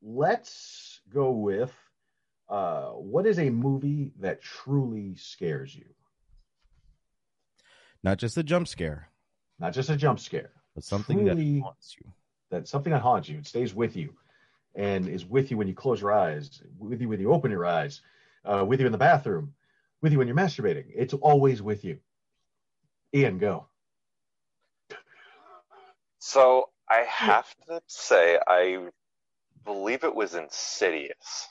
let's 0.01 1.01
go 1.13 1.31
with 1.31 1.73
uh, 2.49 2.89
what 2.91 3.25
is 3.27 3.37
a 3.39 3.49
movie 3.49 4.11
that 4.19 4.41
truly 4.41 5.15
scares 5.15 5.75
you? 5.75 5.85
Not 8.03 8.17
just 8.17 8.37
a 8.37 8.43
jump 8.43 8.67
scare, 8.67 9.09
Not 9.59 9.73
just 9.73 9.89
a 9.89 9.95
jump 9.97 10.19
scare, 10.19 10.51
but 10.73 10.83
something 10.83 11.17
Truly- 11.25 11.59
that 11.59 11.63
haunts 11.63 11.95
you. 11.99 12.11
that 12.49 12.67
something 12.67 12.91
that 12.91 13.01
haunts 13.01 13.29
you, 13.29 13.37
it 13.39 13.45
stays 13.47 13.73
with 13.75 13.95
you, 13.95 14.15
and 14.73 15.07
is 15.07 15.25
with 15.25 15.51
you 15.51 15.57
when 15.57 15.67
you 15.67 15.75
close 15.75 16.01
your 16.01 16.11
eyes, 16.13 16.61
with 16.79 17.01
you 17.01 17.09
when 17.09 17.19
you 17.19 17.31
open 17.31 17.51
your 17.51 17.65
eyes, 17.65 18.01
uh, 18.45 18.63
with 18.65 18.79
you 18.79 18.85
in 18.85 18.91
the 18.91 18.97
bathroom, 18.97 19.53
with 20.01 20.11
you 20.11 20.17
when 20.17 20.27
you're 20.27 20.37
masturbating. 20.37 20.85
It's 20.95 21.13
always 21.13 21.61
with 21.61 21.83
you. 21.83 21.99
Ian, 23.13 23.37
go. 23.37 23.67
So 26.19 26.69
I 26.89 27.01
have 27.01 27.47
to 27.67 27.81
say, 27.87 28.39
I 28.47 28.87
believe 29.65 30.03
it 30.03 30.15
was 30.15 30.35
Insidious. 30.35 31.47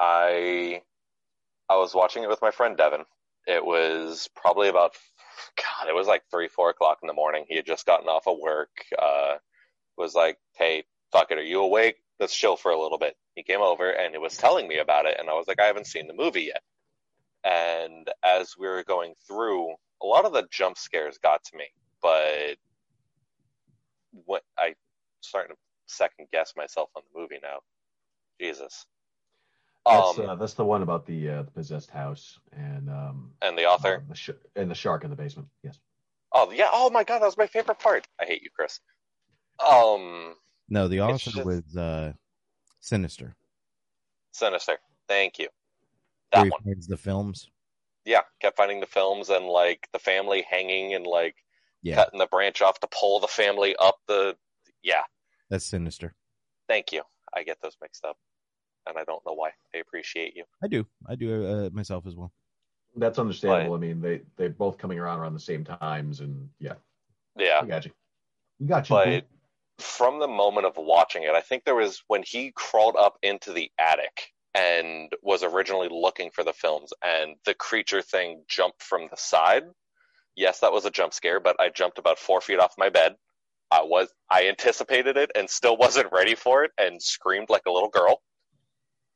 I 0.00 0.82
I 1.70 1.76
was 1.76 1.94
watching 1.94 2.24
it 2.24 2.30
with 2.30 2.42
my 2.42 2.52
friend 2.52 2.76
Devin. 2.76 3.04
It 3.46 3.64
was 3.64 4.28
probably 4.36 4.68
about 4.68 4.94
God, 5.56 5.88
it 5.88 5.94
was 5.94 6.08
like 6.08 6.24
three, 6.30 6.48
four 6.48 6.70
o'clock 6.70 7.00
in 7.02 7.08
the 7.08 7.14
morning. 7.14 7.46
He 7.48 7.56
had 7.56 7.66
just 7.66 7.86
gotten 7.86 8.08
off 8.08 8.28
of 8.28 8.38
work. 8.40 8.70
Uh, 8.98 9.36
was 9.98 10.14
like, 10.14 10.38
"Hey, 10.56 10.84
fuck 11.12 11.30
it, 11.32 11.38
are 11.38 11.42
you 11.42 11.62
awake? 11.62 11.96
Let's 12.20 12.36
chill 12.36 12.56
for 12.56 12.72
a 12.72 12.80
little 12.80 12.98
bit." 12.98 13.16
He 13.36 13.44
came 13.44 13.62
over 13.62 13.90
and 13.90 14.14
he 14.14 14.18
was 14.18 14.36
telling 14.36 14.68
me 14.68 14.78
about 14.78 15.06
it, 15.06 15.18
and 15.20 15.30
I 15.30 15.34
was 15.34 15.48
like, 15.48 15.60
"I 15.60 15.66
haven't 15.66 15.86
seen 15.88 16.08
the 16.08 16.14
movie 16.14 16.44
yet." 16.44 16.62
And 17.44 18.08
as 18.24 18.56
we 18.58 18.68
were 18.68 18.84
going 18.84 19.14
through, 19.26 19.74
a 20.02 20.06
lot 20.06 20.24
of 20.26 20.32
the 20.32 20.48
jump 20.50 20.78
scares 20.78 21.18
got 21.18 21.44
to 21.44 21.56
me, 21.56 21.66
but 22.02 22.56
what 24.26 24.42
I 24.58 24.74
starting 25.20 25.54
to 25.54 25.60
second 25.86 26.28
guess 26.32 26.54
myself 26.56 26.90
on 26.96 27.02
the 27.12 27.20
movie 27.20 27.38
now. 27.42 27.60
Jesus. 28.40 28.86
That's, 29.86 30.18
Um, 30.18 30.28
uh, 30.28 30.34
that's 30.36 30.54
the 30.54 30.64
one 30.64 30.82
about 30.82 31.06
the, 31.06 31.28
uh, 31.30 31.42
the 31.42 31.50
possessed 31.50 31.90
house 31.90 32.38
and 32.52 32.90
um, 32.90 33.32
and 33.42 33.56
the 33.56 33.64
author. 33.64 33.96
uh, 34.04 34.08
the 34.08 34.14
sh- 34.14 34.30
and 34.54 34.70
the 34.70 34.74
shark 34.74 35.04
in 35.04 35.10
the 35.10 35.16
basement. 35.16 35.48
Yes. 35.62 35.78
Oh 36.32 36.50
yeah. 36.52 36.68
Oh 36.72 36.90
my 36.90 37.02
god, 37.04 37.20
that 37.20 37.26
was 37.26 37.38
my 37.38 37.46
favorite 37.46 37.78
part. 37.78 38.06
I 38.20 38.26
hate 38.26 38.42
you, 38.42 38.50
Chris. 38.54 38.78
Um, 39.58 40.34
No, 40.68 40.86
the 40.88 41.00
author 41.00 41.30
just- 41.30 41.44
was 41.44 41.76
uh, 41.76 42.12
Sinister. 42.80 43.34
Sinister. 44.32 44.78
Thank 45.08 45.38
you. 45.38 45.48
Where 46.32 46.42
That 46.42 46.44
he 46.44 46.50
one. 46.50 46.62
finds 46.62 46.86
the 46.86 46.96
films. 46.96 47.48
Yeah, 48.04 48.22
kept 48.40 48.56
finding 48.56 48.80
the 48.80 48.86
films 48.86 49.28
and 49.28 49.46
like 49.46 49.88
the 49.92 49.98
family 49.98 50.44
hanging 50.48 50.94
and 50.94 51.06
like 51.06 51.36
Yeah, 51.82 51.96
cutting 51.96 52.18
the 52.18 52.26
branch 52.26 52.62
off 52.62 52.78
to 52.80 52.88
pull 52.88 53.20
the 53.20 53.28
family 53.28 53.74
up 53.76 53.96
the. 54.06 54.36
Yeah. 54.82 55.02
that's 55.50 55.66
Sinister. 55.66 56.14
Thank 56.68 56.92
you. 56.92 57.02
I 57.34 57.42
get 57.42 57.58
those 57.60 57.76
mixed 57.82 58.04
up, 58.04 58.16
and 58.86 58.96
I 58.98 59.04
don't 59.04 59.24
know 59.26 59.34
why. 59.34 59.50
I 59.74 59.78
appreciate 59.78 60.34
you. 60.36 60.44
I 60.62 60.68
do. 60.68 60.86
I 61.08 61.14
do 61.14 61.46
uh, 61.46 61.70
myself 61.72 62.06
as 62.06 62.14
well. 62.16 62.32
That's 62.96 63.18
understandable. 63.18 63.74
I 63.74 63.78
mean, 63.78 64.00
they 64.00 64.22
they 64.36 64.48
both 64.48 64.78
coming 64.78 64.98
around 64.98 65.20
around 65.20 65.34
the 65.34 65.40
same 65.40 65.64
times, 65.64 66.20
and 66.20 66.48
yeah, 66.58 66.74
Yeah. 67.36 67.62
we 67.62 67.68
got 67.68 67.84
you. 67.84 67.92
We 68.58 68.66
got 68.66 68.90
you. 68.90 68.96
but 68.96 69.24
from 69.78 70.18
the 70.18 70.28
moment 70.28 70.66
of 70.66 70.74
watching 70.76 71.22
it, 71.22 71.30
I 71.30 71.40
think 71.40 71.64
there 71.64 71.74
was 71.76 72.02
when 72.08 72.22
he 72.24 72.52
crawled 72.54 72.96
up 72.96 73.16
into 73.22 73.52
the 73.52 73.70
attic 73.78 74.32
and 74.54 75.10
was 75.22 75.44
originally 75.44 75.88
looking 75.90 76.30
for 76.32 76.42
the 76.42 76.52
films, 76.52 76.92
and 77.04 77.36
the 77.44 77.54
creature 77.54 78.02
thing 78.02 78.42
jumped 78.48 78.82
from 78.82 79.06
the 79.10 79.16
side. 79.16 79.62
Yes, 80.36 80.60
that 80.60 80.72
was 80.72 80.84
a 80.84 80.90
jump 80.90 81.12
scare, 81.14 81.38
but 81.40 81.56
I 81.60 81.68
jumped 81.68 81.98
about 81.98 82.18
four 82.18 82.40
feet 82.40 82.58
off 82.58 82.74
my 82.76 82.88
bed. 82.88 83.14
I 83.70 83.82
was 83.82 84.08
I 84.28 84.48
anticipated 84.48 85.16
it 85.16 85.30
and 85.36 85.48
still 85.48 85.76
wasn't 85.76 86.08
ready 86.12 86.34
for 86.34 86.64
it, 86.64 86.72
and 86.76 87.00
screamed 87.00 87.50
like 87.50 87.62
a 87.68 87.70
little 87.70 87.88
girl. 87.88 88.20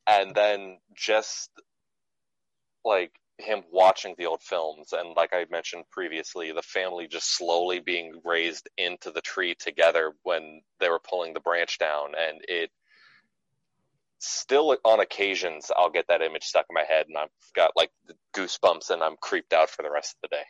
And 0.07 0.35
then 0.35 0.79
just 0.95 1.51
like 2.85 3.13
him 3.39 3.63
watching 3.73 4.15
the 4.17 4.27
old 4.27 4.43
films 4.43 4.93
and 4.93 5.15
like 5.17 5.31
I 5.33 5.47
mentioned 5.51 5.85
previously, 5.91 6.53
the 6.53 6.63
family 6.63 7.09
just 7.09 7.37
slowly 7.37 7.81
being 7.81 8.21
raised 8.25 8.69
into 8.77 9.11
the 9.11 9.21
tree 9.21 9.55
together 9.55 10.13
when 10.23 10.61
they 10.79 10.89
were 10.89 11.01
pulling 11.01 11.35
the 11.35 11.41
branch 11.41 11.79
down 11.79 12.13
and 12.17 12.41
it 12.49 12.71
still 14.19 14.77
on 14.85 15.01
occasions 15.01 15.71
I'll 15.77 15.91
get 15.91 16.07
that 16.09 16.23
image 16.23 16.45
stuck 16.45 16.67
in 16.71 16.75
my 16.75 16.85
head 16.85 17.07
and 17.09 17.19
I've 17.19 17.29
got 17.55 17.73
like 17.77 17.91
goosebumps 18.35 18.91
and 18.91 19.03
I'm 19.03 19.17
creeped 19.21 19.53
out 19.53 19.69
for 19.69 19.83
the 19.83 19.91
rest 19.91 20.17
of 20.17 20.31
the 20.31 20.37
day. 20.37 20.45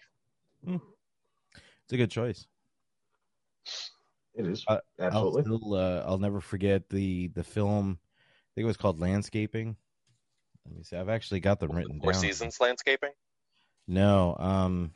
It's 1.84 1.92
a 1.92 1.96
good 1.96 2.10
choice. 2.10 2.46
It 4.34 4.46
is 4.46 4.64
absolutely. 4.98 5.42
I'll 5.50 5.58
still, 5.58 5.74
uh, 5.74 6.04
I'll 6.06 6.18
never 6.18 6.40
forget 6.40 6.88
the 6.88 7.28
the 7.28 7.44
film. 7.44 7.98
I 8.54 8.60
think 8.60 8.64
it 8.64 8.68
was 8.68 8.76
called 8.76 9.00
Landscaping. 9.00 9.76
Let 10.64 10.76
me 10.76 10.82
see. 10.84 10.96
I've 10.96 11.08
actually 11.08 11.40
got 11.40 11.58
them 11.58 11.72
written 11.72 12.00
Four 12.00 12.12
down. 12.12 12.20
Seasons 12.20 12.60
landscaping. 12.60 13.10
No, 13.88 14.36
um, 14.38 14.92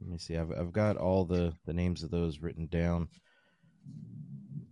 let 0.00 0.10
me 0.10 0.18
see. 0.18 0.36
I've 0.36 0.50
I've 0.50 0.72
got 0.72 0.96
all 0.96 1.26
the 1.26 1.52
the 1.66 1.74
names 1.74 2.02
of 2.02 2.10
those 2.10 2.40
written 2.40 2.66
down. 2.66 3.08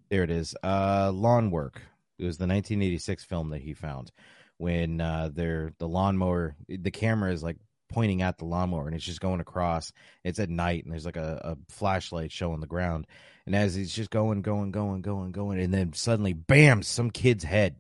There 0.08 0.22
it 0.22 0.30
is. 0.30 0.56
Uh, 0.62 1.12
Lawn 1.14 1.50
Work. 1.50 1.82
It 2.18 2.24
was 2.24 2.38
the 2.38 2.46
1986 2.46 3.24
film 3.24 3.50
that 3.50 3.60
he 3.60 3.74
found 3.74 4.10
when 4.56 5.00
uh, 5.00 5.30
they're 5.32 5.72
the 5.78 5.88
lawnmower. 5.88 6.56
The 6.68 6.90
camera 6.90 7.32
is 7.32 7.42
like 7.42 7.56
pointing 7.88 8.22
at 8.22 8.38
the 8.38 8.44
lawnmower 8.44 8.86
and 8.86 8.94
it's 8.94 9.04
just 9.04 9.20
going 9.20 9.40
across. 9.40 9.92
It's 10.22 10.38
at 10.38 10.50
night 10.50 10.84
and 10.84 10.92
there's 10.92 11.06
like 11.06 11.16
a, 11.16 11.40
a 11.44 11.72
flashlight 11.72 12.32
showing 12.32 12.60
the 12.60 12.66
ground. 12.66 13.06
And 13.46 13.54
as 13.54 13.74
he's 13.74 13.94
just 13.94 14.10
going, 14.10 14.42
going, 14.42 14.70
going, 14.70 15.02
going, 15.02 15.32
going, 15.32 15.60
and 15.60 15.74
then 15.74 15.92
suddenly, 15.92 16.32
bam, 16.32 16.82
some 16.82 17.10
kid's 17.10 17.44
head, 17.44 17.76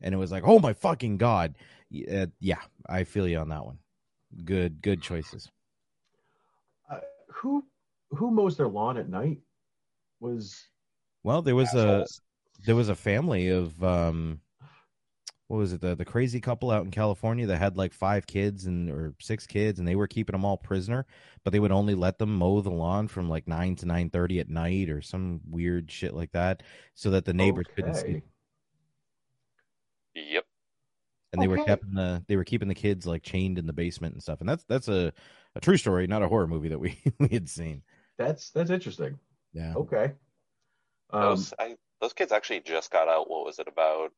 and 0.00 0.14
it 0.14 0.18
was 0.18 0.32
like, 0.32 0.44
oh 0.46 0.58
my 0.58 0.72
fucking 0.72 1.16
god. 1.16 1.56
Uh, 2.10 2.26
yeah, 2.40 2.60
I 2.88 3.04
feel 3.04 3.28
you 3.28 3.38
on 3.38 3.48
that 3.50 3.64
one. 3.64 3.78
Good, 4.44 4.82
good 4.82 5.02
choices. 5.02 5.50
Uh, 6.90 6.98
who 7.28 7.64
who 8.10 8.30
mows 8.30 8.56
their 8.56 8.68
lawn 8.68 8.96
at 8.96 9.08
night? 9.08 9.38
Was 10.20 10.66
Well, 11.22 11.42
there 11.42 11.54
was 11.54 11.74
a 11.74 12.06
there 12.64 12.76
was 12.76 12.88
a 12.88 12.94
family 12.94 13.48
of 13.48 13.82
um 13.84 14.40
what 15.48 15.58
was 15.58 15.72
it 15.72 15.80
the 15.80 15.94
the 15.94 16.04
crazy 16.04 16.40
couple 16.40 16.70
out 16.70 16.84
in 16.84 16.90
California 16.90 17.46
that 17.46 17.58
had 17.58 17.76
like 17.76 17.92
five 17.92 18.26
kids 18.26 18.66
and 18.66 18.90
or 18.90 19.14
six 19.20 19.46
kids 19.46 19.78
and 19.78 19.86
they 19.86 19.94
were 19.94 20.08
keeping 20.08 20.32
them 20.32 20.44
all 20.44 20.56
prisoner, 20.56 21.06
but 21.44 21.52
they 21.52 21.60
would 21.60 21.72
only 21.72 21.94
let 21.94 22.18
them 22.18 22.36
mow 22.36 22.60
the 22.60 22.70
lawn 22.70 23.06
from 23.06 23.28
like 23.28 23.46
9 23.46 23.76
to 23.76 23.86
9:30 23.86 24.40
at 24.40 24.48
night 24.48 24.90
or 24.90 25.00
some 25.00 25.40
weird 25.48 25.90
shit 25.90 26.14
like 26.14 26.32
that 26.32 26.62
so 26.94 27.10
that 27.10 27.24
the 27.24 27.32
neighbors 27.32 27.66
couldn't 27.74 27.94
see. 27.94 28.22
Okay. 30.16 30.26
Yep. 30.32 30.44
And 31.32 31.42
they 31.42 31.48
were 31.48 31.58
Okay. 31.60 31.74
keeping 31.76 31.94
the 31.94 32.24
they 32.28 32.36
were 32.36 32.44
keeping 32.44 32.68
the 32.68 32.74
kids 32.74 33.06
like 33.06 33.22
chained 33.22 33.58
in 33.58 33.66
the 33.66 33.72
basement 33.72 34.14
and 34.14 34.22
stuff. 34.22 34.40
And 34.40 34.48
that's 34.48 34.64
that's 34.64 34.88
a 34.88 35.12
a 35.54 35.60
true 35.60 35.76
story, 35.76 36.06
not 36.06 36.22
a 36.22 36.28
horror 36.28 36.46
movie 36.46 36.68
that 36.68 36.78
we 36.78 36.98
we 37.18 37.28
had 37.28 37.48
seen. 37.48 37.82
that's 38.18 38.50
that's 38.50 38.70
interesting. 38.70 39.18
Yeah. 39.52 39.74
Okay. 39.74 40.12
Um, 41.10 41.22
Those 41.22 41.54
I, 41.58 41.76
those 42.00 42.12
kids 42.12 42.32
actually 42.32 42.60
just 42.60 42.90
got 42.90 43.08
out. 43.08 43.28
What 43.28 43.44
was 43.44 43.58
it 43.58 43.68
about 43.68 44.10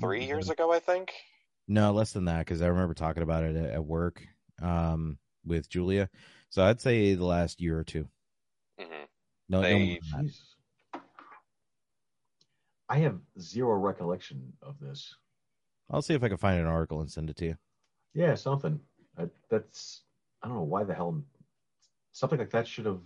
three 0.00 0.24
years 0.24 0.50
ago? 0.50 0.72
I 0.72 0.78
think. 0.80 1.12
No, 1.66 1.92
less 1.92 2.12
than 2.12 2.26
that 2.26 2.40
because 2.40 2.60
I 2.62 2.66
remember 2.66 2.94
talking 2.94 3.22
about 3.22 3.44
it 3.44 3.56
at, 3.56 3.70
at 3.70 3.84
work 3.84 4.22
um, 4.62 5.18
with 5.46 5.68
Julia. 5.68 6.10
So 6.50 6.62
I'd 6.62 6.80
say 6.80 7.14
the 7.14 7.24
last 7.24 7.60
year 7.60 7.78
or 7.78 7.84
two. 7.84 8.06
hmm 8.78 9.04
No, 9.48 9.60
no 9.60 9.62
They- 9.62 9.72
more 9.72 9.98
than 10.12 10.26
that. 10.26 10.32
Jeez. 10.32 10.40
I 12.88 12.98
have 12.98 13.18
zero 13.40 13.76
recollection 13.78 14.52
of 14.62 14.78
this. 14.78 15.14
I'll 15.90 16.02
see 16.02 16.14
if 16.14 16.22
I 16.22 16.28
can 16.28 16.36
find 16.36 16.60
an 16.60 16.66
article 16.66 17.00
and 17.00 17.10
send 17.10 17.30
it 17.30 17.36
to 17.36 17.44
you. 17.46 17.56
Yeah, 18.14 18.34
something. 18.34 18.80
Uh, 19.18 19.26
that's 19.50 20.02
I 20.42 20.48
don't 20.48 20.56
know 20.56 20.62
why 20.62 20.84
the 20.84 20.94
hell 20.94 21.22
something 22.12 22.38
like 22.38 22.50
that 22.50 22.66
should 22.68 22.86
have 22.86 23.00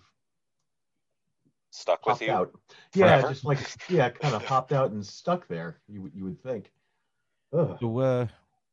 Stuck 1.71 2.07
with 2.07 2.23
you. 2.23 2.31
out. 2.33 2.51
Yeah, 2.95 3.19
forever? 3.19 3.29
just 3.35 3.45
like 3.45 3.59
yeah, 3.91 4.09
kind 4.11 4.35
of 4.35 4.45
popped 4.45 4.73
out 4.73 4.91
and 4.91 5.05
stuck 5.05 5.47
there. 5.49 5.81
You 5.87 6.03
would- 6.03 6.15
you 6.15 6.25
would 6.25 6.43
think. 6.43 6.73
Ugh. 7.53 7.77
So, 7.81 7.99
uh, 7.99 8.27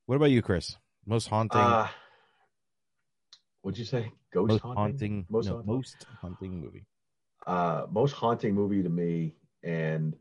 what 0.06 0.15
about 0.15 0.32
you, 0.32 0.41
Chris? 0.41 0.77
Most 1.06 1.27
haunting, 1.27 1.60
Uh, 1.61 1.88
what'd 3.61 3.77
you 3.77 3.86
say? 3.86 4.11
Ghost 4.32 4.49
most 4.49 4.61
haunting? 4.61 4.77
haunting, 4.82 5.26
Most 5.30 5.45
no, 5.48 5.53
haunting? 5.56 5.73
most 5.76 6.03
haunting 6.22 6.60
movie. 6.61 6.86
uh, 7.45 7.86
most 7.91 8.14
haunting 8.14 8.56
movie 8.56 8.82
to 8.82 8.90
me, 8.90 9.36
and 9.64 10.15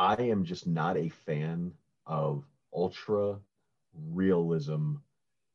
I 0.00 0.14
am 0.14 0.44
just 0.44 0.66
not 0.66 0.96
a 0.96 1.10
fan 1.10 1.72
of 2.06 2.44
ultra 2.74 3.38
realism 4.08 4.94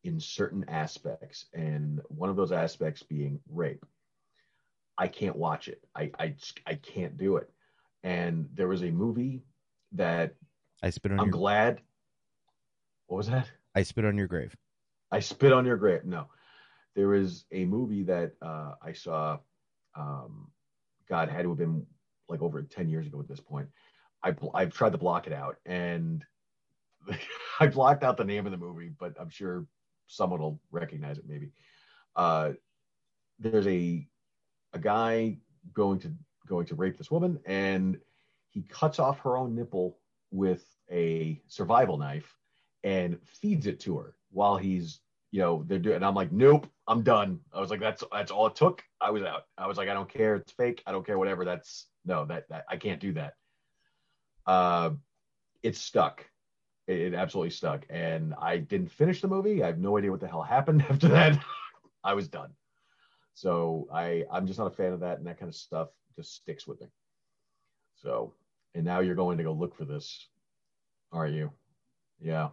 in 0.03 0.19
certain 0.19 0.63
aspects, 0.67 1.47
and 1.55 1.99
one 2.09 2.29
of 2.29 2.35
those 2.35 2.51
aspects 2.51 3.01
being 3.01 3.39
rape. 3.49 3.83
I 4.99 5.07
can't 5.07 5.35
watch 5.35 5.67
it. 5.67 5.83
I 5.95 6.11
I 6.19 6.35
I 6.67 6.75
can't 6.75 7.17
do 7.17 7.37
it. 7.37 7.49
And 8.03 8.47
there 8.53 8.67
was 8.67 8.83
a 8.83 8.91
movie 8.91 9.41
that 9.93 10.35
I 10.83 10.91
spit 10.91 11.11
on 11.11 11.19
I'm 11.19 11.25
your 11.25 11.31
glad. 11.31 11.81
What 13.07 13.17
was 13.17 13.27
that? 13.29 13.49
I 13.73 13.81
spit 13.81 14.05
on 14.05 14.15
your 14.15 14.27
grave. 14.27 14.55
I 15.11 15.21
spit 15.21 15.53
on 15.53 15.65
your 15.65 15.77
grave. 15.77 16.05
No, 16.05 16.27
there 16.95 17.15
is 17.15 17.45
a 17.51 17.65
movie 17.65 18.03
that 18.03 18.33
uh, 18.43 18.73
I 18.79 18.93
saw. 18.93 19.39
Um, 19.95 20.51
God 21.09 21.29
had 21.29 21.43
to 21.43 21.49
have 21.49 21.57
been 21.57 21.83
like 22.29 22.43
over 22.43 22.61
ten 22.61 22.87
years 22.87 23.07
ago 23.07 23.19
at 23.19 23.27
this 23.27 23.39
point. 23.39 23.69
I 24.25 24.35
I've 24.53 24.73
tried 24.73 24.91
to 24.93 24.97
block 24.97 25.27
it 25.27 25.33
out, 25.33 25.57
and 25.65 26.25
I 27.59 27.67
blocked 27.67 28.03
out 28.03 28.17
the 28.17 28.25
name 28.25 28.45
of 28.45 28.51
the 28.51 28.57
movie, 28.57 28.91
but 28.99 29.13
I'm 29.19 29.29
sure 29.29 29.65
someone 30.07 30.41
will 30.41 30.59
recognize 30.71 31.17
it. 31.17 31.25
Maybe. 31.27 31.51
Uh, 32.15 32.53
there's 33.39 33.67
a 33.67 34.07
a 34.73 34.79
guy 34.79 35.37
going 35.73 35.99
to 35.99 36.11
going 36.47 36.65
to 36.67 36.75
rape 36.75 36.97
this 36.97 37.11
woman, 37.11 37.39
and 37.45 37.99
he 38.49 38.63
cuts 38.63 38.99
off 38.99 39.19
her 39.19 39.37
own 39.37 39.55
nipple 39.55 39.99
with 40.31 40.65
a 40.91 41.41
survival 41.47 41.97
knife 41.97 42.35
and 42.83 43.17
feeds 43.25 43.67
it 43.67 43.79
to 43.79 43.97
her 43.97 44.15
while 44.31 44.57
he's 44.57 44.99
you 45.31 45.41
know 45.41 45.63
they're 45.65 45.79
doing 45.79 45.95
and 45.95 46.05
i'm 46.05 46.13
like 46.13 46.31
nope 46.31 46.67
i'm 46.87 47.01
done. 47.01 47.39
I 47.53 47.59
was 47.59 47.69
like 47.69 47.79
that's 47.79 48.03
that's 48.11 48.31
all 48.31 48.47
it 48.47 48.55
took? 48.55 48.83
I 49.01 49.11
was 49.11 49.23
out. 49.23 49.43
I 49.57 49.67
was 49.67 49.77
like 49.77 49.89
i 49.89 49.93
don't 49.93 50.09
care. 50.09 50.35
It's 50.35 50.51
fake. 50.51 50.83
I 50.85 50.91
don't 50.91 51.05
care 51.05 51.17
whatever. 51.17 51.45
That's 51.45 51.87
no 52.05 52.25
that, 52.25 52.47
that 52.49 52.65
i 52.69 52.77
can't 52.77 52.99
do 52.99 53.13
that 53.13 53.33
uh 54.45 54.91
it 55.63 55.75
stuck. 55.75 56.25
It, 56.87 56.99
it 56.99 57.13
absolutely 57.13 57.51
stuck. 57.51 57.85
And 57.89 58.33
i 58.39 58.57
didn't 58.57 58.91
finish 58.91 59.21
the 59.21 59.27
movie. 59.27 59.63
I 59.63 59.67
have 59.67 59.79
no 59.79 59.97
idea 59.97 60.11
what 60.11 60.19
the 60.19 60.27
hell 60.27 60.43
happened 60.43 60.85
after 60.89 61.07
that. 61.09 61.43
I 62.03 62.13
was 62.13 62.27
done. 62.27 62.51
So 63.33 63.87
i 63.91 64.23
i'm 64.31 64.47
just 64.47 64.59
not 64.59 64.67
a 64.67 64.75
fan 64.75 64.93
of 64.93 65.01
that 65.01 65.17
and 65.17 65.27
that 65.27 65.39
kind 65.39 65.49
of 65.49 65.55
stuff 65.55 65.89
just 66.15 66.35
sticks 66.35 66.67
with 66.67 66.81
me. 66.81 66.87
So 67.95 68.33
and 68.73 68.85
now 68.85 68.99
you're 68.99 69.15
going 69.15 69.37
to 69.37 69.43
go 69.43 69.53
look 69.53 69.75
for 69.75 69.85
this 69.85 70.27
are 71.11 71.27
you? 71.27 71.51
Yeah. 72.19 72.49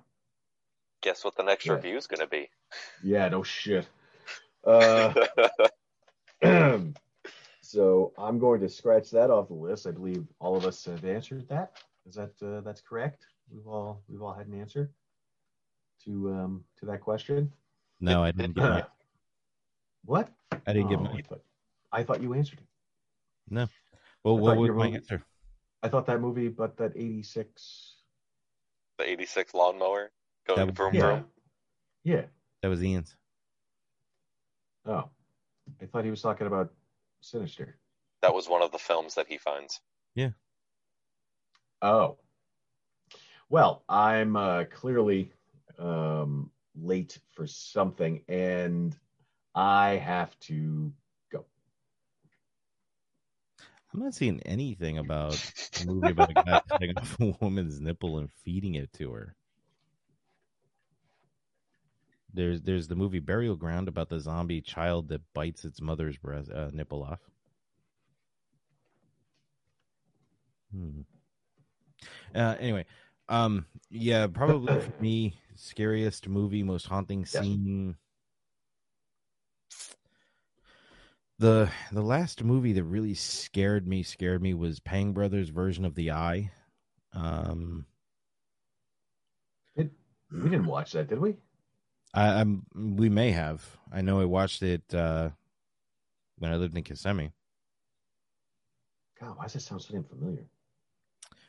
Guess 1.03 1.25
what 1.25 1.37
the 1.37 1.43
next 1.43 1.67
Yeah. 1.67 1.75
review 1.75 1.97
is 1.97 2.07
going 2.07 2.21
to 2.21 2.29
be? 2.29 2.49
yeah, 3.03 3.29
no 3.29 3.43
shit. 3.43 3.89
Uh, 4.65 5.13
so 7.73 8.13
I'm 8.19 8.39
going 8.39 8.61
to 8.61 8.69
scratch 8.69 9.11
that 9.13 9.31
off 9.31 9.49
the 9.49 9.55
list. 9.55 9.87
I 9.87 9.93
believe 9.93 10.27
all 10.41 10.55
of 10.57 10.67
us 10.67 10.85
have 10.85 11.05
answered 11.07 11.49
that. 11.49 11.79
Is 12.07 12.15
that 12.17 12.33
uh, 12.43 12.61
that's 12.61 12.83
correct? 12.83 13.25
We've 13.51 13.67
all 13.67 14.03
we've 14.09 14.21
all 14.21 14.35
had 14.35 14.47
an 14.47 14.61
answer 14.61 14.91
to 16.05 16.31
um 16.35 16.65
to 16.81 16.87
that 16.87 17.01
question. 17.01 17.51
No, 18.01 18.23
I 18.23 18.31
didn't 18.33 18.55
get 18.57 18.63
mine. 18.63 18.85
What? 20.05 20.31
I 20.67 20.73
didn't 20.73 20.89
get 20.89 20.99
Oh, 20.99 21.03
mine. 21.05 21.17
I 21.19 21.23
thought, 21.23 21.43
I 21.93 22.03
thought 22.03 22.21
you 22.21 22.35
answered 22.35 22.59
it. 22.59 22.67
No. 23.49 23.69
Well, 24.25 24.37
I 24.37 24.41
what 24.41 24.49
thought 24.51 24.59
was 24.61 24.67
your 24.67 24.75
my 24.75 24.85
movie- 24.87 24.97
answer? 24.97 25.23
I 25.85 25.89
thought 25.89 26.07
that 26.07 26.21
movie, 26.21 26.49
but 26.49 26.77
that 26.79 26.93
86. 26.97 27.95
The 28.99 29.09
86 29.09 29.55
lawnmower 29.55 30.11
going 30.49 30.59
That 30.59 30.67
was- 30.67 30.75
vroom 30.77 30.95
Yeah. 30.95 31.01
vroom. 31.15 31.25
Yeah. 32.03 32.25
That 32.63 32.69
was 32.69 32.83
Ian's. 32.83 33.15
Oh, 34.85 35.09
I 35.81 35.87
thought 35.87 36.03
he 36.05 36.11
was 36.11 36.21
talking 36.21 36.49
about 36.49 36.73
Sinister. 37.23 37.77
That 38.21 38.35
was 38.35 38.49
one 38.49 38.63
of 38.63 38.73
the 38.73 38.79
films 38.79 39.15
that 39.15 39.27
he 39.29 39.39
finds. 39.39 39.81
Yeah. 40.15 40.31
Oh. 41.81 42.19
Well, 43.49 43.85
I'm 43.89 44.37
uh, 44.37 44.65
clearly 44.65 45.33
um, 45.79 46.51
late 46.75 47.19
for 47.33 47.47
something, 47.47 48.23
and 48.29 48.97
I 49.55 49.97
have 49.97 50.39
to 50.41 50.93
go. 51.31 51.45
I'm 53.93 54.01
not 54.01 54.15
seeing 54.15 54.41
anything 54.43 54.99
about 54.99 55.39
a 55.81 55.85
movie 55.85 56.11
about 56.11 56.31
a 56.31 56.35
guy 56.35 56.61
cutting 56.69 56.97
off 56.99 57.17
a 57.21 57.35
woman's 57.41 57.81
nipple 57.81 58.19
and 58.19 58.31
feeding 58.45 58.75
it 58.75 58.93
to 58.95 59.13
her. 59.13 59.35
There's 62.35 62.63
there's 62.63 62.89
the 62.89 62.95
movie 62.95 63.19
Burial 63.19 63.57
Ground 63.57 63.89
about 63.89 64.09
the 64.09 64.21
zombie 64.21 64.61
child 64.61 65.09
that 65.09 65.21
bites 65.35 65.65
its 65.65 65.81
mother's 65.81 66.17
breast 66.17 66.51
uh, 66.51 66.71
nipple 66.73 67.03
off. 67.03 67.21
Hmm. 70.75 71.01
Uh, 72.35 72.57
anyway, 72.59 72.87
um, 73.29 73.67
yeah, 73.91 74.27
probably 74.27 74.81
for 74.81 75.03
me, 75.03 75.35
scariest 75.57 76.29
movie, 76.29 76.63
most 76.63 76.87
haunting 76.87 77.27
scene. 77.27 77.97
The 81.39 81.71
the 81.91 82.03
last 82.03 82.43
movie 82.43 82.73
that 82.73 82.85
really 82.85 83.15
scared 83.15 83.87
me, 83.87 84.03
scared 84.03 84.43
me 84.43 84.55
was 84.55 84.81
Pang 84.81 85.13
Brothers' 85.13 85.51
version 85.51 85.85
of 85.85 85.95
The 85.95 86.13
Eye. 86.13 86.53
Um, 87.13 87.87
We 90.33 90.49
didn't 90.49 90.67
watch 90.67 90.93
that, 90.93 91.09
did 91.09 91.19
we? 91.19 91.37
I, 92.15 92.41
I'm 92.41 92.67
we 92.75 93.09
may 93.09 93.31
have. 93.33 93.79
I 93.91 94.01
know 94.03 94.21
I 94.21 94.25
watched 94.25 94.63
it 94.63 94.95
uh, 94.95 95.31
when 96.39 96.53
I 96.53 96.57
lived 96.57 96.77
in 96.77 96.83
Kissimmee. 96.85 97.33
God, 99.19 99.39
why 99.39 99.45
does 99.45 99.55
that 99.55 99.61
sound 99.61 99.81
so 99.83 99.95
damn 99.95 100.05
familiar? 100.05 100.47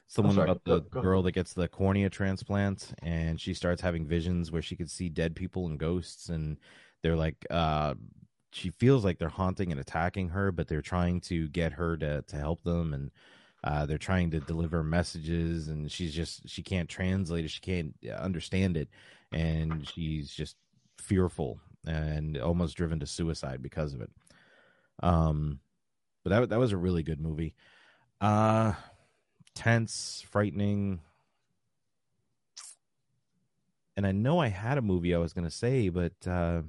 It's 0.05 0.15
the 0.15 0.23
I'm 0.23 0.29
one 0.29 0.35
sorry, 0.35 0.45
about 0.45 0.63
go- 0.65 0.79
the 0.79 0.81
go 0.89 1.01
girl 1.01 1.21
ahead. 1.21 1.23
that 1.23 1.31
gets 1.33 1.53
the 1.53 1.67
cornea 1.67 2.09
transplant 2.09 2.93
and 3.01 3.39
she 3.39 3.53
starts 3.53 3.81
having 3.81 4.05
visions 4.05 4.51
where 4.51 4.61
she 4.61 4.75
could 4.75 4.89
see 4.89 5.09
dead 5.09 5.35
people 5.35 5.65
and 5.67 5.79
ghosts 5.79 6.29
and 6.29 6.57
they're 7.01 7.15
like 7.15 7.45
uh 7.49 7.95
she 8.51 8.69
feels 8.69 9.03
like 9.03 9.17
they're 9.17 9.29
haunting 9.29 9.71
and 9.71 9.79
attacking 9.81 10.29
her 10.29 10.51
but 10.51 10.67
they're 10.67 10.81
trying 10.81 11.19
to 11.21 11.47
get 11.49 11.73
her 11.73 11.97
to 11.97 12.21
to 12.23 12.35
help 12.37 12.63
them 12.63 12.93
and 12.93 13.11
uh 13.63 13.85
they're 13.85 13.97
trying 13.97 14.29
to 14.31 14.39
deliver 14.39 14.83
messages 14.83 15.67
and 15.69 15.91
she's 15.91 16.13
just 16.13 16.47
she 16.47 16.61
can't 16.61 16.89
translate 16.89 17.45
it 17.45 17.49
she 17.51 17.61
can't 17.61 17.95
understand 18.17 18.77
it 18.77 18.89
and 19.33 19.87
she's 19.87 20.31
just 20.31 20.55
fearful 20.97 21.59
and 21.85 22.37
almost 22.37 22.77
driven 22.77 22.99
to 22.99 23.05
suicide 23.05 23.61
because 23.61 23.93
of 23.93 24.01
it 24.01 24.09
um 25.01 25.59
but 26.23 26.29
that 26.29 26.49
that 26.49 26.59
was 26.59 26.71
a 26.71 26.77
really 26.77 27.03
good 27.03 27.19
movie 27.19 27.53
uh 28.21 28.73
tense, 29.55 30.25
frightening. 30.29 30.99
And 33.95 34.07
I 34.07 34.11
know 34.11 34.39
I 34.39 34.47
had 34.47 34.77
a 34.77 34.81
movie 34.81 35.13
I 35.13 35.19
was 35.19 35.33
going 35.33 35.45
to 35.45 35.51
say, 35.51 35.89
but 35.89 36.13
uh, 36.25 36.63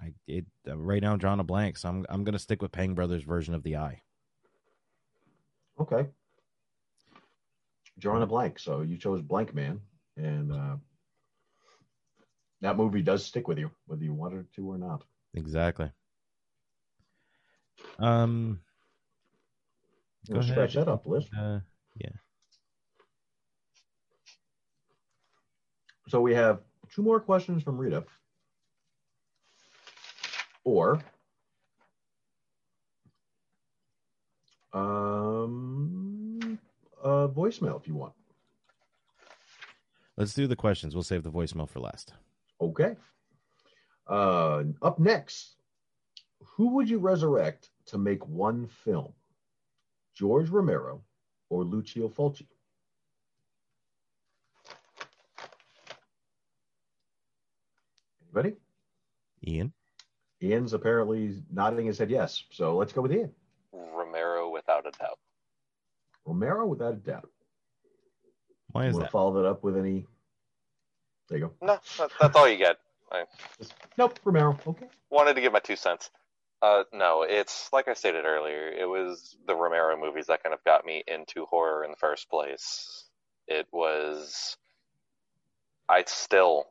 I 0.00 0.14
it 0.26 0.46
uh, 0.66 0.78
right 0.78 1.02
now 1.02 1.12
I'm 1.12 1.18
drawing 1.18 1.40
a 1.40 1.44
blank, 1.44 1.76
so 1.76 1.88
I'm 1.88 2.06
I'm 2.08 2.24
going 2.24 2.32
to 2.32 2.38
stick 2.38 2.62
with 2.62 2.72
Pang 2.72 2.94
Brothers' 2.94 3.22
version 3.22 3.54
of 3.54 3.62
The 3.62 3.76
Eye. 3.76 4.00
Okay. 5.78 6.08
Drawing 7.98 8.22
a 8.22 8.26
blank. 8.26 8.58
So 8.58 8.80
you 8.80 8.96
chose 8.96 9.20
Blank 9.20 9.54
Man, 9.54 9.80
and 10.16 10.52
uh, 10.52 10.76
that 12.60 12.76
movie 12.76 13.02
does 13.02 13.24
stick 13.24 13.48
with 13.48 13.58
you, 13.58 13.70
whether 13.86 14.04
you 14.04 14.12
wanted 14.14 14.40
it 14.40 14.52
to 14.54 14.70
or 14.70 14.78
not. 14.78 15.02
Exactly. 15.34 15.90
Um, 17.98 18.60
You 20.28 20.34
wanna 20.34 20.46
scratch 20.46 20.74
that 20.74 20.88
up, 20.88 21.06
Liz. 21.06 21.24
Uh, 21.36 21.60
yeah. 21.96 22.10
So 26.08 26.20
we 26.20 26.34
have 26.34 26.60
two 26.92 27.02
more 27.02 27.20
questions 27.20 27.62
from 27.62 27.78
Rita, 27.78 28.04
or 30.64 31.00
um, 34.72 36.58
a 37.02 37.28
voicemail 37.28 37.80
if 37.80 37.86
you 37.86 37.94
want. 37.94 38.12
Let's 40.16 40.34
do 40.34 40.46
the 40.46 40.56
questions. 40.56 40.94
We'll 40.94 41.04
save 41.04 41.22
the 41.22 41.30
voicemail 41.30 41.68
for 41.68 41.80
last. 41.80 42.12
Okay. 42.60 42.96
Uh, 44.06 44.64
up 44.82 44.98
next, 44.98 45.56
who 46.56 46.74
would 46.74 46.88
you 46.90 46.98
resurrect 46.98 47.70
to 47.86 47.98
make 47.98 48.26
one 48.26 48.66
film? 48.66 49.12
George 50.14 50.50
Romero 50.50 51.02
or 51.48 51.64
Lucio 51.64 52.08
Fulci? 52.08 52.46
Anybody? 58.22 58.56
Ian. 59.46 59.72
Ian's 60.42 60.72
apparently 60.72 61.42
nodding 61.50 61.86
his 61.86 61.98
head 61.98 62.10
yes. 62.10 62.44
So 62.50 62.76
let's 62.76 62.92
go 62.92 63.02
with 63.02 63.12
Ian. 63.12 63.32
Romero, 63.72 64.50
without 64.50 64.86
a 64.86 64.90
doubt. 64.92 65.18
Romero, 66.24 66.66
without 66.66 66.94
a 66.94 66.96
doubt. 66.96 67.30
Why 68.72 68.86
is 68.86 68.94
Want 68.94 69.04
that? 69.04 69.08
to 69.08 69.12
follow 69.12 69.42
that 69.42 69.48
up 69.48 69.62
with 69.64 69.76
any? 69.76 70.06
There 71.30 71.38
you 71.38 71.46
go. 71.46 71.66
No, 71.66 71.78
that, 71.98 72.10
that's 72.20 72.36
all 72.36 72.48
you 72.48 72.58
get. 72.58 72.76
I 73.12 73.24
Nope, 73.96 74.18
Romero. 74.24 74.58
Okay. 74.66 74.86
wanted 75.10 75.34
to 75.34 75.40
give 75.40 75.52
my 75.52 75.60
two 75.60 75.76
cents. 75.76 76.10
Uh, 76.60 76.82
no, 76.92 77.24
it's 77.26 77.70
like 77.72 77.88
I 77.88 77.94
stated 77.94 78.24
earlier. 78.26 78.68
It 78.68 78.86
was 78.86 79.36
the 79.46 79.54
Romero 79.54 79.98
movies 79.98 80.26
that 80.26 80.42
kind 80.42 80.52
of 80.52 80.62
got 80.64 80.84
me 80.84 81.02
into 81.06 81.46
horror 81.46 81.84
in 81.84 81.92
the 81.92 81.96
first 81.96 82.28
place. 82.28 83.04
It 83.48 83.66
was. 83.72 84.56
I 85.88 86.04
still, 86.06 86.66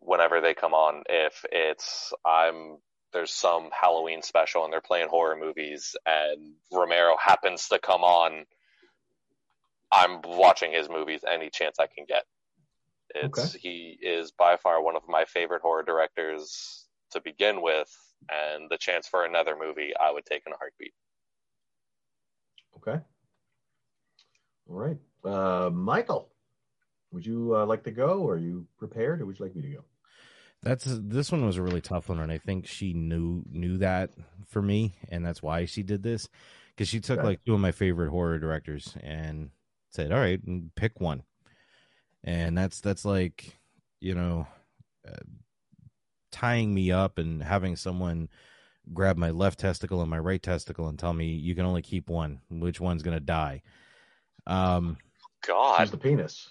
whenever 0.00 0.40
they 0.40 0.54
come 0.54 0.74
on, 0.74 1.02
if 1.08 1.44
it's 1.52 2.12
I'm 2.24 2.78
there's 3.12 3.32
some 3.32 3.70
Halloween 3.78 4.22
special 4.22 4.64
and 4.64 4.72
they're 4.72 4.80
playing 4.80 5.08
horror 5.08 5.36
movies 5.36 5.94
and 6.04 6.54
Romero 6.72 7.16
happens 7.20 7.68
to 7.68 7.78
come 7.78 8.02
on, 8.02 8.44
I'm 9.92 10.20
watching 10.22 10.72
his 10.72 10.88
movies 10.88 11.20
any 11.30 11.50
chance 11.50 11.78
I 11.78 11.86
can 11.86 12.04
get. 12.06 12.24
It's 13.14 13.54
he 13.54 13.98
is 14.02 14.32
by 14.32 14.56
far 14.56 14.82
one 14.82 14.96
of 14.96 15.02
my 15.08 15.24
favorite 15.24 15.62
horror 15.62 15.82
directors 15.84 16.86
to 17.12 17.20
begin 17.20 17.62
with, 17.62 17.90
and 18.30 18.68
the 18.70 18.78
chance 18.78 19.06
for 19.06 19.24
another 19.24 19.56
movie 19.56 19.92
I 19.98 20.10
would 20.10 20.26
take 20.26 20.42
in 20.46 20.52
a 20.52 20.56
heartbeat. 20.56 20.92
Okay. 22.76 23.00
All 24.68 24.76
right. 24.76 24.98
Uh, 25.24 25.70
Michael, 25.70 26.32
would 27.12 27.24
you 27.24 27.54
uh, 27.56 27.66
like 27.66 27.84
to 27.84 27.90
go? 27.90 28.20
Or 28.20 28.34
are 28.34 28.38
you 28.38 28.66
prepared, 28.78 29.20
or 29.20 29.26
would 29.26 29.38
you 29.38 29.44
like 29.44 29.54
me 29.54 29.62
to 29.62 29.68
go? 29.68 29.84
That's 30.62 30.86
this 30.86 31.30
one 31.30 31.44
was 31.44 31.58
a 31.58 31.62
really 31.62 31.82
tough 31.82 32.08
one, 32.08 32.18
and 32.20 32.32
I 32.32 32.38
think 32.38 32.66
she 32.66 32.94
knew 32.94 33.44
knew 33.50 33.76
that 33.78 34.10
for 34.48 34.62
me, 34.62 34.94
and 35.10 35.24
that's 35.24 35.42
why 35.42 35.66
she 35.66 35.82
did 35.82 36.02
this 36.02 36.28
because 36.70 36.88
she 36.88 37.00
took 37.00 37.18
Okay. 37.18 37.28
like 37.28 37.44
two 37.44 37.54
of 37.54 37.60
my 37.60 37.70
favorite 37.72 38.10
horror 38.10 38.38
directors 38.38 38.96
and 39.02 39.50
said, 39.90 40.10
"All 40.10 40.18
right, 40.18 40.40
pick 40.74 41.00
one," 41.00 41.22
and 42.24 42.56
that's 42.56 42.80
that's 42.80 43.04
like 43.04 43.58
you 44.00 44.14
know 44.14 44.46
uh, 45.06 45.22
tying 46.32 46.74
me 46.74 46.90
up 46.90 47.18
and 47.18 47.42
having 47.42 47.76
someone 47.76 48.28
grab 48.92 49.16
my 49.16 49.30
left 49.30 49.60
testicle 49.60 50.00
and 50.00 50.10
my 50.10 50.18
right 50.18 50.42
testicle 50.42 50.88
and 50.88 50.98
tell 50.98 51.12
me 51.12 51.26
you 51.28 51.54
can 51.54 51.64
only 51.64 51.82
keep 51.82 52.10
one. 52.10 52.40
Which 52.50 52.80
one's 52.80 53.02
gonna 53.02 53.20
die? 53.20 53.62
Um, 54.46 54.96
God, 55.46 55.80
Use 55.80 55.90
the 55.90 55.98
penis. 55.98 56.48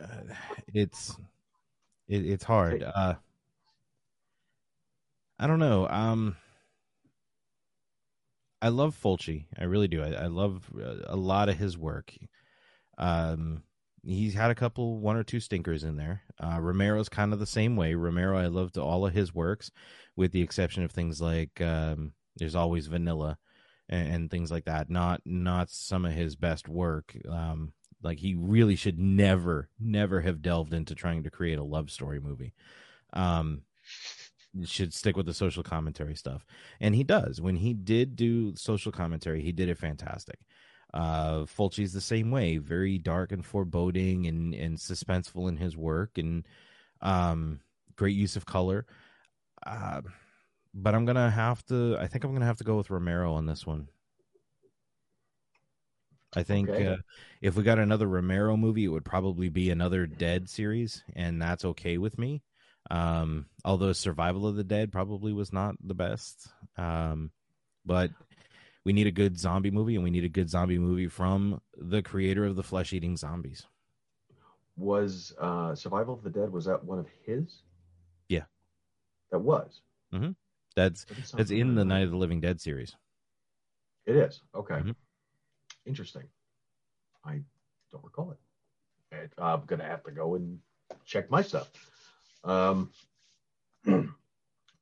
uh, 0.00 0.34
it's 0.72 1.16
it, 2.08 2.24
it's 2.26 2.44
hard. 2.44 2.82
Uh, 2.82 3.14
I 5.38 5.46
don't 5.46 5.58
know. 5.58 5.86
Um, 5.88 6.36
I 8.60 8.68
love 8.68 8.98
Fulci. 9.00 9.44
I 9.58 9.64
really 9.64 9.88
do. 9.88 10.02
I, 10.02 10.24
I 10.24 10.26
love 10.26 10.68
uh, 10.76 10.96
a 11.06 11.16
lot 11.16 11.48
of 11.48 11.56
his 11.58 11.78
work. 11.78 12.12
Um, 12.96 13.62
he's 14.08 14.34
had 14.34 14.50
a 14.50 14.54
couple, 14.54 14.98
one 14.98 15.16
or 15.16 15.22
two 15.22 15.40
stinkers 15.40 15.84
in 15.84 15.96
there. 15.96 16.22
Uh, 16.42 16.58
Romero's 16.60 17.08
kind 17.08 17.32
of 17.32 17.38
the 17.38 17.46
same 17.46 17.76
way. 17.76 17.94
Romero, 17.94 18.38
I 18.38 18.46
loved 18.46 18.78
all 18.78 19.06
of 19.06 19.12
his 19.12 19.34
works, 19.34 19.70
with 20.16 20.32
the 20.32 20.42
exception 20.42 20.82
of 20.82 20.90
things 20.90 21.20
like 21.20 21.60
um, 21.60 22.12
"There's 22.36 22.54
Always 22.54 22.86
Vanilla," 22.86 23.38
and, 23.88 24.08
and 24.12 24.30
things 24.30 24.50
like 24.50 24.64
that. 24.64 24.90
Not 24.90 25.20
not 25.24 25.70
some 25.70 26.04
of 26.04 26.12
his 26.12 26.36
best 26.36 26.68
work. 26.68 27.16
Um, 27.28 27.72
like 28.02 28.18
he 28.18 28.34
really 28.34 28.76
should 28.76 28.98
never 28.98 29.68
never 29.78 30.20
have 30.20 30.42
delved 30.42 30.72
into 30.72 30.94
trying 30.94 31.24
to 31.24 31.30
create 31.30 31.58
a 31.58 31.64
love 31.64 31.90
story 31.90 32.20
movie. 32.20 32.54
Um, 33.12 33.62
should 34.64 34.94
stick 34.94 35.16
with 35.16 35.26
the 35.26 35.34
social 35.34 35.62
commentary 35.62 36.14
stuff, 36.14 36.44
and 36.80 36.94
he 36.94 37.04
does. 37.04 37.40
When 37.40 37.56
he 37.56 37.74
did 37.74 38.16
do 38.16 38.54
social 38.56 38.92
commentary, 38.92 39.42
he 39.42 39.52
did 39.52 39.68
it 39.68 39.78
fantastic. 39.78 40.38
Uh, 40.94 41.44
Fulci's 41.44 41.92
the 41.92 42.00
same 42.00 42.30
way, 42.30 42.58
very 42.58 42.98
dark 42.98 43.32
and 43.32 43.44
foreboding 43.44 44.26
and 44.26 44.54
and 44.54 44.78
suspenseful 44.78 45.48
in 45.48 45.56
his 45.56 45.76
work, 45.76 46.18
and 46.18 46.46
um, 47.02 47.60
great 47.96 48.16
use 48.16 48.36
of 48.36 48.46
color. 48.46 48.86
Uh, 49.66 50.02
but 50.74 50.94
I'm 50.94 51.04
gonna 51.04 51.30
have 51.30 51.64
to. 51.66 51.96
I 51.98 52.06
think 52.06 52.24
I'm 52.24 52.32
gonna 52.32 52.46
have 52.46 52.58
to 52.58 52.64
go 52.64 52.76
with 52.76 52.90
Romero 52.90 53.34
on 53.34 53.46
this 53.46 53.66
one. 53.66 53.88
I 56.36 56.42
think 56.42 56.68
Okay. 56.68 56.86
uh, 56.86 56.96
if 57.40 57.56
we 57.56 57.62
got 57.62 57.78
another 57.78 58.06
Romero 58.06 58.56
movie, 58.56 58.84
it 58.84 58.88
would 58.88 59.04
probably 59.04 59.48
be 59.48 59.70
another 59.70 60.06
Dead 60.06 60.48
series, 60.48 61.02
and 61.14 61.40
that's 61.40 61.64
okay 61.64 61.98
with 61.98 62.18
me. 62.18 62.42
Um, 62.90 63.46
although 63.64 63.92
Survival 63.92 64.46
of 64.46 64.56
the 64.56 64.64
Dead 64.64 64.92
probably 64.92 65.32
was 65.32 65.52
not 65.52 65.76
the 65.82 65.94
best, 65.94 66.48
um, 66.76 67.30
but 67.84 68.10
we 68.84 68.92
need 68.92 69.06
a 69.06 69.12
good 69.12 69.38
zombie 69.38 69.70
movie, 69.70 69.94
and 69.94 70.04
we 70.04 70.10
need 70.10 70.24
a 70.24 70.28
good 70.28 70.48
zombie 70.48 70.78
movie 70.78 71.08
from 71.08 71.60
the 71.76 72.02
creator 72.02 72.44
of 72.44 72.56
the 72.56 72.62
flesh 72.62 72.92
eating 72.92 73.16
zombies. 73.16 73.66
Was 74.76 75.34
uh, 75.40 75.74
Survival 75.74 76.14
of 76.14 76.22
the 76.22 76.30
Dead 76.30 76.52
was 76.52 76.64
that 76.66 76.84
one 76.84 76.98
of 76.98 77.06
his? 77.26 77.62
Yeah. 78.28 78.44
That 79.30 79.40
was. 79.40 79.80
Mm-hmm. 80.14 80.30
That's 80.76 81.04
That 81.04 81.36
that's 81.36 81.50
in 81.50 81.74
the. 81.74 81.84
Night 81.84 82.04
of 82.04 82.10
the 82.10 82.16
Living 82.16 82.40
Dead 82.40 82.60
series. 82.60 82.94
It 84.06 84.16
is. 84.16 84.40
Okay. 84.54 84.76
Mhm. 84.76 84.94
Interesting. 85.84 86.24
I 87.24 87.40
don't 87.90 88.04
recall 88.04 88.30
it. 88.30 88.38
I'm 89.38 89.64
gonna 89.66 89.84
have 89.84 90.04
to 90.04 90.10
go 90.10 90.34
and 90.34 90.60
check 91.04 91.30
my 91.30 91.42
stuff. 91.42 91.70
Um, 92.44 92.90
who 93.84 94.12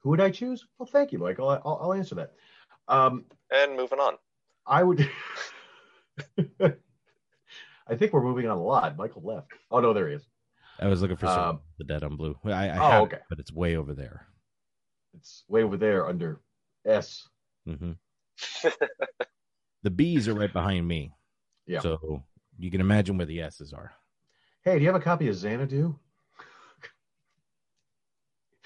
would 0.04 0.20
I 0.20 0.30
choose? 0.30 0.66
Well, 0.78 0.86
thank 0.86 1.12
you, 1.12 1.18
Michael. 1.18 1.48
I'll, 1.48 1.78
I'll 1.80 1.92
answer 1.92 2.14
that. 2.16 2.32
Um, 2.88 3.24
And 3.50 3.76
moving 3.76 3.98
on. 3.98 4.14
I 4.66 4.82
would. 4.82 5.08
I 7.88 7.94
think 7.94 8.12
we're 8.12 8.22
moving 8.22 8.48
on 8.48 8.56
a 8.58 8.62
lot. 8.62 8.96
Michael 8.96 9.22
left. 9.22 9.52
Oh 9.70 9.80
no, 9.80 9.92
there 9.92 10.08
he 10.08 10.14
is. 10.16 10.26
I 10.80 10.88
was 10.88 11.00
looking 11.00 11.16
for 11.16 11.26
Survival 11.26 11.50
Um, 11.50 11.60
the 11.78 11.84
Dead 11.84 12.02
on 12.02 12.16
Blue. 12.16 12.36
I, 12.44 12.68
I 12.68 12.76
oh, 12.76 12.90
have 12.90 13.02
okay. 13.04 13.18
but 13.30 13.38
it's 13.38 13.52
way 13.52 13.76
over 13.76 13.94
there. 13.94 14.26
It's 15.16 15.44
way 15.48 15.62
over 15.62 15.76
there 15.76 16.06
under 16.06 16.40
S. 16.84 17.28
hmm 17.66 17.92
the 19.82 19.90
B's 19.90 20.28
are 20.28 20.34
right 20.34 20.52
behind 20.52 20.86
me. 20.86 21.12
Yeah. 21.66 21.80
So 21.80 22.24
you 22.58 22.70
can 22.70 22.80
imagine 22.80 23.16
where 23.16 23.26
the 23.26 23.40
S's 23.40 23.72
are. 23.72 23.92
Hey, 24.62 24.74
do 24.74 24.80
you 24.80 24.86
have 24.88 25.00
a 25.00 25.04
copy 25.04 25.28
of 25.28 25.36
Xanadu? 25.36 25.98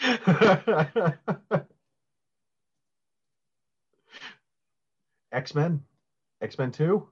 X 5.33 5.55
Men, 5.55 5.83
X 6.41 6.59
Men 6.59 6.73
Two, 6.73 7.09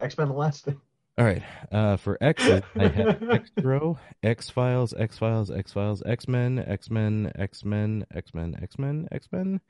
X 0.00 0.18
Men: 0.18 0.28
The 0.28 0.34
Last 0.34 0.64
Thing. 0.64 0.80
All 1.16 1.24
right. 1.24 1.42
Uh, 1.70 1.96
for 1.96 2.18
X's, 2.20 2.62
I 2.76 2.88
have 2.88 3.22
X-Tro, 3.30 3.96
X-Files, 4.24 4.94
X-Files, 4.94 5.48
X-Files, 5.48 6.02
X-Men, 6.04 6.58
X-Men, 6.66 7.30
X-Men, 7.36 8.04
X-Men, 8.12 8.56
X-Men, 8.60 9.08
X-Men, 9.12 9.60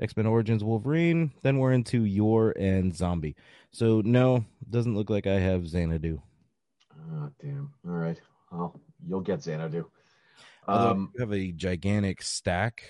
X-Men 0.00 0.26
Origins 0.26 0.64
Wolverine. 0.64 1.30
Then 1.42 1.58
we're 1.58 1.72
into 1.72 2.04
Yor 2.06 2.54
and 2.58 2.96
Zombie. 2.96 3.36
So 3.70 4.00
no, 4.02 4.46
doesn't 4.70 4.94
look 4.94 5.10
like 5.10 5.26
I 5.26 5.40
have 5.40 5.66
Xanadu. 5.66 6.22
Oh 6.90 7.30
damn! 7.42 7.74
All 7.86 7.92
right, 7.92 8.18
well, 8.50 8.80
you'll 9.06 9.20
get 9.20 9.42
Xanadu. 9.42 9.90
Although 10.66 10.90
Um, 10.90 11.12
I 11.18 11.22
have 11.22 11.32
a 11.34 11.52
gigantic 11.52 12.22
stack, 12.22 12.82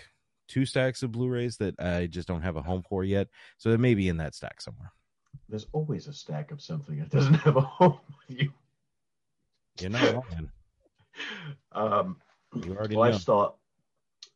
two 0.53 0.67
stacks 0.67 1.03
of 1.03 1.13
Blu-rays 1.13 1.57
that 1.57 1.81
I 1.81 2.07
just 2.07 2.29
don't 2.29 2.43
have 2.43 2.57
a 2.57 2.63
home 2.63 2.83
for 2.87 3.05
yet. 3.05 3.29
So 3.57 3.71
it 3.71 3.81
may 3.81 3.95
be 3.95 4.09
in 4.09 4.19
that 4.19 4.35
stack 4.35 4.61
somewhere. 4.61 4.93
there's 5.49 5.67
always 5.73 6.09
a 6.09 6.13
stack 6.13 6.51
of 6.53 6.61
something 6.61 6.99
that 6.99 7.09
doesn't 7.09 7.35
have 7.35 7.57
a 7.57 7.63
home 7.63 7.99
with 8.29 8.39
you. 8.39 8.53
You're 9.81 9.91
not 9.91 10.15
wrong. 10.15 10.51
Um, 11.73 12.17
You 12.55 12.75
already 12.75 12.97
well, 12.97 13.11
know. 13.11 13.15
I've 13.15 13.21
stalled. 13.21 13.53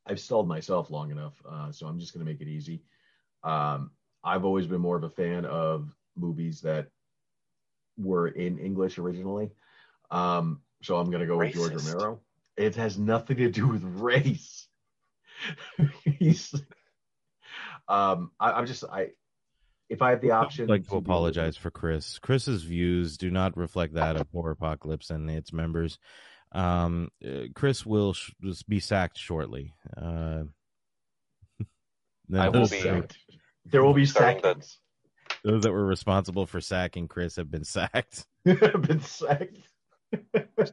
I've 0.07 0.21
stalled 0.21 0.47
myself 0.47 0.91
long 0.91 1.11
enough, 1.11 1.35
uh, 1.49 1.73
so 1.73 1.87
I'm 1.87 1.99
just 1.99 2.13
going 2.13 2.25
to 2.25 2.31
make 2.31 2.41
it 2.43 2.49
easy. 2.49 2.83
Um, 3.43 3.91
I've 4.23 4.45
always 4.45 4.67
been 4.67 4.81
more 4.81 4.97
of 4.97 5.05
a 5.05 5.09
fan 5.09 5.47
of 5.47 5.91
movies 6.17 6.61
that 6.61 6.89
were 7.97 8.29
in 8.29 8.59
English 8.59 8.99
originally, 8.99 9.51
um, 10.11 10.61
so 10.83 10.97
I'm 10.99 11.11
going 11.11 11.21
to 11.21 11.27
go 11.27 11.39
with 11.39 11.55
George 11.55 11.73
Romero. 11.73 12.21
It 12.59 12.75
has 12.77 12.99
nothing 12.99 13.39
to 13.39 13.51
do 13.51 13.67
with 13.69 13.83
race. 13.83 14.69
He's, 16.19 16.55
um, 17.89 18.31
I, 18.41 18.53
I'm 18.53 18.67
just 18.67 18.85
I. 18.85 19.09
If 19.89 20.03
I 20.03 20.11
have 20.11 20.21
the 20.21 20.33
option, 20.33 20.65
I'd 20.65 20.71
like 20.71 20.83
to 20.85 20.91
be 20.91 20.97
able 20.97 21.05
apologize 21.07 21.57
for 21.57 21.71
Chris. 21.71 22.19
Chris's 22.19 22.65
views 22.65 23.17
do 23.19 23.31
not 23.31 23.57
reflect 23.57 23.95
that 23.95 24.17
of 24.17 24.27
Horropocalypse 24.33 25.11
and 25.11 25.31
its 25.31 25.53
members. 25.53 25.99
Um, 26.51 27.11
uh, 27.25 27.45
Chris 27.55 27.87
will 27.87 28.13
sh- 28.15 28.33
just 28.43 28.69
be 28.69 28.81
sacked 28.81 29.17
shortly. 29.17 29.75
Uh, 29.97 30.43
I 32.37 32.49
will 32.49 32.67
be- 32.67 32.81
that, 32.83 33.15
there 33.65 33.85
will 33.85 33.95
be 33.95 34.07
Starting 34.07 34.43
the- 34.43 34.49
seconds. 34.49 34.79
those 35.45 35.63
that 35.63 35.73
were 35.73 35.87
responsible 35.87 36.47
for 36.47 36.61
sacking 36.61 37.07
Chris 37.07 37.37
have 37.37 37.51
been 37.51 37.65
sacked. 37.65 38.27
been 38.45 39.01
sacked. 39.03 39.57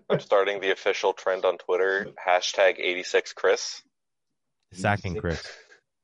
I'm 0.10 0.19
starting 0.19 0.60
the 0.61 0.72
official 0.72 1.14
trend 1.14 1.45
on 1.45 1.57
Twitter. 1.60 2.07
Hashtag 2.27 2.80
86Chris. 2.80 3.81
Sacking 4.73 5.15
Chris. 5.19 5.41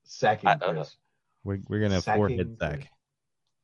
Sacking 0.04 0.50
I 0.50 0.56
don't 0.56 0.76
know. 0.76 0.82
Chris. 0.82 0.98
We're 1.44 1.60
we're 1.68 1.82
gonna 1.82 2.02
Sacking 2.02 2.20
forehead 2.20 2.58
Chris. 2.60 2.60
sack. 2.60 2.92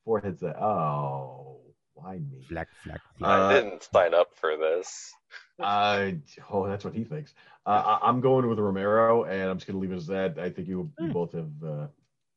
Forehead 0.05 0.39
sack. 0.39 0.55
Oh, 0.61 1.59
why 1.93 2.17
me? 2.19 2.43
Flack 2.47 2.67
flack. 2.83 3.01
Uh, 3.21 3.25
I 3.27 3.53
didn't 3.53 3.83
sign 3.83 4.13
up 4.13 4.29
for 4.35 4.57
this. 4.57 5.13
Uh, 5.59 6.11
oh, 6.51 6.67
that's 6.67 6.83
what 6.85 6.93
he 6.93 7.03
thinks. 7.03 7.33
Uh, 7.65 7.97
I, 8.01 8.07
I'm 8.09 8.21
going 8.21 8.47
with 8.47 8.59
Romero, 8.59 9.23
and 9.23 9.49
I'm 9.49 9.57
just 9.57 9.67
going 9.67 9.75
to 9.77 9.81
leave 9.81 9.91
it 9.91 9.95
as 9.95 10.07
that. 10.07 10.37
I 10.37 10.49
think 10.49 10.67
you, 10.67 10.91
you 10.99 11.07
both 11.07 11.31
have 11.33 11.49
uh, 11.63 11.87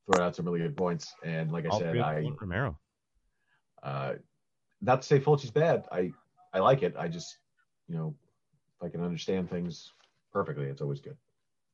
thrown 0.07 0.27
out 0.27 0.37
some 0.37 0.45
really 0.47 0.61
good 0.61 0.77
points, 0.77 1.13
and 1.25 1.51
like 1.53 1.67
I 1.67 1.69
All 1.69 1.81
said, 1.81 1.99
I 1.99 2.23
them 2.23 2.37
Romero. 2.41 2.79
uh, 3.83 4.15
not 4.81 5.03
to 5.03 5.07
say 5.09 5.19
Fulci's 5.21 5.51
bad. 5.51 5.87
I 5.93 6.13
I 6.53 6.61
like 6.61 6.83
it. 6.83 6.95
I 6.99 7.09
just 7.09 7.39
you 7.89 7.97
know 7.97 8.15
if 8.81 8.87
I 8.87 8.89
can 8.89 9.03
understand 9.05 9.51
things 9.51 9.93
perfectly, 10.33 10.67
it's 10.67 10.81
always 10.81 11.01
good. 11.01 11.17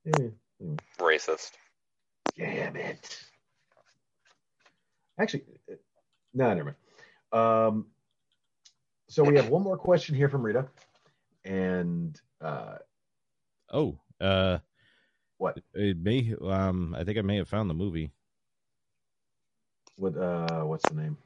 Yeah. 0.04 0.28
Anyway. 0.60 0.76
Racist. 0.98 1.52
Damn 2.36 2.76
it. 2.76 3.18
Actually, 5.18 5.44
no, 6.32 6.52
never 6.52 6.64
mind. 6.64 6.76
Um, 7.32 7.86
so 9.08 9.22
we 9.22 9.36
have 9.36 9.48
one 9.48 9.62
more 9.62 9.76
question 9.76 10.14
here 10.14 10.28
from 10.28 10.42
Rita, 10.42 10.66
and 11.44 12.20
uh, 12.40 12.76
Oh, 13.72 13.98
uh, 14.20 14.58
what? 15.38 15.58
It 15.74 15.98
may. 15.98 16.34
Um, 16.40 16.94
I 16.98 17.04
think 17.04 17.18
I 17.18 17.22
may 17.22 17.36
have 17.36 17.48
found 17.48 17.68
the 17.68 17.74
movie. 17.74 18.10
What? 19.96 20.16
Uh, 20.16 20.62
what's 20.62 20.88
the 20.88 20.94
name? 20.94 21.16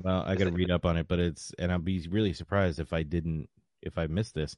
Well, 0.00 0.22
I 0.26 0.36
got 0.36 0.44
to 0.44 0.52
read 0.52 0.70
up 0.70 0.84
on 0.84 0.96
it, 0.96 1.08
but 1.08 1.18
it's 1.18 1.52
and 1.58 1.72
I'll 1.72 1.78
be 1.78 2.06
really 2.10 2.32
surprised 2.32 2.78
if 2.78 2.92
I 2.92 3.02
didn't 3.02 3.48
if 3.82 3.98
I 3.98 4.06
missed 4.06 4.34
this. 4.34 4.56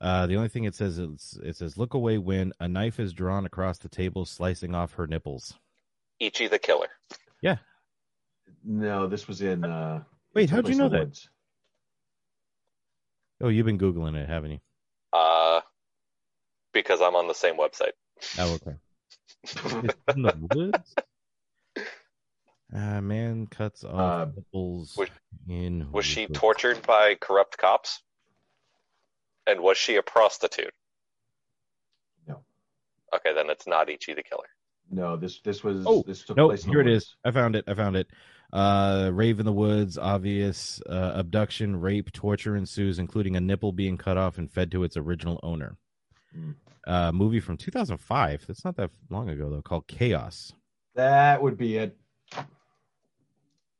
Uh, 0.00 0.26
the 0.26 0.36
only 0.36 0.48
thing 0.48 0.64
it 0.64 0.74
says 0.74 0.98
is 0.98 1.38
it 1.42 1.56
says 1.56 1.78
look 1.78 1.94
away 1.94 2.18
when 2.18 2.52
a 2.60 2.68
knife 2.68 3.00
is 3.00 3.12
drawn 3.14 3.46
across 3.46 3.78
the 3.78 3.88
table, 3.88 4.24
slicing 4.26 4.74
off 4.74 4.94
her 4.94 5.06
nipples. 5.06 5.54
Ichi 6.20 6.48
the 6.48 6.58
Killer. 6.58 6.88
Yeah. 7.42 7.56
No, 8.64 9.06
this 9.06 9.26
was 9.28 9.40
in. 9.42 9.64
Uh, 9.64 10.02
Wait, 10.34 10.50
how'd 10.50 10.68
you 10.68 10.74
know 10.74 10.88
that? 10.88 11.00
Woods. 11.00 11.28
Oh, 13.40 13.48
you've 13.48 13.66
been 13.66 13.78
googling 13.78 14.16
it, 14.16 14.28
haven't 14.28 14.50
you? 14.52 14.60
Uh, 15.12 15.60
because 16.72 17.00
I'm 17.00 17.14
on 17.16 17.28
the 17.28 17.34
same 17.34 17.56
website. 17.56 17.92
Oh, 18.38 18.54
okay. 18.54 18.76
It's 19.44 19.94
in 20.16 20.22
the 20.22 20.48
woods. 20.54 20.94
Uh, 22.74 23.00
man 23.00 23.46
cuts 23.46 23.84
off 23.84 24.28
Uh, 24.28 24.30
nipples 24.34 24.96
was- 24.96 25.08
in. 25.48 25.90
Was 25.92 26.04
she 26.04 26.26
tortured 26.26 26.82
by 26.86 27.14
corrupt 27.14 27.56
cops? 27.58 28.02
And 29.46 29.60
was 29.60 29.76
she 29.78 29.96
a 29.96 30.02
prostitute? 30.02 30.74
No. 32.26 32.42
Okay, 33.14 33.32
then 33.34 33.48
it's 33.50 33.66
not 33.66 33.88
Ichi 33.88 34.14
the 34.14 34.22
Killer. 34.22 34.48
No, 34.90 35.16
this 35.16 35.40
this 35.40 35.64
was. 35.64 35.84
Oh 35.86 36.02
this 36.06 36.24
took 36.24 36.36
no! 36.36 36.48
place 36.48 36.64
in 36.64 36.70
the 36.70 36.72
Here 36.72 36.80
it 36.82 36.90
woods. 36.92 37.04
is. 37.04 37.16
I 37.24 37.30
found 37.30 37.56
it. 37.56 37.64
I 37.66 37.74
found 37.74 37.96
it. 37.96 38.08
Uh, 38.52 39.10
rave 39.12 39.40
in 39.40 39.46
the 39.46 39.52
woods. 39.52 39.98
Obvious 39.98 40.80
uh, 40.88 41.12
abduction, 41.14 41.80
rape, 41.80 42.12
torture 42.12 42.56
ensues, 42.56 42.98
including 42.98 43.36
a 43.36 43.40
nipple 43.40 43.72
being 43.72 43.96
cut 43.96 44.16
off 44.16 44.38
and 44.38 44.50
fed 44.50 44.70
to 44.72 44.84
its 44.84 44.96
original 44.96 45.40
owner. 45.42 45.76
Hmm. 46.32 46.52
Uh, 46.86 47.10
movie 47.10 47.40
from 47.40 47.56
2005. 47.56 48.44
That's 48.46 48.64
not 48.64 48.76
that 48.76 48.90
long 49.10 49.28
ago 49.28 49.50
though. 49.50 49.62
Called 49.62 49.88
Chaos. 49.88 50.52
That 50.94 51.42
would 51.42 51.58
be 51.58 51.78
it. 51.78 51.96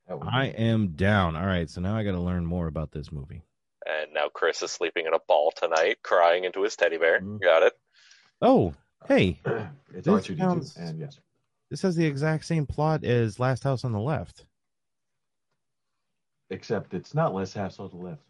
That 0.08 0.18
would 0.18 0.28
I 0.28 0.46
am 0.46 0.88
down. 0.88 1.36
All 1.36 1.46
right, 1.46 1.70
so 1.70 1.80
now 1.80 1.96
I 1.96 2.02
got 2.02 2.12
to 2.12 2.20
learn 2.20 2.44
more 2.44 2.66
about 2.66 2.92
this 2.92 3.12
movie. 3.12 3.42
And 3.88 4.12
now 4.12 4.28
Chris 4.32 4.62
is 4.62 4.70
sleeping 4.72 5.06
in 5.06 5.14
a 5.14 5.18
ball 5.28 5.52
tonight, 5.54 5.98
crying 6.02 6.44
into 6.44 6.62
his 6.62 6.74
teddy 6.76 6.98
bear. 6.98 7.20
Mm-hmm. 7.20 7.36
Got 7.38 7.62
it. 7.62 7.72
Oh, 8.42 8.74
hey, 9.06 9.40
It's 9.94 10.06
This 10.06 10.26
R2D2, 10.28 10.38
sounds- 10.38 10.76
and 10.76 10.98
yes. 11.00 11.18
this 11.70 11.82
has 11.82 11.96
the 11.96 12.04
exact 12.04 12.44
same 12.44 12.66
plot 12.66 13.04
as 13.04 13.38
Last 13.40 13.62
House 13.64 13.84
on 13.84 13.92
the 13.92 14.00
Left. 14.00 14.44
Except 16.50 16.94
it's 16.94 17.14
not 17.14 17.34
Last 17.34 17.54
House 17.54 17.78
on 17.80 17.90
the 17.90 17.96
left. 17.96 18.22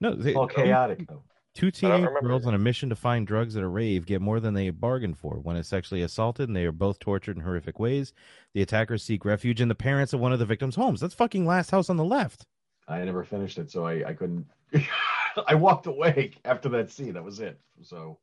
No, 0.00 0.14
they, 0.14 0.30
It's 0.30 0.38
all 0.38 0.48
chaotic 0.48 1.06
though. 1.06 1.22
Two 1.54 1.68
I 1.68 1.70
teenage 1.70 2.08
girls 2.22 2.46
on 2.46 2.54
a 2.54 2.58
mission 2.58 2.88
to 2.90 2.96
find 2.96 3.26
drugs 3.26 3.56
at 3.56 3.62
a 3.62 3.68
rave 3.68 4.06
get 4.06 4.20
more 4.20 4.38
than 4.40 4.54
they 4.54 4.70
bargained 4.70 5.18
for. 5.18 5.34
When 5.40 5.56
it's 5.56 5.68
sexually 5.68 6.02
assaulted, 6.02 6.48
and 6.48 6.56
they 6.56 6.64
are 6.64 6.72
both 6.72 6.98
tortured 7.00 7.36
in 7.36 7.42
horrific 7.42 7.78
ways. 7.78 8.12
The 8.54 8.62
attackers 8.62 9.02
seek 9.02 9.24
refuge 9.24 9.60
in 9.60 9.68
the 9.68 9.74
parents 9.74 10.12
of 10.12 10.20
one 10.20 10.32
of 10.32 10.38
the 10.38 10.46
victims' 10.46 10.76
homes. 10.76 11.00
That's 11.00 11.14
fucking 11.14 11.46
Last 11.46 11.70
House 11.70 11.90
on 11.90 11.96
the 11.96 12.04
Left. 12.04 12.46
I 12.90 13.04
never 13.04 13.22
finished 13.24 13.58
it, 13.58 13.70
so 13.70 13.86
I, 13.86 14.08
I 14.08 14.12
couldn't. 14.14 14.46
I 15.46 15.54
walked 15.54 15.86
away 15.86 16.32
after 16.44 16.68
that 16.70 16.90
scene. 16.90 17.14
That 17.14 17.24
was 17.24 17.38
it. 17.38 17.58
So 17.82 18.18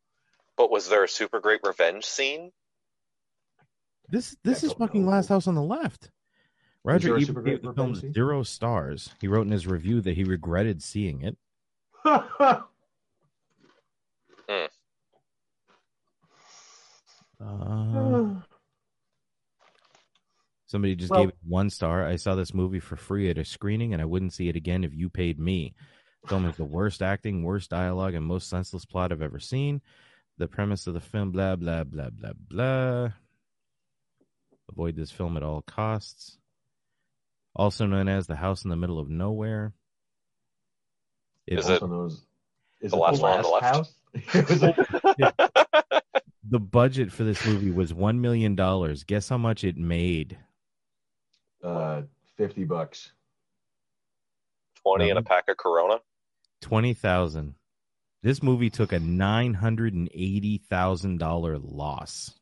But 0.57 0.69
was 0.69 0.89
there 0.89 1.03
a 1.05 1.09
super 1.09 1.39
great 1.39 1.61
revenge 1.63 2.03
scene? 2.05 2.51
This 4.09 4.35
this 4.43 4.63
I 4.63 4.67
is 4.67 4.73
fucking 4.73 5.05
know. 5.05 5.11
Last 5.11 5.29
House 5.29 5.47
on 5.47 5.55
the 5.55 5.63
Left. 5.63 6.11
Roger 6.83 7.09
there 7.09 7.17
Ebert 7.17 7.45
gave 7.45 7.61
the 7.61 7.73
film 7.73 7.89
revenge 7.91 8.01
scene? 8.01 8.13
zero 8.13 8.43
stars. 8.43 9.09
He 9.21 9.27
wrote 9.27 9.45
in 9.45 9.51
his 9.51 9.67
review 9.67 10.01
that 10.01 10.15
he 10.15 10.23
regretted 10.25 10.83
seeing 10.83 11.21
it. 11.21 11.37
Uh, 17.39 18.33
somebody 20.67 20.95
just 20.95 21.09
Well- 21.09 21.21
gave 21.21 21.29
it 21.29 21.37
one 21.43 21.69
star. 21.69 22.05
I 22.05 22.15
saw 22.17 22.35
this 22.35 22.53
movie 22.53 22.79
for 22.79 22.95
free 22.95 23.29
at 23.29 23.37
a 23.37 23.43
screening, 23.45 23.93
and 23.93 24.01
I 24.01 24.05
wouldn't 24.05 24.33
see 24.33 24.47
it 24.49 24.55
again 24.55 24.83
if 24.83 24.93
you 24.93 25.09
paid 25.09 25.39
me. 25.39 25.73
Film 26.27 26.45
is 26.45 26.55
the 26.57 26.65
worst 26.65 27.01
acting, 27.01 27.43
worst 27.43 27.69
dialogue, 27.71 28.13
and 28.13 28.25
most 28.25 28.49
senseless 28.49 28.85
plot 28.85 29.11
I've 29.11 29.21
ever 29.21 29.39
seen. 29.39 29.81
The 30.37 30.47
premise 30.47 30.85
of 30.85 30.93
the 30.93 30.99
film, 30.99 31.31
blah 31.31 31.55
blah 31.55 31.83
blah 31.83 32.09
blah 32.11 32.33
blah. 32.33 33.09
Avoid 34.69 34.95
this 34.95 35.09
film 35.11 35.35
at 35.37 35.43
all 35.43 35.61
costs. 35.61 36.37
Also 37.55 37.85
known 37.87 38.07
as 38.07 38.27
the 38.27 38.35
house 38.35 38.63
in 38.63 38.69
the 38.69 38.75
middle 38.75 38.99
of 38.99 39.09
nowhere. 39.09 39.73
It- 41.47 41.59
Is 41.59 41.69
it 41.69 41.81
knows 41.81 42.25
is 42.81 42.91
the 42.91 42.97
it 42.97 42.99
last 42.99 43.15
the 43.17 43.21
one 43.23 43.31
on 43.37 43.41
the 43.43 43.47
last 43.49 43.63
left? 43.63 43.75
house? 43.75 43.93
It 45.17 45.33
the 46.49 46.59
budget 46.59 47.11
for 47.11 47.23
this 47.23 47.45
movie 47.45 47.71
was 47.71 47.93
one 47.93 48.21
million 48.21 48.55
dollars. 48.55 49.03
Guess 49.03 49.29
how 49.29 49.37
much 49.37 49.63
it 49.63 49.75
made? 49.77 50.37
Uh, 51.67 52.01
fifty 52.37 52.63
bucks. 52.63 53.11
Twenty 54.81 55.09
and 55.09 55.19
a 55.19 55.21
pack 55.21 55.49
of 55.49 55.57
Corona. 55.57 55.99
Twenty 56.61 56.93
thousand. 56.93 57.55
This 58.23 58.41
movie 58.41 58.69
took 58.69 58.93
a 58.93 58.99
nine 58.99 59.53
hundred 59.53 59.93
and 59.93 60.09
eighty 60.13 60.61
thousand 60.69 61.17
dollar 61.17 61.57
loss. 61.57 62.33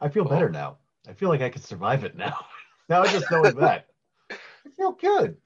I 0.00 0.08
feel 0.08 0.24
better 0.24 0.48
now. 0.48 0.78
I 1.08 1.12
feel 1.12 1.28
like 1.28 1.42
I 1.42 1.50
could 1.50 1.64
survive 1.64 2.04
it 2.04 2.16
now. 2.16 2.46
now 2.88 3.02
I 3.02 3.06
just 3.08 3.30
knowing 3.30 3.56
that, 3.56 3.86
I 4.30 4.36
feel 4.76 4.92
good. 4.92 5.36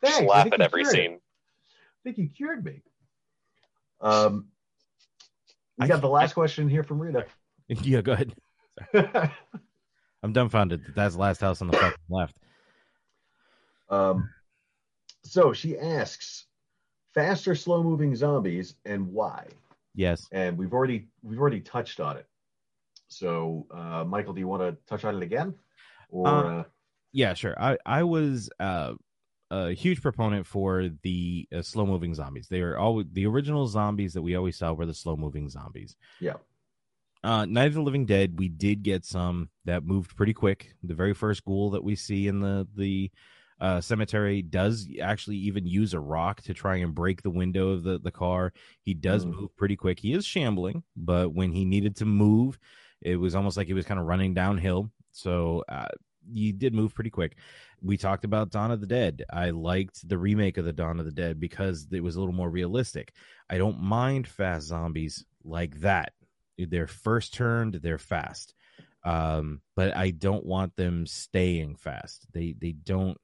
Thanks. 0.00 0.18
Just 0.18 0.28
laugh 0.28 0.48
at 0.52 0.60
every 0.60 0.82
cured 0.82 0.94
it. 0.94 0.98
scene. 0.98 1.14
I 1.14 2.00
think 2.04 2.18
you 2.18 2.28
cured 2.28 2.64
me. 2.64 2.82
Um, 4.00 4.46
we 5.78 5.84
I 5.84 5.88
got 5.88 6.00
the 6.00 6.08
last 6.08 6.34
question 6.34 6.68
here 6.68 6.84
from 6.84 7.00
Rita. 7.00 7.26
yeah, 7.68 8.00
go 8.00 8.12
ahead. 8.12 8.34
I'm 10.22 10.32
dumbfounded. 10.32 10.84
that 10.84 10.94
That's 10.94 11.14
the 11.14 11.20
last 11.20 11.40
house 11.40 11.62
on 11.62 11.68
the 11.68 11.76
fucking 11.76 11.98
left. 12.08 12.38
Um, 13.88 14.28
so 15.22 15.52
she 15.52 15.78
asks, 15.78 16.46
fast 17.14 17.48
or 17.48 17.54
slow 17.54 17.82
moving 17.82 18.14
zombies 18.14 18.74
and 18.84 19.12
why? 19.12 19.46
Yes. 19.94 20.26
And 20.32 20.56
we've 20.56 20.72
already 20.72 21.08
we've 21.22 21.40
already 21.40 21.60
touched 21.60 22.00
on 22.00 22.16
it. 22.16 22.26
So, 23.08 23.66
uh, 23.70 24.04
Michael, 24.04 24.34
do 24.34 24.40
you 24.40 24.48
want 24.48 24.62
to 24.62 24.76
touch 24.86 25.04
on 25.04 25.16
it 25.16 25.22
again? 25.22 25.54
Or 26.10 26.28
Uh, 26.28 26.60
uh, 26.60 26.64
Yeah, 27.12 27.34
sure. 27.34 27.60
I 27.60 27.78
I 27.86 28.02
was 28.02 28.50
uh, 28.60 28.94
a 29.50 29.72
huge 29.72 30.02
proponent 30.02 30.46
for 30.46 30.90
the 31.02 31.48
uh, 31.54 31.62
slow 31.62 31.86
moving 31.86 32.14
zombies. 32.14 32.48
They 32.48 32.60
are 32.60 32.76
always 32.76 33.06
the 33.12 33.26
original 33.26 33.66
zombies 33.66 34.12
that 34.14 34.22
we 34.22 34.36
always 34.36 34.56
saw 34.56 34.72
were 34.72 34.86
the 34.86 34.94
slow 34.94 35.16
moving 35.16 35.48
zombies. 35.48 35.96
yeah, 36.20 36.34
Uh, 37.24 37.44
Night 37.46 37.66
of 37.66 37.74
the 37.74 37.82
Living 37.82 38.06
Dead, 38.06 38.38
we 38.38 38.48
did 38.48 38.82
get 38.82 39.04
some 39.04 39.50
that 39.64 39.84
moved 39.84 40.16
pretty 40.16 40.32
quick. 40.34 40.74
The 40.82 40.94
very 40.94 41.14
first 41.14 41.44
ghoul 41.44 41.70
that 41.70 41.82
we 41.84 41.96
see 41.96 42.28
in 42.28 42.40
the 42.40 42.66
the 42.76 43.10
uh, 43.60 43.80
cemetery 43.80 44.40
does 44.40 44.88
actually 45.02 45.36
even 45.36 45.66
use 45.66 45.92
a 45.92 45.98
rock 45.98 46.40
to 46.42 46.54
try 46.54 46.76
and 46.76 46.94
break 46.94 47.22
the 47.22 47.30
window 47.30 47.70
of 47.70 47.82
the 47.82 47.98
the 47.98 48.12
car. 48.12 48.52
He 48.82 48.94
does 48.94 49.24
Mhm. 49.26 49.34
move 49.34 49.56
pretty 49.56 49.74
quick. 49.74 49.98
He 49.98 50.12
is 50.12 50.24
shambling, 50.24 50.84
but 50.96 51.34
when 51.34 51.50
he 51.52 51.64
needed 51.64 51.96
to 51.96 52.04
move, 52.04 52.56
it 53.02 53.16
was 53.16 53.34
almost 53.34 53.56
like 53.56 53.66
he 53.66 53.74
was 53.74 53.84
kind 53.84 53.98
of 53.98 54.06
running 54.06 54.32
downhill. 54.32 54.92
So 55.10 55.64
uh, 55.68 55.88
he 56.32 56.52
did 56.52 56.72
move 56.72 56.94
pretty 56.94 57.10
quick. 57.10 57.36
We 57.82 57.96
talked 57.96 58.24
about 58.24 58.50
Dawn 58.50 58.70
of 58.70 58.80
the 58.80 58.86
Dead. 58.86 59.24
I 59.30 59.50
liked 59.50 60.08
the 60.08 60.18
remake 60.18 60.56
of 60.56 60.64
the 60.64 60.72
Dawn 60.72 61.00
of 61.00 61.06
the 61.06 61.12
Dead 61.12 61.40
because 61.40 61.88
it 61.90 62.00
was 62.02 62.14
a 62.14 62.20
little 62.20 62.34
more 62.34 62.50
realistic. 62.50 63.12
I 63.50 63.58
don't 63.58 63.80
mind 63.80 64.28
fast 64.28 64.68
zombies 64.68 65.24
like 65.42 65.80
that. 65.80 66.12
They're 66.58 66.86
first 66.86 67.34
turned, 67.34 67.74
they're 67.74 67.98
fast. 67.98 68.54
Um, 69.04 69.60
but 69.76 69.96
I 69.96 70.10
don't 70.10 70.44
want 70.44 70.76
them 70.76 71.06
staying 71.06 71.76
fast. 71.76 72.26
They 72.32 72.54
they 72.58 72.72
don't 72.72 73.16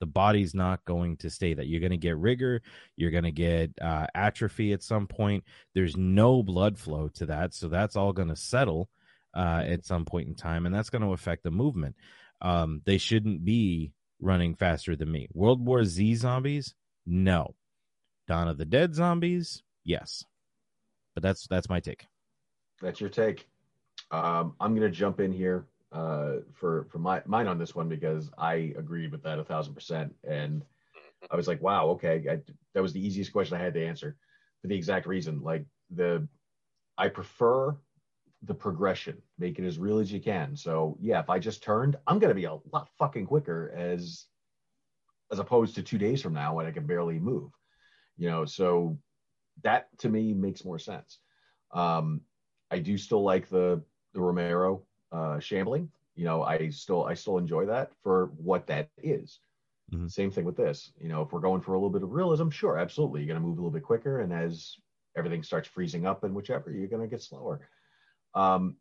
the 0.00 0.06
body's 0.06 0.52
not 0.52 0.84
going 0.84 1.16
to 1.18 1.30
stay 1.30 1.54
that. 1.54 1.68
You're 1.68 1.78
going 1.80 1.92
to 1.92 1.96
get 1.96 2.16
rigor, 2.16 2.60
you're 2.96 3.12
going 3.12 3.22
to 3.22 3.30
get 3.30 3.70
uh, 3.80 4.06
atrophy 4.14 4.72
at 4.72 4.82
some 4.82 5.06
point. 5.06 5.44
There's 5.74 5.96
no 5.96 6.42
blood 6.42 6.76
flow 6.76 7.08
to 7.14 7.26
that, 7.26 7.54
so 7.54 7.68
that's 7.68 7.94
all 7.94 8.12
going 8.12 8.28
to 8.28 8.36
settle 8.36 8.88
uh, 9.32 9.62
at 9.64 9.84
some 9.84 10.04
point 10.04 10.26
in 10.26 10.34
time, 10.34 10.66
and 10.66 10.74
that's 10.74 10.90
going 10.90 11.02
to 11.02 11.12
affect 11.12 11.44
the 11.44 11.52
movement. 11.52 11.94
Um, 12.40 12.82
they 12.84 12.98
shouldn't 12.98 13.44
be 13.44 13.92
running 14.20 14.56
faster 14.56 14.96
than 14.96 15.10
me. 15.10 15.28
World 15.34 15.64
War 15.64 15.84
Z 15.84 16.16
zombies, 16.16 16.74
no. 17.06 17.54
Dawn 18.26 18.48
of 18.48 18.58
the 18.58 18.64
Dead 18.64 18.96
zombies, 18.96 19.62
yes. 19.84 20.24
But 21.14 21.22
that's 21.22 21.46
that's 21.48 21.68
my 21.68 21.78
take. 21.78 22.06
That's 22.82 23.00
your 23.00 23.10
take. 23.10 23.48
Um, 24.10 24.54
I'm 24.60 24.74
going 24.74 24.90
to 24.90 24.96
jump 24.96 25.20
in 25.20 25.32
here 25.32 25.66
uh, 25.92 26.36
for 26.52 26.86
for 26.90 26.98
my 26.98 27.22
mine 27.26 27.46
on 27.46 27.58
this 27.58 27.74
one 27.74 27.88
because 27.88 28.30
I 28.36 28.74
agreed 28.76 29.12
with 29.12 29.22
that 29.22 29.38
a 29.38 29.44
thousand 29.44 29.74
percent, 29.74 30.14
and 30.28 30.64
I 31.30 31.36
was 31.36 31.48
like, 31.48 31.62
wow, 31.62 31.88
okay, 31.90 32.24
I, 32.30 32.40
that 32.74 32.82
was 32.82 32.92
the 32.92 33.04
easiest 33.04 33.32
question 33.32 33.56
I 33.56 33.62
had 33.62 33.74
to 33.74 33.86
answer 33.86 34.16
for 34.60 34.68
the 34.68 34.76
exact 34.76 35.06
reason. 35.06 35.42
Like 35.42 35.64
the, 35.90 36.26
I 36.98 37.08
prefer 37.08 37.76
the 38.42 38.54
progression, 38.54 39.20
make 39.38 39.58
it 39.58 39.66
as 39.66 39.78
real 39.78 39.98
as 39.98 40.10
you 40.10 40.20
can. 40.20 40.56
So 40.56 40.96
yeah, 41.00 41.20
if 41.20 41.30
I 41.30 41.38
just 41.38 41.62
turned, 41.62 41.96
I'm 42.06 42.18
going 42.18 42.30
to 42.30 42.34
be 42.34 42.44
a 42.44 42.58
lot 42.72 42.88
fucking 42.98 43.26
quicker 43.26 43.72
as 43.76 44.26
as 45.30 45.38
opposed 45.38 45.74
to 45.74 45.82
two 45.82 45.98
days 45.98 46.20
from 46.20 46.34
now 46.34 46.54
when 46.54 46.66
I 46.66 46.72
can 46.72 46.86
barely 46.86 47.18
move. 47.18 47.52
You 48.18 48.28
know, 48.30 48.44
so 48.44 48.98
that 49.62 49.88
to 49.98 50.08
me 50.08 50.34
makes 50.34 50.64
more 50.64 50.78
sense. 50.78 51.18
Um, 51.72 52.22
I 52.72 52.78
do 52.78 52.96
still 52.98 53.22
like 53.22 53.48
the 53.48 53.82
the 54.14 54.20
Romero 54.20 54.82
uh, 55.12 55.38
shambling. 55.38 55.90
You 56.16 56.24
know, 56.24 56.42
I 56.42 56.70
still 56.70 57.04
I 57.04 57.14
still 57.14 57.38
enjoy 57.38 57.66
that 57.66 57.92
for 58.02 58.32
what 58.36 58.66
that 58.66 58.88
is. 59.02 59.38
Mhm. 59.92 60.10
Same 60.10 60.30
thing 60.30 60.44
with 60.44 60.56
this. 60.56 60.92
You 60.98 61.08
know, 61.08 61.22
if 61.22 61.32
we're 61.32 61.40
going 61.40 61.60
for 61.60 61.74
a 61.74 61.78
little 61.78 61.90
bit 61.90 62.02
of 62.02 62.12
realism, 62.12 62.48
sure, 62.48 62.78
absolutely, 62.78 63.20
you're 63.20 63.28
going 63.28 63.40
to 63.40 63.46
move 63.46 63.58
a 63.58 63.60
little 63.60 63.70
bit 63.70 63.82
quicker, 63.82 64.20
and 64.20 64.32
as 64.32 64.76
everything 65.16 65.42
starts 65.42 65.68
freezing 65.68 66.06
up 66.06 66.24
and 66.24 66.34
whichever, 66.34 66.72
you're 66.72 66.88
going 66.88 67.02
to 67.02 67.08
get 67.08 67.22
slower. 67.22 67.68
Um, 68.34 68.76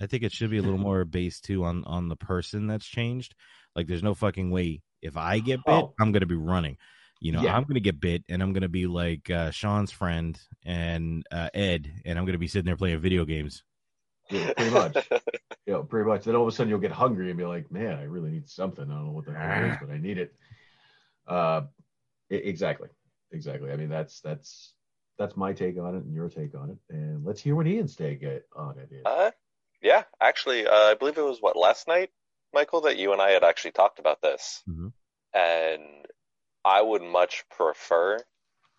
I 0.00 0.06
think 0.06 0.22
it 0.22 0.32
should 0.32 0.50
be 0.50 0.58
a 0.58 0.62
little 0.62 0.78
more 0.90 1.04
based 1.04 1.44
too 1.44 1.64
on 1.64 1.84
on 1.84 2.08
the 2.08 2.16
person 2.16 2.66
that's 2.68 2.86
changed. 2.86 3.34
Like, 3.74 3.88
there's 3.88 4.02
no 4.02 4.14
fucking 4.14 4.50
way 4.50 4.82
if 5.02 5.16
I 5.16 5.40
get 5.40 5.64
bit, 5.64 5.74
Oh. 5.74 5.94
I'm 6.00 6.12
gonna 6.12 6.26
be 6.26 6.36
running. 6.36 6.78
You 7.24 7.32
know, 7.32 7.40
Yeah. 7.42 7.56
I'm 7.56 7.64
gonna 7.64 7.80
get 7.80 8.00
bit, 8.00 8.22
and 8.28 8.42
I'm 8.42 8.52
gonna 8.52 8.68
be 8.68 8.86
like 8.86 9.30
uh, 9.30 9.50
Sean's 9.50 9.90
friend 9.90 10.38
and 10.62 11.26
uh, 11.32 11.48
Ed, 11.54 11.90
and 12.04 12.18
I'm 12.18 12.26
gonna 12.26 12.36
be 12.36 12.48
sitting 12.48 12.66
there 12.66 12.76
playing 12.76 12.98
video 13.00 13.24
games. 13.24 13.64
yeah, 14.30 14.52
pretty 14.52 14.70
much. 14.70 15.08
you 15.66 15.72
know, 15.72 15.82
pretty 15.84 16.06
much. 16.06 16.24
Then 16.24 16.36
all 16.36 16.42
of 16.42 16.48
a 16.48 16.52
sudden 16.52 16.68
you'll 16.68 16.80
get 16.80 16.92
hungry 16.92 17.30
and 17.30 17.38
be 17.38 17.46
like, 17.46 17.72
man, 17.72 17.98
I 17.98 18.02
really 18.02 18.30
need 18.30 18.46
something. 18.46 18.84
I 18.84 18.94
don't 18.94 19.06
know 19.06 19.12
what 19.12 19.24
the 19.24 19.32
hell 19.32 19.64
it 19.64 19.70
is, 19.70 19.76
but 19.80 19.90
I 19.90 19.96
need 19.96 20.18
it. 20.18 20.34
Uh, 21.26 21.62
exactly, 22.28 22.90
exactly. 23.32 23.72
I 23.72 23.76
mean, 23.76 23.88
that's 23.88 24.20
that's 24.20 24.74
that's 25.16 25.34
my 25.34 25.54
take 25.54 25.78
on 25.78 25.94
it 25.94 26.04
and 26.04 26.12
your 26.14 26.28
take 26.28 26.54
on 26.54 26.68
it, 26.72 26.94
and 26.94 27.24
let's 27.24 27.40
hear 27.40 27.56
what 27.56 27.66
Ian's 27.66 27.96
take 27.96 28.22
it- 28.22 28.46
on 28.54 28.78
it 28.78 28.90
is. 28.92 29.02
Uh, 29.06 29.30
yeah, 29.80 30.02
actually, 30.20 30.66
uh, 30.66 30.70
I 30.90 30.94
believe 30.94 31.16
it 31.16 31.22
was 31.24 31.40
what 31.40 31.56
last 31.56 31.88
night, 31.88 32.10
Michael, 32.52 32.82
that 32.82 32.98
you 32.98 33.14
and 33.14 33.22
I 33.22 33.30
had 33.30 33.44
actually 33.44 33.72
talked 33.72 33.98
about 33.98 34.20
this, 34.20 34.62
Mhm. 34.68 34.92
and 35.32 36.03
I 36.64 36.82
would 36.82 37.02
much 37.02 37.44
prefer 37.50 38.18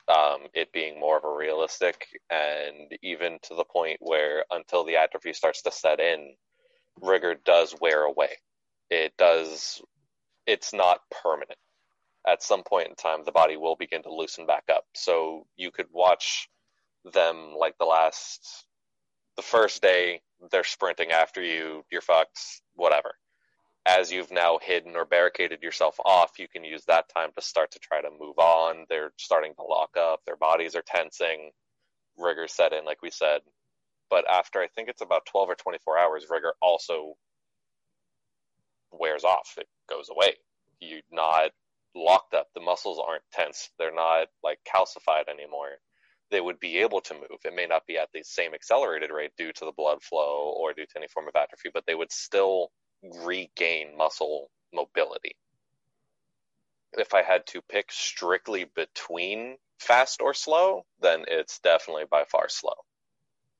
um, 0.07 0.41
it 0.53 0.71
being 0.71 0.99
more 0.99 1.17
of 1.17 1.23
a 1.23 1.35
realistic, 1.35 2.07
and 2.29 2.91
even 3.01 3.39
to 3.43 3.55
the 3.55 3.65
point 3.65 3.97
where 4.01 4.45
until 4.51 4.83
the 4.85 4.97
atrophy 4.97 5.33
starts 5.33 5.61
to 5.63 5.71
set 5.71 5.99
in, 5.99 6.35
rigor 7.01 7.35
does 7.45 7.75
wear 7.81 8.03
away. 8.03 8.29
it 8.89 9.13
does 9.17 9.81
it's 10.47 10.73
not 10.73 11.01
permanent. 11.23 11.57
At 12.27 12.43
some 12.43 12.63
point 12.63 12.89
in 12.89 12.95
time 12.95 13.23
the 13.25 13.31
body 13.31 13.57
will 13.57 13.75
begin 13.75 14.03
to 14.03 14.13
loosen 14.13 14.45
back 14.45 14.65
up. 14.73 14.85
So 14.95 15.47
you 15.57 15.71
could 15.71 15.87
watch 15.91 16.49
them 17.13 17.55
like 17.57 17.77
the 17.77 17.85
last 17.85 18.65
the 19.37 19.43
first 19.43 19.81
day 19.81 20.21
they're 20.51 20.63
sprinting 20.63 21.11
after 21.11 21.41
you 21.43 21.83
you're 21.91 22.01
fucked 22.01 22.39
whatever 22.75 23.15
as 23.85 24.11
you've 24.11 24.31
now 24.31 24.57
hidden 24.61 24.95
or 24.95 25.05
barricaded 25.05 25.61
yourself 25.61 25.99
off 26.05 26.39
you 26.39 26.47
can 26.47 26.63
use 26.63 26.83
that 26.85 27.05
time 27.15 27.29
to 27.35 27.41
start 27.41 27.71
to 27.71 27.79
try 27.79 28.01
to 28.01 28.09
move 28.19 28.37
on. 28.37 28.85
They're 28.89 29.11
starting 29.17 29.53
to 29.55 29.63
lock 29.63 29.91
up. 29.97 30.21
Their 30.25 30.37
bodies 30.37 30.75
are 30.75 30.83
tensing. 30.85 31.51
Rigor 32.17 32.47
set 32.47 32.73
in 32.73 32.85
like 32.85 33.01
we 33.01 33.11
said. 33.11 33.41
But 34.09 34.25
after 34.29 34.59
i 34.59 34.67
think 34.67 34.89
it's 34.89 35.01
about 35.01 35.25
12 35.27 35.49
or 35.49 35.55
24 35.55 35.97
hours 35.99 36.25
rigor 36.29 36.53
also 36.61 37.13
wears 38.91 39.23
off. 39.23 39.53
It 39.57 39.67
goes 39.89 40.09
away. 40.09 40.35
You're 40.79 41.01
not 41.11 41.51
locked 41.95 42.33
up. 42.33 42.47
The 42.55 42.61
muscles 42.61 43.01
aren't 43.05 43.23
tense 43.31 43.69
they're 43.77 43.93
not 43.93 44.27
like 44.43 44.59
calcified 44.65 45.29
anymore. 45.29 45.77
They 46.31 46.41
would 46.41 46.59
be 46.59 46.79
able 46.79 47.01
to 47.01 47.13
move. 47.13 47.39
It 47.43 47.53
may 47.55 47.67
not 47.67 47.85
be 47.85 47.99
at 47.99 48.09
the 48.13 48.23
same 48.23 48.55
accelerated 48.55 49.11
rate 49.11 49.31
due 49.37 49.53
to 49.53 49.65
the 49.65 49.73
blood 49.77 50.01
flow 50.01 50.53
or 50.57 50.73
due 50.73 50.85
to 50.85 50.97
any 50.97 51.07
form 51.07 51.27
of 51.27 51.35
atrophy 51.35 51.69
but 51.71 51.83
they 51.85 51.95
would 51.95 52.11
still 52.11 52.71
regain 53.23 53.95
muscle 53.97 54.49
mobility 54.73 55.35
if 56.93 57.13
i 57.13 57.21
had 57.21 57.45
to 57.45 57.61
pick 57.61 57.91
strictly 57.91 58.65
between 58.75 59.57
fast 59.79 60.21
or 60.21 60.33
slow 60.33 60.85
then 61.01 61.23
it's 61.27 61.59
definitely 61.59 62.05
by 62.09 62.23
far 62.31 62.47
slow 62.49 62.73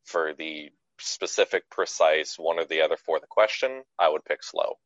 for 0.04 0.34
the 0.38 0.70
specific 1.00 1.70
precise 1.70 2.38
one 2.38 2.58
or 2.58 2.66
the 2.66 2.82
other 2.82 2.98
for 2.98 3.20
the 3.20 3.28
question 3.28 3.84
i 4.00 4.08
would 4.08 4.24
pick 4.26 4.42
slow 4.44 4.78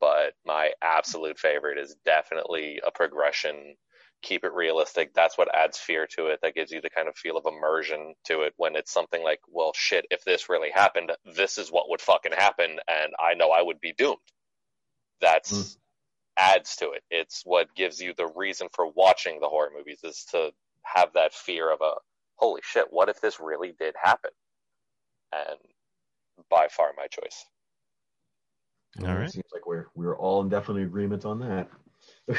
but 0.00 0.34
my 0.44 0.72
absolute 0.82 1.38
favorite 1.38 1.78
is 1.78 1.96
definitely 2.04 2.80
a 2.86 2.90
progression. 2.90 3.76
Keep 4.22 4.44
it 4.44 4.52
realistic. 4.52 5.14
That's 5.14 5.38
what 5.38 5.54
adds 5.54 5.78
fear 5.78 6.06
to 6.16 6.26
it. 6.26 6.40
That 6.42 6.54
gives 6.54 6.72
you 6.72 6.80
the 6.80 6.90
kind 6.90 7.08
of 7.08 7.16
feel 7.16 7.36
of 7.36 7.46
immersion 7.46 8.14
to 8.26 8.42
it 8.42 8.54
when 8.56 8.74
it's 8.74 8.92
something 8.92 9.22
like, 9.22 9.40
well, 9.48 9.72
shit, 9.74 10.06
if 10.10 10.24
this 10.24 10.48
really 10.48 10.70
happened, 10.70 11.12
this 11.36 11.58
is 11.58 11.70
what 11.70 11.88
would 11.88 12.00
fucking 12.00 12.32
happen, 12.32 12.78
and 12.88 13.12
I 13.18 13.34
know 13.34 13.50
I 13.50 13.62
would 13.62 13.80
be 13.80 13.94
doomed. 13.96 14.16
That's 15.20 15.52
mm. 15.52 15.76
adds 16.36 16.76
to 16.76 16.90
it. 16.90 17.02
It's 17.10 17.42
what 17.44 17.74
gives 17.74 18.00
you 18.00 18.12
the 18.16 18.30
reason 18.34 18.68
for 18.72 18.90
watching 18.90 19.40
the 19.40 19.48
horror 19.48 19.70
movies 19.76 20.00
is 20.02 20.24
to 20.32 20.50
have 20.82 21.12
that 21.14 21.34
fear 21.34 21.70
of 21.72 21.80
a 21.80 21.94
holy 22.38 22.60
shit, 22.64 22.86
what 22.90 23.08
if 23.08 23.20
this 23.20 23.40
really 23.40 23.74
did 23.78 23.94
happen? 24.02 24.30
And 25.32 25.58
by 26.48 26.68
far 26.68 26.92
my 26.96 27.06
choice. 27.08 27.44
All 29.02 29.14
right. 29.14 29.30
Seems 29.30 29.44
like 29.52 29.66
we're 29.66 29.88
we're 29.94 30.16
all 30.16 30.40
in 30.40 30.48
definitely 30.48 30.84
agreement 30.84 31.24
on 31.24 31.40
that. 31.40 31.68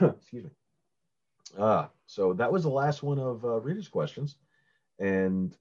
Excuse 0.00 0.44
me. 0.44 0.50
Ah, 1.58 1.90
so 2.06 2.32
that 2.34 2.52
was 2.52 2.62
the 2.62 2.70
last 2.70 3.02
one 3.02 3.18
of 3.18 3.44
uh, 3.44 3.60
readers' 3.60 3.88
questions, 3.88 4.36
and 4.98 5.56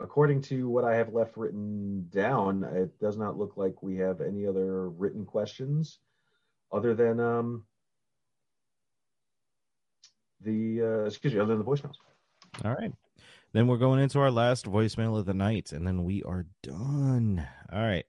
according 0.00 0.42
to 0.42 0.68
what 0.68 0.84
I 0.84 0.96
have 0.96 1.12
left 1.12 1.36
written 1.36 2.08
down, 2.10 2.62
it 2.64 2.98
does 3.00 3.16
not 3.16 3.38
look 3.38 3.56
like 3.56 3.82
we 3.82 3.96
have 3.96 4.20
any 4.20 4.46
other 4.46 4.88
written 4.88 5.24
questions, 5.24 5.98
other 6.72 6.94
than 6.94 7.20
um 7.20 7.64
the 10.40 10.82
uh, 10.82 11.04
excuse 11.06 11.34
me, 11.34 11.40
other 11.40 11.56
than 11.56 11.64
the 11.64 11.70
voicemails. 11.70 11.96
All 12.64 12.74
right. 12.74 12.92
Then 13.52 13.66
we're 13.66 13.78
going 13.78 14.00
into 14.00 14.20
our 14.20 14.30
last 14.30 14.66
voicemail 14.66 15.18
of 15.18 15.24
the 15.24 15.34
night, 15.34 15.72
and 15.72 15.86
then 15.86 16.04
we 16.04 16.22
are 16.22 16.46
done. 16.62 17.46
All 17.72 17.80
right. 17.80 18.06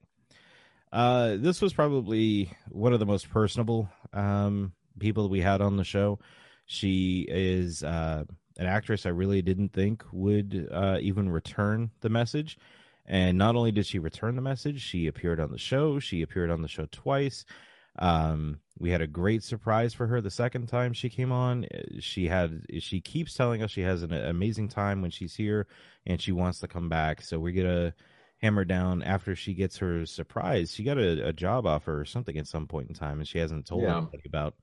Uh, 0.92 1.38
this 1.38 1.61
was 1.61 1.74
probably 1.74 2.51
one 2.69 2.93
of 2.93 3.00
the 3.00 3.06
most 3.06 3.30
personable 3.30 3.90
um, 4.14 4.74
people 5.00 5.30
we 5.30 5.42
had 5.42 5.61
on 5.61 5.77
the 5.77 5.84
show. 5.84 6.19
She 6.66 7.26
is 7.30 7.84
uh, 7.84 8.24
an 8.58 8.66
actress 8.66 9.06
I 9.06 9.09
really 9.09 9.42
didn't 9.42 9.74
think 9.74 10.03
would 10.11 10.68
uh, 10.72 10.98
even 11.01 11.30
return 11.30 11.92
the 12.01 12.09
message. 12.09 12.58
And 13.06 13.38
not 13.38 13.56
only 13.56 13.72
did 13.72 13.88
she 13.88 13.98
return 13.98 14.35
the 14.35 14.42
message, 14.42 14.82
she 14.82 15.08
appeared 15.08 15.40
on 15.40 15.51
the 15.51 15.58
show. 15.58 16.00
She 16.00 16.22
appeared 16.22 16.51
on 16.51 16.61
the 16.61 16.68
show 16.68 16.88
twice. 16.92 17.43
Um, 17.98 18.59
we 18.77 18.92
had 18.92 19.01
a 19.01 19.08
great 19.08 19.43
surprise 19.43 19.93
for 19.93 20.08
her 20.08 20.22
the 20.22 20.32
second 20.32 20.68
time 20.68 20.93
she 20.93 21.09
came 21.09 21.32
on. 21.32 21.66
She 22.00 22.27
had 22.27 22.66
she 22.80 23.01
keeps 23.01 23.34
telling 23.34 23.61
us 23.64 23.72
she 23.72 23.82
has 23.82 24.03
an 24.03 24.14
amazing 24.14 24.69
time 24.69 25.01
when 25.01 25.11
she's 25.11 25.35
here 25.35 25.68
and 26.06 26.22
she 26.22 26.32
wants 26.32 26.59
to 26.59 26.68
come 26.68 26.88
back. 26.88 27.22
So 27.22 27.40
we're 27.40 27.64
gonna 27.64 27.93
hammer 28.42 28.66
down 28.66 29.03
after 29.03 29.35
she 29.35 29.53
gets 29.53 29.77
her 29.77 30.06
surprise. 30.06 30.74
She 30.74 30.84
got 30.84 30.98
a, 30.98 31.27
a 31.27 31.34
job 31.34 31.66
offer 31.66 32.00
or 32.00 32.06
something 32.06 32.38
at 32.38 32.48
some 32.48 32.68
point 32.68 32.90
in 32.90 32.95
time, 32.95 33.19
and 33.19 33.27
she 33.27 33.40
hasn't 33.40 33.66
told 33.66 33.84
yeah. 33.84 33.98
anybody 33.98 34.24
about. 34.26 34.56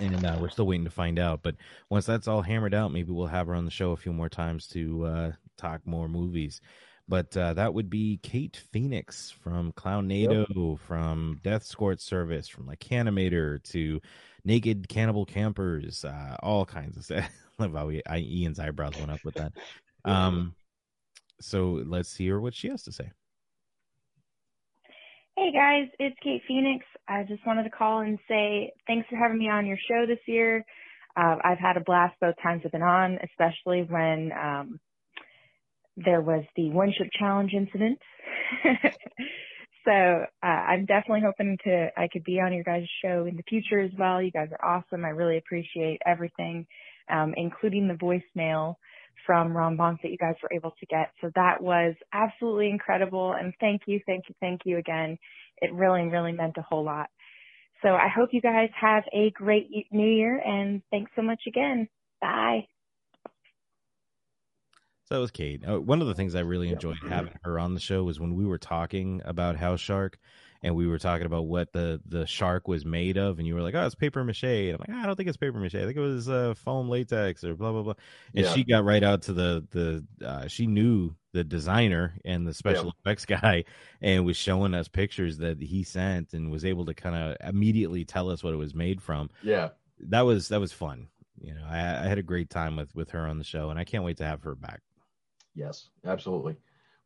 And 0.00 0.24
uh, 0.24 0.36
we're 0.40 0.48
still 0.48 0.66
waiting 0.66 0.84
to 0.84 0.90
find 0.90 1.18
out. 1.18 1.42
But 1.42 1.56
once 1.90 2.06
that's 2.06 2.26
all 2.26 2.42
hammered 2.42 2.74
out, 2.74 2.92
maybe 2.92 3.12
we'll 3.12 3.26
have 3.26 3.46
her 3.46 3.54
on 3.54 3.64
the 3.64 3.70
show 3.70 3.92
a 3.92 3.96
few 3.96 4.12
more 4.12 4.28
times 4.28 4.66
to 4.68 5.04
uh, 5.04 5.32
talk 5.56 5.86
more 5.86 6.08
movies. 6.08 6.60
But 7.08 7.36
uh, 7.36 7.54
that 7.54 7.72
would 7.72 7.88
be 7.88 8.18
Kate 8.20 8.60
Phoenix 8.72 9.30
from 9.30 9.72
Clownado, 9.72 10.46
yep. 10.48 10.80
from 10.80 11.40
Death 11.44 11.62
Escort 11.62 12.00
Service, 12.00 12.48
from 12.48 12.66
like 12.66 12.80
Canimator 12.80 13.62
to 13.70 14.00
Naked 14.44 14.88
Cannibal 14.88 15.24
Campers, 15.24 16.04
uh, 16.04 16.36
all 16.42 16.66
kinds 16.66 16.96
of 16.96 17.04
stuff. 17.04 17.30
love 17.58 17.74
how 17.74 17.86
we, 17.86 18.02
I, 18.08 18.18
Ian's 18.18 18.58
eyebrows 18.58 18.96
went 18.98 19.10
up 19.10 19.24
with 19.24 19.34
that. 19.34 19.52
Um, 20.04 20.54
so 21.40 21.82
let's 21.86 22.16
hear 22.16 22.40
what 22.40 22.54
she 22.54 22.68
has 22.68 22.82
to 22.84 22.92
say. 22.92 23.10
Hey 25.36 25.52
guys, 25.52 25.88
it's 25.98 26.16
Kate 26.22 26.40
Phoenix. 26.48 26.84
I 27.06 27.22
just 27.24 27.46
wanted 27.46 27.64
to 27.64 27.70
call 27.70 28.00
and 28.00 28.18
say 28.26 28.72
thanks 28.86 29.06
for 29.10 29.16
having 29.16 29.38
me 29.38 29.50
on 29.50 29.66
your 29.66 29.76
show 29.86 30.06
this 30.06 30.18
year. 30.26 30.64
Uh, 31.14 31.36
I've 31.44 31.58
had 31.58 31.76
a 31.76 31.80
blast 31.80 32.14
both 32.20 32.34
times 32.42 32.62
I've 32.64 32.72
been 32.72 32.82
on, 32.82 33.18
especially 33.22 33.82
when 33.82 34.32
um, 34.32 34.80
there 35.96 36.22
was 36.22 36.44
the 36.56 36.70
one 36.70 36.92
ship 36.96 37.08
challenge 37.18 37.52
incident. 37.52 37.98
so 39.84 40.24
uh, 40.42 40.46
I'm 40.46 40.86
definitely 40.86 41.22
hoping 41.24 41.58
to 41.64 41.88
I 41.96 42.08
could 42.10 42.24
be 42.24 42.40
on 42.40 42.54
your 42.54 42.64
guys' 42.64 42.88
show 43.02 43.26
in 43.26 43.36
the 43.36 43.42
future 43.48 43.80
as 43.80 43.90
well. 43.98 44.22
You 44.22 44.30
guys 44.30 44.48
are 44.58 44.64
awesome. 44.64 45.04
I 45.04 45.10
really 45.10 45.36
appreciate 45.36 46.00
everything, 46.06 46.66
um, 47.10 47.34
including 47.36 47.88
the 47.88 47.94
voicemail 47.94 48.76
from 49.24 49.56
Ron 49.56 49.76
Bonk 49.76 50.02
that 50.02 50.10
you 50.10 50.18
guys 50.18 50.34
were 50.42 50.52
able 50.52 50.72
to 50.78 50.86
get. 50.86 51.10
So 51.20 51.30
that 51.34 51.62
was 51.62 51.94
absolutely 52.12 52.70
incredible. 52.70 53.32
And 53.32 53.54
thank 53.60 53.82
you, 53.86 54.00
thank 54.06 54.24
you, 54.28 54.34
thank 54.40 54.62
you 54.64 54.78
again. 54.78 55.18
It 55.58 55.72
really, 55.72 56.02
really 56.02 56.32
meant 56.32 56.56
a 56.58 56.62
whole 56.62 56.84
lot. 56.84 57.08
So 57.82 57.88
I 57.90 58.08
hope 58.08 58.30
you 58.32 58.40
guys 58.40 58.70
have 58.78 59.04
a 59.12 59.30
great 59.30 59.68
new 59.90 60.08
year 60.08 60.38
and 60.44 60.82
thanks 60.90 61.10
so 61.14 61.22
much 61.22 61.42
again. 61.46 61.88
Bye. 62.20 62.66
So 65.04 65.14
that 65.14 65.20
was 65.20 65.30
Kate. 65.30 65.62
Uh, 65.64 65.80
one 65.80 66.00
of 66.00 66.08
the 66.08 66.14
things 66.14 66.34
I 66.34 66.40
really 66.40 66.68
enjoyed 66.68 66.96
having 67.08 67.34
her 67.44 67.60
on 67.60 67.74
the 67.74 67.80
show 67.80 68.02
was 68.02 68.18
when 68.18 68.34
we 68.34 68.44
were 68.44 68.58
talking 68.58 69.22
about 69.24 69.56
House 69.56 69.78
Shark, 69.78 70.18
and 70.66 70.74
we 70.74 70.88
were 70.88 70.98
talking 70.98 71.26
about 71.26 71.46
what 71.46 71.72
the 71.72 72.00
the 72.06 72.26
shark 72.26 72.66
was 72.66 72.84
made 72.84 73.16
of, 73.16 73.38
and 73.38 73.46
you 73.46 73.54
were 73.54 73.62
like, 73.62 73.76
"Oh, 73.76 73.86
it's 73.86 73.94
paper 73.94 74.24
mache." 74.24 74.42
And 74.42 74.72
I'm 74.72 74.78
like, 74.80 74.88
oh, 74.90 75.00
"I 75.00 75.06
don't 75.06 75.14
think 75.14 75.28
it's 75.28 75.36
paper 75.36 75.60
mache. 75.60 75.76
I 75.76 75.84
think 75.84 75.96
it 75.96 76.00
was 76.00 76.28
uh, 76.28 76.54
foam 76.56 76.88
latex 76.88 77.44
or 77.44 77.54
blah 77.54 77.70
blah 77.70 77.82
blah." 77.82 77.94
And 78.34 78.44
yeah. 78.44 78.52
she 78.52 78.64
got 78.64 78.84
right 78.84 79.04
out 79.04 79.22
to 79.22 79.32
the 79.32 79.64
the 79.70 80.26
uh, 80.26 80.48
she 80.48 80.66
knew 80.66 81.14
the 81.32 81.44
designer 81.44 82.18
and 82.24 82.44
the 82.44 82.52
special 82.52 82.86
yeah. 82.86 82.90
effects 82.98 83.24
guy, 83.40 83.62
and 84.02 84.26
was 84.26 84.36
showing 84.36 84.74
us 84.74 84.88
pictures 84.88 85.38
that 85.38 85.62
he 85.62 85.84
sent, 85.84 86.32
and 86.32 86.50
was 86.50 86.64
able 86.64 86.84
to 86.86 86.94
kind 86.94 87.14
of 87.14 87.36
immediately 87.48 88.04
tell 88.04 88.28
us 88.28 88.42
what 88.42 88.52
it 88.52 88.56
was 88.58 88.74
made 88.74 89.00
from. 89.00 89.30
Yeah, 89.44 89.68
that 90.08 90.22
was 90.22 90.48
that 90.48 90.58
was 90.58 90.72
fun. 90.72 91.06
You 91.38 91.54
know, 91.54 91.64
I, 91.64 91.78
I 91.78 92.08
had 92.08 92.18
a 92.18 92.24
great 92.24 92.50
time 92.50 92.74
with 92.74 92.92
with 92.92 93.10
her 93.10 93.24
on 93.28 93.38
the 93.38 93.44
show, 93.44 93.70
and 93.70 93.78
I 93.78 93.84
can't 93.84 94.02
wait 94.02 94.16
to 94.16 94.24
have 94.24 94.42
her 94.42 94.56
back. 94.56 94.80
Yes, 95.54 95.90
absolutely. 96.04 96.56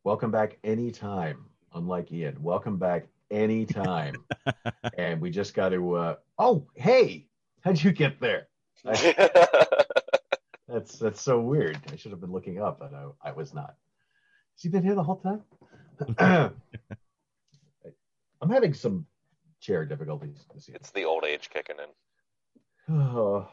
Welcome 0.02 0.30
back 0.30 0.56
anytime. 0.64 1.44
Unlike 1.74 2.10
Ian, 2.10 2.42
welcome 2.42 2.78
back 2.78 3.06
anytime. 3.31 4.15
and 4.99 5.20
we 5.20 5.31
just 5.31 5.55
got 5.55 5.70
to. 5.70 5.94
Uh, 5.94 6.15
oh, 6.39 6.67
hey, 6.75 7.26
how'd 7.62 7.83
you 7.83 7.92
get 7.92 8.20
there? 8.20 8.49
that's 10.68 10.99
that's 10.99 11.20
so 11.20 11.41
weird. 11.41 11.78
I 11.92 11.97
should 11.97 12.12
have 12.12 12.20
been 12.20 12.33
looking 12.33 12.60
up, 12.60 12.78
but 12.81 12.92
I, 12.94 13.28
I 13.31 13.33
was 13.33 13.52
not. 13.55 13.75
Has 14.55 14.62
he 14.62 14.68
been 14.68 14.83
here 14.83 14.94
the 14.94 15.02
whole 15.02 15.20
time? 15.20 15.42
I'm 18.42 18.50
having 18.50 18.73
some 18.75 19.07
chair 19.60 19.84
difficulties. 19.84 20.47
It's 20.68 20.91
the 20.91 21.05
old 21.05 21.25
age 21.25 21.50
kicking 21.50 21.76
in. 21.78 21.89
Oh, 22.92 23.47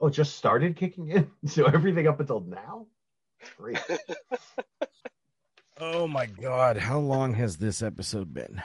oh, 0.00 0.08
just 0.08 0.36
started 0.36 0.76
kicking 0.76 1.08
in. 1.08 1.28
So 1.46 1.64
everything 1.64 2.06
up 2.06 2.20
until 2.20 2.40
now. 2.40 2.86
Great. 3.56 3.78
Oh 5.78 6.06
my 6.06 6.26
god, 6.26 6.76
how 6.76 6.98
long 6.98 7.34
has 7.34 7.56
this 7.56 7.82
episode 7.82 8.32
been? 8.32 8.62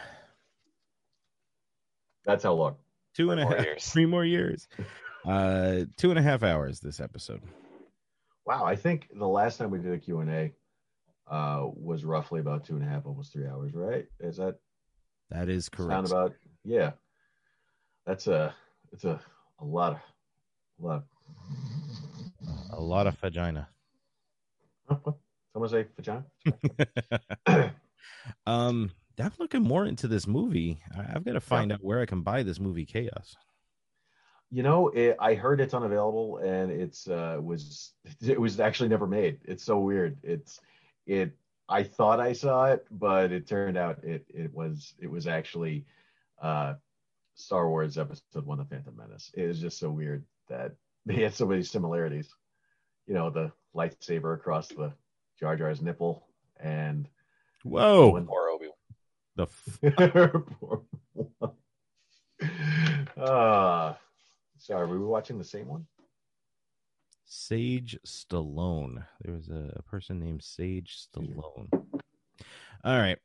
That's 2.26 2.44
how 2.44 2.54
long. 2.54 2.76
Two 3.16 3.32
and 3.32 3.40
a 3.42 3.46
half, 3.48 3.64
years. 3.66 3.86
three 3.92 4.06
more 4.06 4.26
years. 4.26 4.68
Uh, 5.26 5.86
two 5.98 6.10
and 6.12 6.20
a 6.20 6.22
half 6.22 6.44
hours 6.44 6.80
this 6.80 7.00
episode. 7.00 7.42
Wow, 8.46 8.66
I 8.66 8.76
think 8.76 9.08
the 9.14 9.28
last 9.28 9.58
time 9.58 9.70
we 9.72 9.80
did 9.80 9.94
a 9.94 9.98
Q 9.98 10.20
and 10.20 10.30
A, 10.30 10.54
uh, 11.30 11.68
was 11.74 12.04
roughly 12.06 12.40
about 12.40 12.66
two 12.66 12.76
and 12.76 12.84
a 12.84 12.88
half, 12.88 13.06
almost 13.06 13.34
three 13.34 13.48
hours. 13.48 13.74
Right? 13.74 14.06
Is 14.20 14.38
that 14.38 14.56
That 15.30 15.50
is 15.50 15.70
sound 15.76 15.90
correct. 15.90 16.08
about? 16.12 16.34
Yeah. 16.64 16.92
That's 18.06 18.28
a 18.28 18.54
it's 18.92 19.04
a 19.06 19.20
a 19.60 19.66
lot 19.66 19.94
of 19.94 20.00
a 20.82 20.88
lot. 20.88 21.04
of, 22.72 22.78
A 22.78 22.82
lot 22.82 23.08
of 23.08 23.18
vagina. 23.20 23.68
Someone 25.54 25.70
say 25.70 25.86
vagina. 25.96 26.26
um, 28.46 28.92
I'm 29.18 29.32
looking 29.40 29.64
more 29.64 29.86
into 29.86 30.08
this 30.08 30.28
movie. 30.28 30.80
I- 30.96 31.16
I've 31.16 31.26
got 31.26 31.34
to 31.34 31.42
find 31.42 31.72
out 31.72 31.84
where 31.84 32.00
I 32.02 32.06
can 32.06 32.22
buy 32.22 32.44
this 32.44 32.60
movie, 32.60 32.86
Chaos. 32.86 33.36
You 34.52 34.64
know, 34.64 34.90
it, 34.90 35.16
I 35.20 35.36
heard 35.36 35.62
it's 35.62 35.74
unavailable, 35.76 36.38
and 36.38 36.72
it's 36.72 37.08
uh, 37.08 37.38
was 37.40 37.94
it 38.26 38.40
was 38.40 38.60
actually 38.60 38.90
never 38.90 39.06
made. 39.06 39.40
It's 39.46 39.64
so 39.64 39.80
weird. 39.80 40.18
It's 40.24 40.60
it. 41.06 41.34
I 41.68 41.84
thought 41.84 42.20
I 42.20 42.34
saw 42.34 42.66
it, 42.66 42.86
but 42.90 43.32
it 43.32 43.46
turned 43.48 43.78
out 43.78 44.04
it 44.04 44.26
it 44.30 44.52
was 44.52 44.96
it 45.00 45.10
was 45.12 45.28
actually 45.28 45.86
uh, 46.42 46.76
Star 47.36 47.70
Wars 47.70 48.00
Episode 48.00 48.46
One: 48.46 48.58
The 48.58 48.66
Phantom 48.66 48.96
Menace. 48.98 49.30
It 49.36 49.44
is 49.44 49.60
just 49.60 49.78
so 49.78 49.92
weird 49.92 50.24
that 50.48 50.74
they 51.06 51.22
had 51.22 51.36
so 51.36 51.46
many 51.46 51.62
similarities. 51.62 52.34
You 53.06 53.14
know, 53.14 53.30
the 53.30 53.52
lightsaber 53.76 54.34
across 54.34 54.70
the 54.70 54.94
Jar 55.40 55.56
Jar's 55.56 55.82
nipple, 55.82 56.28
and 56.60 57.08
Whoa. 57.64 58.26
Or 58.28 58.50
Obi. 58.50 58.70
The 59.36 59.44
f- 59.44 59.80
uh, 63.18 63.94
sorry, 64.58 64.88
were 64.88 65.00
we 65.00 65.06
watching 65.06 65.38
the 65.38 65.44
same 65.44 65.68
one? 65.68 65.86
Sage 67.26 67.98
Stallone. 68.06 69.06
There 69.22 69.34
was 69.34 69.50
a, 69.50 69.74
a 69.76 69.82
person 69.84 70.20
named 70.20 70.44
Sage 70.44 70.98
Stallone. 70.98 71.70
All 72.84 72.98
right. 72.98 73.18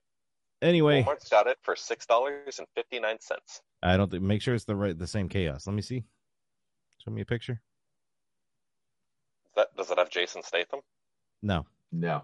Anyway, 0.62 1.02
Walmart's 1.02 1.28
got 1.28 1.47
it 1.47 1.59
for 1.62 1.75
six 1.75 2.07
dollars 2.07 2.59
and 2.59 2.68
fifty 2.75 3.01
nine 3.01 3.18
cents. 3.20 3.60
I 3.83 3.97
don't 3.97 4.10
think. 4.10 4.23
Make 4.23 4.43
sure 4.43 4.55
it's 4.55 4.65
the 4.65 4.76
right, 4.76 4.99
the 4.99 5.07
same 5.07 5.28
chaos. 5.28 5.67
Let 5.67 5.75
me 5.75 5.83
see. 5.83 6.05
Show 7.05 7.10
me 7.10 7.23
a 7.23 7.26
picture. 7.26 7.60
That 9.57 9.75
does 9.76 9.91
it 9.91 9.99
have 9.99 10.10
Jason 10.10 10.43
Statham? 10.43 10.81
No. 11.43 11.67
No. 11.94 12.23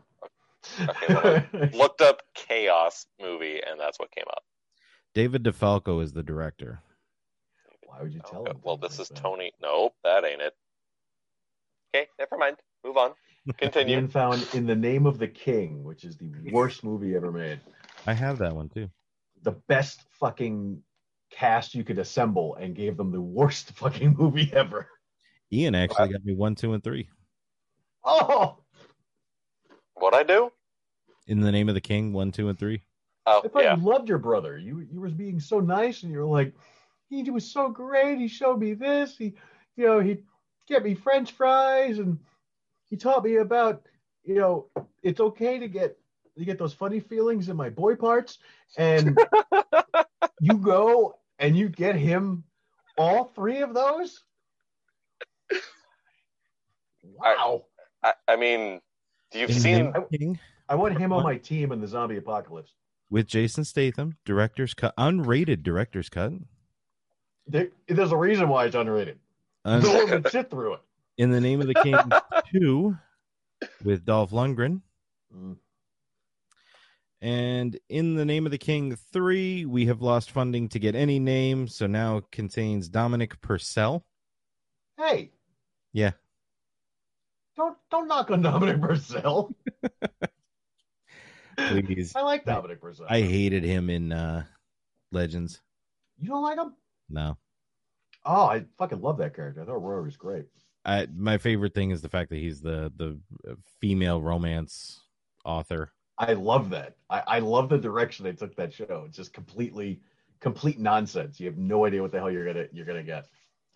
Okay, 0.80 1.06
well, 1.08 1.42
I 1.62 1.70
looked 1.76 2.00
up 2.00 2.22
Chaos 2.34 3.06
movie, 3.20 3.60
and 3.64 3.78
that's 3.78 3.98
what 3.98 4.10
came 4.10 4.24
up. 4.28 4.42
David 5.14 5.44
DeFalco 5.44 6.02
is 6.02 6.12
the 6.12 6.22
director. 6.22 6.80
Why 7.86 8.02
would 8.02 8.12
you 8.12 8.20
tell 8.28 8.40
Okay, 8.40 8.50
him? 8.50 8.60
well, 8.62 8.76
this 8.76 8.98
is 8.98 9.08
Tony. 9.14 9.52
Nope, 9.62 9.94
that 10.04 10.24
ain't 10.24 10.40
it. 10.42 10.54
Okay, 11.94 12.08
never 12.18 12.36
mind. 12.36 12.56
Move 12.84 12.96
on. 12.96 13.12
Continue. 13.58 13.94
Ian 13.96 14.08
found 14.08 14.46
In 14.54 14.66
the 14.66 14.76
Name 14.76 15.06
of 15.06 15.18
the 15.18 15.28
King, 15.28 15.82
which 15.84 16.04
is 16.04 16.16
the 16.16 16.30
worst 16.52 16.84
movie 16.84 17.14
ever 17.14 17.32
made. 17.32 17.60
I 18.06 18.12
have 18.12 18.38
that 18.38 18.54
one 18.54 18.68
too. 18.68 18.88
The 19.42 19.52
best 19.68 20.02
fucking 20.18 20.82
cast 21.30 21.74
you 21.74 21.84
could 21.84 21.98
assemble 21.98 22.56
and 22.56 22.74
gave 22.74 22.96
them 22.96 23.12
the 23.12 23.20
worst 23.20 23.70
fucking 23.76 24.16
movie 24.18 24.50
ever. 24.52 24.88
Ian 25.52 25.74
actually 25.74 26.08
got 26.12 26.24
me 26.24 26.34
one, 26.34 26.54
two, 26.54 26.72
and 26.74 26.82
three. 26.82 27.08
Oh, 28.04 28.58
What 30.00 30.14
I 30.14 30.22
do? 30.22 30.50
In 31.26 31.40
the 31.40 31.52
name 31.52 31.68
of 31.68 31.74
the 31.74 31.80
king, 31.80 32.12
one, 32.12 32.32
two, 32.32 32.48
and 32.48 32.58
three. 32.58 32.82
Oh 33.26 33.42
I 33.44 33.48
thought 33.48 33.62
yeah. 33.62 33.76
you 33.76 33.84
loved 33.84 34.08
your 34.08 34.18
brother. 34.18 34.58
You 34.58 34.86
you 34.90 35.00
was 35.00 35.12
being 35.12 35.38
so 35.38 35.60
nice, 35.60 36.02
and 36.02 36.10
you 36.10 36.18
were 36.18 36.24
like, 36.24 36.54
he 37.08 37.30
was 37.30 37.50
so 37.50 37.68
great. 37.68 38.18
He 38.18 38.26
showed 38.26 38.58
me 38.58 38.74
this. 38.74 39.16
He, 39.16 39.34
you 39.76 39.86
know, 39.86 40.00
he 40.00 40.18
get 40.66 40.82
me 40.82 40.94
French 40.94 41.32
fries, 41.32 41.98
and 41.98 42.18
he 42.88 42.96
taught 42.96 43.24
me 43.24 43.36
about, 43.36 43.86
you 44.24 44.36
know, 44.36 44.66
it's 45.02 45.20
okay 45.20 45.58
to 45.58 45.68
get 45.68 45.98
you 46.34 46.46
get 46.46 46.58
those 46.58 46.72
funny 46.72 47.00
feelings 47.00 47.48
in 47.48 47.56
my 47.56 47.68
boy 47.68 47.94
parts, 47.94 48.38
and 48.78 49.18
you 50.40 50.56
go 50.56 51.18
and 51.38 51.56
you 51.56 51.68
get 51.68 51.94
him 51.94 52.44
all 52.96 53.24
three 53.24 53.60
of 53.60 53.74
those. 53.74 54.22
Wow. 57.02 57.64
I, 58.02 58.14
I 58.26 58.36
mean, 58.36 58.80
you've 59.32 59.52
seen. 59.52 59.92
king 60.12 60.38
I 60.68 60.74
want 60.74 60.98
him 60.98 61.12
on 61.12 61.22
my 61.22 61.36
team 61.36 61.72
in 61.72 61.80
the 61.80 61.86
zombie 61.86 62.16
apocalypse. 62.16 62.72
with 63.10 63.26
Jason 63.26 63.64
Statham, 63.64 64.16
director's 64.24 64.72
cut, 64.74 64.94
unrated 64.96 65.62
director's 65.62 66.08
cut. 66.08 66.32
There, 67.46 67.68
there's 67.88 68.12
a 68.12 68.16
reason 68.16 68.48
why 68.48 68.66
it's 68.66 68.76
unrated. 68.76 69.16
Un- 69.64 69.82
no 69.82 69.92
one 69.94 70.10
would 70.10 70.28
sit 70.30 70.48
through 70.50 70.74
it. 70.74 70.80
in 71.18 71.30
the 71.30 71.40
name 71.40 71.60
of 71.60 71.66
the 71.66 71.74
king 71.74 71.96
two 72.52 72.96
with 73.84 74.04
Dolph 74.04 74.30
Lundgren. 74.30 74.80
Mm. 75.36 75.56
And 77.22 77.78
in 77.90 78.14
the 78.14 78.24
name 78.24 78.46
of 78.46 78.52
the 78.52 78.58
king 78.58 78.96
three, 79.12 79.66
we 79.66 79.86
have 79.86 80.00
lost 80.00 80.30
funding 80.30 80.68
to 80.70 80.78
get 80.78 80.94
any 80.94 81.18
name, 81.18 81.68
so 81.68 81.86
now 81.86 82.18
it 82.18 82.30
contains 82.30 82.88
Dominic 82.88 83.40
Purcell. 83.42 84.06
Hey, 84.96 85.30
Yeah, 85.92 86.12
don't 87.60 87.76
don't 87.90 88.08
knock 88.08 88.30
on 88.30 88.42
Dominic 88.50 88.80
Purcell. 88.80 89.54
please. 91.56 92.14
I 92.16 92.22
like 92.22 92.44
Dominic 92.44 92.80
Purcell. 92.80 93.06
I 93.08 93.20
hated 93.20 93.64
him 93.64 93.90
in 93.90 94.12
uh 94.12 94.44
Legends. 95.12 95.60
You 96.18 96.28
don't 96.28 96.42
like 96.42 96.58
him? 96.58 96.74
No. 97.08 97.36
Oh, 98.24 98.44
I 98.46 98.64
fucking 98.78 99.00
love 99.00 99.18
that 99.18 99.34
character. 99.34 99.62
I 99.62 99.64
thought 99.64 99.82
Roy 99.82 100.02
was 100.02 100.16
great. 100.16 100.46
I 100.84 101.06
my 101.14 101.38
favorite 101.38 101.74
thing 101.74 101.90
is 101.90 102.00
the 102.02 102.08
fact 102.08 102.30
that 102.30 102.38
he's 102.38 102.60
the 102.60 102.92
the 102.96 103.18
female 103.80 104.20
romance 104.20 105.00
author. 105.44 105.92
I 106.18 106.34
love 106.34 106.70
that. 106.70 106.96
I, 107.08 107.22
I 107.26 107.38
love 107.38 107.70
the 107.70 107.78
direction 107.78 108.24
they 108.24 108.32
took 108.32 108.54
that 108.56 108.74
show. 108.74 109.04
It's 109.06 109.16
just 109.16 109.32
completely 109.32 110.00
complete 110.40 110.78
nonsense. 110.78 111.40
You 111.40 111.46
have 111.46 111.56
no 111.56 111.86
idea 111.86 112.02
what 112.02 112.12
the 112.12 112.18
hell 112.18 112.30
you're 112.30 112.46
gonna 112.46 112.66
you're 112.72 112.86
gonna 112.86 113.02
get. 113.02 113.26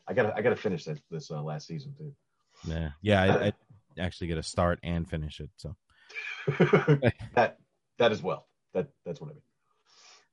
I 0.07 0.13
gotta 0.15 0.35
I 0.37 0.43
gotta 0.43 0.57
finish 0.57 0.85
this 0.85 1.01
this 1.11 1.31
uh, 1.31 1.43
last 1.43 1.67
season 1.67 1.95
too. 1.97 2.15
Yeah, 2.67 2.91
yeah. 3.03 3.23
I, 3.23 3.47
I 3.47 3.53
actually 3.99 4.29
get 4.29 4.37
to 4.37 4.43
start 4.43 4.79
and 4.83 5.09
finish 5.09 5.41
it. 5.41 5.51
So, 5.57 5.77
that 7.35 7.59
that 7.99 8.13
as 8.13 8.23
well. 8.23 8.47
That 8.73 8.89
that's 9.05 9.21
what 9.21 9.31
I 9.31 9.35
mean. 9.35 9.43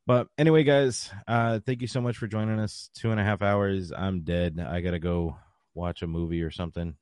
but 0.07 0.27
anyway, 0.37 0.63
guys, 0.63 1.11
uh, 1.27 1.59
thank 1.65 1.81
you 1.81 1.87
so 1.87 2.01
much 2.01 2.17
for 2.17 2.27
joining 2.27 2.59
us. 2.59 2.89
Two 2.95 3.11
and 3.11 3.19
a 3.19 3.23
half 3.23 3.41
hours. 3.41 3.91
I'm 3.91 4.21
dead. 4.21 4.59
I 4.59 4.81
gotta 4.81 4.99
go 4.99 5.37
watch 5.73 6.01
a 6.01 6.07
movie 6.07 6.41
or 6.41 6.51
something. 6.51 6.95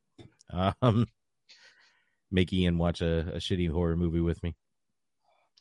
Um, 0.81 1.07
make 2.31 2.51
Ian 2.51 2.77
watch 2.77 3.01
a, 3.01 3.35
a 3.35 3.37
shitty 3.37 3.69
horror 3.69 3.95
movie 3.95 4.19
with 4.19 4.41
me. 4.43 4.55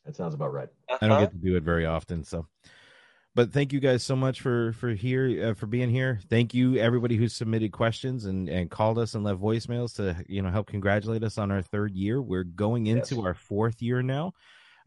That 0.05 0.16
sounds 0.16 0.34
about 0.34 0.52
right. 0.52 0.68
I 1.00 1.08
don't 1.08 1.20
get 1.20 1.32
to 1.32 1.36
do 1.36 1.56
it 1.56 1.62
very 1.62 1.84
often, 1.84 2.24
so. 2.24 2.47
But 3.39 3.52
thank 3.52 3.73
you 3.73 3.78
guys 3.78 4.02
so 4.02 4.17
much 4.17 4.41
for 4.41 4.73
for 4.73 4.91
here 4.91 5.50
uh, 5.50 5.55
for 5.55 5.67
being 5.67 5.91
here. 5.91 6.18
Thank 6.28 6.55
you 6.55 6.75
everybody 6.75 7.15
who 7.15 7.28
submitted 7.28 7.70
questions 7.70 8.25
and 8.25 8.49
and 8.49 8.68
called 8.68 8.99
us 8.99 9.15
and 9.15 9.23
left 9.23 9.41
voicemails 9.41 9.94
to 9.94 10.17
you 10.26 10.42
know 10.42 10.50
help 10.50 10.67
congratulate 10.67 11.23
us 11.23 11.39
on 11.39 11.52
our 11.52 11.62
third 11.62 11.94
year. 11.94 12.20
We're 12.20 12.42
going 12.42 12.89
into 12.89 13.15
Yes. 13.15 13.25
our 13.25 13.34
fourth 13.34 13.81
year 13.81 14.02
now. 14.02 14.33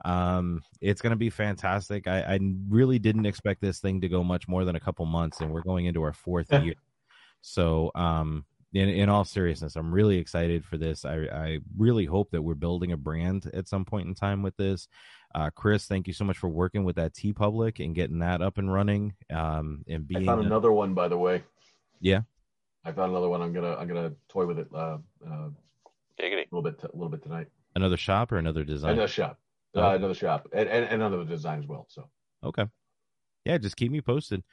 Um, 0.03 0.63
it's 0.81 1.01
going 1.01 1.11
to 1.11 1.15
be 1.15 1.29
fantastic. 1.29 2.09
I, 2.09 2.23
I 2.23 2.39
really 2.67 2.99
didn't 2.99 3.25
expect 3.25 3.61
this 3.61 3.79
thing 3.79 4.01
to 4.01 4.09
go 4.09 4.21
much 4.21 4.49
more 4.49 4.65
than 4.65 4.75
a 4.75 4.81
couple 4.81 5.05
months, 5.05 5.39
and 5.39 5.53
we're 5.53 5.61
going 5.61 5.85
into 5.85 6.03
our 6.03 6.11
fourth 6.11 6.51
year. 6.51 6.75
So, 7.39 7.89
um, 7.95 8.43
in 8.73 8.89
in 8.89 9.09
all 9.09 9.23
seriousness, 9.25 9.75
I'm 9.75 9.91
really 9.93 10.17
excited 10.17 10.63
for 10.65 10.77
this. 10.77 11.03
I 11.05 11.15
I 11.31 11.59
really 11.77 12.05
hope 12.05 12.31
that 12.31 12.41
we're 12.41 12.53
building 12.55 12.91
a 12.91 12.97
brand 12.97 13.49
at 13.53 13.67
some 13.67 13.85
point 13.85 14.07
in 14.07 14.15
time 14.15 14.41
with 14.43 14.55
this. 14.57 14.87
Uh, 15.33 15.49
Chris, 15.49 15.85
thank 15.85 16.07
you 16.07 16.13
so 16.13 16.25
much 16.25 16.37
for 16.37 16.49
working 16.49 16.83
with 16.83 16.97
that 16.97 17.13
TeePublic 17.13 17.83
and 17.83 17.95
getting 17.95 18.19
that 18.19 18.41
up 18.41 18.57
and 18.57 18.71
running. 18.71 19.13
Um, 19.29 19.83
and 19.87 20.03
I 20.03 20.13
being 20.19 20.25
found 20.25 20.41
a- 20.41 20.45
another 20.45 20.71
one 20.71 20.93
by 20.93 21.07
the 21.07 21.17
way. 21.17 21.43
yeah, 21.99 22.21
I 22.85 22.91
found 22.91 23.11
another 23.11 23.29
one. 23.29 23.41
I'm 23.41 23.53
gonna 23.53 23.75
I'm 23.75 23.87
gonna 23.87 24.13
toy 24.29 24.45
with 24.45 24.59
it 24.59 24.67
uh, 24.73 24.97
uh, 25.25 25.49
Giggity. 26.19 26.51
a 26.51 26.55
little 26.55 26.61
bit 26.61 26.81
a 26.83 26.95
little 26.95 27.09
bit 27.09 27.23
tonight. 27.23 27.47
another 27.75 27.97
shop 27.97 28.31
or 28.31 28.37
another 28.37 28.63
design. 28.63 28.91
Another 28.91 29.07
shop. 29.07 29.39
Oh. 29.73 29.81
Uh, 29.83 29.95
another 29.95 30.13
shop. 30.13 30.49
And, 30.53 30.67
and, 30.67 30.83
and 30.85 31.01
another 31.01 31.23
design 31.23 31.59
as 31.59 31.65
well. 31.67 31.85
So 31.89 32.09
Okay. 32.43 32.65
Yeah, 33.45 33.57
just 33.57 33.77
keep 33.77 33.91
me 33.91 34.01
posted. 34.01 34.43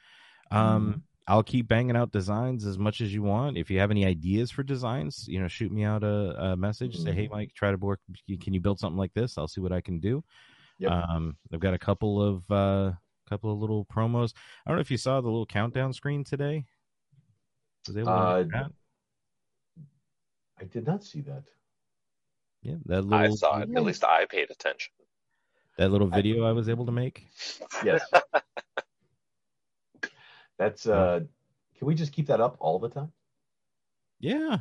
Um, 0.51 0.59
Mm-hmm. 0.59 0.99
I'll 1.29 1.43
keep 1.43 1.67
banging 1.67 1.95
out 1.95 2.11
designs 2.11 2.65
as 2.65 2.79
much 2.79 3.01
as 3.01 3.13
you 3.13 3.21
want. 3.21 3.55
If 3.55 3.69
you 3.69 3.77
have 3.79 3.91
any 3.91 4.03
ideas 4.03 4.49
for 4.49 4.63
designs, 4.63 5.27
you 5.27 5.39
know, 5.39 5.47
shoot 5.47 5.71
me 5.71 5.83
out 5.83 6.03
a, 6.03 6.51
a 6.53 6.57
message. 6.57 6.97
Say, 6.97 7.11
hey, 7.13 7.27
Mhm. 7.27 7.31
Mike, 7.31 7.53
try 7.53 7.69
to 7.69 7.77
work. 7.77 7.99
Can 8.41 8.53
you 8.55 8.59
build 8.59 8.79
something 8.79 8.97
like 8.97 9.13
this? 9.13 9.37
I'll 9.37 9.47
see 9.47 9.61
what 9.61 9.71
I 9.71 9.79
can 9.79 9.99
do. 9.99 10.23
Yep. 10.79 10.91
Um, 10.91 11.37
I've 11.53 11.59
got 11.59 11.75
a 11.75 11.77
couple 11.79 12.19
of 12.21 12.49
uh, 12.51 12.93
couple 13.29 13.53
of 13.53 13.59
little 13.59 13.85
promos. 13.85 14.33
I 14.65 14.71
don't 14.71 14.77
know 14.77 14.81
if 14.81 14.89
you 14.89 14.97
saw 14.97 15.21
the 15.21 15.27
little 15.27 15.45
countdown 15.45 15.93
screen 15.93 16.23
today. 16.23 16.65
Was 17.87 17.95
able 17.95 18.07
to 18.07 18.11
Uh, 18.13 18.43
that? 18.51 18.71
I 20.59 20.63
did 20.63 20.87
not 20.87 21.03
see 21.03 21.21
that. 21.21 21.43
Yeah, 22.63 22.75
that 22.87 23.03
little. 23.03 23.13
I 23.13 23.21
little 23.23 23.37
saw 23.37 23.59
it. 23.59 23.69
At 23.75 23.83
least 23.83 24.03
I 24.03 24.25
paid 24.25 24.49
attention. 24.49 24.91
that 25.77 25.91
little 25.91 26.07
video 26.07 26.43
I 26.43 26.51
was 26.53 26.67
able 26.69 26.85
to 26.87 26.91
make. 26.91 27.27
Yes. 27.85 28.01
That's 30.59 30.85
uh 30.85 31.21
can 31.77 31.87
we 31.87 31.95
just 31.95 32.11
keep 32.11 32.27
that 32.27 32.41
up 32.41 32.57
all 32.59 32.77
the 32.77 32.89
time? 32.89 33.11
Yeah, 34.19 34.57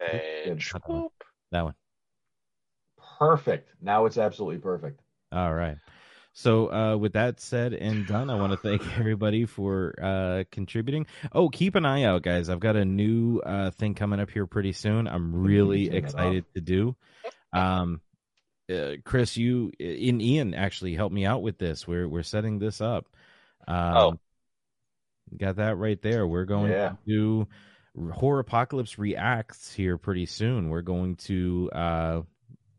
And 0.00 0.60
that 0.60 0.88
one. 0.88 1.08
That 1.50 1.64
one. 1.64 1.74
perfect. 3.18 3.70
Now 3.82 4.06
it's 4.06 4.16
absolutely 4.16 4.58
perfect. 4.58 5.00
All 5.32 5.52
right. 5.52 5.78
So, 6.32 6.72
uh, 6.72 6.96
with 6.96 7.14
that 7.14 7.40
said 7.40 7.74
and 7.74 8.06
done, 8.06 8.30
I 8.30 8.36
want 8.36 8.52
to 8.52 8.58
thank 8.58 8.82
everybody 8.98 9.44
for 9.44 9.94
uh, 10.00 10.44
contributing. 10.52 11.06
Oh, 11.32 11.48
keep 11.48 11.74
an 11.74 11.84
eye 11.84 12.04
out, 12.04 12.22
guys. 12.22 12.48
I've 12.48 12.60
got 12.60 12.76
a 12.76 12.84
new 12.84 13.40
uh, 13.40 13.72
thing 13.72 13.94
coming 13.94 14.20
up 14.20 14.30
here 14.30 14.46
pretty 14.46 14.72
soon. 14.72 15.08
I'm 15.08 15.34
really 15.34 15.90
excited 15.90 16.44
to 16.54 16.60
do. 16.60 16.94
Um, 17.52 18.00
uh, 18.72 18.96
Chris, 19.04 19.36
you 19.36 19.72
in 19.80 20.20
Ian 20.20 20.54
actually 20.54 20.94
helped 20.94 21.14
me 21.14 21.26
out 21.26 21.42
with 21.42 21.58
this. 21.58 21.88
We're 21.88 22.06
we're 22.06 22.22
setting 22.22 22.60
this 22.60 22.80
up. 22.80 23.06
Um, 23.68 23.96
Oh. 23.96 24.18
got 25.36 25.56
that 25.56 25.76
right 25.76 26.00
there. 26.02 26.26
We're 26.26 26.44
going 26.46 26.72
Yeah. 26.72 26.88
to 26.90 26.96
do 27.06 27.48
Horropocalypse 27.96 28.98
reacts 28.98 29.72
here 29.72 29.98
pretty 29.98 30.26
soon. 30.26 30.68
We're 30.70 30.82
going 30.82 31.16
to 31.26 31.70
uh, 31.72 32.22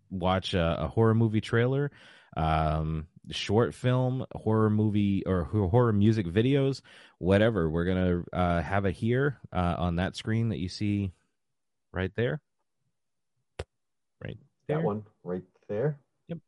watch 0.09 0.53
a, 0.53 0.83
a 0.83 0.87
horror 0.87 1.13
movie 1.13 1.41
trailer, 1.41 1.91
um, 2.37 3.07
short 3.29 3.73
film, 3.75 4.25
horror 4.33 4.69
movie, 4.69 5.23
or 5.25 5.43
horror 5.43 5.93
music 5.93 6.25
videos, 6.25 6.81
whatever. 7.17 7.69
We're 7.69 7.85
gonna 7.85 8.23
uh, 8.33 8.61
have 8.61 8.85
it 8.85 8.93
here 8.93 9.39
uh, 9.51 9.75
on 9.77 9.97
that 9.97 10.15
screen 10.15 10.49
that 10.49 10.57
you 10.59 10.69
see 10.69 11.11
right 11.91 12.11
there. 12.15 12.39
Right 14.23 14.37
there. 14.67 14.77
That 14.77 14.83
one 14.85 15.03
right 15.23 15.43
there. 15.67 15.99
Yep. 16.29 16.39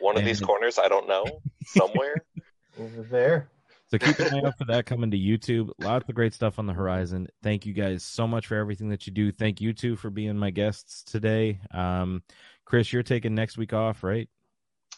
One 0.00 0.16
of 0.18 0.24
these 0.24 0.40
corners, 0.40 0.78
I 0.78 0.88
don't 0.88 1.08
know, 1.08 1.24
somewhere. 1.66 2.24
Over 2.78 3.02
there. 3.02 3.48
So 3.90 3.98
keep 3.98 4.18
an 4.18 4.34
eye 4.34 4.46
out 4.46 4.58
for 4.58 4.66
that 4.66 4.84
coming 4.84 5.10
to 5.10 5.18
YouTube. 5.18 5.70
Lots 5.78 6.08
of 6.08 6.14
great 6.14 6.34
stuff 6.34 6.58
on 6.58 6.66
the 6.66 6.74
horizon. 6.74 7.26
Thank 7.42 7.64
you 7.64 7.72
guys 7.72 8.04
so 8.04 8.26
much 8.26 8.46
for 8.46 8.56
everything 8.56 8.90
that 8.90 9.06
you 9.06 9.12
do. 9.12 9.32
Thank 9.32 9.60
you 9.60 9.72
two 9.72 9.96
for 9.96 10.10
being 10.10 10.36
my 10.36 10.50
guests 10.50 11.02
today. 11.04 11.60
Um, 11.72 12.22
Chris, 12.66 12.92
you're 12.92 13.02
taking 13.02 13.34
next 13.34 13.56
week 13.56 13.72
off, 13.72 14.04
right? 14.04 14.28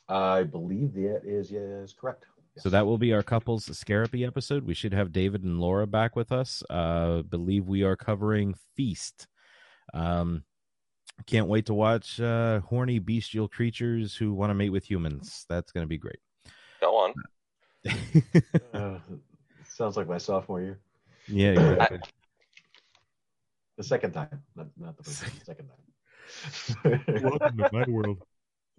I 0.08 0.42
believe 0.42 0.94
that 0.94 1.22
is 1.24 1.52
yes 1.52 1.92
correct. 1.92 2.26
So 2.58 2.68
that 2.70 2.84
will 2.84 2.98
be 2.98 3.12
our 3.12 3.22
couples 3.22 3.66
Scarapy 3.66 4.26
episode. 4.26 4.66
We 4.66 4.74
should 4.74 4.92
have 4.92 5.12
David 5.12 5.44
and 5.44 5.60
Laura 5.60 5.86
back 5.86 6.16
with 6.16 6.32
us. 6.32 6.64
Uh, 6.68 7.22
believe 7.22 7.66
we 7.66 7.84
are 7.84 7.94
covering 7.94 8.54
Feast. 8.74 9.28
Um, 9.94 10.42
can't 11.26 11.46
wait 11.46 11.66
to 11.66 11.74
watch 11.74 12.20
uh, 12.20 12.60
horny 12.60 12.98
bestial 12.98 13.46
creatures 13.46 14.16
who 14.16 14.34
want 14.34 14.50
to 14.50 14.54
mate 14.54 14.70
with 14.70 14.88
humans. 14.88 15.46
That's 15.48 15.70
going 15.70 15.84
to 15.84 15.88
be 15.88 15.98
great. 15.98 16.18
Go 16.80 16.96
on. 16.96 17.14
Uh, 18.74 18.98
sounds 19.68 19.96
like 19.96 20.08
my 20.08 20.18
sophomore 20.18 20.60
year. 20.60 20.80
Yeah, 21.28 21.50
exactly. 21.52 21.98
The 23.78 23.84
second 23.84 24.12
time, 24.12 24.42
not, 24.56 24.66
not 24.78 24.96
the 24.96 25.04
first 25.04 25.22
time. 25.22 25.30
Second 25.44 25.68
time. 25.68 27.04
Welcome 27.22 27.56
to 27.58 27.70
my 27.72 27.84
world. 27.88 28.18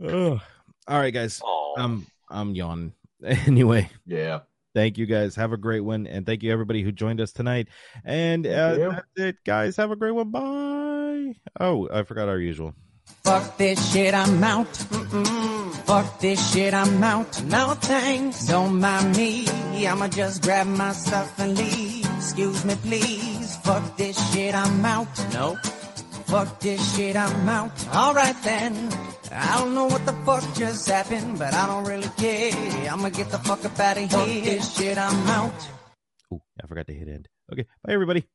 Ugh. 0.04 0.40
All 0.88 1.00
right, 1.00 1.14
guys. 1.14 1.42
Um, 1.78 2.06
I'm 2.30 2.56
yawning. 2.56 2.94
Anyway, 3.24 3.88
Yeah. 4.08 4.40
thank 4.74 4.98
you 4.98 5.06
guys. 5.06 5.36
Have 5.36 5.52
a 5.54 5.58
great 5.58 5.82
one, 5.82 6.08
and 6.08 6.26
thank 6.26 6.42
you 6.42 6.52
everybody 6.52 6.82
who 6.82 6.92
joined 6.92 7.22
us 7.22 7.32
tonight. 7.32 7.68
And 8.04 8.48
uh, 8.48 8.78
that's 8.90 9.08
it, 9.16 9.36
guys. 9.46 9.76
Have 9.78 9.92
a 9.92 9.96
great 9.96 10.12
one. 10.12 10.32
Bye. 10.32 11.36
Oh, 11.60 11.88
I 11.94 12.02
forgot 12.04 12.30
our 12.30 12.40
usual. 12.40 12.74
Fuck 13.24 13.58
this 13.58 13.92
shit, 13.92 14.14
I'm 14.14 14.44
out. 14.44 14.68
Mm-mm. 14.68 15.74
Fuck 15.86 16.20
this 16.20 16.52
shit, 16.52 16.74
I'm 16.74 17.04
out. 17.04 17.44
No 17.44 17.76
thanks. 17.76 18.48
Don't 18.48 18.80
mind 18.80 19.16
me. 19.16 19.48
I'ma 19.88 20.08
just 20.08 20.44
grab 20.44 20.68
my 20.68 20.92
stuff 20.94 21.40
and 21.40 21.58
leave. 21.58 22.06
Excuse 22.18 22.66
me, 22.66 22.76
please. 22.76 23.58
Fuck 23.58 23.98
this 23.98 24.18
shit, 24.34 24.56
I'm 24.56 24.86
out. 24.86 25.34
No. 25.34 25.56
Fuck 26.26 26.60
this 26.60 26.96
shit, 26.96 27.16
I'm 27.16 27.50
out. 27.50 27.72
Alright 27.94 28.42
then. 28.44 28.90
I 29.32 29.60
don't 29.60 29.74
know 29.76 29.86
what 29.86 30.06
the 30.06 30.14
fuck 30.26 30.44
just 30.56 30.88
happened, 30.90 31.40
but 31.40 31.54
I 31.54 31.68
don't 31.68 31.86
really 31.86 32.10
care. 32.18 32.92
I'ma 32.92 33.10
get 33.10 33.30
the 33.30 33.38
fuck 33.40 33.64
up 33.64 33.80
out 33.80 33.98
of 33.98 34.04
here. 34.04 34.10
Fuck 34.10 34.28
this 34.28 34.78
shit, 34.78 34.98
I'm 34.98 35.28
out. 35.28 35.70
Oh, 36.32 36.42
I 36.62 36.68
forgot 36.68 36.88
to 36.88 36.94
hit 36.94 37.08
end. 37.08 37.28
Okay, 37.52 37.66
bye 37.84 37.94
everybody. 37.94 38.28